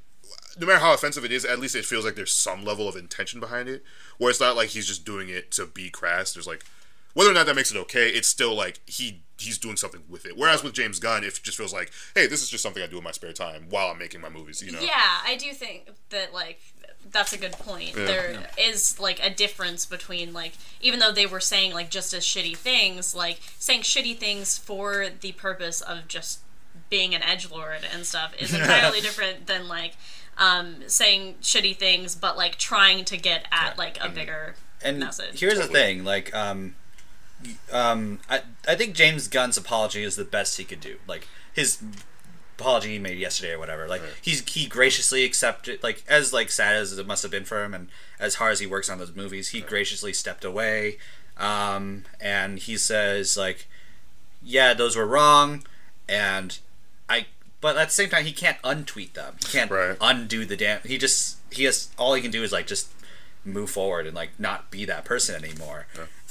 no 0.57 0.67
matter 0.67 0.79
how 0.79 0.93
offensive 0.93 1.25
it 1.25 1.31
is, 1.31 1.45
at 1.45 1.59
least 1.59 1.75
it 1.75 1.85
feels 1.85 2.05
like 2.05 2.15
there's 2.15 2.33
some 2.33 2.63
level 2.63 2.87
of 2.87 2.95
intention 2.95 3.39
behind 3.39 3.69
it, 3.69 3.83
where 4.17 4.29
it's 4.29 4.39
not 4.39 4.55
like 4.55 4.69
he's 4.69 4.87
just 4.87 5.05
doing 5.05 5.29
it 5.29 5.51
to 5.51 5.65
be 5.65 5.89
crass. 5.89 6.33
There's 6.33 6.47
like 6.47 6.65
whether 7.13 7.31
or 7.31 7.33
not 7.33 7.45
that 7.47 7.55
makes 7.55 7.71
it 7.71 7.77
okay, 7.77 8.09
it's 8.09 8.27
still 8.27 8.55
like 8.55 8.79
he 8.85 9.21
he's 9.37 9.57
doing 9.57 9.77
something 9.77 10.03
with 10.09 10.25
it. 10.25 10.37
Whereas 10.37 10.63
with 10.63 10.73
James 10.73 10.99
Gunn, 10.99 11.23
it 11.23 11.39
just 11.41 11.57
feels 11.57 11.73
like, 11.73 11.91
hey, 12.15 12.27
this 12.27 12.41
is 12.41 12.49
just 12.49 12.63
something 12.63 12.83
I 12.83 12.87
do 12.87 12.97
in 12.97 13.03
my 13.03 13.11
spare 13.11 13.33
time 13.33 13.67
while 13.69 13.87
I'm 13.87 13.97
making 13.97 14.21
my 14.21 14.29
movies. 14.29 14.61
You 14.61 14.71
know? 14.71 14.79
Yeah, 14.79 15.17
I 15.25 15.35
do 15.35 15.51
think 15.53 15.89
that 16.09 16.33
like 16.33 16.59
that's 17.11 17.33
a 17.33 17.37
good 17.37 17.53
point. 17.53 17.95
There 17.95 18.49
is 18.57 18.99
like 18.99 19.23
a 19.23 19.29
difference 19.29 19.85
between 19.85 20.33
like 20.33 20.53
even 20.81 20.99
though 20.99 21.11
they 21.11 21.25
were 21.25 21.39
saying 21.39 21.73
like 21.73 21.89
just 21.89 22.13
as 22.13 22.23
shitty 22.23 22.55
things, 22.55 23.15
like 23.15 23.39
saying 23.57 23.81
shitty 23.81 24.17
things 24.17 24.57
for 24.57 25.07
the 25.21 25.31
purpose 25.33 25.81
of 25.81 26.07
just 26.07 26.39
being 26.89 27.13
an 27.13 27.23
edge 27.23 27.49
lord 27.51 27.85
and 27.93 28.05
stuff 28.05 28.33
is 28.39 28.53
entirely 28.59 29.01
different 29.01 29.47
than 29.47 29.67
like 29.67 29.93
um, 30.39 30.77
saying 30.87 31.35
shitty 31.41 31.75
things 31.75 32.15
but 32.15 32.37
like 32.37 32.55
trying 32.57 33.05
to 33.05 33.17
get 33.17 33.45
at 33.51 33.77
like 33.77 33.97
a 34.01 34.09
bigger 34.09 34.55
and 34.81 34.99
message. 34.99 35.39
here's 35.39 35.59
the 35.59 35.67
thing 35.67 36.03
like 36.03 36.33
um 36.33 36.75
um 37.71 38.19
I, 38.29 38.41
I 38.67 38.75
think 38.75 38.95
james 38.95 39.27
gunn's 39.27 39.57
apology 39.57 40.03
is 40.03 40.15
the 40.15 40.25
best 40.25 40.57
he 40.57 40.63
could 40.63 40.81
do. 40.81 40.97
Like 41.07 41.27
his 41.53 41.81
apology 42.59 42.89
he 42.89 42.99
made 42.99 43.17
yesterday 43.17 43.53
or 43.53 43.59
whatever 43.59 43.87
like 43.87 44.01
he's 44.21 44.45
he 44.49 44.67
graciously 44.67 45.23
accepted 45.23 45.81
like 45.81 46.03
as 46.09 46.33
like 46.33 46.51
sad 46.51 46.75
as 46.75 46.97
it 46.97 47.07
must 47.07 47.23
have 47.23 47.31
been 47.31 47.45
for 47.45 47.63
him 47.63 47.73
and 47.73 47.87
as 48.19 48.35
hard 48.35 48.51
as 48.51 48.59
he 48.59 48.67
works 48.67 48.89
on 48.89 48.97
those 48.97 49.15
movies 49.15 49.49
he 49.49 49.61
graciously 49.61 50.11
stepped 50.11 50.43
away 50.43 50.97
um 51.37 52.03
and 52.19 52.59
he 52.59 52.75
says 52.75 53.37
like 53.37 53.67
yeah 54.43 54.73
those 54.73 54.97
were 54.97 55.07
wrong 55.07 55.63
and 56.09 56.59
i 57.07 57.25
but 57.61 57.77
at 57.77 57.87
the 57.89 57.93
same 57.93 58.09
time 58.09 58.25
he 58.25 58.31
can't 58.31 58.61
untweet 58.63 59.13
them. 59.13 59.35
He 59.39 59.45
can't 59.51 59.69
Right. 59.71 59.97
undo 60.01 60.45
the 60.45 60.55
damn 60.57 60.81
he 60.81 60.97
just 60.97 61.37
he 61.51 61.63
has 61.65 61.89
all 61.97 62.13
he 62.13 62.21
can 62.21 62.31
do 62.31 62.43
is 62.43 62.51
like 62.51 62.67
just 62.67 62.89
move 63.45 63.69
forward 63.69 64.05
and 64.07 64.15
like 64.15 64.31
not 64.39 64.69
be 64.71 64.85
that 64.85 65.05
person 65.05 65.43
anymore. 65.43 65.87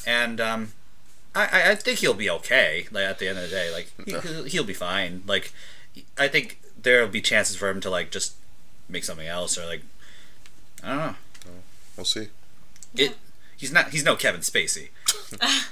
And 0.06 0.40
um 0.40 0.72
I, 1.34 1.70
I- 1.70 1.74
think 1.74 1.98
he'll 2.00 2.14
be 2.14 2.30
okay 2.30 2.86
like 2.90 3.04
at 3.04 3.18
the 3.18 3.28
end 3.28 3.38
of 3.38 3.44
the 3.44 3.50
day 3.50 3.70
like 3.72 3.92
he, 4.04 4.12
he'll- 4.12 4.44
he'll 4.44 4.64
be 4.64 4.74
fine. 4.74 5.22
Like 5.26 5.52
i 6.16 6.28
think 6.28 6.60
there'll 6.80 7.08
be 7.08 7.20
chances 7.20 7.56
for 7.56 7.68
him 7.68 7.80
to 7.80 7.90
like 7.90 8.10
just 8.10 8.34
make 8.88 9.04
something 9.04 9.26
else 9.26 9.58
or 9.58 9.66
like 9.66 9.82
i 10.82 10.88
don't 10.88 10.98
know. 10.98 11.14
We'll 11.96 12.04
see. 12.04 12.28
it 12.94 13.16
he's 13.56 13.72
not 13.72 13.90
he's 13.90 14.04
no 14.04 14.16
kevin 14.16 14.40
spacey. 14.42 14.88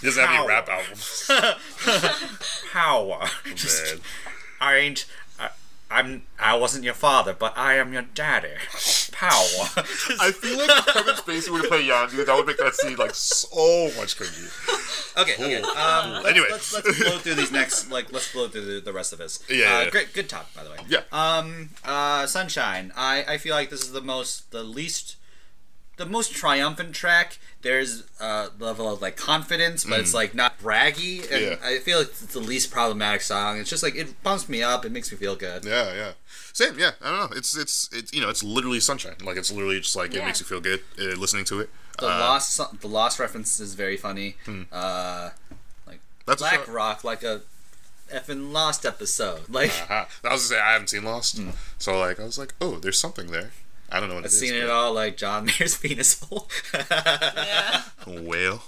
He 0.00 0.06
doesn't 0.08 0.24
have 0.26 0.34
any 0.40 0.48
rap 0.48 0.68
albums. 0.68 1.30
how? 2.72 3.20
Man. 3.46 4.00
I 4.62 4.76
ain't 4.76 5.04
I, 5.38 5.48
i'm 5.90 6.22
i 6.38 6.54
wasn't 6.56 6.84
your 6.84 6.94
father 6.94 7.34
but 7.38 7.52
i 7.56 7.74
am 7.74 7.92
your 7.92 8.06
daddy 8.14 8.54
power 9.12 9.38
I 10.20 10.32
feel 10.32 10.56
like 10.58 10.70
if 10.70 10.86
Kevin 10.86 11.14
Spacey 11.14 11.48
were 11.50 11.60
to 11.62 11.68
play 11.68 11.84
Yondu, 11.86 12.24
that 12.26 12.34
would 12.36 12.46
make 12.46 12.56
that 12.58 12.74
scene 12.74 12.96
like 12.96 13.14
so 13.14 13.90
much 13.98 14.16
cringy. 14.18 14.48
Okay, 15.20 15.34
okay. 15.34 15.56
Um, 15.62 16.12
let's, 16.14 16.26
Anyway. 16.28 16.46
let's, 16.50 16.74
let's 16.74 16.98
blow 17.02 17.18
through 17.18 17.34
these 17.34 17.52
next. 17.52 17.90
Like, 17.90 18.10
let's 18.12 18.32
blow 18.32 18.48
through 18.48 18.64
the, 18.74 18.80
the 18.80 18.92
rest 18.92 19.12
of 19.12 19.18
this. 19.18 19.44
Yeah, 19.48 19.56
Uh, 19.56 19.80
yeah. 19.84 19.90
Great, 19.90 20.12
good 20.12 20.28
talk, 20.28 20.52
by 20.54 20.64
the 20.64 20.70
way. 20.70 20.78
Yeah. 20.88 21.02
Um. 21.12 21.70
Uh. 21.84 22.26
Sunshine. 22.26 22.92
I. 22.96 23.24
I 23.28 23.36
feel 23.38 23.54
like 23.54 23.68
this 23.70 23.82
is 23.82 23.92
the 23.92 24.00
most, 24.00 24.50
the 24.50 24.62
least, 24.64 25.16
the 25.96 26.06
most 26.06 26.32
triumphant 26.32 26.94
track. 26.94 27.38
There's 27.62 28.02
a 28.20 28.48
level 28.58 28.88
of 28.92 29.00
like 29.02 29.16
confidence, 29.16 29.84
but 29.84 30.00
it's 30.00 30.14
like 30.14 30.34
not 30.34 30.58
braggy, 30.58 31.20
and 31.30 31.42
Mm. 31.42 31.60
Yeah. 31.62 31.68
I 31.68 31.78
feel 31.78 31.98
like 31.98 32.08
it's 32.08 32.20
the 32.32 32.40
least 32.40 32.70
problematic 32.70 33.20
song. 33.22 33.58
It's 33.58 33.70
just 33.70 33.82
like 33.82 33.94
it 33.94 34.20
pumps 34.24 34.48
me 34.48 34.62
up. 34.62 34.84
It 34.84 34.90
makes 34.92 35.12
me 35.12 35.18
feel 35.18 35.36
good. 35.36 35.64
Yeah, 35.64 35.94
yeah. 35.94 36.12
Same, 36.52 36.78
yeah. 36.78 36.92
I 37.00 37.10
don't 37.10 37.30
know. 37.30 37.36
It's 37.36 37.56
it's 37.56 37.88
it's 37.92 38.12
you 38.12 38.20
know 38.20 38.28
it's 38.30 38.42
literally 38.42 38.80
sunshine. 38.80 39.16
Like 39.22 39.36
it's 39.36 39.52
literally 39.52 39.80
just 39.80 39.94
like 39.96 40.14
it 40.14 40.24
makes 40.24 40.40
you 40.40 40.46
feel 40.46 40.60
good 40.60 40.80
uh, 40.98 41.14
listening 41.18 41.44
to 41.46 41.60
it. 41.60 41.70
The 41.98 42.06
Uh, 42.06 42.18
lost, 42.20 42.60
the 42.80 42.88
lost 42.88 43.18
reference 43.20 43.60
is 43.60 43.74
very 43.74 43.96
funny. 43.98 44.36
Uh, 44.72 45.30
That's 46.26 46.40
a 46.40 46.44
Black 46.44 46.68
Rock, 46.68 47.04
like 47.04 47.22
a 47.22 47.42
effing 48.12 48.52
lost 48.52 48.84
episode. 48.86 49.48
Like 49.48 49.70
Uh-huh. 49.70 50.04
I 50.24 50.32
was 50.32 50.48
gonna 50.48 50.60
say 50.60 50.60
I 50.60 50.72
haven't 50.72 50.88
seen 50.88 51.04
Lost, 51.04 51.40
so 51.78 51.98
like 51.98 52.18
I 52.20 52.24
was 52.24 52.38
like, 52.38 52.54
oh, 52.60 52.76
there's 52.76 52.98
something 52.98 53.28
there. 53.30 53.52
I 53.92 54.00
don't 54.00 54.08
know 54.08 54.14
what 54.16 54.24
I've 54.24 54.30
it 54.30 54.34
is. 54.34 54.40
seen 54.40 54.54
it 54.54 54.70
all, 54.70 54.92
like 54.94 55.16
John 55.16 55.44
Mayer's 55.46 55.76
penis 55.82 56.18
hole. 56.20 56.48
yeah. 56.74 57.82
Whale. 58.06 58.62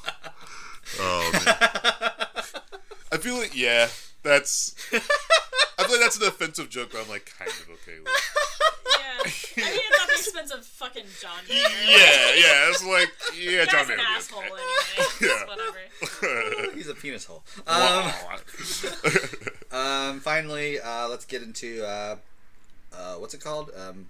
Oh 1.00 1.30
man. 1.32 1.42
I 3.12 3.16
feel 3.18 3.36
like 3.38 3.56
yeah, 3.56 3.88
that's. 4.22 4.74
I 4.92 4.98
feel 4.98 5.90
like 5.96 6.00
that's 6.00 6.16
an 6.20 6.26
offensive 6.28 6.68
joke, 6.68 6.90
but 6.92 7.02
I'm 7.02 7.08
like 7.08 7.32
kind 7.38 7.50
of 7.50 7.68
okay 7.70 7.98
with. 7.98 8.06
Yeah. 8.06 9.64
I 9.64 9.70
mean, 9.70 9.80
it's 9.80 10.02
at 10.02 10.06
the 10.08 10.12
expense 10.14 10.50
of 10.52 10.64
fucking 10.66 11.04
John 11.20 11.30
Mayer. 11.48 11.62
Yeah, 11.88 12.34
yeah. 12.34 12.70
It's 12.70 12.84
like 12.84 13.10
yeah, 13.38 13.64
John 13.64 13.86
Mayer. 13.88 13.96
would 13.96 14.02
be 14.04 14.14
asshole 14.16 14.40
okay. 14.40 14.48
anyway. 14.48 15.10
Yeah. 15.20 15.46
Whatever. 15.46 16.76
He's 16.76 16.88
a 16.88 16.94
penis 16.94 17.24
hole. 17.24 17.44
Um, 17.66 18.12
Wow. 18.12 20.10
um, 20.10 20.20
finally, 20.20 20.80
uh, 20.80 21.08
let's 21.08 21.24
get 21.24 21.42
into 21.42 21.84
uh, 21.86 22.16
uh, 22.92 23.14
what's 23.14 23.34
it 23.34 23.40
called? 23.40 23.70
Um, 23.76 24.06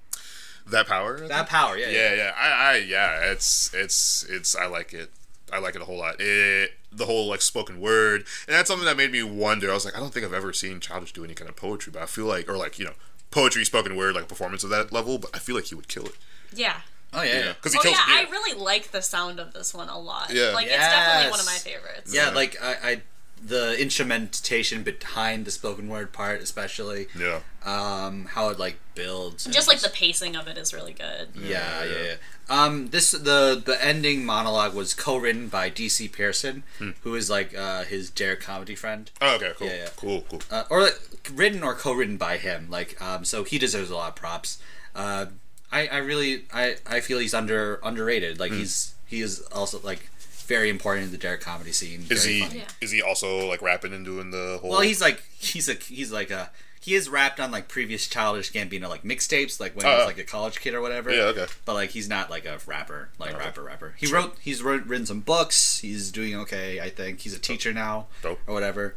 that 0.71 0.87
power. 0.87 1.17
I 1.25 1.29
that 1.29 1.37
think? 1.37 1.49
power. 1.49 1.77
Yeah, 1.77 1.89
yeah, 1.89 2.15
yeah. 2.15 2.33
I, 2.39 2.49
I, 2.73 2.77
yeah. 2.79 3.31
It's, 3.33 3.73
it's, 3.75 4.25
it's. 4.29 4.55
I 4.57 4.67
like 4.67 4.93
it. 4.93 5.11
I 5.53 5.59
like 5.59 5.77
it 5.77 5.83
a 5.83 5.85
whole 5.85 5.99
lot. 5.99 6.17
It, 6.19 6.73
the 6.91 7.07
whole 7.07 7.29
like 7.29 7.43
spoken 7.43 7.81
word, 7.81 8.25
and 8.47 8.55
that's 8.57 8.69
something 8.69 8.87
that 8.87 8.97
made 8.97 9.13
me 9.13 9.23
wonder. 9.23 9.71
I 9.71 9.75
was 9.75 9.85
like, 9.85 9.97
I 9.97 10.01
don't 10.01 10.13
think 10.13 10.25
I've 10.25 10.33
ever 10.33 10.53
seen 10.53 10.81
Childish 10.81 11.13
do 11.13 11.25
any 11.25 11.35
kind 11.35 11.49
of 11.49 11.57
poetry, 11.57 11.91
but 11.93 12.03
I 12.03 12.07
feel 12.07 12.27
like, 12.27 12.49
or 12.49 12.57
like 12.57 12.79
you 12.79 12.85
know, 12.85 12.93
poetry, 13.31 13.65
spoken 13.65 13.95
word, 13.97 14.15
like 14.15 14.25
a 14.25 14.27
performance 14.29 14.65
of 14.65 14.71
that 14.71 14.93
level. 14.93 15.19
But 15.19 15.31
I 15.35 15.39
feel 15.39 15.55
like 15.55 15.67
he 15.67 15.75
would 15.75 15.89
kill 15.89 16.05
it. 16.07 16.15
Yeah. 16.53 16.77
Oh 17.13 17.23
yeah, 17.23 17.39
yeah. 17.39 17.53
because 17.53 17.73
he 17.75 17.79
Oh 17.79 17.83
kills 17.83 17.97
yeah, 18.09 18.21
it. 18.23 18.29
I 18.29 18.31
really 18.31 18.59
like 18.59 18.91
the 18.91 19.01
sound 19.03 19.39
of 19.39 19.53
this 19.53 19.73
one 19.75 19.89
a 19.89 19.99
lot. 19.99 20.33
Yeah. 20.33 20.51
Like 20.55 20.67
it's 20.67 20.77
definitely 20.77 21.31
one 21.31 21.41
of 21.41 21.47
my 21.47 21.53
Yes. 21.53 21.63
favorites. 21.63 22.15
Yeah, 22.15 22.31
like 22.31 22.57
I, 22.61 22.75
I, 22.91 23.03
the 23.45 23.81
instrumentation 23.81 24.83
behind 24.83 25.45
the 25.45 25.51
spoken 25.51 25.89
word 25.89 26.13
part, 26.13 26.41
especially, 26.41 27.09
yeah. 27.19 27.41
um, 27.65 28.27
how 28.27 28.49
it 28.49 28.59
like 28.59 28.79
builds. 28.95 29.45
Just 29.45 29.69
like 29.69 29.81
the 29.81 29.91
pacing 29.91 30.35
of 30.35 30.49
it 30.49 30.57
is 30.57 30.73
really 30.73 30.93
good. 30.95 31.29
Yeah, 31.35 31.85
yeah, 31.85 32.03
yeah. 32.03 32.15
Um, 32.49 32.89
this 32.89 33.11
the 33.11 33.61
the 33.65 33.77
ending 33.83 34.25
monologue 34.25 34.75
was 34.75 34.95
co-written 34.95 35.49
by 35.49 35.71
DC 35.71 36.11
Pierson, 36.13 36.63
who 37.03 37.15
is 37.15 37.29
like 37.29 37.57
uh, 37.57 37.85
his 37.85 38.11
Derrick 38.11 38.41
comedy 38.41 38.75
friend. 38.75 39.11
Oh, 39.21 39.37
okay. 39.37 39.53
Cool. 39.57 39.67
Yeah, 39.67 39.77
yeah. 39.77 39.89
Cool. 39.97 40.25
Cool. 40.29 40.43
uh, 40.51 40.65
or 40.71 40.83
like, 40.83 40.99
written 41.33 41.63
or 41.63 41.75
co-written 41.75 42.17
by 42.17 42.39
him. 42.39 42.69
Like, 42.71 43.01
um, 43.01 43.25
so 43.25 43.45
he 43.45 43.59
deserves 43.59 43.91
a 43.91 43.95
lot 43.95 44.09
of 44.09 44.17
props. 44.17 44.59
Uh, 44.95 45.27
I, 45.73 45.89
I 45.89 45.97
really, 45.99 46.45
I, 46.53 46.77
I 46.87 47.01
feel 47.01 47.19
he's 47.19 47.35
under 47.35 47.81
underrated. 47.83 48.37
Hmm. 48.37 48.41
Like 48.41 48.53
he's 48.53 48.95
he 49.07 49.21
is 49.21 49.41
also 49.53 49.81
like 49.83 50.09
very 50.45 50.71
important 50.71 51.07
in 51.07 51.13
the 51.13 51.19
Derrick 51.19 51.41
comedy 51.41 51.73
scene. 51.73 52.05
Is 52.11 52.25
very 52.25 52.35
he? 52.37 52.41
funny. 52.43 52.59
Yeah. 52.61 52.65
Is 52.81 52.91
he 52.91 53.03
also 53.03 53.47
like 53.49 53.61
rapping 53.63 53.93
and 53.93 54.05
doing 54.05 54.31
the 54.31 54.59
whole? 54.61 54.71
Well, 54.71 54.81
he's 54.81 55.01
like 55.01 55.23
he's 55.39 55.69
a 55.69 55.75
he's 55.75 56.13
like 56.13 56.31
a 56.31 56.51
he 56.81 56.95
is 56.95 57.09
rapped 57.09 57.41
on 57.41 57.51
like 57.51 57.67
previous 57.69 58.07
Childish 58.07 58.53
Gambino 58.53 58.89
like 58.89 59.03
mixtapes, 59.05 59.59
like 59.59 59.75
when 59.75 59.87
he 59.87 59.91
Oh, 59.93 59.97
was 59.99 60.07
like 60.07 60.19
a 60.19 60.25
college 60.25 60.61
kid 60.61 60.75
or 60.75 60.81
whatever. 60.83 61.11
Yeah. 61.11 61.23
Okay. 61.25 61.47
But 61.65 61.75
like 61.75 61.91
he's 61.91 62.09
not 62.09 62.29
like 62.31 62.45
a 62.45 62.59
rapper, 62.67 63.09
like 63.19 63.31
Okay. 63.35 63.39
rapper 63.39 63.63
rapper. 63.63 63.95
He 63.97 64.07
wrote 64.07 64.37
he's 64.41 64.63
wrote, 64.63 64.85
written 64.85 65.07
some 65.07 65.21
books. 65.21 65.79
He's 65.79 66.11
doing 66.13 66.35
okay, 66.37 66.81
I 66.81 66.91
think. 66.91 67.21
He's 67.21 67.35
a 67.35 67.39
teacher 67.39 67.73
now 67.73 68.07
Dope. 68.23 68.39
or 68.47 68.53
whatever. 68.55 68.97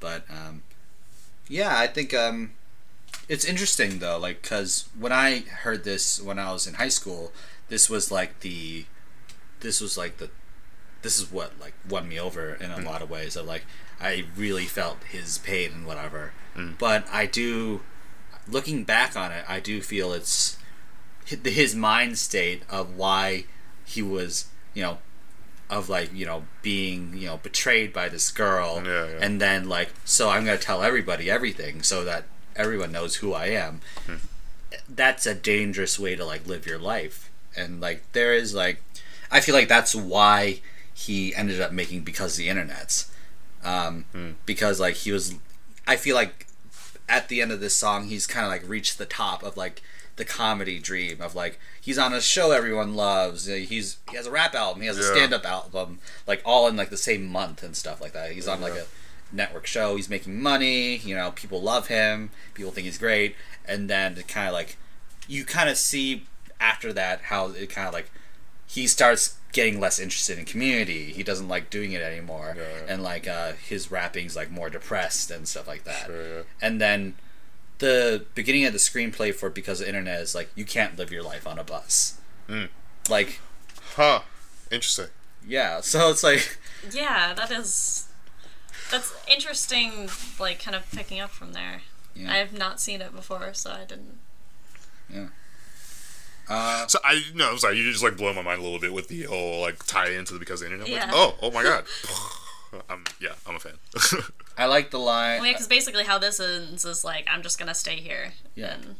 But 0.00 0.24
um, 0.30 0.62
yeah, 1.48 1.78
I 1.78 1.86
think 1.86 2.14
um, 2.14 2.52
it's 3.28 3.44
interesting 3.44 3.98
though, 3.98 4.18
like 4.18 4.40
because 4.42 4.88
when 4.98 5.12
I 5.12 5.40
heard 5.40 5.84
this 5.84 6.20
when 6.22 6.38
I 6.38 6.52
was 6.52 6.66
in 6.66 6.74
high 6.74 6.88
school, 6.88 7.32
this 7.68 7.90
was 7.90 8.10
like 8.10 8.40
the, 8.40 8.84
this 9.60 9.80
was 9.80 9.98
like 9.98 10.18
the, 10.18 10.30
this 11.02 11.18
is 11.18 11.30
what 11.30 11.52
like 11.60 11.74
won 11.88 12.08
me 12.08 12.18
over 12.18 12.54
in 12.54 12.70
a 12.70 12.76
mm. 12.76 12.84
lot 12.84 13.02
of 13.02 13.10
ways. 13.10 13.36
Of 13.36 13.46
like 13.46 13.64
I 14.00 14.24
really 14.36 14.66
felt 14.66 14.98
his 15.04 15.38
pain 15.38 15.72
and 15.72 15.86
whatever. 15.86 16.32
Mm. 16.56 16.78
But 16.78 17.06
I 17.12 17.26
do, 17.26 17.82
looking 18.48 18.84
back 18.84 19.16
on 19.16 19.32
it, 19.32 19.44
I 19.48 19.60
do 19.60 19.80
feel 19.80 20.12
it's 20.12 20.58
his 21.24 21.74
mind 21.74 22.18
state 22.18 22.62
of 22.70 22.96
why 22.96 23.44
he 23.84 24.02
was, 24.02 24.46
you 24.74 24.82
know, 24.82 24.98
of 25.68 25.88
like 25.88 26.12
you 26.14 26.24
know 26.24 26.44
being 26.62 27.16
you 27.16 27.26
know 27.26 27.38
betrayed 27.38 27.92
by 27.92 28.08
this 28.08 28.30
girl 28.30 28.82
Yeah, 28.84 29.08
yeah. 29.08 29.18
and 29.20 29.40
then 29.40 29.68
like 29.68 29.90
so 30.04 30.30
i'm 30.30 30.44
gonna 30.44 30.58
tell 30.58 30.82
everybody 30.82 31.28
everything 31.28 31.82
so 31.82 32.04
that 32.04 32.24
everyone 32.54 32.92
knows 32.92 33.16
who 33.16 33.32
i 33.32 33.46
am 33.46 33.80
hmm. 34.06 34.14
that's 34.88 35.26
a 35.26 35.34
dangerous 35.34 35.98
way 35.98 36.14
to 36.14 36.24
like 36.24 36.46
live 36.46 36.66
your 36.66 36.78
life 36.78 37.30
and 37.56 37.80
like 37.80 38.04
there 38.12 38.32
is 38.32 38.54
like 38.54 38.80
i 39.30 39.40
feel 39.40 39.54
like 39.54 39.68
that's 39.68 39.94
why 39.94 40.60
he 40.98 41.34
ended 41.34 41.60
up 41.60 41.72
making 41.72 42.00
because 42.02 42.32
of 42.32 42.38
the 42.38 42.48
internets. 42.48 43.08
Um, 43.62 44.04
Because 44.46 44.80
like 44.80 44.94
he 44.94 45.12
was, 45.12 45.34
I 45.86 45.96
feel 45.96 46.14
like 46.16 46.46
at 47.08 47.28
the 47.28 47.42
end 47.42 47.52
of 47.52 47.60
this 47.60 47.74
song, 47.76 48.06
he's 48.08 48.26
kind 48.26 48.46
of 48.46 48.50
like 48.50 48.66
reached 48.68 48.96
the 48.98 49.06
top 49.06 49.42
of 49.42 49.56
like 49.56 49.82
the 50.16 50.24
comedy 50.24 50.78
dream 50.78 51.20
of 51.20 51.34
like 51.34 51.58
he's 51.80 51.98
on 51.98 52.14
a 52.14 52.20
show 52.22 52.50
everyone 52.52 52.94
loves. 52.94 53.48
uh, 53.48 53.52
He's 53.54 53.98
he 54.10 54.16
has 54.16 54.26
a 54.26 54.30
rap 54.30 54.54
album, 54.54 54.80
he 54.82 54.88
has 54.88 54.98
a 54.98 55.02
Yeah. 55.02 55.12
stand 55.14 55.34
up 55.34 55.44
album, 55.44 55.98
like 56.26 56.40
all 56.44 56.66
in 56.68 56.76
like 56.76 56.88
the 56.90 56.96
same 56.96 57.26
month 57.26 57.62
and 57.62 57.76
stuff 57.76 58.00
like 58.00 58.12
that. 58.14 58.32
He's 58.32 58.48
on 58.48 58.60
like 58.60 58.72
a 58.74 58.86
network 59.32 59.66
show. 59.66 59.96
He's 59.96 60.08
making 60.08 60.40
money. 60.40 60.96
You 60.96 61.14
know, 61.16 61.32
people 61.32 61.60
love 61.60 61.88
him. 61.88 62.30
People 62.54 62.72
think 62.72 62.86
he's 62.86 62.98
great. 62.98 63.36
And 63.66 63.90
then 63.90 64.16
it 64.16 64.26
kind 64.28 64.46
of 64.48 64.54
like 64.54 64.76
you 65.28 65.44
kind 65.44 65.68
of 65.68 65.76
see 65.76 66.24
after 66.60 66.92
that 66.94 67.20
how 67.22 67.48
it 67.48 67.68
kind 67.68 67.86
of 67.88 67.92
like 67.92 68.10
he 68.66 68.86
starts 68.86 69.36
getting 69.52 69.80
less 69.80 69.98
interested 69.98 70.38
in 70.38 70.44
community. 70.44 71.12
He 71.12 71.22
doesn't 71.22 71.48
like 71.48 71.70
doing 71.70 71.92
it 71.92 72.02
anymore, 72.02 72.54
Yeah, 72.56 72.62
yeah. 72.62 72.92
and 72.92 73.02
like 73.02 73.26
uh, 73.26 73.52
his 73.52 73.90
rapping's 73.90 74.36
like 74.36 74.50
more 74.50 74.68
depressed 74.70 75.30
and 75.30 75.46
stuff 75.48 75.66
like 75.66 75.84
that. 75.84 76.06
Sure, 76.06 76.36
yeah. 76.38 76.42
And 76.60 76.80
then 76.80 77.14
the 77.78 78.24
beginning 78.34 78.64
of 78.64 78.72
the 78.72 78.78
screenplay 78.78 79.34
for 79.34 79.48
because 79.50 79.78
the 79.80 79.88
internet 79.88 80.20
is 80.20 80.34
like 80.34 80.50
you 80.54 80.64
can't 80.64 80.96
live 80.98 81.10
your 81.12 81.22
life 81.22 81.46
on 81.46 81.58
a 81.58 81.64
bus. 81.64 82.18
Mm. 82.48 82.68
Like 83.08 83.40
Huh. 83.94 84.20
Interesting. 84.70 85.06
yeah, 85.46 85.80
so 85.80 86.10
it's 86.10 86.22
like 86.22 86.58
Yeah, 86.90 87.32
that 87.34 87.50
is. 87.50 88.08
That's 88.90 89.12
interesting. 89.28 90.08
Like 90.38 90.62
kind 90.62 90.74
of 90.76 90.90
picking 90.92 91.20
up 91.20 91.30
from 91.30 91.52
there. 91.52 91.82
Yeah. 92.14 92.32
I 92.32 92.36
have 92.36 92.52
not 92.52 92.80
seen 92.80 93.00
it 93.00 93.14
before, 93.14 93.52
so 93.54 93.70
I 93.72 93.84
didn't. 93.84 94.18
Uh, 96.48 96.86
So 96.86 96.98
I 97.04 97.22
no, 97.34 97.50
I'm 97.50 97.58
sorry. 97.58 97.78
You 97.78 97.90
just 97.90 98.02
like 98.04 98.16
blow 98.16 98.32
my 98.32 98.42
mind 98.42 98.60
a 98.60 98.62
little 98.64 98.78
bit 98.80 98.92
with 98.92 99.08
the 99.08 99.22
whole 99.24 99.60
like 99.60 99.84
tie 99.86 100.10
into 100.10 100.32
the 100.34 100.38
because 100.38 100.62
of 100.62 100.68
the 100.68 100.74
internet. 100.74 100.92
Like, 100.92 101.06
Yeah. 101.08 101.12
oh, 101.14 101.34
oh 101.42 101.50
my 101.50 101.62
god. 101.62 101.84
I'm 102.90 103.04
yeah, 103.20 103.30
I'm 103.46 103.56
a 103.56 103.60
fan. 103.60 103.74
I 104.58 104.66
like 104.66 104.90
the 104.90 104.98
line. 104.98 105.38
Well, 105.38 105.46
yeah, 105.46 105.52
because 105.52 105.68
basically 105.68 106.04
how 106.04 106.18
this 106.18 106.40
ends 106.40 106.84
is 106.84 107.04
like 107.04 107.26
I'm 107.30 107.42
just 107.42 107.58
gonna 107.58 107.74
stay 107.74 107.96
here. 107.96 108.32
Yeah. 108.54 108.74
And 108.74 108.96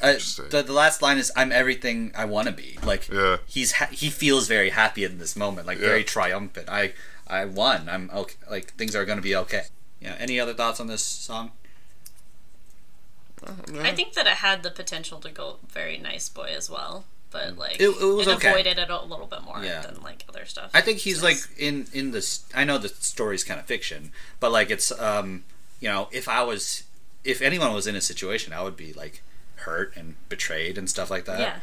Uh, 0.00 0.08
Interesting. 0.08 0.48
the, 0.50 0.62
the 0.62 0.72
last 0.72 1.02
line 1.02 1.18
is 1.18 1.32
"I'm 1.34 1.50
everything 1.50 2.12
I 2.14 2.24
want 2.24 2.46
to 2.46 2.52
be." 2.52 2.78
Like 2.84 3.08
Yeah. 3.08 3.38
he's 3.46 3.72
ha- 3.72 3.88
he 3.90 4.10
feels 4.10 4.46
very 4.46 4.70
happy 4.70 5.02
in 5.04 5.18
this 5.18 5.34
moment, 5.36 5.66
like 5.66 5.78
Yeah. 5.78 5.86
very 5.88 6.04
triumphant. 6.04 6.68
I 6.68 6.92
I 7.26 7.44
won. 7.46 7.88
I'm 7.88 8.08
okay. 8.14 8.36
Like 8.48 8.74
things 8.74 8.94
are 8.94 9.04
going 9.04 9.18
to 9.18 9.22
be 9.22 9.34
okay. 9.34 9.64
Yeah. 10.00 10.14
Any 10.20 10.38
other 10.38 10.54
thoughts 10.54 10.78
on 10.78 10.86
this 10.86 11.02
song? 11.02 11.50
I 13.80 13.94
think 13.94 14.14
that 14.14 14.26
it 14.26 14.34
had 14.38 14.62
the 14.62 14.70
potential 14.70 15.18
to 15.20 15.30
go 15.30 15.56
very 15.68 15.98
nice 15.98 16.28
boy 16.28 16.52
as 16.56 16.68
well, 16.70 17.04
but 17.30 17.56
like 17.56 17.80
It- 17.80 17.90
it 18.00 18.04
was 18.04 18.28
okay. 18.28 18.48
avoided 18.48 18.78
it 18.78 18.90
a 18.90 19.02
little 19.02 19.26
bit 19.26 19.42
more 19.42 19.62
Yeah. 19.62 19.82
than 19.82 20.02
like 20.02 20.24
other 20.28 20.44
stuff. 20.46 20.70
I 20.74 20.80
think 20.80 20.98
he's 21.00 21.20
So 21.20 21.26
like 21.26 21.38
in 21.56 21.86
in 21.92 22.10
this. 22.12 22.40
I 22.54 22.64
know 22.64 22.78
the 22.78 22.88
story's 22.88 23.44
kind 23.44 23.60
of 23.60 23.66
fiction, 23.66 24.12
but 24.40 24.50
like 24.52 24.70
it's 24.70 24.90
um 24.92 25.44
you 25.80 25.88
know 25.88 26.08
if 26.12 26.28
I 26.28 26.42
was 26.42 26.84
if 27.24 27.42
anyone 27.42 27.72
was 27.74 27.86
in 27.86 27.94
a 27.96 28.00
situation, 28.00 28.52
I 28.52 28.62
would 28.62 28.76
be 28.76 28.92
like 28.92 29.22
hurt 29.56 29.96
and 29.96 30.14
betrayed 30.28 30.78
and 30.78 30.88
stuff 30.88 31.10
like 31.10 31.24
that. 31.26 31.40
yeah. 31.40 31.56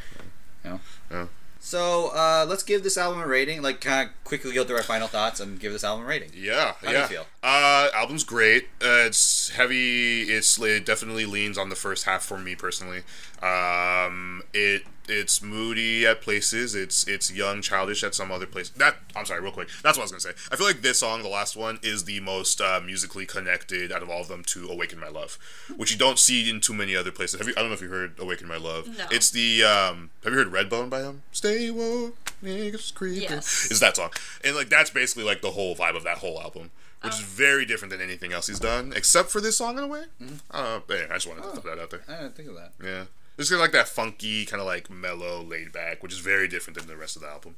You 0.64 0.70
know? 0.70 0.80
Yeah. 1.12 1.28
So 1.66 2.10
uh, 2.10 2.46
let's 2.48 2.62
give 2.62 2.84
this 2.84 2.96
album 2.96 3.20
a 3.20 3.26
rating. 3.26 3.64
Like, 3.64 3.82
kind 3.82 4.08
of 4.08 4.24
quickly 4.24 4.54
go 4.54 4.64
through 4.64 4.78
our 4.78 4.84
final 4.84 5.08
thoughts 5.08 5.40
and 5.40 5.60
give 5.60 5.74
this 5.74 5.84
album 5.84 6.06
a 6.06 6.08
rating. 6.08 6.30
Yeah, 6.36 6.74
How 6.80 6.88
do 6.88 6.94
yeah. 6.94 7.02
you 7.02 7.08
feel? 7.08 7.26
Uh, 7.42 7.88
album's 7.92 8.24
great. 8.24 8.66
Uh, 8.80 9.06
it's 9.08 9.50
heavy. 9.50 10.22
It's 10.26 10.60
it 10.62 10.86
definitely 10.86 11.26
leans 11.26 11.58
on 11.58 11.70
the 11.70 11.76
first 11.76 12.06
half 12.06 12.22
for 12.24 12.38
me 12.38 12.54
personally. 12.54 13.02
Um, 13.42 14.44
it 14.54 14.84
it's 15.08 15.42
moody 15.42 16.06
at 16.06 16.22
places. 16.22 16.76
It's 16.76 17.08
it's 17.08 17.32
young, 17.32 17.62
childish 17.62 18.04
at 18.04 18.16
some 18.16 18.32
other 18.32 18.46
place. 18.46 18.70
That 18.70 18.98
I'm 19.16 19.26
sorry, 19.26 19.42
real 19.42 19.52
quick. 19.52 19.70
That's 19.84 19.98
what 19.98 20.04
I 20.04 20.06
was 20.06 20.12
gonna 20.12 20.22
say. 20.22 20.50
I 20.52 20.56
feel 20.56 20.68
like 20.68 20.82
this 20.82 21.00
song, 21.00 21.22
the 21.24 21.30
last 21.30 21.56
one, 21.56 21.80
is 21.82 22.06
the 22.06 22.20
most 22.20 22.62
uh, 22.62 22.82
musically 22.84 23.26
connected 23.26 23.92
out 23.92 24.02
of 24.02 24.10
all 24.10 24.22
of 24.22 24.28
them 24.28 24.44
to 24.48 24.68
"Awaken 24.68 25.00
My 25.00 25.10
Love," 25.10 25.38
which 25.76 25.92
you 25.92 25.98
don't 25.98 26.20
see 26.20 26.50
in 26.50 26.62
too 26.62 26.74
many 26.74 26.96
other 26.96 27.12
places. 27.12 27.40
Have 27.40 27.48
you? 27.48 27.54
I 27.58 27.62
don't 27.62 27.70
know 27.70 27.76
if 27.76 27.82
you 27.82 27.90
heard 27.90 28.14
"Awaken 28.20 28.48
My 28.48 28.58
Love." 28.58 28.88
No. 28.98 29.06
It's 29.12 29.30
the 29.32 29.64
um. 29.64 30.12
Have 30.24 30.34
you 30.34 30.40
heard 30.40 30.52
"Redbone" 30.52 30.90
by 30.90 31.02
him? 31.02 31.24
Stay 31.32 31.72
woke, 31.72 32.34
niggas 32.44 32.94
creeping. 32.94 33.24
Yes. 33.24 33.72
Is 33.72 33.80
that 33.80 33.96
song? 33.96 34.12
And 34.44 34.56
like 34.56 34.70
that's 34.70 34.90
basically 34.90 35.24
like 35.24 35.42
the 35.42 35.52
whole 35.52 35.76
vibe 35.76 35.96
of 35.96 36.04
that 36.04 36.20
whole 36.20 36.40
album 36.40 36.72
which 37.06 37.14
is 37.14 37.20
very 37.20 37.66
different 37.66 37.92
than 37.92 38.02
anything 38.02 38.34
else 38.34 38.48
he's 38.48 38.60
done, 38.60 38.92
except 38.96 39.30
for 39.30 39.40
this 39.40 39.58
song 39.58 39.78
in 39.78 39.84
a 39.84 39.88
way. 39.88 40.04
Uh, 40.50 40.80
but 40.88 40.98
yeah, 40.98 41.06
I 41.12 41.14
just 41.14 41.28
wanted 41.28 41.44
to 41.44 41.62
throw 41.62 41.76
that 41.76 41.82
out 41.82 41.90
there. 41.92 42.02
I 42.08 42.22
didn't 42.22 42.36
think 42.36 42.50
of 42.50 42.56
that. 42.56 42.72
Yeah, 42.84 43.04
it's 43.38 43.50
got 43.50 43.60
like 43.60 43.72
that 43.74 43.88
funky, 43.88 44.46
kind 44.46 44.62
of 44.62 44.68
like 44.68 44.90
mellow, 44.90 45.42
laid 45.42 45.72
back, 45.72 46.02
which 46.02 46.14
is 46.14 46.20
very 46.20 46.48
different 46.48 46.78
than 46.78 46.88
the 46.88 46.96
rest 46.96 47.16
of 47.16 47.22
the 47.22 47.28
album. 47.28 47.56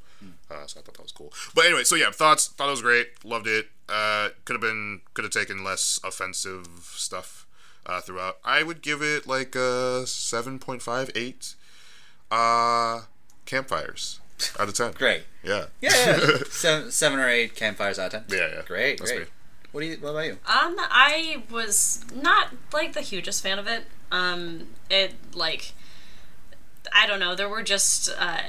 Uh, 0.49 0.65
so 0.65 0.79
I 0.79 0.83
thought 0.83 0.95
that 0.95 1.03
was 1.03 1.11
cool. 1.11 1.31
But 1.53 1.65
anyway, 1.65 1.83
so 1.83 1.95
yeah, 1.95 2.11
thoughts. 2.11 2.47
Thought 2.47 2.67
it 2.67 2.71
was 2.71 2.81
great. 2.81 3.23
Loved 3.23 3.47
it. 3.47 3.67
Uh, 3.87 4.29
could 4.45 4.53
have 4.53 4.61
been, 4.61 5.01
could 5.13 5.23
have 5.23 5.31
taken 5.31 5.63
less 5.63 5.99
offensive 6.03 6.67
stuff 6.95 7.45
uh, 7.85 8.01
throughout. 8.01 8.37
I 8.43 8.63
would 8.63 8.81
give 8.81 9.01
it 9.01 9.27
like 9.27 9.55
a 9.55 10.05
seven 10.07 10.59
point 10.59 10.81
five 10.81 11.11
eight. 11.15 11.55
Uh, 12.29 13.01
campfires 13.45 14.19
out 14.59 14.67
of 14.67 14.73
ten. 14.73 14.91
Great. 14.91 15.23
Yeah. 15.43 15.65
Yeah, 15.81 15.91
yeah. 15.95 16.37
seven, 16.49 16.91
seven 16.91 17.19
or 17.19 17.29
eight 17.29 17.55
campfires 17.55 17.97
out 17.99 18.13
of 18.13 18.27
ten. 18.27 18.37
Yeah, 18.37 18.47
yeah. 18.55 18.61
Great, 18.65 18.97
That's 18.99 19.11
great. 19.11 19.17
great. 19.19 19.29
What 19.77 19.83
do 19.83 19.89
you? 19.89 19.97
What 19.97 20.09
about 20.09 20.25
you? 20.25 20.31
Um, 20.31 20.75
I 20.79 21.43
was 21.51 22.03
not 22.11 22.47
like 22.73 22.93
the 22.93 23.01
hugest 23.01 23.43
fan 23.43 23.59
of 23.59 23.67
it. 23.67 23.83
Um, 24.11 24.69
it 24.89 25.13
like 25.35 25.73
I 26.91 27.05
don't 27.05 27.19
know. 27.19 27.35
There 27.35 27.47
were 27.47 27.61
just 27.61 28.09
uh, 28.17 28.39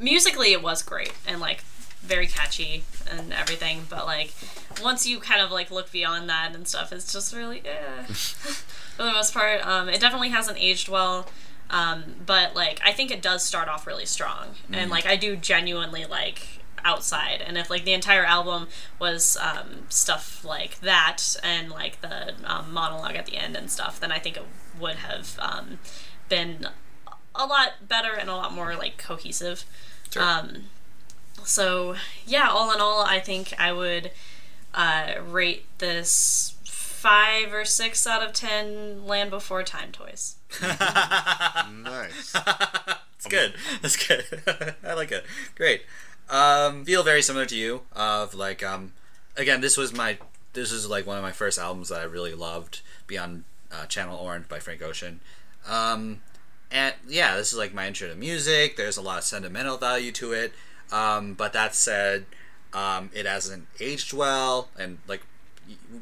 musically 0.00 0.50
it 0.50 0.64
was 0.64 0.82
great 0.82 1.12
and 1.28 1.38
like 1.40 1.60
very 2.00 2.26
catchy 2.26 2.82
and 3.08 3.32
everything, 3.32 3.86
but 3.88 4.04
like 4.04 4.34
once 4.82 5.06
you 5.06 5.20
kind 5.20 5.40
of 5.40 5.52
like 5.52 5.70
look 5.70 5.92
beyond 5.92 6.28
that 6.28 6.56
and 6.56 6.66
stuff, 6.66 6.92
it's 6.92 7.12
just 7.12 7.32
really 7.32 7.62
eh. 7.64 8.02
for 8.08 9.04
the 9.04 9.12
most 9.12 9.32
part. 9.32 9.64
Um, 9.64 9.88
it 9.88 10.00
definitely 10.00 10.30
hasn't 10.30 10.58
aged 10.58 10.88
well. 10.88 11.28
Um, 11.70 12.02
but 12.26 12.56
like 12.56 12.80
I 12.84 12.90
think 12.90 13.12
it 13.12 13.22
does 13.22 13.44
start 13.44 13.68
off 13.68 13.86
really 13.86 14.06
strong, 14.06 14.56
and 14.72 14.90
like 14.90 15.06
I 15.06 15.14
do 15.14 15.36
genuinely 15.36 16.04
like 16.04 16.62
outside 16.84 17.42
and 17.44 17.56
if 17.58 17.68
like 17.70 17.84
the 17.84 17.92
entire 17.92 18.24
album 18.24 18.68
was 18.98 19.36
um, 19.38 19.82
stuff 19.88 20.44
like 20.44 20.78
that 20.80 21.36
and 21.42 21.70
like 21.70 22.00
the 22.00 22.34
um, 22.44 22.72
monologue 22.72 23.14
at 23.16 23.26
the 23.26 23.36
end 23.36 23.56
and 23.56 23.70
stuff 23.70 23.98
then 24.00 24.12
i 24.12 24.18
think 24.18 24.36
it 24.36 24.44
would 24.78 24.96
have 24.96 25.38
um, 25.40 25.78
been 26.28 26.66
a 27.34 27.46
lot 27.46 27.72
better 27.88 28.12
and 28.14 28.28
a 28.30 28.34
lot 28.34 28.52
more 28.52 28.74
like 28.74 28.96
cohesive 28.98 29.64
Sure. 30.10 30.22
um, 30.22 30.64
so 31.44 31.96
yeah 32.26 32.48
all 32.48 32.72
in 32.72 32.80
all 32.80 33.02
i 33.02 33.18
think 33.20 33.52
i 33.58 33.72
would 33.72 34.10
uh, 34.74 35.14
rate 35.26 35.64
this 35.78 36.54
five 36.64 37.52
or 37.52 37.64
six 37.64 38.06
out 38.06 38.22
of 38.22 38.32
ten 38.32 39.06
land 39.06 39.30
before 39.30 39.62
time 39.62 39.90
toys 39.92 40.36
Nice. 40.60 42.34
It's 43.16 43.26
good. 43.28 43.54
That's 43.82 43.96
good. 43.96 44.24
I 44.84 44.94
like 44.94 45.10
it. 45.12 45.24
Great. 45.54 45.82
Um, 46.28 46.84
feel 46.84 47.02
very 47.02 47.22
similar 47.22 47.46
to 47.46 47.56
you. 47.56 47.82
Of 47.92 48.34
like, 48.34 48.62
um, 48.62 48.92
again, 49.36 49.60
this 49.60 49.76
was 49.76 49.92
my, 49.92 50.18
this 50.52 50.72
is 50.72 50.88
like 50.88 51.06
one 51.06 51.16
of 51.16 51.22
my 51.22 51.32
first 51.32 51.58
albums 51.58 51.88
that 51.88 52.00
I 52.00 52.04
really 52.04 52.34
loved 52.34 52.80
beyond 53.06 53.44
uh, 53.72 53.86
Channel 53.86 54.18
Orange 54.18 54.48
by 54.48 54.58
Frank 54.58 54.82
Ocean. 54.82 55.20
Um, 55.68 56.20
and 56.70 56.94
yeah, 57.08 57.36
this 57.36 57.52
is 57.52 57.58
like 57.58 57.74
my 57.74 57.86
intro 57.86 58.08
to 58.08 58.14
music. 58.14 58.76
There's 58.76 58.96
a 58.96 59.02
lot 59.02 59.18
of 59.18 59.24
sentimental 59.24 59.76
value 59.76 60.12
to 60.12 60.32
it. 60.32 60.52
Um, 60.92 61.34
but 61.34 61.52
that 61.52 61.74
said, 61.74 62.26
um, 62.72 63.10
it 63.14 63.26
hasn't 63.26 63.66
aged 63.80 64.12
well, 64.12 64.68
and 64.78 64.98
like 65.08 65.22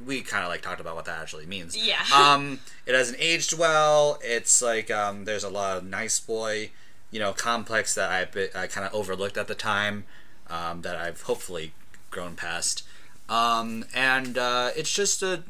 we 0.05 0.20
kind 0.20 0.44
of 0.44 0.51
like 0.51 0.61
talked 0.62 0.81
about 0.81 0.97
what 0.97 1.05
that 1.07 1.20
actually 1.20 1.47
means. 1.47 1.77
Yeah. 1.77 2.03
um, 2.15 2.61
it 2.86 2.94
hasn't 2.94 3.19
aged 3.20 3.57
well. 3.57 4.19
It's 4.23 4.61
like 4.61 4.90
um, 4.90 5.24
there's 5.24 5.44
a 5.44 5.48
lot 5.48 5.78
of 5.78 5.85
nice 5.85 6.20
boy, 6.20 6.70
you 7.11 7.20
know, 7.20 7.32
complex 7.32 7.94
that 7.94 8.11
I 8.11 8.48
I 8.59 8.66
kind 8.66 8.86
of 8.86 8.94
overlooked 8.94 9.36
at 9.36 9.48
the 9.48 9.55
time, 9.55 10.05
um, 10.49 10.83
that 10.83 10.97
I've 10.97 11.23
hopefully 11.23 11.73
grown 12.11 12.37
past. 12.37 12.85
Um, 13.29 13.85
and 13.95 14.37
uh, 14.37 14.71
it's 14.77 14.93
just 14.93 15.23
a 15.23 15.43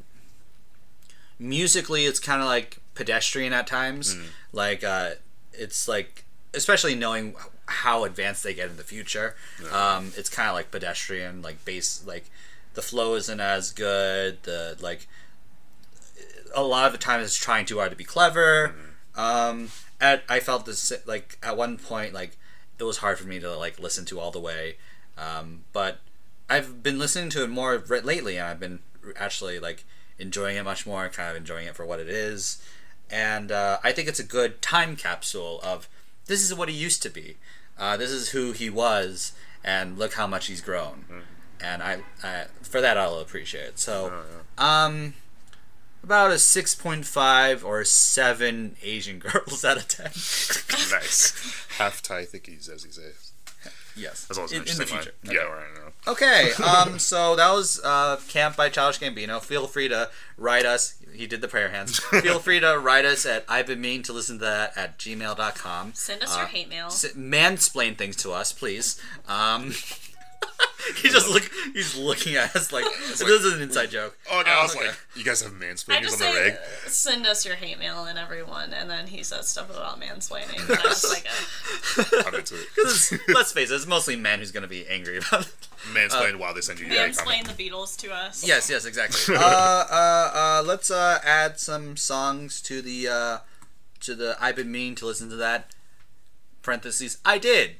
musically, 1.39 2.07
it's 2.07 2.21
kind 2.21 2.41
of 2.41 2.47
like 2.47 2.79
pedestrian 2.95 3.53
at 3.53 3.67
times. 3.67 4.15
Like 4.53 4.85
uh, 4.85 5.11
it's 5.53 5.89
like, 5.89 6.25
especially 6.53 6.95
knowing 6.95 7.35
how 7.67 8.05
advanced 8.05 8.45
they 8.45 8.55
get 8.55 8.69
in 8.71 8.77
the 8.77 8.85
future. 8.85 9.35
Um, 9.73 10.13
it's 10.17 10.29
kind 10.29 10.49
of 10.49 10.55
like 10.55 10.71
pedestrian, 10.71 11.43
like 11.43 11.65
bass, 11.65 12.05
like 12.07 12.31
the 12.75 12.83
flow 12.83 13.15
isn't 13.15 13.41
as 13.41 13.73
good. 13.73 14.43
The 14.45 14.77
like 14.81 15.09
a 16.55 16.63
lot 16.63 16.87
of 16.87 16.93
the 16.93 16.99
time 16.99 17.21
it's 17.21 17.37
trying 17.37 17.67
too 17.67 17.79
hard 17.79 17.91
to 17.91 17.97
be 17.97 18.05
clever. 18.05 18.75
Um, 19.17 19.71
at 20.01 20.23
I 20.29 20.41
felt 20.41 20.67
this 20.67 20.93
like 21.07 21.39
at 21.43 21.57
one 21.57 21.79
point 21.79 22.13
like 22.15 22.37
it 22.79 22.85
was 22.85 22.99
hard 22.99 23.19
for 23.19 23.27
me 23.27 23.39
to 23.41 23.57
like 23.57 23.79
listen 23.79 24.05
to 24.07 24.21
all 24.21 24.31
the 24.31 24.41
way, 24.41 24.77
um, 25.17 25.65
but 25.73 25.99
I've 26.49 26.83
been 26.83 26.99
listening 26.99 27.31
to 27.31 27.45
it 27.45 27.51
more 27.51 27.77
re- 27.79 28.01
lately, 28.01 28.37
and 28.37 28.47
I've 28.47 28.61
been 28.61 28.81
actually 29.17 29.59
like 29.59 29.85
enjoying 30.19 30.57
it 30.57 30.63
much 30.65 30.87
more. 30.87 31.09
Kind 31.09 31.31
of 31.31 31.37
enjoying 31.37 31.67
it 31.67 31.75
for 31.77 31.87
what 31.87 32.01
it 32.01 32.09
is, 32.09 32.63
and 33.11 33.51
uh, 33.53 33.79
I 33.85 33.93
think 33.93 34.09
it's 34.09 34.21
a 34.21 34.25
good 34.25 34.61
time 34.63 34.97
capsule 34.97 35.61
of 35.63 35.89
this 36.27 36.43
is 36.43 36.55
what 36.55 36.69
he 36.69 36.75
used 36.75 37.03
to 37.03 37.11
be. 37.11 37.37
Uh, 37.79 37.97
this 37.97 38.11
is 38.11 38.31
who 38.31 38.53
he 38.53 38.71
was, 38.71 39.33
and 39.65 39.99
look 39.99 40.15
how 40.15 40.27
much 40.27 40.47
he's 40.47 40.61
grown, 40.61 41.05
Mm. 41.11 41.23
and 41.61 41.83
I, 41.83 41.99
I 42.23 42.45
for 42.63 42.81
that 42.81 42.97
I'll 42.97 43.19
appreciate 43.19 43.65
it. 43.65 43.79
So, 43.79 44.13
Oh, 44.59 44.65
um, 44.65 45.15
about 46.05 46.31
a 46.31 46.39
six 46.39 46.75
point 46.75 47.05
five 47.07 47.65
or 47.65 47.85
seven 47.85 48.77
Asian 48.83 49.19
girls 49.27 49.65
out 49.65 49.77
of 49.77 49.89
ten. 49.89 50.11
nice. 50.91 51.67
Half 51.79 52.03
Thai 52.03 52.25
thickies, 52.25 52.71
as 52.73 52.85
he 52.85 52.91
says. 52.93 53.33
yes, 53.97 54.27
That's 54.27 54.39
always 54.39 54.53
in, 54.53 54.61
in 54.61 54.77
the 54.79 54.87
future. 54.87 55.13
Yeah, 55.25 55.41
right. 55.43 55.65
I. 56.07 56.11
Okay, 56.11 56.53
um, 56.63 56.99
so 56.99 57.35
that 57.37 57.51
was 57.51 57.81
uh, 57.83 58.21
Camp 58.29 58.57
by 58.57 58.69
Childish 58.69 59.01
Gambino. 59.01 59.41
Feel 59.43 59.67
free 59.67 59.89
to 59.89 60.11
write 60.37 60.67
us. 60.67 60.97
He 61.15 61.27
did 61.27 61.41
the 61.41 61.49
prayer 61.49 61.71
hands. 61.71 61.99
Feel 61.99 62.39
free 62.41 62.61
to 62.61 62.79
write 62.79 63.05
us 63.07 63.25
at 63.25 63.45
I've 63.49 63.67
been 63.67 63.81
mean 63.81 64.03
to 64.03 64.13
listen 64.13 64.39
to 64.41 64.45
that 64.45 64.77
at 64.77 64.99
gmail.com. 64.99 65.93
Send 65.95 66.23
us 66.23 66.37
your 66.37 66.47
hate 66.47 66.69
mail. 66.69 66.87
S- 66.87 67.07
mansplain 67.17 67.97
things 67.97 68.17
to 68.17 68.33
us, 68.33 68.53
please. 68.53 69.01
Um, 69.27 69.73
he 71.03 71.09
just 71.09 71.29
look. 71.29 71.51
He's 71.73 71.97
looking 71.97 72.37
at 72.37 72.55
us 72.55 72.73
like 72.73 72.85
this 73.09 73.21
is 73.21 73.53
an 73.55 73.63
inside 73.63 73.91
joke. 73.91 74.17
Oh, 74.31 74.43
no, 74.47 74.53
I 74.53 74.63
was 74.63 74.77
okay. 74.77 74.87
like, 74.89 74.97
you 75.17 75.25
guys 75.25 75.41
have 75.43 75.53
I 75.53 75.57
mansplainers 75.65 75.97
on 76.13 76.19
the 76.19 76.33
say, 76.33 76.45
reg? 76.51 76.59
send 76.87 77.27
us 77.27 77.45
your 77.45 77.57
hate 77.57 77.79
mail 77.79 78.05
and 78.05 78.19
everyone, 78.19 78.73
and 78.73 78.89
then 78.89 79.07
he 79.09 79.23
says 79.23 79.49
stuff 79.49 79.71
about 79.71 80.01
mansplaining. 80.01 80.69
And 80.69 80.79
I 80.79 80.87
was 80.89 81.05
like, 81.11 81.27
uh, 82.17 82.23
I'm 82.29 82.35
into 82.35 82.55
it. 82.61 82.67
'Cause 82.77 83.13
it's- 83.13 83.35
let's 83.35 83.53
face 83.53 83.71
it, 83.71 83.75
it's 83.75 83.87
mostly 83.87 84.15
men 84.17 84.39
who's 84.39 84.53
gonna 84.53 84.69
be 84.69 84.87
angry 84.87 85.19
about 85.19 85.47
it. 85.47 85.55
Mansplain 85.93 86.37
while 86.37 86.55
they 86.55 86.61
send 86.63 86.81
you 86.81 86.87
your 86.87 86.97
mansplain 87.09 87.45
the 87.45 87.53
Beatles 87.71 87.97
to 87.99 88.11
us. 88.13 88.47
Yes, 88.47 88.71
yes, 88.71 88.85
exactly. 88.87 89.37
uh, 89.37 89.41
uh, 89.41 90.31
uh, 90.35 90.63
let's 90.65 90.91
uh, 90.91 91.19
add 91.25 91.59
some 91.61 91.97
songs 91.97 92.63
to 92.63 92.81
the 92.81 93.09
uh, 93.09 93.39
to 94.01 94.15
the 94.15 94.37
I've 94.41 94.57
been 94.57 94.71
meaning 94.73 94.95
to 94.97 95.07
listen 95.07 95.29
to 95.31 95.37
that. 95.37 95.71
Parentheses. 96.63 97.19
I 97.27 97.37
did, 97.37 97.73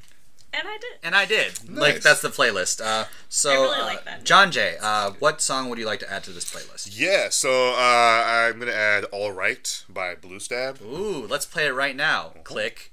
And 0.57 0.69
I 0.69 0.79
did. 0.79 0.99
and 1.03 1.15
I 1.17 1.25
did. 1.25 1.69
Nice. 1.69 1.81
Like 1.81 2.01
that's 2.01 2.21
the 2.21 2.29
playlist. 2.29 2.81
Uh, 2.81 3.07
so, 3.29 3.51
I 3.51 3.55
really 3.55 3.81
uh, 3.81 3.85
like 3.87 4.05
that. 4.05 4.25
John 4.25 4.53
Jay, 4.53 4.77
uh, 4.81 5.11
what 5.19 5.41
song 5.41 5.69
would 5.69 5.79
you 5.79 5.87
like 5.87 5.99
to 6.01 6.13
add 6.13 6.23
to 6.25 6.31
this 6.31 6.45
playlist? 6.45 6.97
Yeah, 6.99 7.29
so 7.31 7.73
uh, 7.73 8.25
I'm 8.27 8.61
gonna 8.61 8.71
add 8.71 9.05
"All 9.07 9.33
Right" 9.33 9.85
by 9.89 10.15
Blue 10.15 10.39
Stab. 10.39 10.81
Ooh, 10.83 11.27
let's 11.27 11.45
play 11.45 11.67
it 11.67 11.75
right 11.75 11.97
now. 11.97 12.35
Click. 12.45 12.93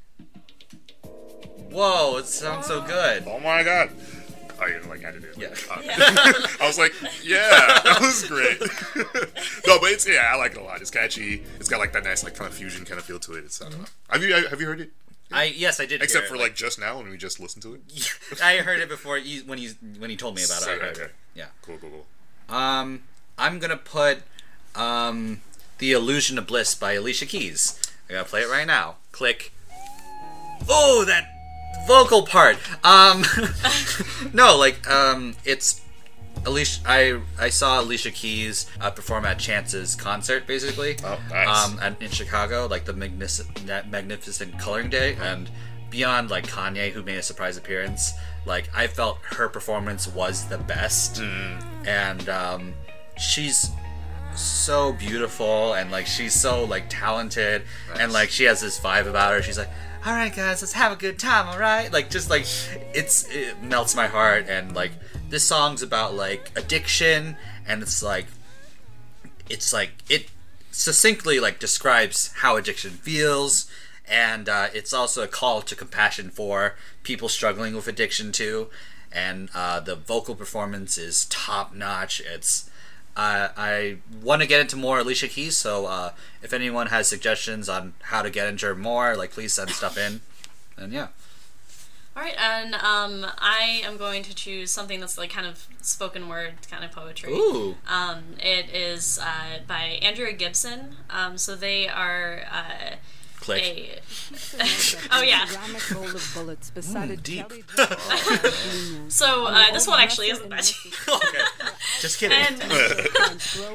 Whoa, 1.70 2.18
it 2.18 2.26
sounds 2.26 2.66
so 2.66 2.82
good. 2.82 3.26
Oh 3.28 3.40
my 3.40 3.64
god! 3.64 3.92
Oh, 4.60 4.66
you 4.66 4.74
didn't 4.74 4.90
like 4.90 5.04
added 5.04 5.24
it? 5.24 5.38
Yeah. 5.38 5.50
Uh, 5.70 5.82
I 6.62 6.68
was 6.68 6.78
like, 6.78 6.94
yeah, 7.24 7.50
that 7.84 7.98
was 8.02 8.24
great. 8.28 8.60
no, 9.68 9.80
but 9.80 9.92
it's 9.92 10.08
yeah, 10.08 10.30
I 10.32 10.36
like 10.36 10.54
it 10.54 10.58
a 10.58 10.64
lot. 10.64 10.82
It's 10.82 10.92
catchy. 10.92 11.44
It's 11.60 11.70
got 11.70 11.80
like 11.80 11.94
that 11.94 12.04
nice 12.04 12.24
like 12.24 12.36
kind 12.36 12.50
of 12.50 12.56
fusion 12.56 12.86
kind 12.86 13.00
of 13.00 13.06
feel 13.06 13.20
to 13.20 13.34
it. 13.34 13.46
It's 13.46 13.62
I 13.62 13.70
don't 13.70 13.80
know. 13.80 13.86
Have 14.10 14.24
you 14.24 14.34
have 14.34 14.60
you 14.60 14.68
heard 14.68 14.82
it? 14.82 14.92
I 15.32 15.46
yes, 15.46 15.80
I 15.80 15.86
did. 15.86 16.02
Except 16.02 16.28
for 16.28 16.36
it. 16.36 16.42
like 16.42 16.56
just 16.56 16.80
now 16.80 16.98
when 16.98 17.10
we 17.10 17.18
just 17.18 17.40
listened 17.40 17.64
to 17.64 17.76
it. 17.76 18.42
I 18.44 18.58
heard 18.58 18.80
it 18.80 18.90
before 18.90 19.18
you, 19.18 19.42
when 19.42 19.58
he 19.58 19.70
when 19.98 20.10
he 20.10 20.16
told 20.16 20.36
me 20.36 20.44
about 20.44 20.68
it. 20.68 20.82
Okay. 20.82 21.02
it. 21.04 21.12
Yeah. 21.34 21.48
Cool. 21.62 21.78
Cool. 21.78 21.90
Cool. 22.50 22.56
Um, 22.56 23.04
I'm 23.38 23.60
gonna 23.60 23.78
put 23.78 24.20
um, 24.76 25.42
"The 25.78 25.92
Illusion 25.94 26.38
of 26.38 26.48
Bliss" 26.48 26.76
by 26.76 26.94
Alicia 26.94 27.26
Keys. 27.26 27.80
I 28.10 28.14
gotta 28.14 28.30
play 28.30 28.42
it 28.42 28.50
right 28.50 28.68
now. 28.68 28.96
Click. 29.12 29.52
Oh, 30.70 31.06
that 31.06 31.28
vocal 31.88 32.26
part. 32.26 32.58
Um, 32.86 33.26
no, 34.34 34.58
like 34.58 34.90
um, 34.90 35.36
it's 35.46 35.81
Alicia. 36.46 36.82
I 36.86 37.22
I 37.40 37.50
saw 37.50 37.82
Alicia 37.82 38.12
Keys 38.12 38.68
uh, 38.80 38.92
perform 38.92 39.26
at 39.26 39.40
Chance's 39.40 39.96
concert, 39.96 40.48
basically. 40.48 40.98
Oh, 41.04 41.20
nice. 41.30 41.70
Um, 41.70 41.80
at, 41.80 42.02
in 42.02 42.10
Chicago, 42.10 42.68
like 42.68 42.86
the 42.86 42.94
magnificent, 42.94 43.66
magnificent 43.90 44.58
coloring 44.60 44.90
day, 44.90 45.16
and 45.22 45.50
beyond 45.90 46.30
like 46.30 46.48
Kanye, 46.48 46.92
who 46.92 47.04
made 47.04 47.18
a 47.18 47.24
surprise 47.24 47.58
appearance. 47.58 48.14
Like 48.46 48.70
I 48.76 48.88
felt 48.88 49.20
her 49.24 49.50
performance 49.50 50.08
was 50.08 50.48
the 50.48 50.58
best, 50.58 51.22
and 51.86 52.28
um, 52.30 52.74
she's 53.18 53.70
so 54.36 54.94
beautiful 54.94 55.74
and 55.74 55.92
like 55.92 56.08
she's 56.08 56.34
so 56.34 56.64
like 56.64 56.86
talented 56.90 57.64
and 58.00 58.14
like 58.14 58.30
she 58.30 58.46
has 58.46 58.62
this 58.62 58.80
vibe 58.80 59.06
about 59.06 59.34
her 59.34 59.42
she's 59.42 59.58
like 59.58 59.70
all 60.06 60.14
right 60.14 60.34
guys 60.36 60.62
let's 60.62 60.74
have 60.74 60.92
a 60.92 60.96
good 60.96 61.20
time 61.20 61.48
all 61.48 61.60
right 61.60 61.92
like 61.92 62.10
just 62.10 62.30
like 62.30 62.46
it's 62.94 63.28
it 63.30 63.62
melts 63.62 63.96
my 63.96 64.08
heart 64.08 64.46
and 64.48 64.74
like 64.74 64.92
this 65.32 65.44
song's 65.44 65.82
about 65.82 66.14
like 66.14 66.52
addiction 66.56 67.38
and 67.66 67.82
it's 67.82 68.04
like 68.04 68.28
it's 69.50 69.74
like 69.74 69.92
it 70.10 70.30
succinctly 70.72 71.40
like 71.40 71.60
describes 71.60 72.32
how 72.38 72.58
addiction 72.58 72.92
feels 72.92 73.70
and 74.08 74.48
uh, 74.50 74.68
it's 74.74 74.94
also 74.94 75.24
a 75.24 75.28
call 75.28 75.62
to 75.62 75.76
compassion 75.76 76.30
for 76.30 76.76
people 77.04 77.30
struggling 77.30 77.76
with 77.76 77.88
addiction 77.88 78.32
too 78.32 78.68
and 79.12 79.50
uh, 79.56 79.80
the 79.80 79.96
vocal 79.96 80.36
performance 80.36 80.98
is 80.98 81.26
top 81.26 81.74
notch 81.74 82.22
it's 82.22 82.70
uh, 83.16 83.50
I 83.58 83.98
want 84.22 84.42
to 84.42 84.48
get 84.48 84.62
into 84.62 84.78
more 84.78 85.00
Alicia 85.00 85.28
Keys, 85.28 85.58
so 85.58 85.86
uh, 85.86 86.12
if 86.42 86.54
anyone 86.54 86.88
has 86.88 87.10
suggestions 87.10 87.68
on 87.68 87.94
how 88.04 88.22
to 88.22 88.30
get 88.30 88.48
into 88.48 88.68
her 88.68 88.76
more, 88.76 89.18
like 89.18 89.32
please 89.32 89.54
send 89.54 89.72
stuff 89.72 89.98
in. 89.98 90.22
And 90.78 90.94
yeah, 90.94 91.10
All 92.16 92.22
right, 92.22 92.36
and 92.38 92.76
um, 92.76 93.26
I 93.40 93.82
am 93.86 93.96
going 93.96 94.22
to 94.24 94.36
choose 94.36 94.70
something 94.70 95.00
that's 95.00 95.18
like 95.18 95.30
kind 95.30 95.48
of 95.48 95.66
spoken 95.82 96.28
word 96.28 96.56
kind 96.70 96.84
of 96.84 96.92
poetry. 96.92 97.32
ooh, 97.34 97.78
Um, 97.88 98.36
it 98.40 98.70
is 98.70 99.18
uh, 99.20 99.60
by 99.66 99.98
Andrea 100.02 100.34
Gibson. 100.34 100.98
Um, 101.10 101.38
so 101.38 101.56
they 101.56 101.88
are 101.88 102.44
uh, 102.52 102.96
click. 103.42 103.64
a. 103.64 104.00
oh 105.12 105.22
yeah. 105.22 105.46
Mm, 107.16 107.22
deep. 107.24 107.46
So 109.10 109.46
uh, 109.48 109.72
this 109.74 109.88
one 109.88 110.00
actually 110.00 110.30
isn't 110.30 110.50
that 110.50 110.74
deep. 110.84 110.94
okay, 111.10 111.40
just 112.00 112.18
kidding. 112.20 112.38
And 112.38 112.62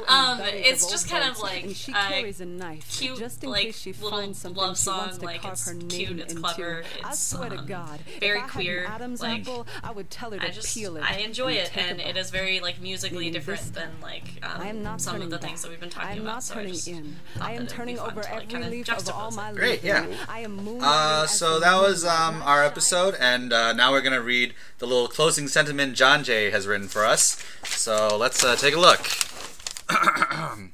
um, 0.09 0.41
it's 0.43 0.91
just 0.91 1.11
kind 1.11 1.29
of 1.29 1.39
like 1.41 1.67
she 1.75 1.93
a 1.93 1.95
carries 1.95 2.41
a 2.41 2.47
knife, 2.47 2.91
cute, 2.99 3.19
just 3.19 3.45
in 3.45 3.51
like, 3.51 3.67
case 3.67 3.79
she 3.81 3.93
little 3.93 4.11
finds 4.11 4.39
something 4.39 4.63
love 4.63 4.79
song, 4.79 5.11
like, 5.21 5.45
it's 5.45 5.71
cute, 5.89 6.19
it's 6.21 6.33
clever, 6.35 6.83
it's, 7.05 7.19
swear 7.19 7.51
to 7.51 7.59
um, 7.59 7.67
God, 7.67 8.01
very 8.21 8.41
queer, 8.43 8.87
Adam's 8.89 9.21
like- 9.21 9.43
apple, 9.43 9.67
I 9.83 9.93
would 9.93 10.09
tell 10.11 10.31
her 10.31 10.39
to 10.39 10.47
I 10.47 10.51
just 10.51 10.75
peel 10.75 10.97
it. 10.97 11.03
I 11.03 11.19
enjoy 11.19 11.53
it, 11.53 11.67
take 11.67 11.91
and 11.91 12.01
a 12.01 12.09
it 12.09 12.15
bite. 12.15 12.21
is 12.21 12.31
very 12.31 12.61
like 12.61 12.81
musically 12.81 13.19
Meaning 13.19 13.33
different 13.35 13.61
this 13.61 13.71
than 13.71 13.91
like 14.01 14.25
um, 14.43 14.61
I 14.61 14.69
am 14.69 14.83
not 14.83 15.01
some 15.01 15.21
of 15.21 15.29
the 15.31 15.39
things 15.39 15.63
that 15.63 15.71
we've 15.71 15.81
been 15.81 15.91
talking 15.91 16.21
about. 16.21 16.43
so 16.43 16.55
turning 16.55 16.73
just 16.73 16.89
in. 16.89 17.17
thought 17.35 17.43
I 17.49 17.53
that 17.53 17.57
am 17.57 17.63
it'd 17.65 17.69
be 17.69 17.75
turning 17.75 17.97
fun 17.99 18.11
over 18.13 18.23
to, 18.23 18.29
like, 18.33 18.43
every 18.45 18.47
kinda 18.49 18.69
leaf 18.71 18.89
of 18.89 19.09
all 19.11 19.31
juxtapose 19.31 19.37
my 19.37 19.51
it. 19.51 19.56
Great, 19.57 19.83
yeah. 19.83 20.07
I 20.29 20.41
am 20.41 20.57
moving 20.57 20.83
Uh, 20.83 21.27
so 21.27 21.59
that 21.61 21.75
was 21.81 22.05
um, 22.05 22.43
our 22.43 22.63
episode, 22.63 23.15
and 23.19 23.53
uh, 23.53 23.73
now 23.73 23.91
we're 23.91 24.03
gonna 24.03 24.21
read 24.21 24.55
the 24.79 24.87
little 24.87 25.09
closing 25.09 25.49
sentiment 25.49 25.95
John 25.97 26.23
Jay 26.25 26.51
has 26.51 26.67
written 26.67 26.89
for 26.89 27.07
us. 27.07 27.43
So 27.65 28.17
let's 28.19 28.45
uh, 28.45 28.57
take 28.57 28.75
a 28.75 28.79
look. 28.79 29.01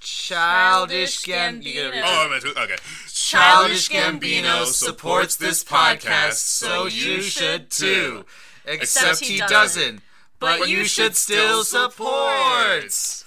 Childish 0.00 1.24
Gam- 1.24 1.62
you 1.62 1.74
gotta 1.74 1.90
read 1.90 2.04
Gambino. 2.04 2.06
Oh, 2.06 2.26
I 2.26 2.30
meant 2.30 2.42
to. 2.42 2.62
Okay. 2.62 2.76
Childish 3.08 3.88
Gambino 3.88 4.64
supports 4.66 5.36
this 5.36 5.64
podcast, 5.64 6.34
so 6.34 6.86
you 6.86 7.22
should 7.22 7.70
too. 7.70 8.24
Except 8.66 9.20
he 9.24 9.38
doesn't, 9.38 10.00
but 10.38 10.68
you 10.68 10.84
should 10.84 11.16
still 11.16 11.64
support. 11.64 12.84
Has- 12.84 13.24